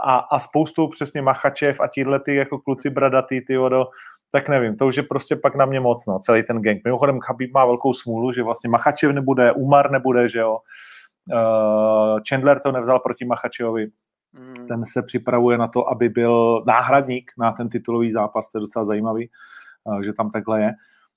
a, 0.03 0.17
a 0.17 0.39
spoustu 0.39 0.87
přesně 0.87 1.21
Machačev 1.21 1.79
a 1.79 1.87
tíhle 1.87 2.19
ty 2.19 2.35
jako 2.35 2.59
kluci 2.59 2.89
bradatý, 2.89 3.41
ty 3.45 3.57
vodo, 3.57 3.87
tak 4.31 4.49
nevím, 4.49 4.77
to 4.77 4.87
už 4.87 4.97
je 4.97 5.03
prostě 5.03 5.35
pak 5.35 5.55
na 5.55 5.65
mě 5.65 5.79
moc, 5.79 6.05
no, 6.05 6.19
celý 6.19 6.43
ten 6.43 6.61
gang. 6.61 6.81
Mimochodem 6.85 7.19
Khabib 7.19 7.53
má 7.53 7.65
velkou 7.65 7.93
smůlu, 7.93 8.31
že 8.31 8.43
vlastně 8.43 8.69
Machačev 8.69 9.11
nebude, 9.11 9.51
Umar 9.51 9.91
nebude, 9.91 10.29
že 10.29 10.39
jo. 10.39 10.57
Uh, 11.33 12.19
Chandler 12.29 12.59
to 12.59 12.71
nevzal 12.71 12.99
proti 12.99 13.25
Machačevovi. 13.25 13.87
Ten 14.67 14.85
se 14.85 15.03
připravuje 15.03 15.57
na 15.57 15.67
to, 15.67 15.89
aby 15.89 16.09
byl 16.09 16.63
náhradník 16.67 17.31
na 17.37 17.51
ten 17.51 17.69
titulový 17.69 18.11
zápas, 18.11 18.47
to 18.47 18.57
je 18.57 18.59
docela 18.59 18.85
zajímavý, 18.85 19.29
eh, 19.99 20.03
že 20.03 20.13
tam 20.13 20.31
takhle 20.31 20.61
je. 20.61 20.71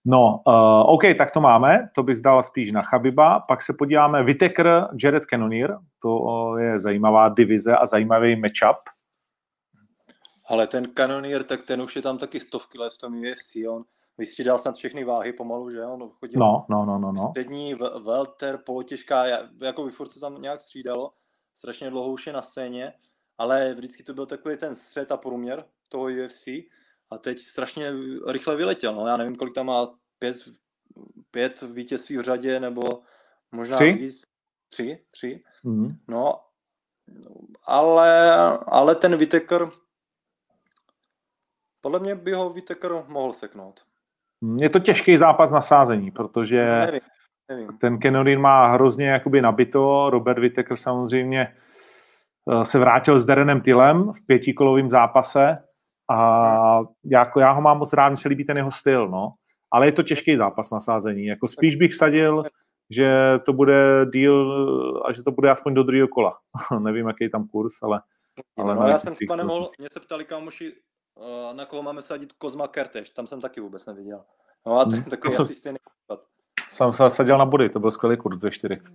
No, 0.06 0.42
uh, 0.46 0.94
OK, 0.94 1.02
tak 1.18 1.30
to 1.30 1.40
máme, 1.40 1.88
to 1.94 2.02
bys 2.02 2.20
dal 2.20 2.42
spíš 2.42 2.72
na 2.72 2.82
Chabiba, 2.82 3.40
pak 3.40 3.62
se 3.62 3.72
podíváme 3.78 4.22
Whitaker, 4.22 4.88
Jared 5.02 5.24
Cannonier, 5.24 5.78
to 6.02 6.56
je 6.58 6.80
zajímavá 6.80 7.28
divize 7.28 7.76
a 7.76 7.86
zajímavý 7.86 8.36
matchup. 8.36 8.76
Ale 10.48 10.66
ten 10.66 10.86
Cannonier, 10.94 11.42
tak 11.44 11.62
ten 11.62 11.82
už 11.82 11.96
je 11.96 12.02
tam 12.02 12.18
taky 12.18 12.40
stovky 12.40 12.78
let 12.78 12.92
v 12.92 12.98
tom 12.98 13.14
UFC, 13.14 13.56
on 13.68 13.84
vystřídal 14.18 14.58
snad 14.58 14.74
všechny 14.74 15.04
váhy 15.04 15.32
pomalu, 15.32 15.70
že 15.70 15.84
on 15.84 16.10
chodil 16.10 16.40
no, 16.40 16.66
no, 16.68 16.84
no, 16.84 16.98
no, 16.98 17.12
no. 17.12 17.30
střední, 17.30 17.74
welter, 18.04 18.58
polotěžká, 18.66 19.26
jako 19.60 19.84
by 19.84 19.90
furt 19.90 20.08
to 20.08 20.20
tam 20.20 20.42
nějak 20.42 20.60
střídalo, 20.60 21.10
strašně 21.54 21.90
dlouho 21.90 22.12
už 22.12 22.26
je 22.26 22.32
na 22.32 22.42
scéně, 22.42 22.92
ale 23.38 23.74
vždycky 23.74 24.02
to 24.02 24.14
byl 24.14 24.26
takový 24.26 24.56
ten 24.56 24.74
střed 24.74 25.12
a 25.12 25.16
průměr 25.16 25.64
toho 25.88 26.04
UFC 26.04 26.46
a 27.10 27.18
teď 27.18 27.38
strašně 27.38 27.92
rychle 28.28 28.56
vyletěl. 28.56 28.94
No, 28.94 29.06
já 29.06 29.16
nevím, 29.16 29.36
kolik 29.36 29.54
tam 29.54 29.66
má 29.66 29.98
pět, 30.18 30.36
pět 31.30 31.62
vítězství 31.62 32.16
v 32.16 32.22
řadě, 32.22 32.60
nebo 32.60 33.02
možná 33.52 33.76
tři. 33.76 33.92
víc. 33.92 34.22
Tři, 34.68 35.04
tři. 35.10 35.42
Mm. 35.64 35.88
No, 36.08 36.40
ale, 37.66 38.32
ale 38.66 38.94
ten 38.94 39.16
Whitaker, 39.16 39.70
podle 41.80 42.00
mě 42.00 42.14
by 42.14 42.32
ho 42.32 42.50
Whitaker 42.50 43.04
mohl 43.08 43.32
seknout. 43.32 43.84
Je 44.56 44.70
to 44.70 44.78
těžký 44.78 45.16
zápas 45.16 45.50
na 45.50 45.62
sázení, 45.62 46.10
protože 46.10 46.66
nevím, 46.66 47.00
nevím. 47.48 47.78
ten 47.78 47.98
Kenorin 47.98 48.40
má 48.40 48.72
hrozně 48.72 49.06
jakoby 49.06 49.42
nabito, 49.42 50.10
Robert 50.10 50.38
Whitaker 50.38 50.76
samozřejmě 50.76 51.54
Eh, 52.50 52.64
se 52.64 52.78
vrátil 52.78 53.18
s 53.18 53.26
Derenem 53.26 53.60
Tylem 53.60 54.12
v 54.12 54.26
pětikolovém 54.26 54.90
zápase 54.90 55.58
a 56.10 56.80
jako 57.04 57.40
já 57.40 57.52
ho 57.52 57.60
mám 57.60 57.78
moc 57.78 57.92
rád, 57.92 58.08
mi 58.08 58.16
se 58.16 58.28
líbí 58.28 58.44
ten 58.44 58.56
jeho 58.56 58.70
styl, 58.70 59.08
no. 59.08 59.32
Ale 59.72 59.86
je 59.86 59.92
to 59.92 60.02
těžký 60.02 60.36
zápas 60.36 60.70
na 60.70 60.80
sázení. 60.80 61.26
Jako 61.26 61.48
spíš 61.48 61.76
bych 61.76 61.94
sadil, 61.94 62.44
že 62.90 63.38
to 63.46 63.52
bude 63.52 64.06
díl 64.12 65.02
a 65.08 65.12
že 65.12 65.22
to 65.22 65.30
bude 65.30 65.50
aspoň 65.50 65.74
do 65.74 65.82
druhého 65.82 66.08
kola. 66.08 66.38
Nevím, 66.78 67.06
jaký 67.06 67.24
je 67.24 67.30
tam 67.30 67.48
kurz, 67.48 67.74
ale... 67.82 68.00
ale 68.58 68.74
no, 68.74 68.86
já 68.86 68.98
jsem 68.98 69.14
třeba 69.14 69.36
nemohl, 69.36 69.70
mě 69.78 69.88
se 69.92 70.00
ptali 70.00 70.24
kámoši, 70.24 70.72
eh, 70.72 71.54
na 71.54 71.66
koho 71.66 71.82
máme 71.82 72.02
sadit 72.02 72.32
Kozma 72.32 72.68
Kertéž, 72.68 73.10
tam 73.10 73.26
jsem 73.26 73.40
taky 73.40 73.60
vůbec 73.60 73.86
neviděl. 73.86 74.24
No 74.66 74.80
a 74.80 74.84
to 74.84 74.94
je 74.94 75.00
hmm. 75.00 75.10
takový 75.10 75.36
asi 75.36 75.54
stejný 75.54 75.78
Jsem 76.68 76.92
se 76.92 77.10
sadil 77.10 77.38
na 77.38 77.46
body, 77.46 77.70
to 77.70 77.80
byl 77.80 77.90
skvělý 77.90 78.16
kurz, 78.16 78.36
2-4. 78.36 78.94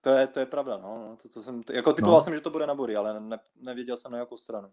To 0.00 0.10
je, 0.10 0.26
to 0.26 0.40
je 0.40 0.46
pravda, 0.46 0.78
no. 0.82 0.98
no. 1.08 1.16
To, 1.22 1.28
to 1.28 1.40
jsem, 1.40 1.62
jako 1.72 1.92
typoval 1.92 2.16
no. 2.16 2.20
jsem, 2.20 2.34
že 2.34 2.40
to 2.40 2.50
bude 2.50 2.66
na 2.66 2.74
body, 2.74 2.96
ale 2.96 3.20
ne, 3.20 3.38
nevěděl 3.60 3.96
jsem 3.96 4.12
na 4.12 4.18
jakou 4.18 4.36
stranu. 4.36 4.68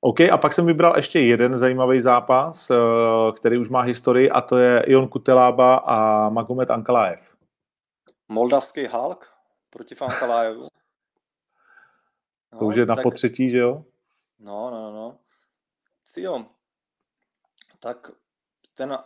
OK, 0.00 0.20
a 0.20 0.36
pak 0.36 0.52
jsem 0.52 0.66
vybral 0.66 0.96
ještě 0.96 1.20
jeden 1.20 1.56
zajímavý 1.56 2.00
zápas, 2.00 2.70
eh, 2.70 2.76
který 3.36 3.58
už 3.58 3.68
má 3.68 3.80
historii, 3.80 4.30
a 4.30 4.40
to 4.40 4.58
je 4.58 4.82
Ion 4.86 5.08
Kutelába 5.08 5.76
a 5.76 6.28
Magomed 6.28 6.70
Ankalaev. 6.70 7.36
Moldavský 8.28 8.86
Hulk 8.86 9.32
proti 9.70 9.94
Ankalaevu. 10.00 10.68
No, 12.52 12.58
to 12.58 12.64
už 12.64 12.76
je 12.76 12.86
na 12.86 12.94
tak, 12.94 13.02
potřetí, 13.02 13.50
že 13.50 13.58
jo? 13.58 13.84
No, 14.38 14.70
no, 14.70 14.92
no. 14.92 15.18
jo. 16.16 16.46
Tak 17.78 18.10
ten 18.74 18.98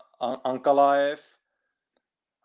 Ankalaev 0.44 1.33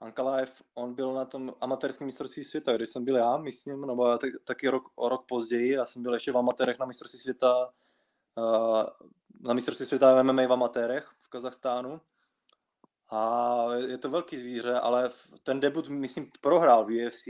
Ankalaev, 0.01 0.61
on 0.75 0.93
byl 0.93 1.13
na 1.13 1.25
tom 1.25 1.53
amatérském 1.61 2.05
mistrovství 2.05 2.43
světa, 2.43 2.75
kde 2.75 2.87
jsem 2.87 3.05
byl 3.05 3.15
já, 3.15 3.37
myslím, 3.37 3.81
nebo 3.81 4.17
tak, 4.17 4.29
taky 4.43 4.69
rok, 4.69 4.83
o 4.95 5.09
rok 5.09 5.25
později, 5.25 5.71
já 5.71 5.85
jsem 5.85 6.03
byl 6.03 6.13
ještě 6.13 6.31
v 6.31 6.37
amatérech 6.37 6.79
na 6.79 6.85
mistrovství 6.85 7.19
světa, 7.19 7.69
na 9.41 9.53
mistrovství 9.53 9.85
světa 9.85 10.23
MMA 10.23 10.47
v 10.47 10.53
amatérech 10.53 11.11
v 11.21 11.29
Kazachstánu. 11.29 12.01
A 13.11 13.65
je 13.87 13.97
to 13.97 14.09
velký 14.09 14.37
zvíře, 14.37 14.73
ale 14.73 15.09
ten 15.43 15.59
debut, 15.59 15.89
myslím, 15.89 16.29
prohrál 16.41 16.85
v 16.85 17.07
UFC 17.07 17.27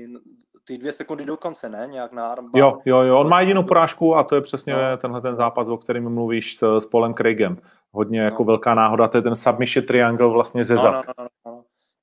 ty 0.63 0.77
dvě 0.77 0.91
sekundy 0.91 1.25
do 1.25 1.37
konce, 1.37 1.69
ne? 1.69 1.87
Nějak 1.91 2.11
na 2.11 2.27
armbar. 2.27 2.61
Jo, 2.61 2.81
jo, 2.85 3.01
jo, 3.01 3.19
on 3.19 3.29
má 3.29 3.39
jedinou 3.39 3.63
porážku 3.63 4.15
a 4.15 4.23
to 4.23 4.35
je 4.35 4.41
přesně 4.41 4.73
no. 4.73 4.97
tenhle 4.97 5.21
ten 5.21 5.35
zápas, 5.35 5.67
o 5.67 5.77
kterém 5.77 6.13
mluvíš 6.13 6.57
s, 6.57 6.79
s 6.79 6.85
Polem 6.85 7.13
Craigem. 7.13 7.57
Hodně 7.91 8.19
jako 8.19 8.43
no. 8.43 8.47
velká 8.47 8.75
náhoda, 8.75 9.07
to 9.07 9.17
je 9.17 9.21
ten 9.21 9.35
submission 9.35 9.85
triangle 9.85 10.27
vlastně 10.27 10.63
ze 10.63 10.77
zad. 10.77 11.05
No, 11.07 11.13
no, 11.17 11.27
no, 11.45 11.51
no 11.51 11.58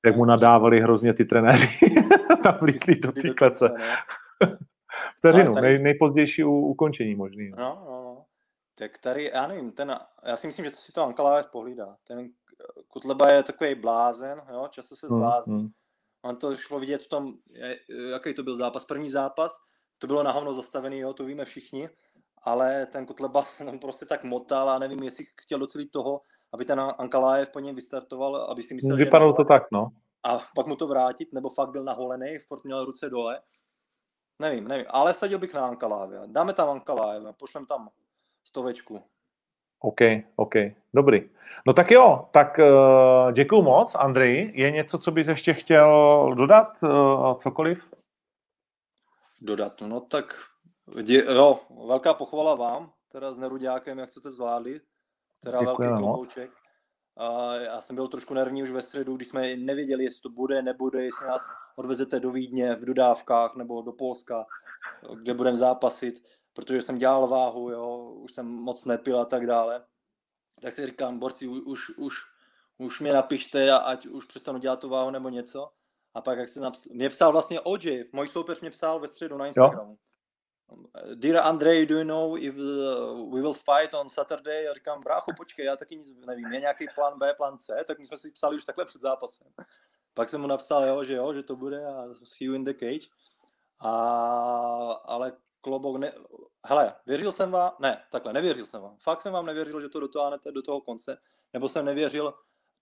jak 0.07 0.15
mu 0.15 0.25
nadávali 0.25 0.81
hrozně 0.81 1.13
ty 1.13 1.25
trenéři. 1.25 1.67
Tam 2.43 2.57
vlízli 2.61 2.95
do 2.95 3.11
té 3.11 3.29
klece. 3.29 3.69
Vteřinu, 5.17 5.53
tady... 5.53 5.67
nej, 5.67 5.79
nejpozdější 5.79 6.43
u, 6.43 6.51
ukončení 6.51 7.15
možný. 7.15 7.49
No. 7.49 7.57
no, 7.57 7.85
no, 7.85 8.03
no. 8.03 8.25
Tak 8.75 8.97
tady, 8.97 9.31
já 9.33 9.47
nevím, 9.47 9.71
ten, 9.71 9.99
já 10.23 10.37
si 10.37 10.47
myslím, 10.47 10.65
že 10.65 10.71
to 10.71 10.77
si 10.77 10.91
to 10.91 11.03
Ankaláv 11.03 11.51
pohlídá. 11.51 11.97
Ten 12.03 12.29
Kutleba 12.87 13.29
je 13.29 13.43
takový 13.43 13.75
blázen, 13.75 14.41
jo, 14.51 14.67
často 14.69 14.95
se 14.95 15.07
zblázní. 15.07 15.53
Hmm, 15.53 15.61
hmm. 15.61 15.71
On 16.21 16.35
to 16.35 16.57
šlo 16.57 16.79
vidět 16.79 17.03
v 17.03 17.09
tom, 17.09 17.33
jaký 18.11 18.33
to 18.33 18.43
byl 18.43 18.55
zápas. 18.55 18.85
První 18.85 19.09
zápas, 19.09 19.57
to 19.97 20.07
bylo 20.07 20.23
na 20.23 20.31
hovno 20.31 20.53
zastavený, 20.53 20.99
jo, 20.99 21.13
to 21.13 21.25
víme 21.25 21.45
všichni, 21.45 21.89
ale 22.43 22.85
ten 22.85 23.05
Kutleba 23.05 23.43
se 23.43 23.65
tam 23.65 23.79
prostě 23.79 24.05
tak 24.05 24.23
motal 24.23 24.69
a 24.69 24.79
nevím, 24.79 25.03
jestli 25.03 25.25
chtěl 25.41 25.59
docelit 25.59 25.91
toho, 25.91 26.21
aby 26.53 26.65
ten 26.65 26.79
Ankalájev 26.97 27.49
po 27.49 27.59
něm 27.59 27.75
vystartoval, 27.75 28.35
aby 28.35 28.63
si 28.63 28.73
myslel, 28.73 28.97
Vypadalo 28.97 29.33
to 29.33 29.43
tak, 29.43 29.63
no. 29.71 29.89
A 30.23 30.39
pak 30.55 30.67
mu 30.67 30.75
to 30.75 30.87
vrátit, 30.87 31.33
nebo 31.33 31.49
fakt 31.49 31.69
byl 31.69 31.83
naholený, 31.83 32.37
furt 32.47 32.63
měl 32.63 32.85
ruce 32.85 33.09
dole. 33.09 33.41
Nevím, 34.39 34.67
nevím, 34.67 34.85
ale 34.89 35.13
sadil 35.13 35.39
bych 35.39 35.53
na 35.53 35.65
Ankalávě. 35.65 36.19
Dáme 36.25 36.53
tam 36.53 36.69
Ankalájeva, 36.69 37.33
pošlem 37.33 37.65
tam 37.65 37.89
stovečku. 38.43 39.03
OK, 39.79 40.01
OK, 40.35 40.53
dobrý. 40.93 41.29
No 41.67 41.73
tak 41.73 41.91
jo, 41.91 42.29
tak 42.31 42.59
uh, 42.59 43.31
děkuju 43.31 43.61
moc, 43.61 43.95
Andrej. 43.95 44.51
Je 44.55 44.71
něco, 44.71 44.97
co 44.97 45.11
bys 45.11 45.27
ještě 45.27 45.53
chtěl 45.53 45.89
dodat, 46.37 46.83
uh, 46.83 47.35
cokoliv? 47.35 47.93
Dodat, 49.41 49.81
no 49.81 49.99
tak 49.99 50.35
dě, 51.01 51.25
jo, 51.25 51.59
velká 51.87 52.13
pochvala 52.13 52.55
vám, 52.55 52.91
teda 53.11 53.33
s 53.33 53.37
Neruďákem, 53.37 53.99
jak 53.99 54.09
jste 54.09 54.21
to 54.21 54.31
zvládli, 54.31 54.79
teda 55.39 55.59
velký 55.61 55.83
klobouček. 55.83 56.51
A 57.17 57.55
já 57.55 57.81
jsem 57.81 57.95
byl 57.95 58.07
trošku 58.07 58.33
nervní 58.33 58.63
už 58.63 58.71
ve 58.71 58.81
středu, 58.81 59.15
když 59.15 59.27
jsme 59.27 59.55
nevěděli, 59.55 60.03
jestli 60.03 60.21
to 60.21 60.29
bude, 60.29 60.61
nebude, 60.61 61.05
jestli 61.05 61.27
nás 61.27 61.49
odvezete 61.75 62.19
do 62.19 62.31
Vídně 62.31 62.75
v 62.75 62.85
dodávkách 62.85 63.55
nebo 63.55 63.81
do 63.81 63.91
Polska, 63.91 64.45
kde 65.15 65.33
budeme 65.33 65.57
zápasit, 65.57 66.23
protože 66.53 66.81
jsem 66.81 66.97
dělal 66.97 67.27
váhu, 67.27 67.69
jo, 67.69 67.97
už 67.97 68.33
jsem 68.33 68.45
moc 68.45 68.85
nepil 68.85 69.19
a 69.19 69.25
tak 69.25 69.47
dále. 69.47 69.85
Tak 70.61 70.73
si 70.73 70.85
říkám, 70.85 71.19
borci, 71.19 71.47
už, 71.47 71.89
už, 71.89 72.15
už 72.77 72.99
mě 72.99 73.13
napište, 73.13 73.71
ať 73.71 74.05
už 74.05 74.25
přestanu 74.25 74.59
dělat 74.59 74.79
tu 74.79 74.89
váhu 74.89 75.09
nebo 75.09 75.29
něco. 75.29 75.71
A 76.13 76.21
pak, 76.21 76.37
jak 76.37 76.49
se 76.49 76.59
napsal, 76.59 76.93
mě 76.93 77.09
psal 77.09 77.31
vlastně 77.31 77.61
OJ, 77.61 78.05
můj 78.13 78.27
soupeř 78.27 78.61
mě 78.61 78.69
psal 78.69 78.99
ve 78.99 79.07
středu 79.07 79.37
na 79.37 79.47
Instagramu. 79.47 79.91
Jo? 79.91 79.97
Dear 81.15 81.37
Andrej, 81.37 81.85
do 81.85 81.97
you 81.97 82.03
know 82.03 82.37
if 82.37 82.55
uh, 82.55 83.33
we 83.33 83.41
will 83.41 83.53
fight 83.53 83.93
on 83.93 84.09
Saturday? 84.09 84.63
Já 84.63 84.73
říkám, 84.73 85.03
brácho, 85.03 85.31
počkej, 85.37 85.65
já 85.65 85.75
taky 85.75 85.97
nic 85.97 86.15
nevím. 86.25 86.53
Je 86.53 86.59
nějaký 86.59 86.85
plán 86.95 87.19
B, 87.19 87.33
plán 87.33 87.57
C? 87.57 87.83
Tak 87.87 87.99
my 87.99 88.05
jsme 88.05 88.17
si 88.17 88.31
psali 88.31 88.57
už 88.57 88.65
takhle 88.65 88.85
před 88.85 89.01
zápasem. 89.01 89.47
Pak 90.13 90.29
jsem 90.29 90.41
mu 90.41 90.47
napsal, 90.47 90.85
jo, 90.85 91.03
že 91.03 91.13
jo, 91.13 91.33
že 91.33 91.43
to 91.43 91.55
bude 91.55 91.85
a 91.85 92.05
see 92.23 92.47
you 92.47 92.53
in 92.53 92.63
the 92.63 92.73
cage. 92.73 93.07
A, 93.79 93.91
ale 95.05 95.33
klobok, 95.61 95.97
ne, 95.97 96.13
hele, 96.65 96.95
věřil 97.05 97.31
jsem 97.31 97.51
vám, 97.51 97.71
ne, 97.79 98.03
takhle, 98.11 98.33
nevěřil 98.33 98.65
jsem 98.65 98.81
vám. 98.81 98.97
Fakt 98.97 99.21
jsem 99.21 99.33
vám 99.33 99.45
nevěřil, 99.45 99.81
že 99.81 99.89
to 99.89 99.99
dotáhnete 99.99 100.51
do 100.51 100.61
toho 100.61 100.81
konce, 100.81 101.17
nebo 101.53 101.69
jsem 101.69 101.85
nevěřil 101.85 102.33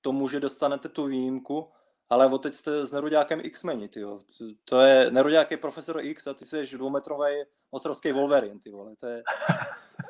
tomu, 0.01 0.27
že 0.27 0.39
dostanete 0.39 0.89
tu 0.89 1.05
výjimku, 1.05 1.71
ale 2.09 2.27
od 2.27 2.37
teď 2.37 2.53
jste 2.53 2.87
s 2.87 2.91
Nerudákem 2.91 3.41
X-meni, 3.43 3.89
tyjo. 3.89 4.19
To 4.65 4.79
je, 4.79 5.11
Nerudák 5.11 5.51
je 5.51 5.57
profesor 5.57 5.99
X 6.01 6.27
a 6.27 6.33
ty 6.33 6.45
jsi 6.45 6.77
dvoumetrový 6.77 7.43
ostrovský 7.71 8.11
Wolverine, 8.11 8.59
ty 8.59 8.69
vole. 8.69 8.95
To 8.95 9.07
je... 9.07 9.23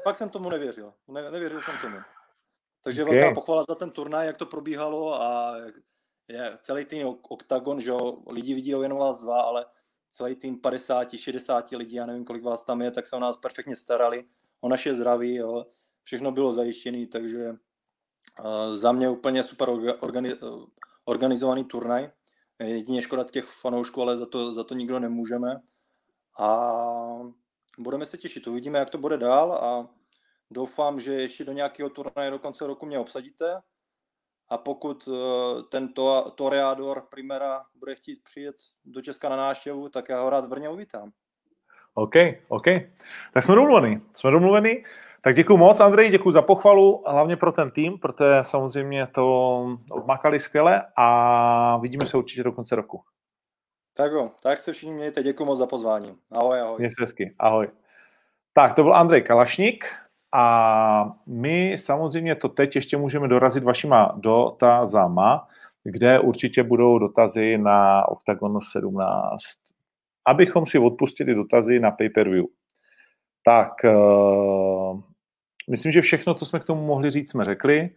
Fakt 0.03 0.17
jsem 0.17 0.29
tomu 0.29 0.49
nevěřil. 0.49 0.93
Ne, 1.07 1.31
nevěřil 1.31 1.61
jsem 1.61 1.73
tomu. 1.81 1.97
Takže 2.83 3.03
okay. 3.03 3.15
velká 3.15 3.33
pochvala 3.35 3.65
za 3.69 3.75
ten 3.75 3.91
turnaj, 3.91 4.27
jak 4.27 4.37
to 4.37 4.45
probíhalo 4.45 5.21
a 5.21 5.55
je 6.27 6.57
celý 6.61 6.85
tým 6.85 7.07
Octagon, 7.29 7.81
že 7.81 7.89
jo, 7.89 8.17
lidi 8.29 8.53
vidí 8.53 8.69
jenom 8.69 8.97
vás 8.97 9.21
dva, 9.21 9.41
ale 9.41 9.65
celý 10.11 10.35
tým 10.35 10.61
50, 10.61 11.17
60 11.17 11.71
lidí, 11.71 11.95
já 11.95 12.05
nevím, 12.05 12.25
kolik 12.25 12.43
vás 12.43 12.63
tam 12.63 12.81
je, 12.81 12.91
tak 12.91 13.07
se 13.07 13.15
o 13.15 13.19
nás 13.19 13.37
perfektně 13.37 13.75
starali, 13.75 14.25
o 14.61 14.69
naše 14.69 14.95
zdraví, 14.95 15.35
jo. 15.35 15.65
všechno 16.03 16.31
bylo 16.31 16.53
zajištěné, 16.53 17.07
takže 17.07 17.49
uh, 17.49 18.75
za 18.75 18.91
mě 18.91 19.09
úplně 19.09 19.43
super 19.43 19.69
organi- 19.69 20.67
organizovaný 21.05 21.63
turnaj. 21.63 22.09
Jedině 22.59 23.01
škoda 23.01 23.23
těch 23.23 23.45
fanoušků, 23.45 24.01
ale 24.01 24.17
za 24.17 24.25
to, 24.25 24.53
za 24.53 24.63
to 24.63 24.73
nikdo 24.73 24.99
nemůžeme. 24.99 25.61
A 26.39 26.69
budeme 27.77 28.05
se 28.05 28.17
těšit, 28.17 28.47
uvidíme, 28.47 28.79
jak 28.79 28.89
to 28.89 28.97
bude 28.97 29.17
dál 29.17 29.53
a 29.53 29.89
doufám, 30.51 30.99
že 30.99 31.13
ještě 31.13 31.45
do 31.45 31.51
nějakého 31.51 31.89
turnaje 31.89 32.31
do 32.31 32.39
konce 32.39 32.67
roku 32.67 32.85
mě 32.85 32.99
obsadíte 32.99 33.61
a 34.49 34.57
pokud 34.57 35.09
eh, 35.11 35.63
ten 35.69 35.93
to, 35.93 36.31
Toreador 36.35 37.07
Primera 37.09 37.63
bude 37.75 37.95
chtít 37.95 38.23
přijet 38.23 38.55
do 38.85 39.01
Česka 39.01 39.29
na 39.29 39.35
návštěvu, 39.35 39.89
tak 39.89 40.09
já 40.09 40.21
ho 40.21 40.29
rád 40.29 40.45
v 40.45 40.49
Brně 40.49 40.69
uvítám. 40.69 41.11
OK, 41.93 42.13
OK. 42.47 42.65
Tak 43.33 43.43
jsme 43.43 43.55
domluveni. 43.55 44.01
Jsme 44.13 44.31
domluveni. 44.31 44.83
Tak 45.25 45.35
děkuji 45.35 45.57
moc, 45.57 45.79
Andrej, 45.79 46.09
děkuji 46.09 46.31
za 46.31 46.41
pochvalu, 46.41 47.03
hlavně 47.07 47.37
pro 47.37 47.51
ten 47.51 47.71
tým, 47.71 47.97
protože 47.99 48.39
samozřejmě 48.41 49.07
to 49.07 49.65
odmakali 49.91 50.39
skvěle 50.39 50.83
a 50.97 51.77
vidíme 51.77 52.05
se 52.05 52.17
určitě 52.17 52.43
do 52.43 52.51
konce 52.51 52.75
roku. 52.75 53.01
Tak 53.97 54.11
jo, 54.11 54.31
tak 54.43 54.59
se 54.59 54.73
všichni 54.73 54.93
mějte, 54.93 55.23
děkuji 55.23 55.45
moc 55.45 55.59
za 55.59 55.67
pozvání. 55.67 56.15
Ahoj, 56.31 56.61
ahoj. 56.61 56.75
Mějte 56.79 56.95
hezky, 56.99 57.35
ahoj. 57.39 57.67
Tak, 58.53 58.73
to 58.73 58.83
byl 58.83 58.95
Andrej 58.95 59.21
Kalašník 59.21 59.85
a 60.35 61.11
my 61.27 61.77
samozřejmě 61.77 62.35
to 62.35 62.49
teď 62.49 62.75
ještě 62.75 62.97
můžeme 62.97 63.27
dorazit 63.27 63.63
vašima 63.63 64.15
dotazama, 64.17 65.47
kde 65.83 66.19
určitě 66.19 66.63
budou 66.63 66.99
dotazy 66.99 67.57
na 67.57 68.09
Octagon 68.09 68.59
17. 68.71 69.37
Abychom 70.27 70.65
si 70.65 70.79
odpustili 70.79 71.35
dotazy 71.35 71.79
na 71.79 71.91
pay-per-view. 71.91 72.45
Tak, 73.43 73.73
uh, 73.83 75.01
myslím, 75.69 75.91
že 75.91 76.01
všechno, 76.01 76.33
co 76.33 76.45
jsme 76.45 76.59
k 76.59 76.63
tomu 76.63 76.85
mohli 76.85 77.09
říct, 77.09 77.31
jsme 77.31 77.43
řekli. 77.43 77.89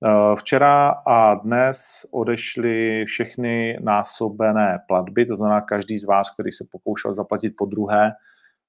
Uh, 0.00 0.36
včera 0.36 0.88
a 1.06 1.34
dnes 1.34 2.06
odešly 2.10 3.04
všechny 3.04 3.78
násobené 3.80 4.78
platby, 4.88 5.26
to 5.26 5.36
znamená 5.36 5.60
každý 5.60 5.98
z 5.98 6.04
vás, 6.04 6.30
který 6.30 6.52
se 6.52 6.64
pokoušel 6.70 7.14
zaplatit 7.14 7.50
po 7.50 7.66
druhé, 7.66 8.12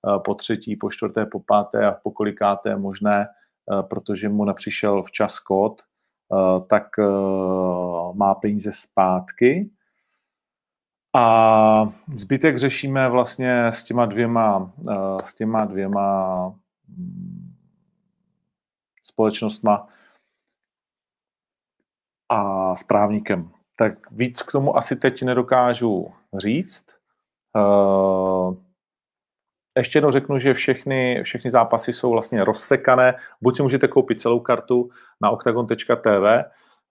uh, 0.07 0.23
po 0.23 0.35
třetí, 0.35 0.75
po 0.75 0.89
čtvrté, 0.91 1.25
po 1.25 1.39
páté 1.39 1.85
a 1.85 1.91
po 1.91 2.11
kolikáté 2.11 2.75
možné, 2.75 3.27
protože 3.89 4.29
mu 4.29 4.45
nepřišel 4.45 5.03
včas 5.03 5.39
kód, 5.39 5.81
tak 6.67 6.87
má 8.13 8.35
peníze 8.35 8.71
zpátky. 8.71 9.69
A 11.15 11.89
zbytek 12.15 12.57
řešíme 12.57 13.09
vlastně 13.09 13.65
s 13.65 13.83
těma 13.83 14.05
dvěma, 14.05 14.73
s 15.25 15.35
těma 15.35 15.65
dvěma 15.65 16.47
mm, 16.87 17.54
společnostma 19.15 19.87
a 22.29 22.75
správníkem. 22.75 23.51
Tak 23.77 24.11
víc 24.11 24.41
k 24.41 24.51
tomu 24.51 24.77
asi 24.77 24.95
teď 24.95 25.23
nedokážu 25.23 26.13
říct. 26.37 26.85
Eh, 27.57 28.55
ještě 29.77 29.97
jednou 29.97 30.11
řeknu, 30.11 30.39
že 30.39 30.53
všechny, 30.53 31.23
všechny 31.23 31.51
zápasy 31.51 31.93
jsou 31.93 32.11
vlastně 32.11 32.43
rozsekané. 32.43 33.15
Buď 33.41 33.55
si 33.55 33.63
můžete 33.63 33.87
koupit 33.87 34.19
celou 34.19 34.39
kartu 34.39 34.89
na 35.21 35.29
octagon.tv 35.29 36.43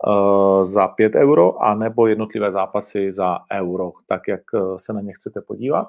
uh, 0.07 0.65
za 0.65 0.89
5 0.89 1.15
euro, 1.15 1.63
a 1.63 1.75
nebo 1.75 2.07
jednotlivé 2.07 2.53
zápasy 2.53 3.13
za 3.13 3.39
euro, 3.53 3.93
tak 4.07 4.29
jak 4.29 4.41
eh, 4.55 4.79
se 4.79 4.93
na 4.93 5.01
ně 5.01 5.13
chcete 5.13 5.41
podívat. 5.41 5.89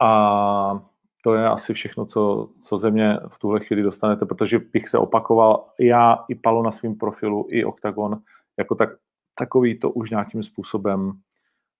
A 0.00 0.80
to 1.20 1.34
je 1.34 1.48
asi 1.48 1.74
všechno, 1.74 2.06
co, 2.06 2.48
co 2.60 2.78
ze 2.78 2.90
mě 2.90 3.18
v 3.28 3.38
tuhle 3.38 3.60
chvíli 3.60 3.82
dostanete, 3.82 4.26
protože 4.26 4.58
bych 4.58 4.88
se 4.88 4.98
opakoval 4.98 5.68
já 5.80 6.24
i 6.28 6.34
Palo 6.34 6.62
na 6.62 6.70
svém 6.70 6.94
profilu, 6.94 7.46
i 7.50 7.64
Octagon, 7.64 8.22
jako 8.58 8.74
tak, 8.74 8.90
takový 9.38 9.78
to 9.78 9.90
už 9.90 10.10
nějakým 10.10 10.42
způsobem 10.42 11.12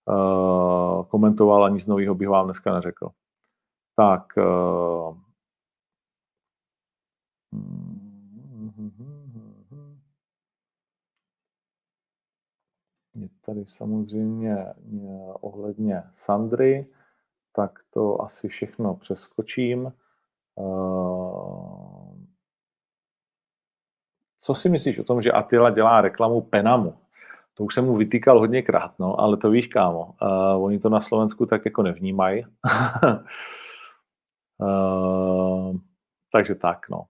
uh, 0.05 1.05
komentoval 1.05 1.65
a 1.65 1.69
nic 1.69 1.87
nového 1.87 2.15
bych 2.15 2.29
vám 2.29 2.45
dneska 2.45 2.75
neřekl. 2.75 3.09
Tak. 3.97 4.25
Uh, 4.37 5.17
je 13.15 13.29
tady 13.41 13.65
samozřejmě 13.67 14.57
ohledně 15.41 16.03
Sandry, 16.15 16.87
tak 17.53 17.79
to 17.91 18.23
asi 18.23 18.49
všechno 18.49 18.95
přeskočím. 18.95 19.93
Eh, 20.59 22.31
co 24.39 24.55
si 24.55 24.69
myslíš 24.69 24.99
o 24.99 25.05
tom, 25.05 25.23
že 25.23 25.33
Attila 25.33 25.71
dělá 25.71 26.01
reklamu 26.01 26.41
Penamu? 26.41 26.95
To 27.55 27.65
už 27.65 27.75
jsem 27.75 27.85
mu 27.85 27.97
vytýkal 27.97 28.39
hodněkrát, 28.39 28.99
no, 28.99 29.21
ale 29.21 29.37
to 29.37 29.51
víš, 29.51 29.67
kámo. 29.67 30.15
Uh, 30.23 30.65
oni 30.65 30.79
to 30.79 30.89
na 30.89 31.01
Slovensku 31.01 31.47
tak 31.47 31.65
jako 31.65 31.83
nevnímají. 31.83 32.45
uh, 34.59 35.77
takže 36.33 36.55
tak, 36.55 36.89
no. 36.89 37.05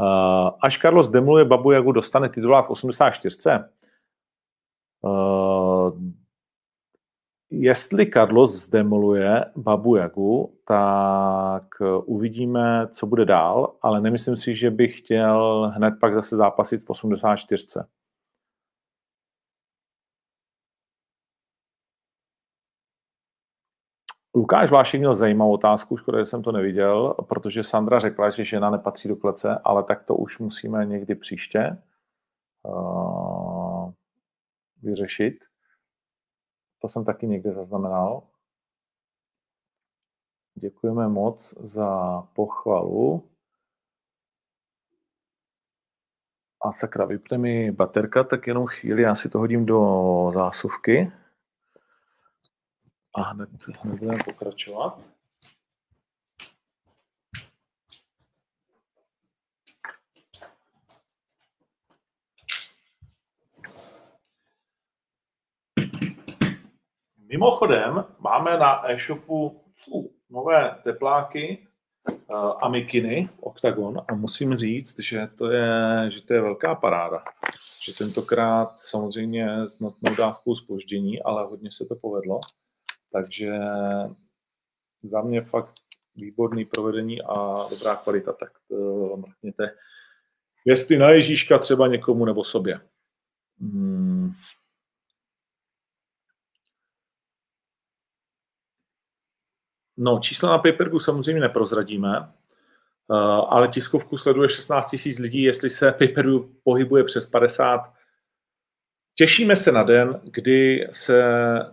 Uh, 0.00 0.50
až 0.62 0.78
Carlos 0.78 1.10
demoluje 1.10 1.44
Babu 1.44 1.70
Jagu, 1.70 1.92
dostane 1.92 2.28
titulá 2.28 2.62
v 2.62 2.70
84. 2.70 3.50
Uh, 5.02 5.90
jestli 7.50 8.10
Carlos 8.10 8.64
zdemoluje 8.64 9.44
Babu 9.56 9.96
Jagu, 9.96 10.58
tak 10.64 11.64
uvidíme, 12.04 12.88
co 12.90 13.06
bude 13.06 13.24
dál, 13.24 13.76
ale 13.82 14.00
nemyslím 14.00 14.36
si, 14.36 14.56
že 14.56 14.70
bych 14.70 14.98
chtěl 14.98 15.72
hned 15.76 15.94
pak 16.00 16.14
zase 16.14 16.36
zápasit 16.36 16.82
v 16.82 16.90
84. 16.90 17.66
Lukáš 24.34 24.70
Vlášek 24.70 25.00
měl 25.00 25.14
zajímavou 25.14 25.52
otázku, 25.52 25.96
škoda, 25.96 26.18
že 26.18 26.24
jsem 26.24 26.42
to 26.42 26.52
neviděl, 26.52 27.14
protože 27.28 27.62
Sandra 27.62 27.98
řekla, 27.98 28.30
že 28.30 28.44
žena 28.44 28.70
nepatří 28.70 29.08
do 29.08 29.16
klece, 29.16 29.58
ale 29.64 29.84
tak 29.84 30.04
to 30.04 30.14
už 30.14 30.38
musíme 30.38 30.86
někdy 30.86 31.14
příště 31.14 31.78
uh, 32.62 33.90
vyřešit. 34.82 35.49
To 36.80 36.88
jsem 36.88 37.04
taky 37.04 37.26
někde 37.26 37.52
zaznamenal. 37.52 38.22
Děkujeme 40.54 41.08
moc 41.08 41.54
za 41.58 42.22
pochvalu. 42.22 43.30
A 46.64 46.72
sakra, 46.72 47.04
vypne 47.04 47.38
mi 47.38 47.72
baterka, 47.72 48.24
tak 48.24 48.46
jenom 48.46 48.66
chvíli, 48.66 49.02
já 49.02 49.14
si 49.14 49.28
to 49.28 49.38
hodím 49.38 49.66
do 49.66 49.80
zásuvky. 50.34 51.12
A 53.14 53.22
hned, 53.22 53.48
hned 53.82 53.98
budeme 53.98 54.18
pokračovat. 54.24 55.19
Mimochodem, 67.30 68.04
máme 68.18 68.58
na 68.58 68.90
e-shopu 68.90 69.64
nové 70.30 70.78
tepláky 70.84 71.68
uh, 72.08 72.36
a 72.36 72.68
mikiny 72.68 73.28
Octagon 73.40 74.02
a 74.08 74.14
musím 74.14 74.56
říct, 74.56 74.98
že 74.98 75.28
to 75.38 75.50
je, 75.50 75.70
že 76.08 76.26
to 76.26 76.34
je 76.34 76.40
velká 76.40 76.74
paráda. 76.74 77.24
Že 77.84 77.98
tentokrát 77.98 78.80
samozřejmě 78.80 79.68
s 79.68 79.80
notnou 79.80 80.14
dávkou 80.14 80.54
spoždění, 80.54 81.22
ale 81.22 81.46
hodně 81.46 81.70
se 81.72 81.84
to 81.84 81.94
povedlo. 81.94 82.40
Takže 83.12 83.52
za 85.02 85.22
mě 85.22 85.40
fakt 85.40 85.74
výborný 86.16 86.64
provedení 86.64 87.22
a 87.22 87.64
dobrá 87.70 87.96
kvalita, 87.96 88.32
tak 88.32 88.50
to 88.68 88.76
mrkněte. 89.16 89.74
Jestli 90.64 90.98
na 90.98 91.10
Ježíška 91.10 91.58
třeba 91.58 91.86
někomu 91.86 92.24
nebo 92.24 92.44
sobě. 92.44 92.80
Hmm. 93.60 94.32
No, 100.02 100.18
čísla 100.18 100.50
na 100.50 100.58
paperku 100.58 100.98
samozřejmě 100.98 101.40
neprozradíme. 101.40 102.32
ale 103.48 103.68
tiskovku 103.68 104.16
sleduje 104.16 104.48
16 104.48 104.96
000 105.06 105.16
lidí, 105.20 105.42
jestli 105.42 105.70
se 105.70 105.92
pay 105.92 106.14
pohybuje 106.64 107.04
přes 107.04 107.26
50, 107.26 107.92
Těšíme 109.20 109.56
se 109.56 109.72
na 109.72 109.82
den, 109.82 110.20
kdy 110.24 110.88
se 110.92 111.22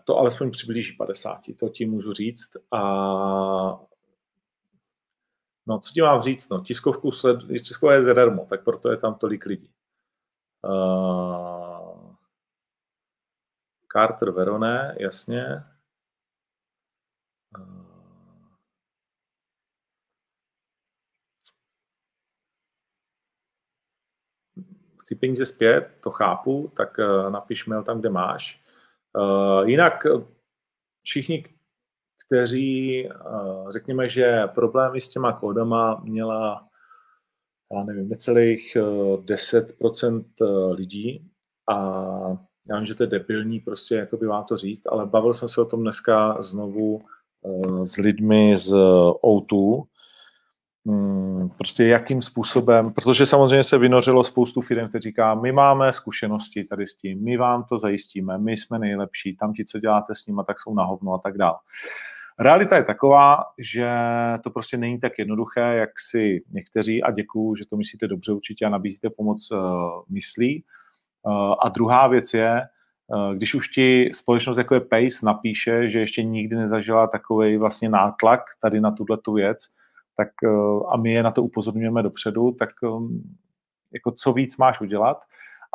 to 0.04 0.18
alespoň 0.18 0.52
přiblíží 0.52 0.94
50, 0.94 1.42
to 1.60 1.70
ti 1.70 1.86
můžu 1.86 2.14
říct. 2.14 2.50
A 2.72 2.82
no, 5.68 5.80
co 5.80 5.94
ti 5.94 6.02
mám 6.02 6.22
říct? 6.22 6.50
No, 6.50 6.62
tiskovku 6.62 7.12
sled, 7.12 7.40
tiskové 7.48 7.96
je 7.96 8.04
zadarmo, 8.04 8.46
tak 8.46 8.64
proto 8.64 8.92
je 8.92 8.98
tam 8.98 9.16
tolik 9.16 9.46
lidí. 9.46 9.72
Uh, 10.62 12.16
Carter 13.94 14.32
Verone, 14.32 14.96
jasně. 15.00 15.64
Uh, 17.58 17.87
chci 25.08 25.16
peníze 25.16 25.46
zpět, 25.46 25.90
to 26.04 26.12
chápu, 26.12 26.72
tak 26.78 26.98
uh, 26.98 27.32
napiš 27.32 27.66
mail 27.66 27.84
tam, 27.84 28.00
kde 28.00 28.10
máš. 28.10 28.62
Uh, 29.18 29.70
jinak 29.70 30.04
všichni, 31.04 31.44
kteří, 32.28 33.10
řekněme, 33.70 34.10
že 34.10 34.48
problémy 34.48 35.02
s 35.02 35.10
těma 35.10 35.34
kódama 35.34 36.02
měla, 36.04 36.68
já 37.74 37.84
nevím, 37.84 38.10
necelých 38.10 38.78
10% 38.78 40.26
lidí 40.72 41.32
a 41.70 41.76
já 42.70 42.78
vím, 42.78 42.86
že 42.86 42.96
to 42.96 43.04
je 43.04 43.08
debilní 43.08 43.60
prostě 43.60 43.96
jako 43.96 44.18
by 44.18 44.28
vám 44.28 44.44
to 44.44 44.56
říct, 44.56 44.88
ale 44.88 45.06
bavil 45.06 45.34
jsem 45.34 45.50
se 45.50 45.62
o 45.62 45.66
tom 45.66 45.82
dneska 45.82 46.42
znovu 46.42 47.02
s 47.84 47.98
lidmi 47.98 48.58
z 48.58 48.72
O2, 49.24 49.84
Hmm, 49.84 49.97
prostě 51.58 51.84
jakým 51.84 52.22
způsobem, 52.22 52.94
protože 52.94 53.26
samozřejmě 53.26 53.64
se 53.64 53.78
vynořilo 53.78 54.24
spoustu 54.24 54.62
firm, 54.62 54.88
které 54.88 55.02
říká, 55.02 55.36
my 55.36 55.52
máme 55.52 55.94
zkušenosti 55.94 56.64
tady 56.64 56.88
s 56.88 56.96
tím, 56.96 57.24
my 57.24 57.38
vám 57.38 57.64
to 57.64 57.78
zajistíme, 57.78 58.38
my 58.38 58.58
jsme 58.58 58.80
nejlepší, 58.80 59.36
tam 59.36 59.54
ti, 59.54 59.66
co 59.66 59.80
děláte 59.80 60.16
s 60.16 60.28
nimi, 60.28 60.42
tak 60.48 60.60
jsou 60.60 60.76
na 60.76 60.84
hovno 60.84 61.14
a 61.14 61.18
tak 61.18 61.38
dále. 61.38 61.56
Realita 62.40 62.76
je 62.76 62.84
taková, 62.84 63.44
že 63.58 63.90
to 64.44 64.50
prostě 64.50 64.78
není 64.78 65.00
tak 65.00 65.20
jednoduché, 65.20 65.62
jak 65.62 65.90
si 66.00 66.44
někteří, 66.52 67.04
a 67.04 67.12
děkuju, 67.12 67.56
že 67.56 67.66
to 67.66 67.78
myslíte 67.78 68.08
dobře 68.08 68.32
určitě 68.32 68.66
a 68.66 68.70
nabízíte 68.70 69.10
pomoc, 69.10 69.52
uh, 69.52 69.60
myslí. 70.10 70.64
Uh, 71.24 71.56
a 71.64 71.70
druhá 71.70 72.08
věc 72.08 72.34
je, 72.34 72.62
uh, 73.08 73.34
když 73.34 73.56
už 73.56 73.68
ti 73.68 74.10
společnost 74.14 74.58
jako 74.58 74.74
je 74.74 74.80
Pace 74.82 75.26
napíše, 75.26 75.90
že 75.90 76.00
ještě 76.00 76.24
nikdy 76.24 76.56
nezažila 76.56 77.08
takový 77.08 77.58
vlastně 77.58 77.90
nátlak 77.90 78.42
tady 78.62 78.82
na 78.82 78.92
tuhle 78.92 79.18
tu 79.18 79.34
věc, 79.34 79.58
tak 80.18 80.30
eh, 80.44 80.50
a 80.90 80.98
my 80.98 81.12
je 81.12 81.24
na 81.24 81.32
to 81.32 81.44
upozorňujeme 81.44 82.04
dopředu, 82.04 82.52
tak 82.52 82.70
eh, 82.84 82.88
jako 83.94 84.12
co 84.12 84.34
víc 84.34 84.58
máš 84.58 84.82
udělat. 84.82 85.22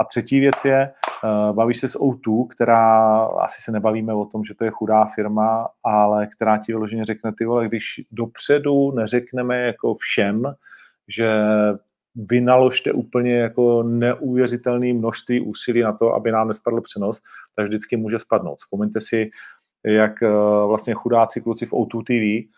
A 0.00 0.04
třetí 0.04 0.40
věc 0.40 0.64
je, 0.64 0.82
eh, 0.82 1.52
bavíš 1.52 1.80
se 1.80 1.88
s 1.88 1.98
O2, 1.98 2.46
která, 2.48 3.18
asi 3.24 3.62
se 3.62 3.72
nebavíme 3.72 4.14
o 4.14 4.24
tom, 4.24 4.44
že 4.44 4.54
to 4.54 4.64
je 4.64 4.70
chudá 4.70 5.04
firma, 5.04 5.68
ale 5.84 6.26
která 6.26 6.58
ti 6.58 6.72
vyloženě 6.72 7.04
řekne, 7.04 7.32
ty 7.38 7.44
vole, 7.44 7.68
když 7.68 8.00
dopředu 8.10 8.92
neřekneme 8.92 9.60
jako 9.60 9.94
všem, 9.94 10.54
že 11.08 11.42
vynaložte 12.14 12.92
úplně 12.92 13.38
jako 13.38 13.82
neuvěřitelné 13.82 14.92
množství 14.92 15.40
úsilí 15.40 15.82
na 15.82 15.92
to, 15.92 16.14
aby 16.14 16.32
nám 16.32 16.48
nespadl 16.48 16.80
přenos, 16.80 17.20
tak 17.56 17.66
vždycky 17.66 17.96
může 17.96 18.18
spadnout. 18.18 18.58
Vzpomeňte 18.58 19.00
si, 19.00 19.30
jak 19.84 20.12
vlastně 20.66 20.94
chudáci 20.94 21.40
kluci 21.40 21.66
v 21.66 21.72
O2 21.72 22.02
TV 22.04 22.52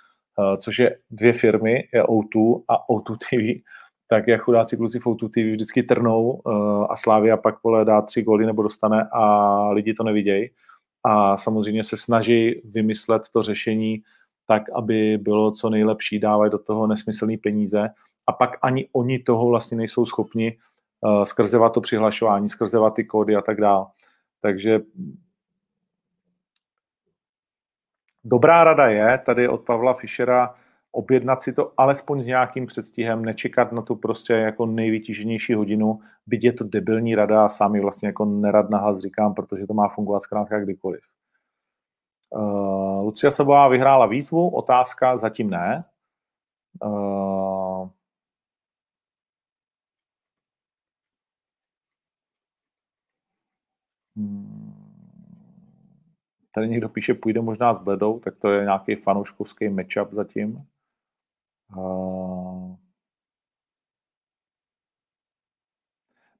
což 0.57 0.79
je 0.79 0.97
dvě 1.11 1.33
firmy, 1.33 1.89
je 1.93 2.03
O2 2.03 2.63
a 2.69 2.89
O2 2.89 3.17
TV, 3.17 3.63
tak 4.09 4.29
jak 4.29 4.41
chudáci 4.41 4.77
kluci 4.77 4.99
v 4.99 5.07
O2 5.07 5.29
TV 5.29 5.53
vždycky 5.53 5.83
trnou 5.83 6.43
eh, 6.47 6.87
a 6.91 6.97
Slávia 6.97 7.37
pak 7.37 7.63
vole 7.63 7.85
dá 7.85 8.03
tři 8.03 8.23
góly 8.23 8.47
nebo 8.47 8.63
dostane 8.63 9.09
a 9.13 9.69
lidi 9.71 9.95
to 9.95 10.05
nevidějí. 10.05 10.51
A 11.05 11.37
samozřejmě 11.37 11.85
se 11.85 11.97
snaží 11.97 12.61
vymyslet 12.65 13.23
to 13.33 13.43
řešení 13.43 14.03
tak, 14.47 14.63
aby 14.75 15.19
bylo 15.19 15.53
co 15.53 15.71
nejlepší, 15.71 16.19
dávají 16.19 16.51
do 16.51 16.59
toho 16.59 16.87
nesmyslné 16.87 17.37
peníze 17.43 17.89
a 18.27 18.33
pak 18.33 18.51
ani 18.63 18.89
oni 18.93 19.19
toho 19.19 19.49
vlastně 19.49 19.77
nejsou 19.77 20.07
schopni 20.07 20.57
uh, 21.01 21.23
skrzovat 21.23 21.73
to 21.73 21.81
přihlašování, 21.81 22.49
skrzovat 22.49 22.95
ty 22.95 23.05
kódy 23.05 23.37
a 23.37 23.41
tak 23.41 23.61
dále. 23.61 23.87
Takže 24.41 24.81
Dobrá 28.25 28.65
rada 28.65 28.87
je 28.87 29.19
tady 29.19 29.49
od 29.49 29.61
Pavla 29.61 29.95
Fischera 29.95 30.55
objednat 30.95 31.43
si 31.43 31.53
to 31.53 31.73
alespoň 31.77 32.23
s 32.23 32.27
nějakým 32.27 32.67
předstihem, 32.67 33.25
nečekat 33.25 33.73
na 33.73 33.83
tu 33.83 33.97
prostě 33.97 34.33
jako 34.33 34.67
nejvytíženější 34.67 35.55
hodinu, 35.55 36.01
byť 36.27 36.45
je 36.45 36.53
to 36.53 36.65
debilní 36.65 37.15
rada 37.15 37.45
a 37.45 37.49
sám 37.49 37.75
ji 37.75 37.81
vlastně 37.81 38.09
jako 38.09 38.25
nerad 38.25 38.71
nahlas 38.71 38.99
říkám, 38.99 39.35
protože 39.35 39.67
to 39.67 39.75
má 39.75 39.89
fungovat 39.89 40.23
zkrátka 40.23 40.61
kdykoliv. 40.61 41.01
Uh, 42.31 43.05
Lucia 43.05 43.31
Sabová 43.31 43.69
vyhrála 43.69 44.07
výzvu, 44.07 44.49
otázka 44.49 45.17
zatím 45.17 45.51
ne. 45.51 45.85
Uh, 46.85 47.64
Tady 56.55 56.69
někdo 56.69 56.89
píše, 56.89 57.15
půjde 57.15 57.41
možná 57.41 57.75
s 57.75 57.79
Bledou, 57.79 58.19
tak 58.19 58.37
to 58.37 58.51
je 58.51 58.65
nějaký 58.65 58.95
fanouškovský 58.95 59.69
matchup 59.69 60.13
zatím. 60.13 60.65
Uh... 61.77 62.77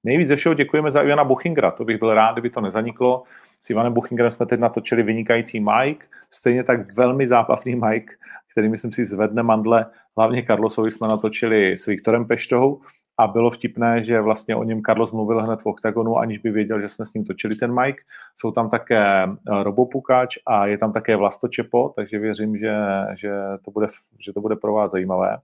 Nejvíc 0.05 0.29
ze 0.29 0.37
všeho 0.37 0.55
děkujeme 0.55 0.91
za 0.91 1.03
Ivana 1.03 1.25
Buchingra, 1.25 1.71
to 1.71 1.85
bych 1.85 1.99
byl 1.99 2.15
rád, 2.15 2.33
kdyby 2.33 2.51
to 2.51 2.61
nezaniklo. 2.61 3.25
S 3.63 3.71
Ivanem 3.71 3.93
Buchingrem 3.93 4.31
jsme 4.31 4.47
teď 4.47 4.61
natočili 4.61 5.03
vynikající 5.03 5.61
Mike, 5.61 6.07
stejně 6.31 6.65
tak 6.65 6.93
velmi 6.93 7.27
zábavný 7.27 7.75
Mike, 7.75 8.15
který 8.53 8.69
myslím 8.69 8.93
si 8.93 9.05
zvedne 9.05 9.43
mandle. 9.43 9.87
Hlavně 10.17 10.47
Carlosovi 10.47 10.91
jsme 10.91 11.09
natočili 11.09 11.73
s 11.77 11.87
Viktorem 11.87 12.27
Peštou 12.27 12.81
a 13.19 13.27
bylo 13.27 13.51
vtipné, 13.51 14.03
že 14.03 14.21
vlastně 14.21 14.57
o 14.57 14.65
něm 14.65 14.83
Carlos 14.83 15.13
mluvil 15.13 15.43
hned 15.43 15.63
v 15.63 15.67
OKTAGONu, 15.67 16.19
aniž 16.19 16.39
by 16.39 16.51
věděl, 16.51 16.81
že 16.81 16.89
jsme 16.89 17.07
s 17.07 17.15
ním 17.15 17.25
točili 17.25 17.57
ten 17.57 17.81
mic. 17.81 17.97
Jsou 18.37 18.53
tam 18.53 18.71
také 18.71 19.25
eh, 19.25 19.63
Robopukáč 19.63 20.39
a 20.47 20.67
je 20.67 20.79
tam 20.79 20.93
také 20.93 21.17
Vlastočepo, 21.17 21.89
takže 21.97 22.19
věřím, 22.19 22.57
že, 22.57 22.75
že, 23.15 23.33
to 23.65 23.71
bude, 23.71 23.87
že 24.25 24.33
to 24.33 24.41
bude 24.41 24.57
pro 24.57 24.73
vás 24.73 24.91
zajímavé. 24.91 25.39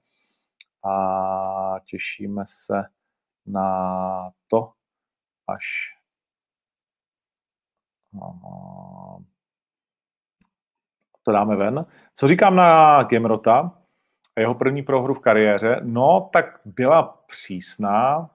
A 0.84 1.76
těšíme 1.84 2.44
se 2.46 2.84
na 3.46 4.30
to, 4.48 4.72
až 5.46 5.64
to 11.22 11.32
dáme 11.32 11.56
ven. 11.56 11.86
Co 12.14 12.26
říkám 12.26 12.56
na 12.56 13.02
Gemrota? 13.02 13.79
Jeho 14.38 14.54
první 14.54 14.82
prohru 14.82 15.14
v 15.14 15.20
kariéře, 15.20 15.80
no 15.82 16.30
tak 16.32 16.60
byla 16.64 17.22
přísná. 17.26 18.30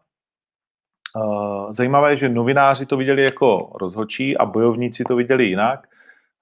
Eh, 1.17 1.73
zajímavé 1.73 2.11
je, 2.11 2.17
že 2.17 2.29
novináři 2.29 2.85
to 2.85 2.97
viděli 2.97 3.23
jako 3.23 3.71
rozhočí 3.75 4.37
a 4.37 4.45
bojovníci 4.45 5.03
to 5.03 5.15
viděli 5.15 5.45
jinak. 5.45 5.87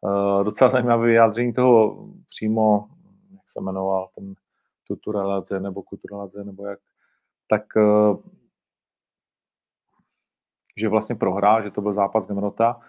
Eh, 0.05 0.43
docela 0.43 0.69
zajímavé 0.69 1.07
vyjádření 1.07 1.53
toho 1.53 2.07
přímo, 2.27 2.87
jak 3.31 3.41
se 3.45 3.61
jmenoval 3.61 4.09
ten 4.15 4.33
Tuturaladze 4.87 5.59
nebo 5.59 5.83
Kuturaladze 5.83 6.43
nebo 6.43 6.65
jak, 6.65 6.79
tak 7.47 7.63
eh, 7.77 8.17
že 10.77 10.89
vlastně 10.89 11.15
prohrál, 11.15 11.63
že 11.63 11.71
to 11.71 11.81
byl 11.81 11.93
zápas 11.93 12.27
Gemrota. 12.27 12.81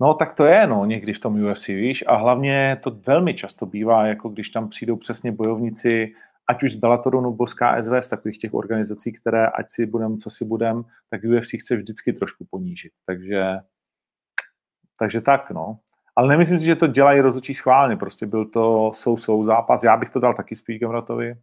No 0.00 0.14
tak 0.14 0.32
to 0.32 0.44
je, 0.44 0.66
no, 0.66 0.84
někdy 0.84 1.12
v 1.12 1.20
tom 1.20 1.44
UFC, 1.44 1.66
víš, 1.66 2.04
a 2.06 2.16
hlavně 2.16 2.80
to 2.82 2.90
velmi 2.90 3.34
často 3.34 3.66
bývá, 3.66 4.06
jako 4.06 4.28
když 4.28 4.50
tam 4.50 4.68
přijdou 4.68 4.96
přesně 4.96 5.32
bojovníci, 5.32 6.14
ať 6.48 6.62
už 6.62 6.72
z 6.72 6.76
Bellatoru 6.76 7.20
nebo 7.20 7.46
z 7.46 7.54
KSV, 7.54 7.92
z 8.00 8.08
takových 8.08 8.38
těch 8.38 8.54
organizací, 8.54 9.12
které 9.12 9.46
ať 9.46 9.66
si 9.68 9.86
budem, 9.86 10.18
co 10.18 10.30
si 10.30 10.44
budem, 10.44 10.84
tak 11.10 11.20
UFC 11.24 11.50
chce 11.60 11.76
vždycky 11.76 12.12
trošku 12.12 12.44
ponížit. 12.50 12.92
Takže, 13.06 13.58
takže 14.98 15.20
tak, 15.20 15.50
no. 15.50 15.78
Ale 16.16 16.28
nemyslím 16.28 16.58
si, 16.58 16.64
že 16.66 16.76
to 16.76 16.86
dělají 16.86 17.20
rozhodčí 17.20 17.54
schválně, 17.54 17.96
prostě 17.96 18.26
byl 18.26 18.44
to 18.44 18.90
sou-sou 18.94 19.44
zápas. 19.44 19.84
Já 19.84 19.96
bych 19.96 20.08
to 20.08 20.20
dal 20.20 20.34
taky 20.34 20.56
Speakem 20.56 20.90
Ratovi. 20.90 21.36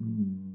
Hmm. 0.00 0.53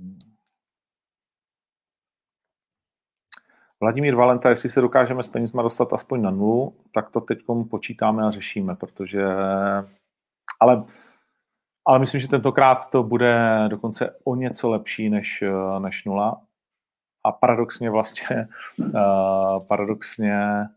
Vladimír 3.81 4.15
Valenta, 4.15 4.49
jestli 4.49 4.69
se 4.69 4.81
dokážeme 4.81 5.23
s 5.23 5.27
penězma 5.27 5.61
dostat 5.61 5.93
aspoň 5.93 6.21
na 6.21 6.31
nulu, 6.31 6.75
tak 6.93 7.09
to 7.09 7.21
teď 7.21 7.39
počítáme 7.69 8.23
a 8.23 8.29
řešíme, 8.29 8.75
protože... 8.75 9.25
Ale, 10.59 10.83
ale 11.87 11.99
myslím, 11.99 12.21
že 12.21 12.27
tentokrát 12.27 12.89
to 12.89 13.03
bude 13.03 13.65
dokonce 13.67 14.15
o 14.23 14.35
něco 14.35 14.69
lepší 14.69 15.09
než, 15.09 15.43
než 15.79 16.05
nula. 16.05 16.41
A 17.25 17.31
paradoxně 17.31 17.89
vlastně, 17.89 18.47
uh, 18.79 19.59
paradoxně 19.67 20.67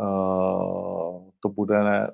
uh, 0.00 1.30
to 1.40 1.48
bude, 1.48 2.10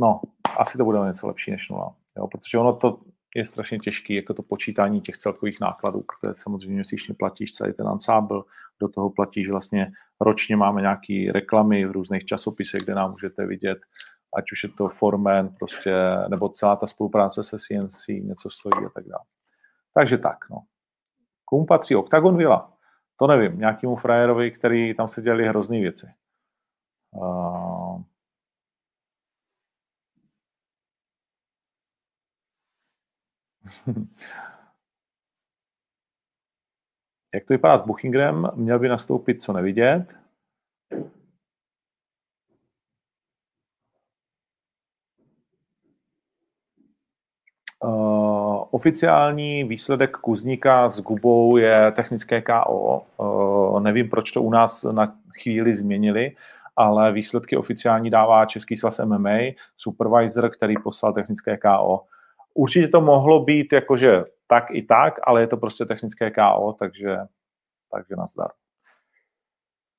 no, 0.00 0.20
asi 0.58 0.78
to 0.78 0.84
bude 0.84 0.98
o 0.98 1.04
něco 1.04 1.26
lepší 1.26 1.50
než 1.50 1.68
nula. 1.68 1.94
Jo, 2.16 2.26
protože 2.26 2.58
ono 2.58 2.72
to, 2.72 3.00
je 3.34 3.46
strašně 3.46 3.78
těžký, 3.78 4.14
jako 4.14 4.34
to 4.34 4.42
počítání 4.42 5.00
těch 5.00 5.16
celkových 5.16 5.60
nákladů, 5.60 6.02
protože 6.02 6.34
samozřejmě 6.34 6.74
měsíčně 6.74 7.14
platíš 7.14 7.52
celý 7.52 7.72
ten 7.72 7.88
ansábl, 7.88 8.44
do 8.80 8.88
toho 8.88 9.10
platíš 9.10 9.50
vlastně 9.50 9.92
ročně 10.20 10.56
máme 10.56 10.80
nějaké 10.80 11.32
reklamy 11.32 11.86
v 11.86 11.92
různých 11.92 12.24
časopisech, 12.24 12.82
kde 12.82 12.94
nám 12.94 13.10
můžete 13.10 13.46
vidět, 13.46 13.78
ať 14.36 14.52
už 14.52 14.62
je 14.62 14.68
to 14.68 14.88
Formen, 14.88 15.48
prostě, 15.48 15.94
nebo 16.28 16.48
celá 16.48 16.76
ta 16.76 16.86
spolupráce 16.86 17.42
se 17.42 17.56
CNC, 17.58 18.08
něco 18.08 18.50
stojí 18.50 18.86
a 18.86 18.88
tak 18.94 19.04
dále. 19.04 19.24
Takže 19.94 20.18
tak, 20.18 20.38
no. 20.50 20.62
Komu 21.44 21.66
patří 21.66 21.96
Octagon 21.96 22.36
Villa? 22.36 22.72
To 23.16 23.26
nevím, 23.26 23.58
nějakému 23.58 23.96
frajerovi, 23.96 24.50
který 24.50 24.94
tam 24.94 25.08
se 25.08 25.22
dělali 25.22 25.48
hrozný 25.48 25.80
věci. 25.80 26.06
Uh, 27.10 28.02
Jak 37.34 37.44
to 37.44 37.54
vypadá 37.54 37.78
s 37.78 37.86
Bookingem? 37.86 38.48
Měl 38.54 38.78
by 38.78 38.88
nastoupit 38.88 39.42
co 39.42 39.52
nevidět. 39.52 40.16
Uh, 47.84 48.64
oficiální 48.70 49.64
výsledek 49.64 50.16
Kuzníka 50.16 50.88
s 50.88 51.00
Gubou 51.00 51.56
je 51.56 51.92
technické 51.92 52.42
KO. 52.42 53.02
Uh, 53.16 53.80
nevím, 53.80 54.10
proč 54.10 54.30
to 54.30 54.42
u 54.42 54.50
nás 54.50 54.84
na 54.84 55.16
chvíli 55.42 55.74
změnili, 55.74 56.36
ale 56.76 57.12
výsledky 57.12 57.56
oficiální 57.56 58.10
dává 58.10 58.46
Český 58.46 58.76
svaz 58.76 59.00
MMA, 59.04 59.38
supervisor, 59.76 60.50
který 60.50 60.74
poslal 60.84 61.12
technické 61.12 61.56
KO. 61.56 62.00
Určitě 62.54 62.88
to 62.88 63.00
mohlo 63.00 63.44
být 63.44 63.72
jakože 63.72 64.24
tak 64.48 64.64
i 64.70 64.82
tak, 64.82 65.14
ale 65.24 65.40
je 65.40 65.46
to 65.46 65.56
prostě 65.56 65.84
technické 65.84 66.30
KO, 66.30 66.76
takže, 66.78 67.16
takže 67.92 68.16
nazdar. 68.16 68.50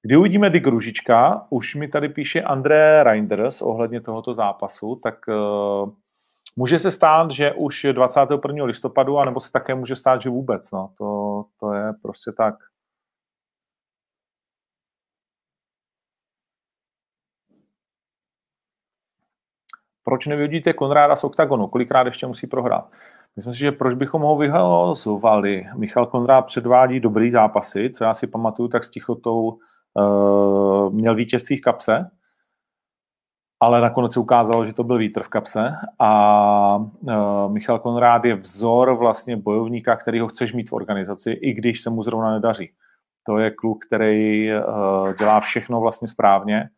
Kdy 0.02 0.18
uvidíme 0.18 0.50
Dick 0.50 0.68
Ružička, 0.68 1.48
už 1.50 1.76
mi 1.76 1.88
tady 1.88 2.10
píše 2.10 2.42
André 2.42 3.04
Reinders 3.04 3.62
ohledně 3.62 4.02
tohoto 4.02 4.34
zápasu, 4.34 4.96
tak 4.96 5.16
uh, 5.28 5.90
může 6.56 6.80
se 6.80 6.92
stát, 6.92 7.32
že 7.32 7.54
už 7.54 7.86
21. 7.92 8.66
listopadu, 8.66 9.18
anebo 9.18 9.40
se 9.40 9.52
také 9.52 9.76
může 9.76 9.96
stát, 9.96 10.22
že 10.22 10.30
vůbec. 10.30 10.72
No. 10.72 10.94
To, 10.98 11.46
to 11.60 11.74
je 11.74 11.94
prostě 12.02 12.32
tak. 12.32 12.56
Proč 20.04 20.28
nevyhodíte 20.28 20.74
Konráda 20.74 21.16
z 21.16 21.24
OKTAGONu? 21.24 21.68
Kolikrát 21.68 22.06
ještě 22.06 22.28
musí 22.28 22.48
prohrát? 22.48 22.92
Myslím 23.35 23.53
si, 23.53 23.60
že 23.60 23.72
proč 23.72 23.93
bychom 23.95 24.22
ho 24.22 24.38
vyhazovali? 24.38 25.65
Michal 25.77 26.06
Konrád 26.06 26.45
předvádí 26.45 26.99
dobrý 26.99 27.31
zápasy, 27.31 27.89
co 27.89 28.03
já 28.03 28.14
si 28.14 28.27
pamatuju, 28.27 28.69
tak 28.69 28.84
s 28.84 28.89
Tichotou 28.89 29.60
uh, 29.93 30.93
měl 30.93 31.15
vítězství 31.15 31.57
v 31.57 31.61
kapse, 31.61 32.10
ale 33.61 33.81
nakonec 33.81 34.14
se 34.14 34.19
ukázalo, 34.19 34.65
že 34.65 34.73
to 34.73 34.84
byl 34.84 34.97
vítr 34.97 35.23
v 35.23 35.27
kapse 35.27 35.72
a 35.99 36.76
uh, 36.77 37.51
Michal 37.51 37.80
Konrád 37.80 38.26
je 38.26 38.35
vzor 38.35 38.97
vlastně 38.97 39.38
bojovníka, 39.38 39.95
který 39.95 40.19
ho 40.19 40.27
chceš 40.27 40.53
mít 40.53 40.69
v 40.69 40.73
organizaci, 40.73 41.31
i 41.31 41.53
když 41.53 41.81
se 41.81 41.89
mu 41.89 42.03
zrovna 42.03 42.31
nedaří. 42.31 42.72
To 43.27 43.38
je 43.38 43.51
kluk, 43.51 43.85
který 43.85 44.49
uh, 44.53 45.14
dělá 45.14 45.39
všechno 45.39 45.81
vlastně 45.81 46.07
správně, 46.07 46.69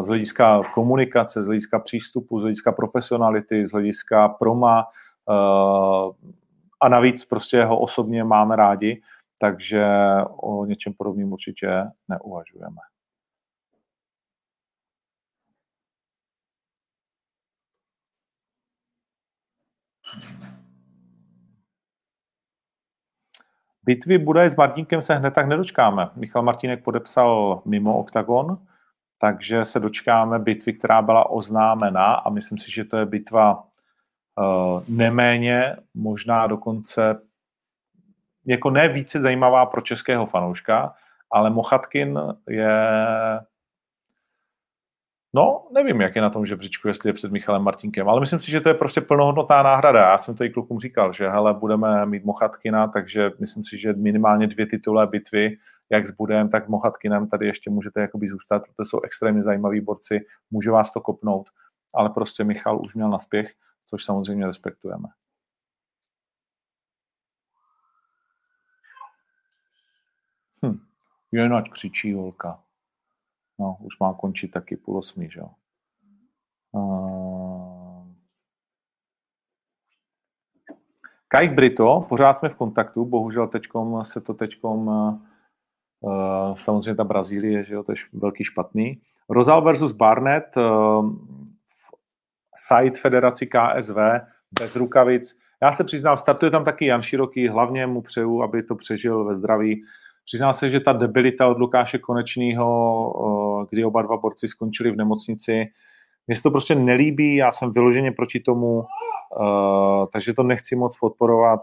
z 0.00 0.08
hlediska 0.08 0.62
komunikace, 0.74 1.44
z 1.44 1.46
hlediska 1.46 1.78
přístupu, 1.78 2.38
z 2.38 2.42
hlediska 2.42 2.72
profesionality, 2.72 3.66
z 3.66 3.72
hlediska 3.72 4.28
proma 4.28 4.84
a 6.80 6.88
navíc 6.88 7.24
prostě 7.24 7.64
ho 7.64 7.80
osobně 7.80 8.24
máme 8.24 8.56
rádi, 8.56 9.02
takže 9.38 9.86
o 10.26 10.64
něčem 10.64 10.92
podobným 10.92 11.32
určitě 11.32 11.84
neuvažujeme. 12.08 12.80
Bitvy 23.82 24.18
Budaj 24.18 24.50
s 24.50 24.56
Martinkem 24.56 25.02
se 25.02 25.14
hned 25.14 25.34
tak 25.34 25.48
nedočkáme. 25.48 26.10
Michal 26.16 26.42
Martinek 26.42 26.84
podepsal 26.84 27.62
mimo 27.64 27.98
OKTAGON, 27.98 28.58
takže 29.18 29.64
se 29.64 29.80
dočkáme 29.80 30.38
bitvy, 30.38 30.72
která 30.72 31.02
byla 31.02 31.30
oznámena 31.30 32.14
a 32.14 32.30
myslím 32.30 32.58
si, 32.58 32.70
že 32.70 32.84
to 32.84 32.96
je 32.96 33.06
bitva 33.06 33.68
neméně, 34.88 35.76
možná 35.94 36.46
dokonce 36.46 37.20
jako 38.46 38.70
ne 38.70 38.88
více 38.88 39.20
zajímavá 39.20 39.66
pro 39.66 39.80
českého 39.80 40.26
fanouška, 40.26 40.94
ale 41.30 41.50
Mochatkin 41.50 42.20
je 42.48 42.78
No, 45.34 45.66
nevím, 45.74 46.00
jak 46.00 46.16
je 46.16 46.22
na 46.22 46.30
tom 46.30 46.46
žebříčku, 46.46 46.88
jestli 46.88 47.08
je 47.08 47.14
před 47.14 47.32
Michalem 47.32 47.62
Martinkem, 47.62 48.08
ale 48.08 48.20
myslím 48.20 48.38
si, 48.40 48.50
že 48.50 48.60
to 48.60 48.68
je 48.68 48.74
prostě 48.74 49.00
plnohodnotná 49.00 49.62
náhrada. 49.62 50.00
Já 50.00 50.18
jsem 50.18 50.34
to 50.34 50.44
i 50.44 50.50
klukům 50.50 50.78
říkal, 50.78 51.12
že 51.12 51.28
hele, 51.28 51.54
budeme 51.54 52.06
mít 52.06 52.24
Mochatkina, 52.24 52.88
takže 52.88 53.30
myslím 53.40 53.64
si, 53.64 53.78
že 53.78 53.92
minimálně 53.92 54.46
dvě 54.46 54.66
titulé 54.66 55.06
bitvy 55.06 55.56
jak 55.90 56.06
s 56.06 56.10
Budem, 56.10 56.48
tak 56.48 56.68
Mochatkinem 56.68 57.28
tady 57.28 57.46
ještě 57.46 57.70
můžete 57.70 58.00
jakoby 58.00 58.28
zůstat, 58.28 58.62
protože 58.62 58.88
jsou 58.88 59.00
extrémně 59.00 59.42
zajímaví 59.42 59.80
borci, 59.80 60.20
může 60.50 60.70
vás 60.70 60.90
to 60.90 61.00
kopnout, 61.00 61.46
ale 61.94 62.10
prostě 62.10 62.44
Michal 62.44 62.80
už 62.80 62.94
měl 62.94 63.10
naspěch, 63.10 63.52
což 63.90 64.04
samozřejmě 64.04 64.46
respektujeme. 64.46 65.08
Hm, 70.66 70.80
jen 71.32 71.54
ať 71.54 71.70
křičí 71.70 72.14
holka. 72.14 72.62
No, 73.58 73.76
už 73.80 73.98
má 73.98 74.14
končit 74.14 74.48
taky 74.48 74.76
půl 74.76 74.98
osmi, 74.98 75.30
že 75.30 75.40
jo. 75.40 75.50
Kajk 81.28 81.52
Brito, 81.52 82.06
pořád 82.08 82.38
jsme 82.38 82.48
v 82.48 82.56
kontaktu, 82.56 83.04
bohužel 83.04 83.48
teďkom 83.48 84.04
se 84.04 84.20
to 84.20 84.34
teďkom 84.34 84.90
Uh, 86.00 86.56
samozřejmě 86.56 86.94
ta 86.94 87.04
Brazílie, 87.04 87.64
že 87.64 87.74
jo, 87.74 87.82
to 87.82 87.92
je 87.92 87.96
velký 88.12 88.44
špatný. 88.44 89.00
Rozal 89.28 89.62
versus 89.62 89.92
Barnett, 89.92 90.56
uh, 90.56 91.10
site 92.66 92.98
federaci 93.00 93.46
KSV, 93.46 93.96
bez 94.60 94.76
rukavic. 94.76 95.38
Já 95.62 95.72
se 95.72 95.84
přiznám, 95.84 96.16
startuje 96.16 96.50
tam 96.50 96.64
taky 96.64 96.86
Jan 96.86 97.02
Široký, 97.02 97.48
hlavně 97.48 97.86
mu 97.86 98.02
přeju, 98.02 98.42
aby 98.42 98.62
to 98.62 98.74
přežil 98.74 99.24
ve 99.24 99.34
zdraví. 99.34 99.84
Přiznám 100.24 100.52
se, 100.52 100.70
že 100.70 100.80
ta 100.80 100.92
debilita 100.92 101.46
od 101.46 101.58
Lukáše 101.58 101.98
Konečného, 101.98 103.10
uh, 103.10 103.66
kdy 103.70 103.84
oba 103.84 104.02
dva 104.02 104.16
borci 104.16 104.48
skončili 104.48 104.90
v 104.90 104.96
nemocnici, 104.96 105.66
mně 106.28 106.36
se 106.36 106.42
to 106.42 106.50
prostě 106.50 106.74
nelíbí, 106.74 107.36
já 107.36 107.52
jsem 107.52 107.72
vyloženě 107.72 108.12
proti 108.12 108.40
tomu, 108.40 108.84
takže 110.12 110.34
to 110.34 110.42
nechci 110.42 110.76
moc 110.76 110.98
podporovat 110.98 111.60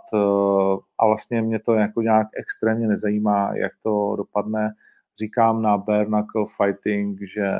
a 0.99 1.05
vlastně 1.05 1.41
mě 1.41 1.59
to 1.59 1.73
jako 1.73 2.01
nějak 2.01 2.27
extrémně 2.37 2.87
nezajímá, 2.87 3.51
jak 3.55 3.71
to 3.83 4.15
dopadne. 4.17 4.73
Říkám 5.19 5.61
na 5.61 5.77
bare 5.77 6.05
knuckle 6.05 6.45
fighting, 6.57 7.19
že 7.21 7.51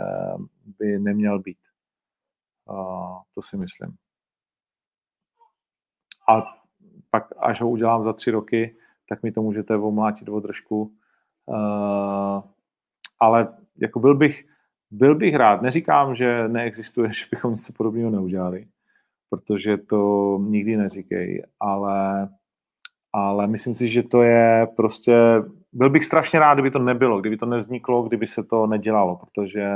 by 0.80 1.00
neměl 1.00 1.40
být. 1.40 1.58
To 3.36 3.42
si 3.42 3.58
myslím. 3.58 3.96
A 6.30 6.44
pak, 7.10 7.34
až 7.38 7.62
ho 7.62 7.70
udělám 7.70 8.04
za 8.04 8.14
tři 8.14 8.32
roky, 8.32 8.76
tak 9.10 9.24
mi 9.24 9.32
to 9.32 9.42
můžete 9.42 9.78
omlátit 9.78 10.30
o 10.30 10.40
držku. 10.40 10.94
Uh, 11.46 12.42
ale 13.20 13.48
jako 13.78 14.00
byl 14.00 14.16
bych, 14.16 14.46
byl 14.92 15.16
bych 15.16 15.36
rád, 15.36 15.62
neříkám, 15.62 16.16
že 16.16 16.48
neexistuje, 16.48 17.10
že 17.14 17.26
bychom 17.32 17.52
něco 17.52 17.74
podobného 17.74 18.10
neudělali, 18.10 18.68
protože 19.30 19.78
to 19.78 20.38
nikdy 20.42 20.78
neříkej, 20.78 21.46
ale, 21.60 22.30
ale 23.14 23.48
myslím 23.48 23.74
si, 23.74 23.88
že 23.88 24.04
to 24.04 24.24
je 24.24 24.68
prostě, 24.76 25.14
byl 25.74 25.90
bych 25.90 26.06
strašně 26.06 26.40
rád, 26.40 26.54
kdyby 26.54 26.72
to 26.72 26.80
nebylo, 26.80 27.22
kdyby 27.22 27.38
to 27.38 27.46
nevzniklo, 27.46 28.04
kdyby 28.04 28.28
se 28.28 28.44
to 28.44 28.68
nedělalo, 28.68 29.16
protože 29.16 29.70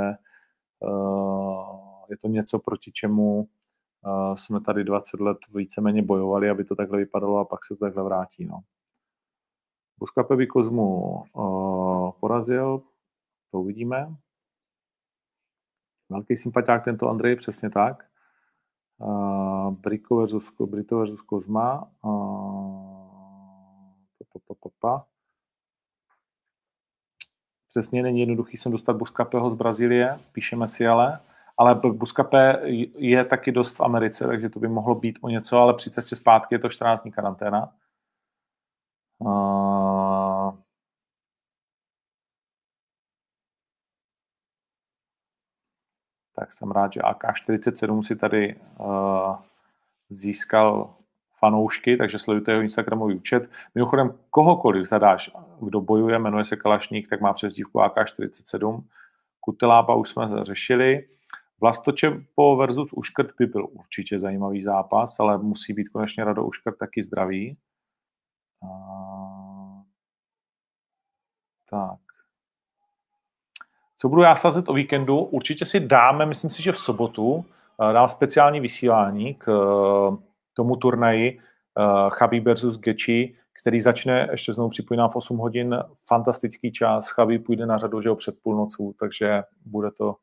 uh, 0.79 1.78
je 2.09 2.17
to 2.17 2.27
něco, 2.27 2.59
proti 2.59 2.91
čemu 2.91 3.39
uh, 3.39 4.35
jsme 4.35 4.61
tady 4.61 4.83
20 4.83 5.19
let 5.19 5.37
víceméně 5.55 6.01
bojovali, 6.01 6.49
aby 6.49 6.63
to 6.63 6.75
takhle 6.75 6.97
vypadalo 6.97 7.37
a 7.37 7.45
pak 7.45 7.65
se 7.65 7.75
to 7.75 7.85
takhle 7.85 8.03
vrátí. 8.03 8.45
No. 8.45 8.59
Buskape 9.99 10.45
Kozmu 10.45 11.23
uh, 11.33 12.11
porazil, 12.11 12.81
to 13.51 13.59
uvidíme. 13.59 14.15
Velký 16.09 16.37
sympatiák 16.37 16.83
tento 16.83 17.09
Andrej, 17.09 17.35
přesně 17.35 17.69
tak. 17.69 18.09
Uh, 18.97 19.73
Briko 19.73 20.15
versus, 20.15 20.53
Brito 20.65 20.97
versus 20.97 21.21
Kozma. 21.21 21.91
Pa, 24.33 24.39
pa, 24.47 24.53
pa, 24.63 24.69
pa. 24.79 25.05
Přesně 27.67 28.03
není 28.03 28.19
jednoduchý 28.19 28.57
sem 28.57 28.71
dostat 28.71 28.97
Buskapeho 28.97 29.51
z 29.51 29.55
Brazílie, 29.55 30.19
píšeme 30.31 30.67
si 30.67 30.87
ale. 30.87 31.19
Ale 31.59 31.75
Buscapé 31.75 32.61
je 32.97 33.25
taky 33.25 33.51
dost 33.51 33.77
v 33.77 33.81
Americe, 33.81 34.27
takže 34.27 34.49
to 34.49 34.59
by 34.59 34.67
mohlo 34.67 34.95
být 34.95 35.19
o 35.21 35.29
něco, 35.29 35.57
ale 35.57 35.73
při 35.73 35.91
cestě 35.91 36.15
zpátky 36.15 36.55
je 36.55 36.59
to 36.59 36.69
14 36.69 37.01
dní 37.01 37.11
karanténa. 37.11 37.73
Uh, 39.19 40.55
tak 46.35 46.53
jsem 46.53 46.71
rád, 46.71 46.93
že 46.93 46.99
AK47 46.99 48.01
si 48.01 48.15
tady 48.15 48.55
uh, 48.79 49.35
získal 50.09 50.93
fanoušky, 51.39 51.97
takže 51.97 52.19
sledujte 52.19 52.51
jeho 52.51 52.61
Instagramový 52.61 53.15
účet. 53.15 53.49
Mimochodem, 53.75 54.13
kohokoliv 54.29 54.87
zadáš, 54.87 55.31
kdo 55.61 55.81
bojuje, 55.81 56.19
jmenuje 56.19 56.45
se 56.45 56.55
Kalašník, 56.55 57.09
tak 57.09 57.21
má 57.21 57.33
přezdívku 57.33 57.79
AK-47. 57.79 58.83
Kutelába 59.39 59.95
už 59.95 60.09
jsme 60.09 60.29
řešili. 60.41 61.18
Vlastočepo 61.61 62.55
versus 62.55 62.93
Uškrt 62.93 63.27
by 63.39 63.45
byl 63.45 63.67
určitě 63.71 64.19
zajímavý 64.19 64.63
zápas, 64.63 65.19
ale 65.19 65.37
musí 65.37 65.73
být 65.73 65.89
konečně 65.89 66.23
Rado 66.23 66.45
Uškrt 66.45 66.77
taky 66.77 67.03
zdravý. 67.03 67.57
A... 68.63 69.83
Tak. 71.69 71.99
Co 73.97 74.09
budu 74.09 74.21
já 74.21 74.35
sázet 74.35 74.69
o 74.69 74.73
víkendu? 74.73 75.19
Určitě 75.19 75.65
si 75.65 75.79
dáme, 75.79 76.25
myslím 76.25 76.49
si, 76.49 76.63
že 76.63 76.71
v 76.71 76.77
sobotu 76.77 77.45
eh, 77.89 77.93
dám 77.93 78.07
speciální 78.07 78.59
vysílání 78.59 79.35
k 79.35 79.47
eh, 79.47 80.29
tomu 80.53 80.75
turnaji 80.75 81.39
uh, 81.39 82.09
Chabib 82.09 82.43
versus 82.43 82.79
Gechi, 82.79 83.35
který 83.61 83.81
začne, 83.81 84.27
ještě 84.31 84.53
znovu 84.53 84.69
připomínám, 84.69 85.09
v 85.09 85.15
8 85.15 85.37
hodin, 85.37 85.79
fantastický 86.07 86.71
čas, 86.71 87.09
Chabib 87.09 87.45
půjde 87.45 87.65
na 87.65 87.77
řadu, 87.77 88.01
že 88.01 88.09
ho 88.09 88.15
před 88.15 88.35
půlnocou, 88.43 88.93
takže 88.99 89.43
bude 89.65 89.91
to, 89.91 90.15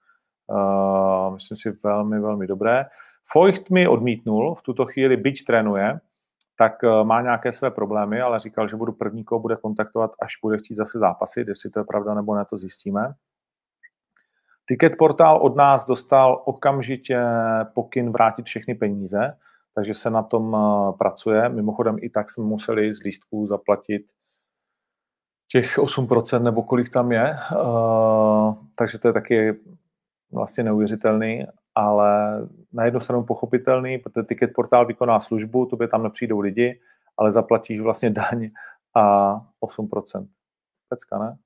myslím 1.34 1.56
si, 1.56 1.70
velmi, 1.84 2.20
velmi 2.20 2.46
dobré. 2.46 2.84
Feucht 3.32 3.70
mi 3.70 3.88
odmítnul, 3.88 4.54
v 4.54 4.62
tuto 4.62 4.86
chvíli 4.86 5.16
byť 5.16 5.44
trénuje, 5.44 6.00
tak 6.58 6.82
uh, 6.82 7.04
má 7.04 7.22
nějaké 7.22 7.52
své 7.52 7.70
problémy, 7.70 8.20
ale 8.20 8.40
říkal, 8.40 8.68
že 8.68 8.76
budu 8.76 8.92
první, 8.92 9.24
koho 9.24 9.40
bude 9.40 9.56
kontaktovat, 9.56 10.10
až 10.22 10.32
bude 10.42 10.58
chtít 10.58 10.76
zase 10.76 10.98
zápasit, 10.98 11.48
jestli 11.48 11.70
to 11.70 11.80
je 11.80 11.84
pravda 11.84 12.14
nebo 12.14 12.34
ne, 12.34 12.44
to 12.50 12.56
zjistíme. 12.56 13.14
Ticket 14.68 14.96
portál 14.98 15.36
od 15.42 15.56
nás 15.56 15.84
dostal 15.84 16.42
okamžitě 16.44 17.20
pokyn 17.74 18.12
vrátit 18.12 18.46
všechny 18.46 18.74
peníze, 18.74 19.36
takže 19.74 19.94
se 19.94 20.10
na 20.10 20.22
tom 20.22 20.56
eh, 20.56 20.92
pracuje. 20.98 21.48
Mimochodem 21.48 21.96
i 22.00 22.10
tak 22.10 22.30
jsme 22.30 22.44
museli 22.44 22.94
z 22.94 23.02
lístků 23.02 23.46
zaplatit 23.46 24.06
těch 25.48 25.78
8% 25.78 26.42
nebo 26.42 26.62
kolik 26.62 26.90
tam 26.90 27.12
je, 27.12 27.36
uh, 27.52 28.54
takže 28.74 28.98
to 28.98 29.08
je 29.08 29.12
taky 29.12 29.54
vlastně 30.32 30.64
neuvěřitelný, 30.64 31.46
ale 31.74 32.40
na 32.72 32.84
jednu 32.84 33.00
stranu 33.00 33.24
pochopitelný, 33.24 33.98
protože 33.98 34.22
ticket 34.22 34.50
portál 34.54 34.86
vykoná 34.86 35.20
službu, 35.20 35.66
tobě 35.66 35.88
tam 35.88 36.02
nepřijdou 36.02 36.40
lidi, 36.40 36.80
ale 37.16 37.30
zaplatíš 37.30 37.80
vlastně 37.80 38.10
daň 38.10 38.50
a 38.94 39.34
8%. 39.62 40.28
Pecka, 40.88 41.18
ne? 41.18 41.36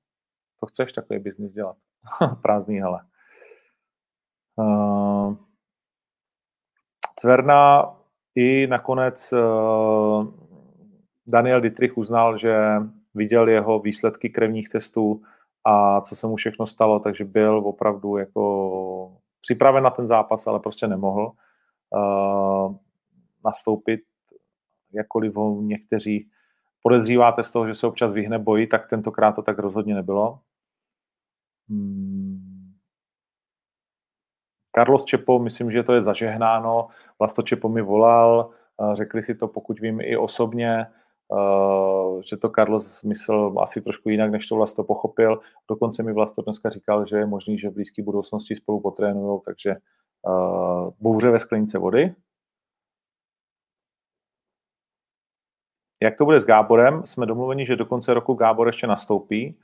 To 0.59 0.65
chceš 0.65 0.93
takový 0.93 1.19
biznis 1.19 1.53
dělat. 1.53 1.77
Prázdný 2.41 2.79
hele. 2.79 3.01
Uh, 4.55 5.35
Cverna 7.19 7.93
i 8.35 8.67
nakonec 8.67 9.33
uh, 9.33 10.27
Daniel 11.27 11.61
Dietrich 11.61 11.97
uznal, 11.97 12.37
že 12.37 12.55
viděl 13.13 13.49
jeho 13.49 13.79
výsledky 13.79 14.29
krevních 14.29 14.69
testů 14.69 15.21
a 15.65 16.01
co 16.01 16.15
se 16.15 16.27
mu 16.27 16.35
všechno 16.35 16.65
stalo, 16.65 16.99
takže 16.99 17.25
byl 17.25 17.57
opravdu 17.57 18.17
jako 18.17 19.17
připraven 19.41 19.83
na 19.83 19.89
ten 19.89 20.07
zápas, 20.07 20.47
ale 20.47 20.59
prostě 20.59 20.87
nemohl 20.87 21.31
uh, 21.89 22.75
nastoupit, 23.45 23.99
jakkoliv 24.93 25.35
ho 25.35 25.61
někteří 25.61 26.29
podezříváte 26.83 27.43
z 27.43 27.51
toho, 27.51 27.67
že 27.67 27.75
se 27.75 27.87
občas 27.87 28.13
vyhne 28.13 28.39
boji, 28.39 28.67
tak 28.67 28.89
tentokrát 28.89 29.31
to 29.31 29.41
tak 29.41 29.59
rozhodně 29.59 29.95
nebylo. 29.95 30.39
Hmm. 31.69 32.51
Carlos 34.75 35.03
Čepo, 35.03 35.39
myslím, 35.39 35.71
že 35.71 35.83
to 35.83 35.93
je 35.93 36.01
zažehnáno. 36.01 36.87
Vlasto 37.19 37.41
Čepo 37.41 37.69
mi 37.69 37.81
volal, 37.81 38.49
řekli 38.93 39.23
si 39.23 39.35
to, 39.35 39.47
pokud 39.47 39.79
vím, 39.79 40.01
i 40.01 40.17
osobně, 40.17 40.87
že 42.21 42.37
to 42.37 42.49
Carlos 42.49 43.03
myslel 43.03 43.55
asi 43.59 43.81
trošku 43.81 44.09
jinak, 44.09 44.31
než 44.31 44.47
to 44.47 44.55
Vlasto 44.55 44.83
pochopil. 44.83 45.39
Dokonce 45.69 46.03
mi 46.03 46.13
Vlasto 46.13 46.41
dneska 46.41 46.69
říkal, 46.69 47.05
že 47.05 47.17
je 47.17 47.25
možný, 47.25 47.59
že 47.59 47.69
v 47.69 47.73
blízké 47.73 48.03
budoucnosti 48.03 48.55
spolu 48.55 48.79
potrénujou, 48.79 49.39
takže 49.45 49.75
bouře 50.99 51.29
ve 51.29 51.39
sklenice 51.39 51.77
vody. 51.77 52.15
Jak 56.03 56.17
to 56.17 56.25
bude 56.25 56.39
s 56.39 56.45
Gáborem? 56.45 57.05
Jsme 57.05 57.25
domluveni, 57.25 57.65
že 57.65 57.75
do 57.75 57.85
konce 57.85 58.13
roku 58.13 58.33
Gábor 58.33 58.67
ještě 58.67 58.87
nastoupí 58.87 59.59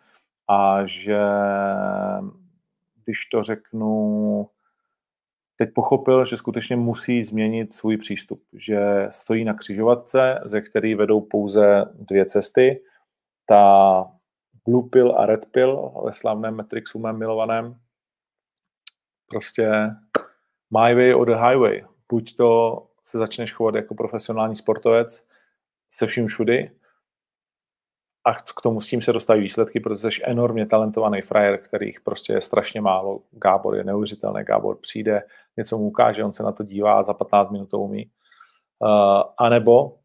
a 0.50 0.86
že 0.86 1.20
když 3.04 3.26
to 3.26 3.44
řeknu, 3.44 4.50
teď 5.58 5.70
pochopil, 5.74 6.26
že 6.26 6.38
skutečně 6.38 6.76
musí 6.76 7.24
změnit 7.24 7.74
svůj 7.74 7.98
přístup, 7.98 8.44
že 8.54 9.08
stojí 9.10 9.44
na 9.44 9.54
křižovatce, 9.54 10.40
ze 10.46 10.62
který 10.62 10.96
vedou 10.96 11.22
pouze 11.22 11.86
dvě 11.94 12.26
cesty. 12.26 12.84
Ta 13.46 14.06
blue 14.66 14.90
pill 14.90 15.20
a 15.20 15.26
red 15.26 15.46
pill 15.52 16.02
ve 16.06 16.14
slavném 16.14 16.56
Matrixu 16.56 17.00
mém 17.00 17.18
milovaném. 17.18 17.76
Prostě 19.30 19.72
my 20.80 20.96
way 20.96 21.14
or 21.14 21.28
the 21.28 21.36
highway. 21.36 21.84
Buď 22.12 22.36
to 22.36 22.84
se 23.06 23.18
začneš 23.18 23.54
chovat 23.54 23.76
jako 23.76 23.96
profesionální 23.96 24.56
sportovec 24.56 25.28
se 25.90 26.08
vším 26.08 26.28
všudy, 26.28 26.72
a 28.28 28.34
k 28.34 28.62
tomu 28.62 28.82
s 28.82 28.88
tím 28.88 29.02
se 29.02 29.14
dostaví 29.14 29.42
výsledky, 29.42 29.80
protože 29.80 30.12
jsi 30.12 30.22
enormně 30.24 30.66
talentovaný 30.66 31.22
frajer, 31.22 31.58
kterých 31.58 32.02
prostě 32.02 32.34
je 32.34 32.42
strašně 32.42 32.82
málo. 32.82 33.22
Gábor 33.32 33.76
je 33.76 33.84
neuvěřitelný, 33.84 34.44
Gábor 34.44 34.78
přijde, 34.82 35.24
něco 35.58 35.78
mu 35.78 35.88
ukáže, 35.88 36.24
on 36.24 36.34
se 36.34 36.44
na 36.44 36.52
to 36.52 36.64
dívá 36.64 37.00
a 37.00 37.04
za 37.04 37.14
15 37.14 37.52
minut 37.52 37.70
to 37.70 37.80
umí. 37.80 38.12
Uh, 38.80 38.90
a 39.38 39.50
nebo 39.50 40.00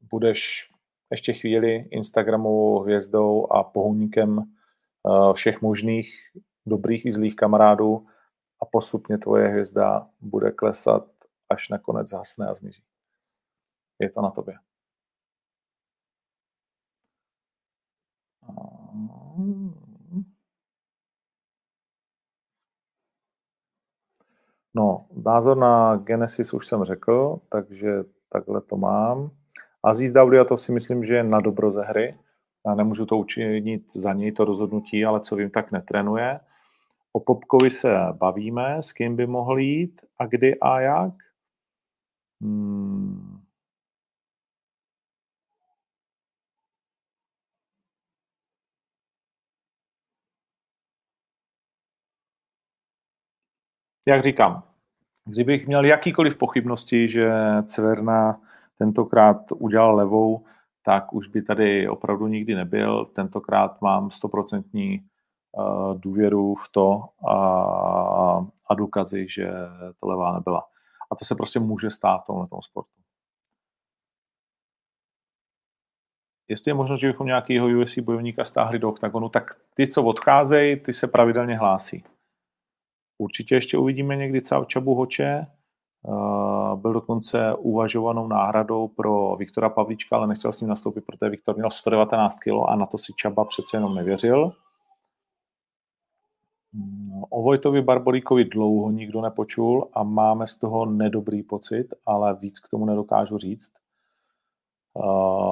budeš 0.00 0.70
ještě 1.10 1.32
chvíli 1.32 1.88
Instagramovou 1.90 2.78
hvězdou 2.78 3.52
a 3.52 3.62
pohůníkem 3.62 4.38
uh, 4.38 5.32
všech 5.32 5.62
možných 5.62 6.14
dobrých 6.66 7.06
i 7.06 7.12
zlých 7.12 7.36
kamarádů 7.36 8.06
a 8.62 8.66
postupně 8.66 9.18
tvoje 9.18 9.48
hvězda 9.48 10.06
bude 10.20 10.50
klesat, 10.50 11.06
až 11.50 11.68
nakonec 11.68 12.08
zhasne 12.08 12.46
a 12.46 12.54
zmizí. 12.54 12.82
Je 13.98 14.10
to 14.10 14.22
na 14.22 14.30
tobě. 14.30 14.54
No, 24.76 25.06
názor 25.24 25.56
na 25.56 25.96
Genesis 25.96 26.54
už 26.54 26.66
jsem 26.66 26.84
řekl, 26.84 27.40
takže 27.48 28.04
takhle 28.28 28.60
to 28.60 28.76
mám. 28.76 29.30
Aziz 29.82 30.12
to 30.48 30.58
si 30.58 30.72
myslím, 30.72 31.04
že 31.04 31.16
je 31.16 31.24
na 31.24 31.40
dobro 31.40 31.72
ze 31.72 31.82
hry. 31.82 32.18
Já 32.66 32.74
nemůžu 32.74 33.06
to 33.06 33.16
učinit 33.16 33.82
za 33.94 34.12
něj, 34.12 34.32
to 34.32 34.44
rozhodnutí, 34.44 35.04
ale 35.04 35.20
co 35.20 35.36
vím, 35.36 35.50
tak 35.50 35.72
netrénuje. 35.72 36.40
O 37.12 37.20
Popkovi 37.20 37.70
se 37.70 37.94
bavíme, 38.12 38.76
s 38.82 38.92
kým 38.92 39.16
by 39.16 39.26
mohl 39.26 39.58
jít 39.58 40.00
a 40.18 40.26
kdy 40.26 40.60
a 40.60 40.80
jak. 40.80 41.12
Hmm. 42.42 43.33
Jak 54.08 54.22
říkám, 54.22 54.62
kdybych 55.24 55.66
měl 55.66 55.84
jakýkoliv 55.84 56.36
pochybnosti, 56.36 57.08
že 57.08 57.32
Cverna 57.66 58.40
tentokrát 58.78 59.52
udělal 59.52 59.94
levou, 59.94 60.44
tak 60.82 61.12
už 61.12 61.28
by 61.28 61.42
tady 61.42 61.88
opravdu 61.88 62.26
nikdy 62.26 62.54
nebyl. 62.54 63.04
Tentokrát 63.04 63.82
mám 63.82 64.10
stoprocentní 64.10 65.00
uh, 65.52 66.00
důvěru 66.00 66.54
v 66.54 66.68
to 66.72 67.04
a, 67.28 68.46
a 68.70 68.74
důkazy, 68.74 69.26
že 69.28 69.52
to 70.00 70.06
levá 70.06 70.32
nebyla. 70.32 70.66
A 71.12 71.16
to 71.16 71.24
se 71.24 71.34
prostě 71.34 71.58
může 71.60 71.90
stát 71.90 72.18
v 72.18 72.26
tomhle 72.26 72.48
sportu. 72.62 72.90
Jestli 76.48 76.70
je 76.70 76.74
možnost, 76.74 77.00
že 77.00 77.06
bychom 77.06 77.26
nějakého 77.26 77.66
UFC 77.66 77.98
bojovníka 77.98 78.44
stáhli 78.44 78.78
do 78.78 78.88
oktagonu, 78.88 79.28
tak 79.28 79.54
ty, 79.74 79.88
co 79.88 80.04
odcházejí, 80.04 80.80
ty 80.80 80.92
se 80.92 81.06
pravidelně 81.06 81.58
hlásí. 81.58 82.04
Určitě 83.18 83.54
ještě 83.54 83.78
uvidíme 83.78 84.16
někdy 84.16 84.42
Čabu 84.66 84.94
Hoče. 84.94 85.46
Uh, 86.02 86.80
byl 86.80 86.92
dokonce 86.92 87.54
uvažovanou 87.54 88.28
náhradou 88.28 88.88
pro 88.88 89.36
Viktora 89.36 89.68
Pavlíčka, 89.68 90.16
ale 90.16 90.26
nechtěl 90.26 90.52
s 90.52 90.60
ním 90.60 90.70
nastoupit, 90.70 91.04
protože 91.06 91.30
Viktor 91.30 91.56
měl 91.56 91.70
119 91.70 92.34
kg 92.34 92.50
a 92.68 92.76
na 92.76 92.86
to 92.86 92.98
si 92.98 93.12
Čaba 93.16 93.44
přece 93.44 93.76
jenom 93.76 93.94
nevěřil. 93.94 94.52
No 96.74 97.26
O 97.30 97.42
Vojtovi 97.42 97.82
Barbolíkovi 97.82 98.44
dlouho 98.44 98.90
nikdo 98.90 99.20
nepočul 99.20 99.88
a 99.92 100.02
máme 100.02 100.46
z 100.46 100.54
toho 100.54 100.86
nedobrý 100.86 101.42
pocit, 101.42 101.94
ale 102.06 102.34
víc 102.34 102.60
k 102.60 102.68
tomu 102.68 102.84
nedokážu 102.84 103.38
říct. 103.38 103.72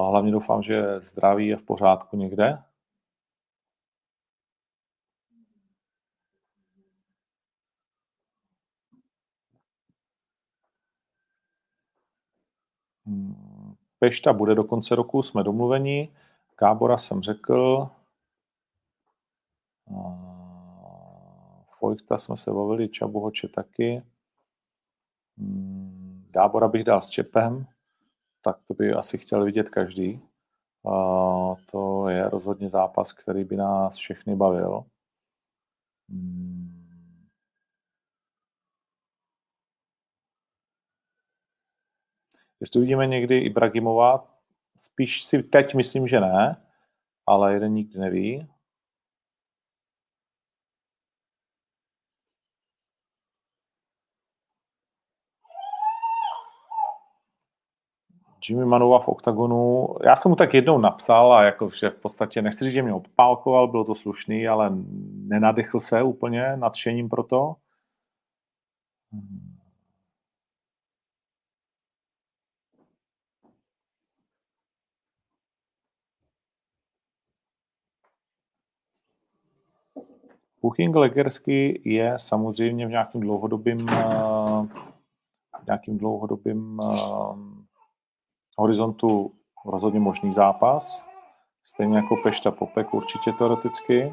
Hlavně 0.09 0.33
doufám, 0.33 0.63
že 0.63 1.01
zdraví 1.01 1.47
je 1.47 1.57
v 1.57 1.63
pořádku 1.63 2.17
někde. 2.17 2.59
Pešta 14.03 14.33
bude 14.33 14.55
do 14.55 14.65
konce 14.65 14.95
roku, 14.95 15.23
jsme 15.23 15.43
domluveni. 15.43 16.12
Gábora 16.59 16.99
jsem 16.99 17.23
řekl. 17.23 17.89
Fojta 21.79 22.19
jsme 22.19 22.37
se 22.37 22.53
bavili, 22.53 22.89
Čabuhoče 22.89 23.49
taky. 23.49 24.03
Hmm, 25.39 26.27
Gábora 26.31 26.69
bych 26.69 26.85
dal 26.85 27.03
s 27.03 27.09
Čepem, 27.09 27.66
tak 28.41 28.59
to 28.69 28.74
by 28.74 28.93
asi 28.93 29.19
chtěl 29.19 29.45
vidět 29.45 29.69
každý. 29.69 30.20
To 31.73 32.09
je 32.09 32.29
rozhodně 32.29 32.70
zápas, 32.70 33.12
který 33.12 33.45
by 33.45 33.57
nás 33.57 33.97
všechny 33.97 34.37
bavil. 34.37 34.85
Jestli 42.63 42.81
uvidíme 42.81 43.07
někdy 43.07 43.39
Ibrahimova, 43.39 44.25
spíš 44.77 45.25
si 45.25 45.43
teď 45.43 45.75
myslím, 45.75 46.07
že 46.09 46.21
ne, 46.21 46.57
ale 47.27 47.55
jeden 47.55 47.73
nikdy 47.73 47.99
neví. 47.99 48.47
Jimmy 58.49 58.65
Manova 58.65 59.01
v 59.01 59.09
OKTAGONu, 59.09 59.89
já 60.05 60.17
jsem 60.17 60.31
mu 60.31 60.37
tak 60.37 60.55
jednou 60.55 60.79
napsal 60.79 61.33
a 61.33 61.45
jako, 61.45 61.71
že 61.71 61.91
v 61.91 62.01
podstatě, 62.01 62.43
nechci 62.43 62.65
říct, 62.65 62.75
že 62.75 62.83
mě 62.83 62.93
opálkoval, 62.93 63.69
bylo 63.69 63.85
to 63.85 63.95
slušný, 63.95 64.49
ale 64.49 64.71
nenadechl 65.13 65.81
se 65.81 66.03
úplně 66.03 66.57
nadšením 66.57 67.09
pro 67.09 67.23
to. 67.23 67.57
Booking 80.63 80.97
Legersky 80.97 81.83
je 81.85 82.19
samozřejmě 82.19 82.87
v 82.87 82.91
nějakým 82.91 83.21
dlouhodobým, 83.21 83.89
eh, 83.89 83.95
v 85.63 85.67
nějakým 85.67 85.99
dlouhodobým 85.99 86.79
eh, 86.83 86.89
horizontu 88.59 89.35
rozhodně 89.67 90.01
možný 90.01 90.33
zápas. 90.33 91.07
Stejně 91.65 91.97
jako 91.97 92.17
Pešta 92.23 92.51
Popek 92.51 92.95
určitě 92.95 93.33
teoreticky. 93.39 94.13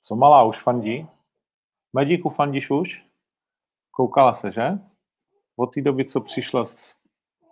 Co 0.00 0.16
malá 0.16 0.42
už 0.42 0.62
fandí? 0.62 1.08
Medíku 1.92 2.30
fandíš 2.30 2.70
už? 2.70 3.04
Koukala 3.90 4.34
se, 4.34 4.52
že? 4.52 4.78
Od 5.56 5.66
té 5.66 5.80
doby, 5.80 6.04
co 6.04 6.20
přišla 6.20 6.64
z 6.64 6.94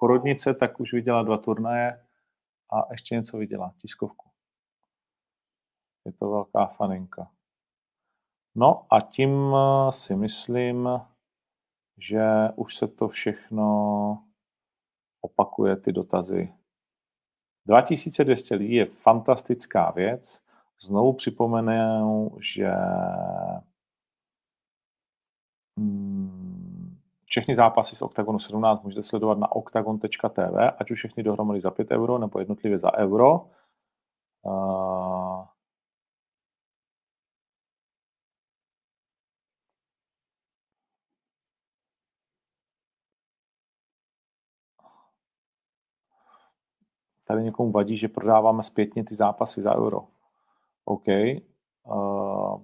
porodnice, 0.01 0.55
tak 0.55 0.81
už 0.81 0.93
viděla 0.93 1.23
dva 1.23 1.39
turnaje 1.39 2.08
a 2.71 2.93
ještě 2.93 3.15
něco 3.15 3.39
viděla, 3.39 3.75
tiskovku. 3.79 4.31
Je 6.07 6.13
to 6.13 6.31
velká 6.31 6.67
faninka. 6.67 7.31
No 8.55 8.87
a 8.91 9.01
tím 9.01 9.55
eh, 9.55 9.93
si 9.93 10.17
myslím, 10.17 10.89
že 11.99 12.23
už 12.57 12.77
se 12.77 12.89
to 12.89 13.09
všechno 13.09 14.25
opakuje, 15.21 15.77
ty 15.77 15.93
dotazy. 15.93 16.55
2200 17.67 18.55
lidí 18.55 18.75
je 18.75 18.87
fantastická 18.87 19.91
věc. 19.91 20.43
Znovu 20.81 21.13
připomenu, 21.13 22.31
že 22.41 22.71
hmm, 25.79 26.08
všechny 27.29 27.55
zápasy 27.55 27.97
z 27.97 28.03
OKTAGONu 28.03 28.39
17 28.39 28.83
můžete 28.83 29.03
sledovat 29.03 29.39
na 29.39 29.53
octagon.tv, 29.53 30.71
ať 30.79 30.91
už 30.91 30.99
všechny 30.99 31.23
dohromady 31.23 31.61
za 31.61 31.71
5 31.71 31.91
euro 31.91 32.19
nebo 32.19 32.39
jednotlivě 32.39 32.79
za 32.79 32.99
euro. 32.99 33.47
tady 47.29 47.45
někomu 47.45 47.71
vadí, 47.71 47.97
že 47.97 48.09
prodáváme 48.09 48.63
zpětně 48.63 49.05
ty 49.05 49.15
zápasy 49.15 49.63
za 49.63 49.77
euro. 49.77 50.05
OK. 50.85 51.07
Uh, 51.85 52.63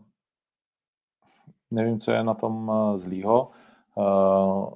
nevím, 1.70 2.00
co 2.00 2.12
je 2.12 2.24
na 2.24 2.34
tom 2.34 2.68
uh, 2.68 2.96
zlýho. 2.96 3.50
Uh, 3.94 4.72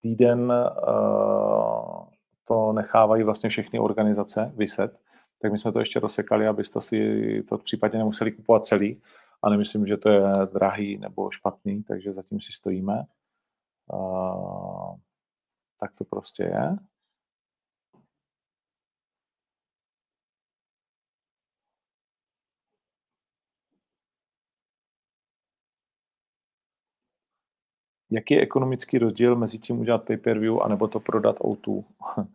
týden 0.00 0.52
uh, 0.52 2.04
to 2.44 2.72
nechávají 2.72 3.22
vlastně 3.22 3.50
všechny 3.50 3.78
organizace 3.78 4.52
vyset, 4.56 5.00
tak 5.42 5.52
my 5.52 5.58
jsme 5.58 5.72
to 5.72 5.78
ještě 5.78 6.00
rozsekali, 6.00 6.46
abyste 6.46 6.80
si 6.80 7.42
to 7.48 7.58
případně 7.58 7.98
nemuseli 7.98 8.32
kupovat 8.32 8.66
celý 8.66 9.02
a 9.42 9.50
nemyslím, 9.50 9.86
že 9.86 9.96
to 9.96 10.08
je 10.08 10.22
drahý 10.52 10.98
nebo 10.98 11.30
špatný, 11.30 11.82
takže 11.82 12.12
zatím 12.12 12.40
si 12.40 12.52
stojíme. 12.52 13.04
Uh, 13.92 14.96
tak 15.80 15.92
to 15.94 16.04
prostě 16.04 16.42
je. 16.42 16.76
Jaký 28.10 28.34
je 28.34 28.40
ekonomický 28.40 28.98
rozdíl 28.98 29.36
mezi 29.36 29.58
tím 29.58 29.80
udělat 29.80 30.04
pay-per-view 30.04 30.62
a 30.62 30.68
nebo 30.68 30.88
to 30.88 31.00
prodat 31.00 31.38
O2? 31.38 31.84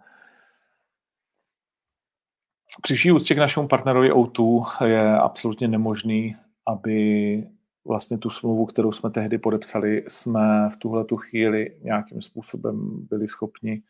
Při 2.82 2.94
vší 2.95 3.12
úctě 3.12 3.36
k 3.36 3.38
našemu 3.38 3.68
partnerovi 3.68 4.12
O2 4.12 4.86
je 4.86 5.18
absolutně 5.18 5.68
nemožný, 5.68 6.36
aby 6.68 7.48
vlastně 7.86 8.18
tu 8.18 8.30
smlouvu, 8.30 8.66
kterou 8.66 8.91
jsme 8.91 9.10
tehdy 9.10 9.38
podepsali, 9.38 10.06
jsme 10.08 10.70
v 10.70 10.78
tuhle 10.78 11.06
tu 11.06 11.18
chvíli 11.18 11.78
nějakým 11.82 12.22
způsobem 12.22 13.08
byli 13.10 13.28
schopni 13.28 13.82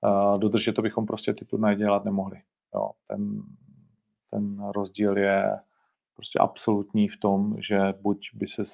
uh, 0.00 0.40
dodržet, 0.40 0.72
to 0.72 0.82
bychom 0.82 1.06
prostě 1.06 1.34
ty 1.34 1.44
turnaje 1.44 1.76
dělat 1.76 2.04
nemohli. 2.04 2.40
Jo, 2.74 2.90
ten, 3.06 3.42
ten 4.30 4.64
rozdíl 4.74 5.18
je 5.18 5.58
prostě 6.14 6.38
absolutní 6.38 7.08
v 7.08 7.16
tom, 7.16 7.56
že 7.58 7.78
buď 8.00 8.30
by 8.34 8.48
se 8.48 8.64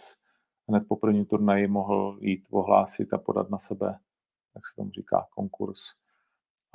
hned 0.72 0.88
po 0.88 0.96
prvním 0.96 1.26
turnaji 1.26 1.66
mohl 1.66 2.18
jít 2.20 2.46
ohlásit 2.50 3.12
a 3.12 3.18
podat 3.18 3.50
na 3.50 3.58
sebe, 3.58 4.00
jak 4.54 4.66
se 4.66 4.74
tomu 4.76 4.90
říká, 4.90 5.26
konkurs. 5.30 5.80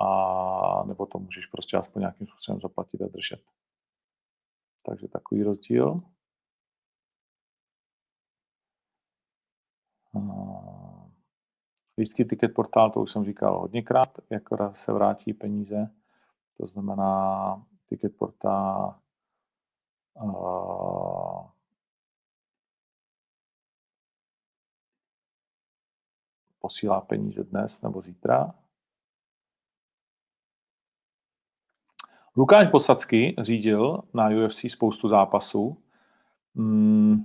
A 0.00 0.84
nebo 0.86 1.06
to 1.06 1.18
můžeš 1.18 1.46
prostě 1.46 1.76
aspoň 1.76 2.00
nějakým 2.00 2.26
způsobem 2.26 2.60
zaplatit 2.60 3.02
a 3.02 3.08
držet. 3.08 3.40
Takže 4.86 5.08
takový 5.08 5.42
rozdíl. 5.42 6.02
Lístky 11.98 12.24
ticket 12.24 12.54
portál, 12.54 12.90
to 12.90 13.00
už 13.00 13.12
jsem 13.12 13.24
říkal 13.24 13.60
hodněkrát, 13.60 14.18
jak 14.30 14.42
se 14.76 14.92
vrátí 14.92 15.34
peníze. 15.34 15.94
To 16.56 16.66
znamená 16.66 17.66
ticket 17.88 18.16
portál 18.16 19.00
posílá 26.68 27.00
peníze 27.00 27.44
dnes 27.44 27.82
nebo 27.82 28.00
zítra. 28.02 28.54
Lukáš 32.36 32.68
Posacký 32.70 33.36
řídil 33.40 34.02
na 34.14 34.28
UFC 34.28 34.60
spoustu 34.68 35.08
zápasů. 35.08 35.82
Hmm. 36.56 37.24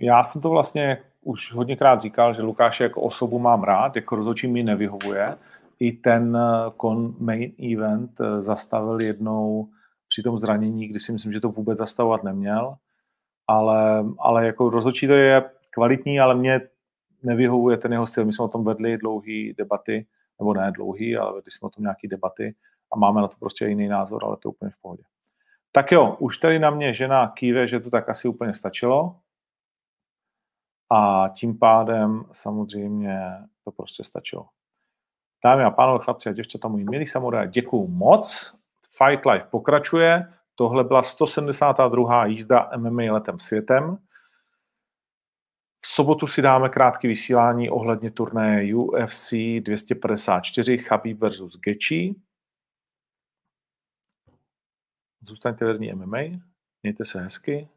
Já 0.00 0.24
jsem 0.24 0.42
to 0.42 0.50
vlastně 0.50 1.04
už 1.20 1.52
hodněkrát 1.52 2.00
říkal, 2.00 2.34
že 2.34 2.42
Lukáš 2.42 2.80
jako 2.80 3.02
osobu 3.02 3.38
mám 3.38 3.62
rád, 3.62 3.96
jako 3.96 4.16
rozhodčí 4.16 4.46
mi 4.46 4.62
nevyhovuje. 4.62 5.36
I 5.78 5.92
ten 5.92 6.38
kon 6.76 7.16
main 7.18 7.52
event 7.72 8.20
eh, 8.20 8.42
zastavil 8.42 9.00
jednou 9.00 9.70
při 10.08 10.22
tom 10.22 10.38
zranění, 10.38 10.88
kdy 10.88 11.00
si 11.00 11.12
myslím, 11.12 11.32
že 11.32 11.40
to 11.40 11.48
vůbec 11.48 11.78
zastavovat 11.78 12.22
neměl. 12.22 12.76
Ale, 13.46 14.04
ale 14.18 14.46
jako 14.46 14.70
rozhodčí 14.70 15.06
to 15.06 15.12
je 15.12 15.50
kvalitní, 15.70 16.20
ale 16.20 16.34
mě 16.34 16.60
nevyhovuje 17.22 17.76
ten 17.76 17.92
jeho 17.92 18.06
styl. 18.06 18.24
My 18.24 18.32
jsme 18.32 18.44
o 18.44 18.48
tom 18.48 18.64
vedli 18.64 18.98
dlouhý 18.98 19.54
debaty, 19.58 20.06
nebo 20.38 20.54
ne 20.54 20.72
dlouhý, 20.72 21.16
ale 21.16 21.34
vedli 21.34 21.50
jsme 21.50 21.66
o 21.66 21.70
tom 21.70 21.82
nějaké 21.82 22.08
debaty 22.08 22.54
a 22.92 22.98
máme 22.98 23.20
na 23.20 23.28
to 23.28 23.36
prostě 23.40 23.66
jiný 23.66 23.88
názor, 23.88 24.24
ale 24.24 24.36
to 24.36 24.48
je 24.48 24.50
úplně 24.50 24.70
v 24.70 24.80
pohodě. 24.82 25.02
Tak 25.72 25.92
jo, 25.92 26.16
už 26.18 26.38
tady 26.38 26.58
na 26.58 26.70
mě 26.70 26.94
žena 26.94 27.28
kýve, 27.28 27.68
že 27.68 27.80
to 27.80 27.90
tak 27.90 28.08
asi 28.08 28.28
úplně 28.28 28.54
stačilo. 28.54 29.16
A 30.92 31.28
tím 31.34 31.58
pádem 31.58 32.24
samozřejmě 32.32 33.20
to 33.64 33.70
prostě 33.70 34.04
stačilo. 34.04 34.46
Dámy 35.44 35.64
a 35.64 35.70
pánové, 35.70 36.04
chlapci 36.04 36.28
a 36.28 36.32
děvčata, 36.32 36.68
můj 36.68 36.84
milý 36.84 37.06
samuraj, 37.06 37.48
děkuju 37.48 37.86
moc. 37.86 38.54
Fight 38.90 39.26
Life 39.26 39.46
pokračuje. 39.50 40.32
Tohle 40.54 40.84
byla 40.84 41.02
172. 41.02 42.26
jízda 42.26 42.70
MMA 42.76 43.02
letem 43.12 43.38
světem. 43.38 43.98
V 45.82 45.88
sobotu 45.88 46.26
si 46.26 46.42
dáme 46.42 46.68
krátké 46.68 47.08
vysílání 47.08 47.70
ohledně 47.70 48.10
turnaje 48.10 48.74
UFC 48.74 49.32
254 49.60 50.78
Chabib 50.78 51.18
versus 51.18 51.58
Gechi. 51.60 52.14
Zůstaňte 55.20 55.64
věrní 55.64 55.92
MMA, 55.92 56.18
mějte 56.82 57.04
se 57.04 57.20
hezky 57.20 57.68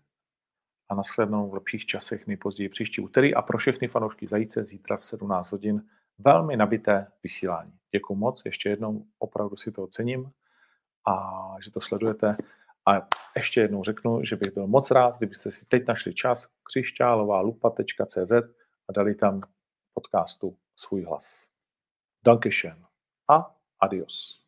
a 0.90 0.96
nashlednou 0.96 1.50
v 1.50 1.54
lepších 1.54 1.86
časech 1.86 2.28
nejpozději 2.28 2.70
příští 2.70 3.02
úterý 3.02 3.36
a 3.36 3.42
pro 3.42 3.58
všechny 3.58 3.88
fanoušky 3.88 4.28
zajíce 4.28 4.64
zítra 4.64 4.98
v 4.98 5.06
17 5.06 5.52
hodin 5.52 5.84
velmi 6.18 6.58
nabité 6.58 7.08
vysílání. 7.24 7.74
Děkuji 7.92 8.16
moc, 8.16 8.42
ještě 8.46 8.70
jednou 8.70 9.06
opravdu 9.20 9.56
si 9.56 9.72
to 9.72 9.84
ocením 9.84 10.32
a 11.08 11.56
že 11.64 11.72
to 11.72 11.82
sledujete. 11.82 12.38
A 12.88 13.08
ještě 13.36 13.62
jednou 13.62 13.84
řeknu, 13.84 14.24
že 14.24 14.36
bych 14.36 14.54
byl 14.54 14.68
moc 14.68 14.92
rád, 14.92 15.18
kdybyste 15.18 15.52
si 15.52 15.66
teď 15.66 15.88
našli 15.88 16.14
čas 16.14 16.48
křišťálovalupa.cz 16.64 18.32
a 18.90 18.92
dali 18.96 19.16
tam 19.16 19.42
podcastu 19.94 20.58
svůj 20.76 21.04
hlas. 21.04 21.48
Dankeschön 22.26 22.86
a 23.28 23.56
adios. 23.80 24.43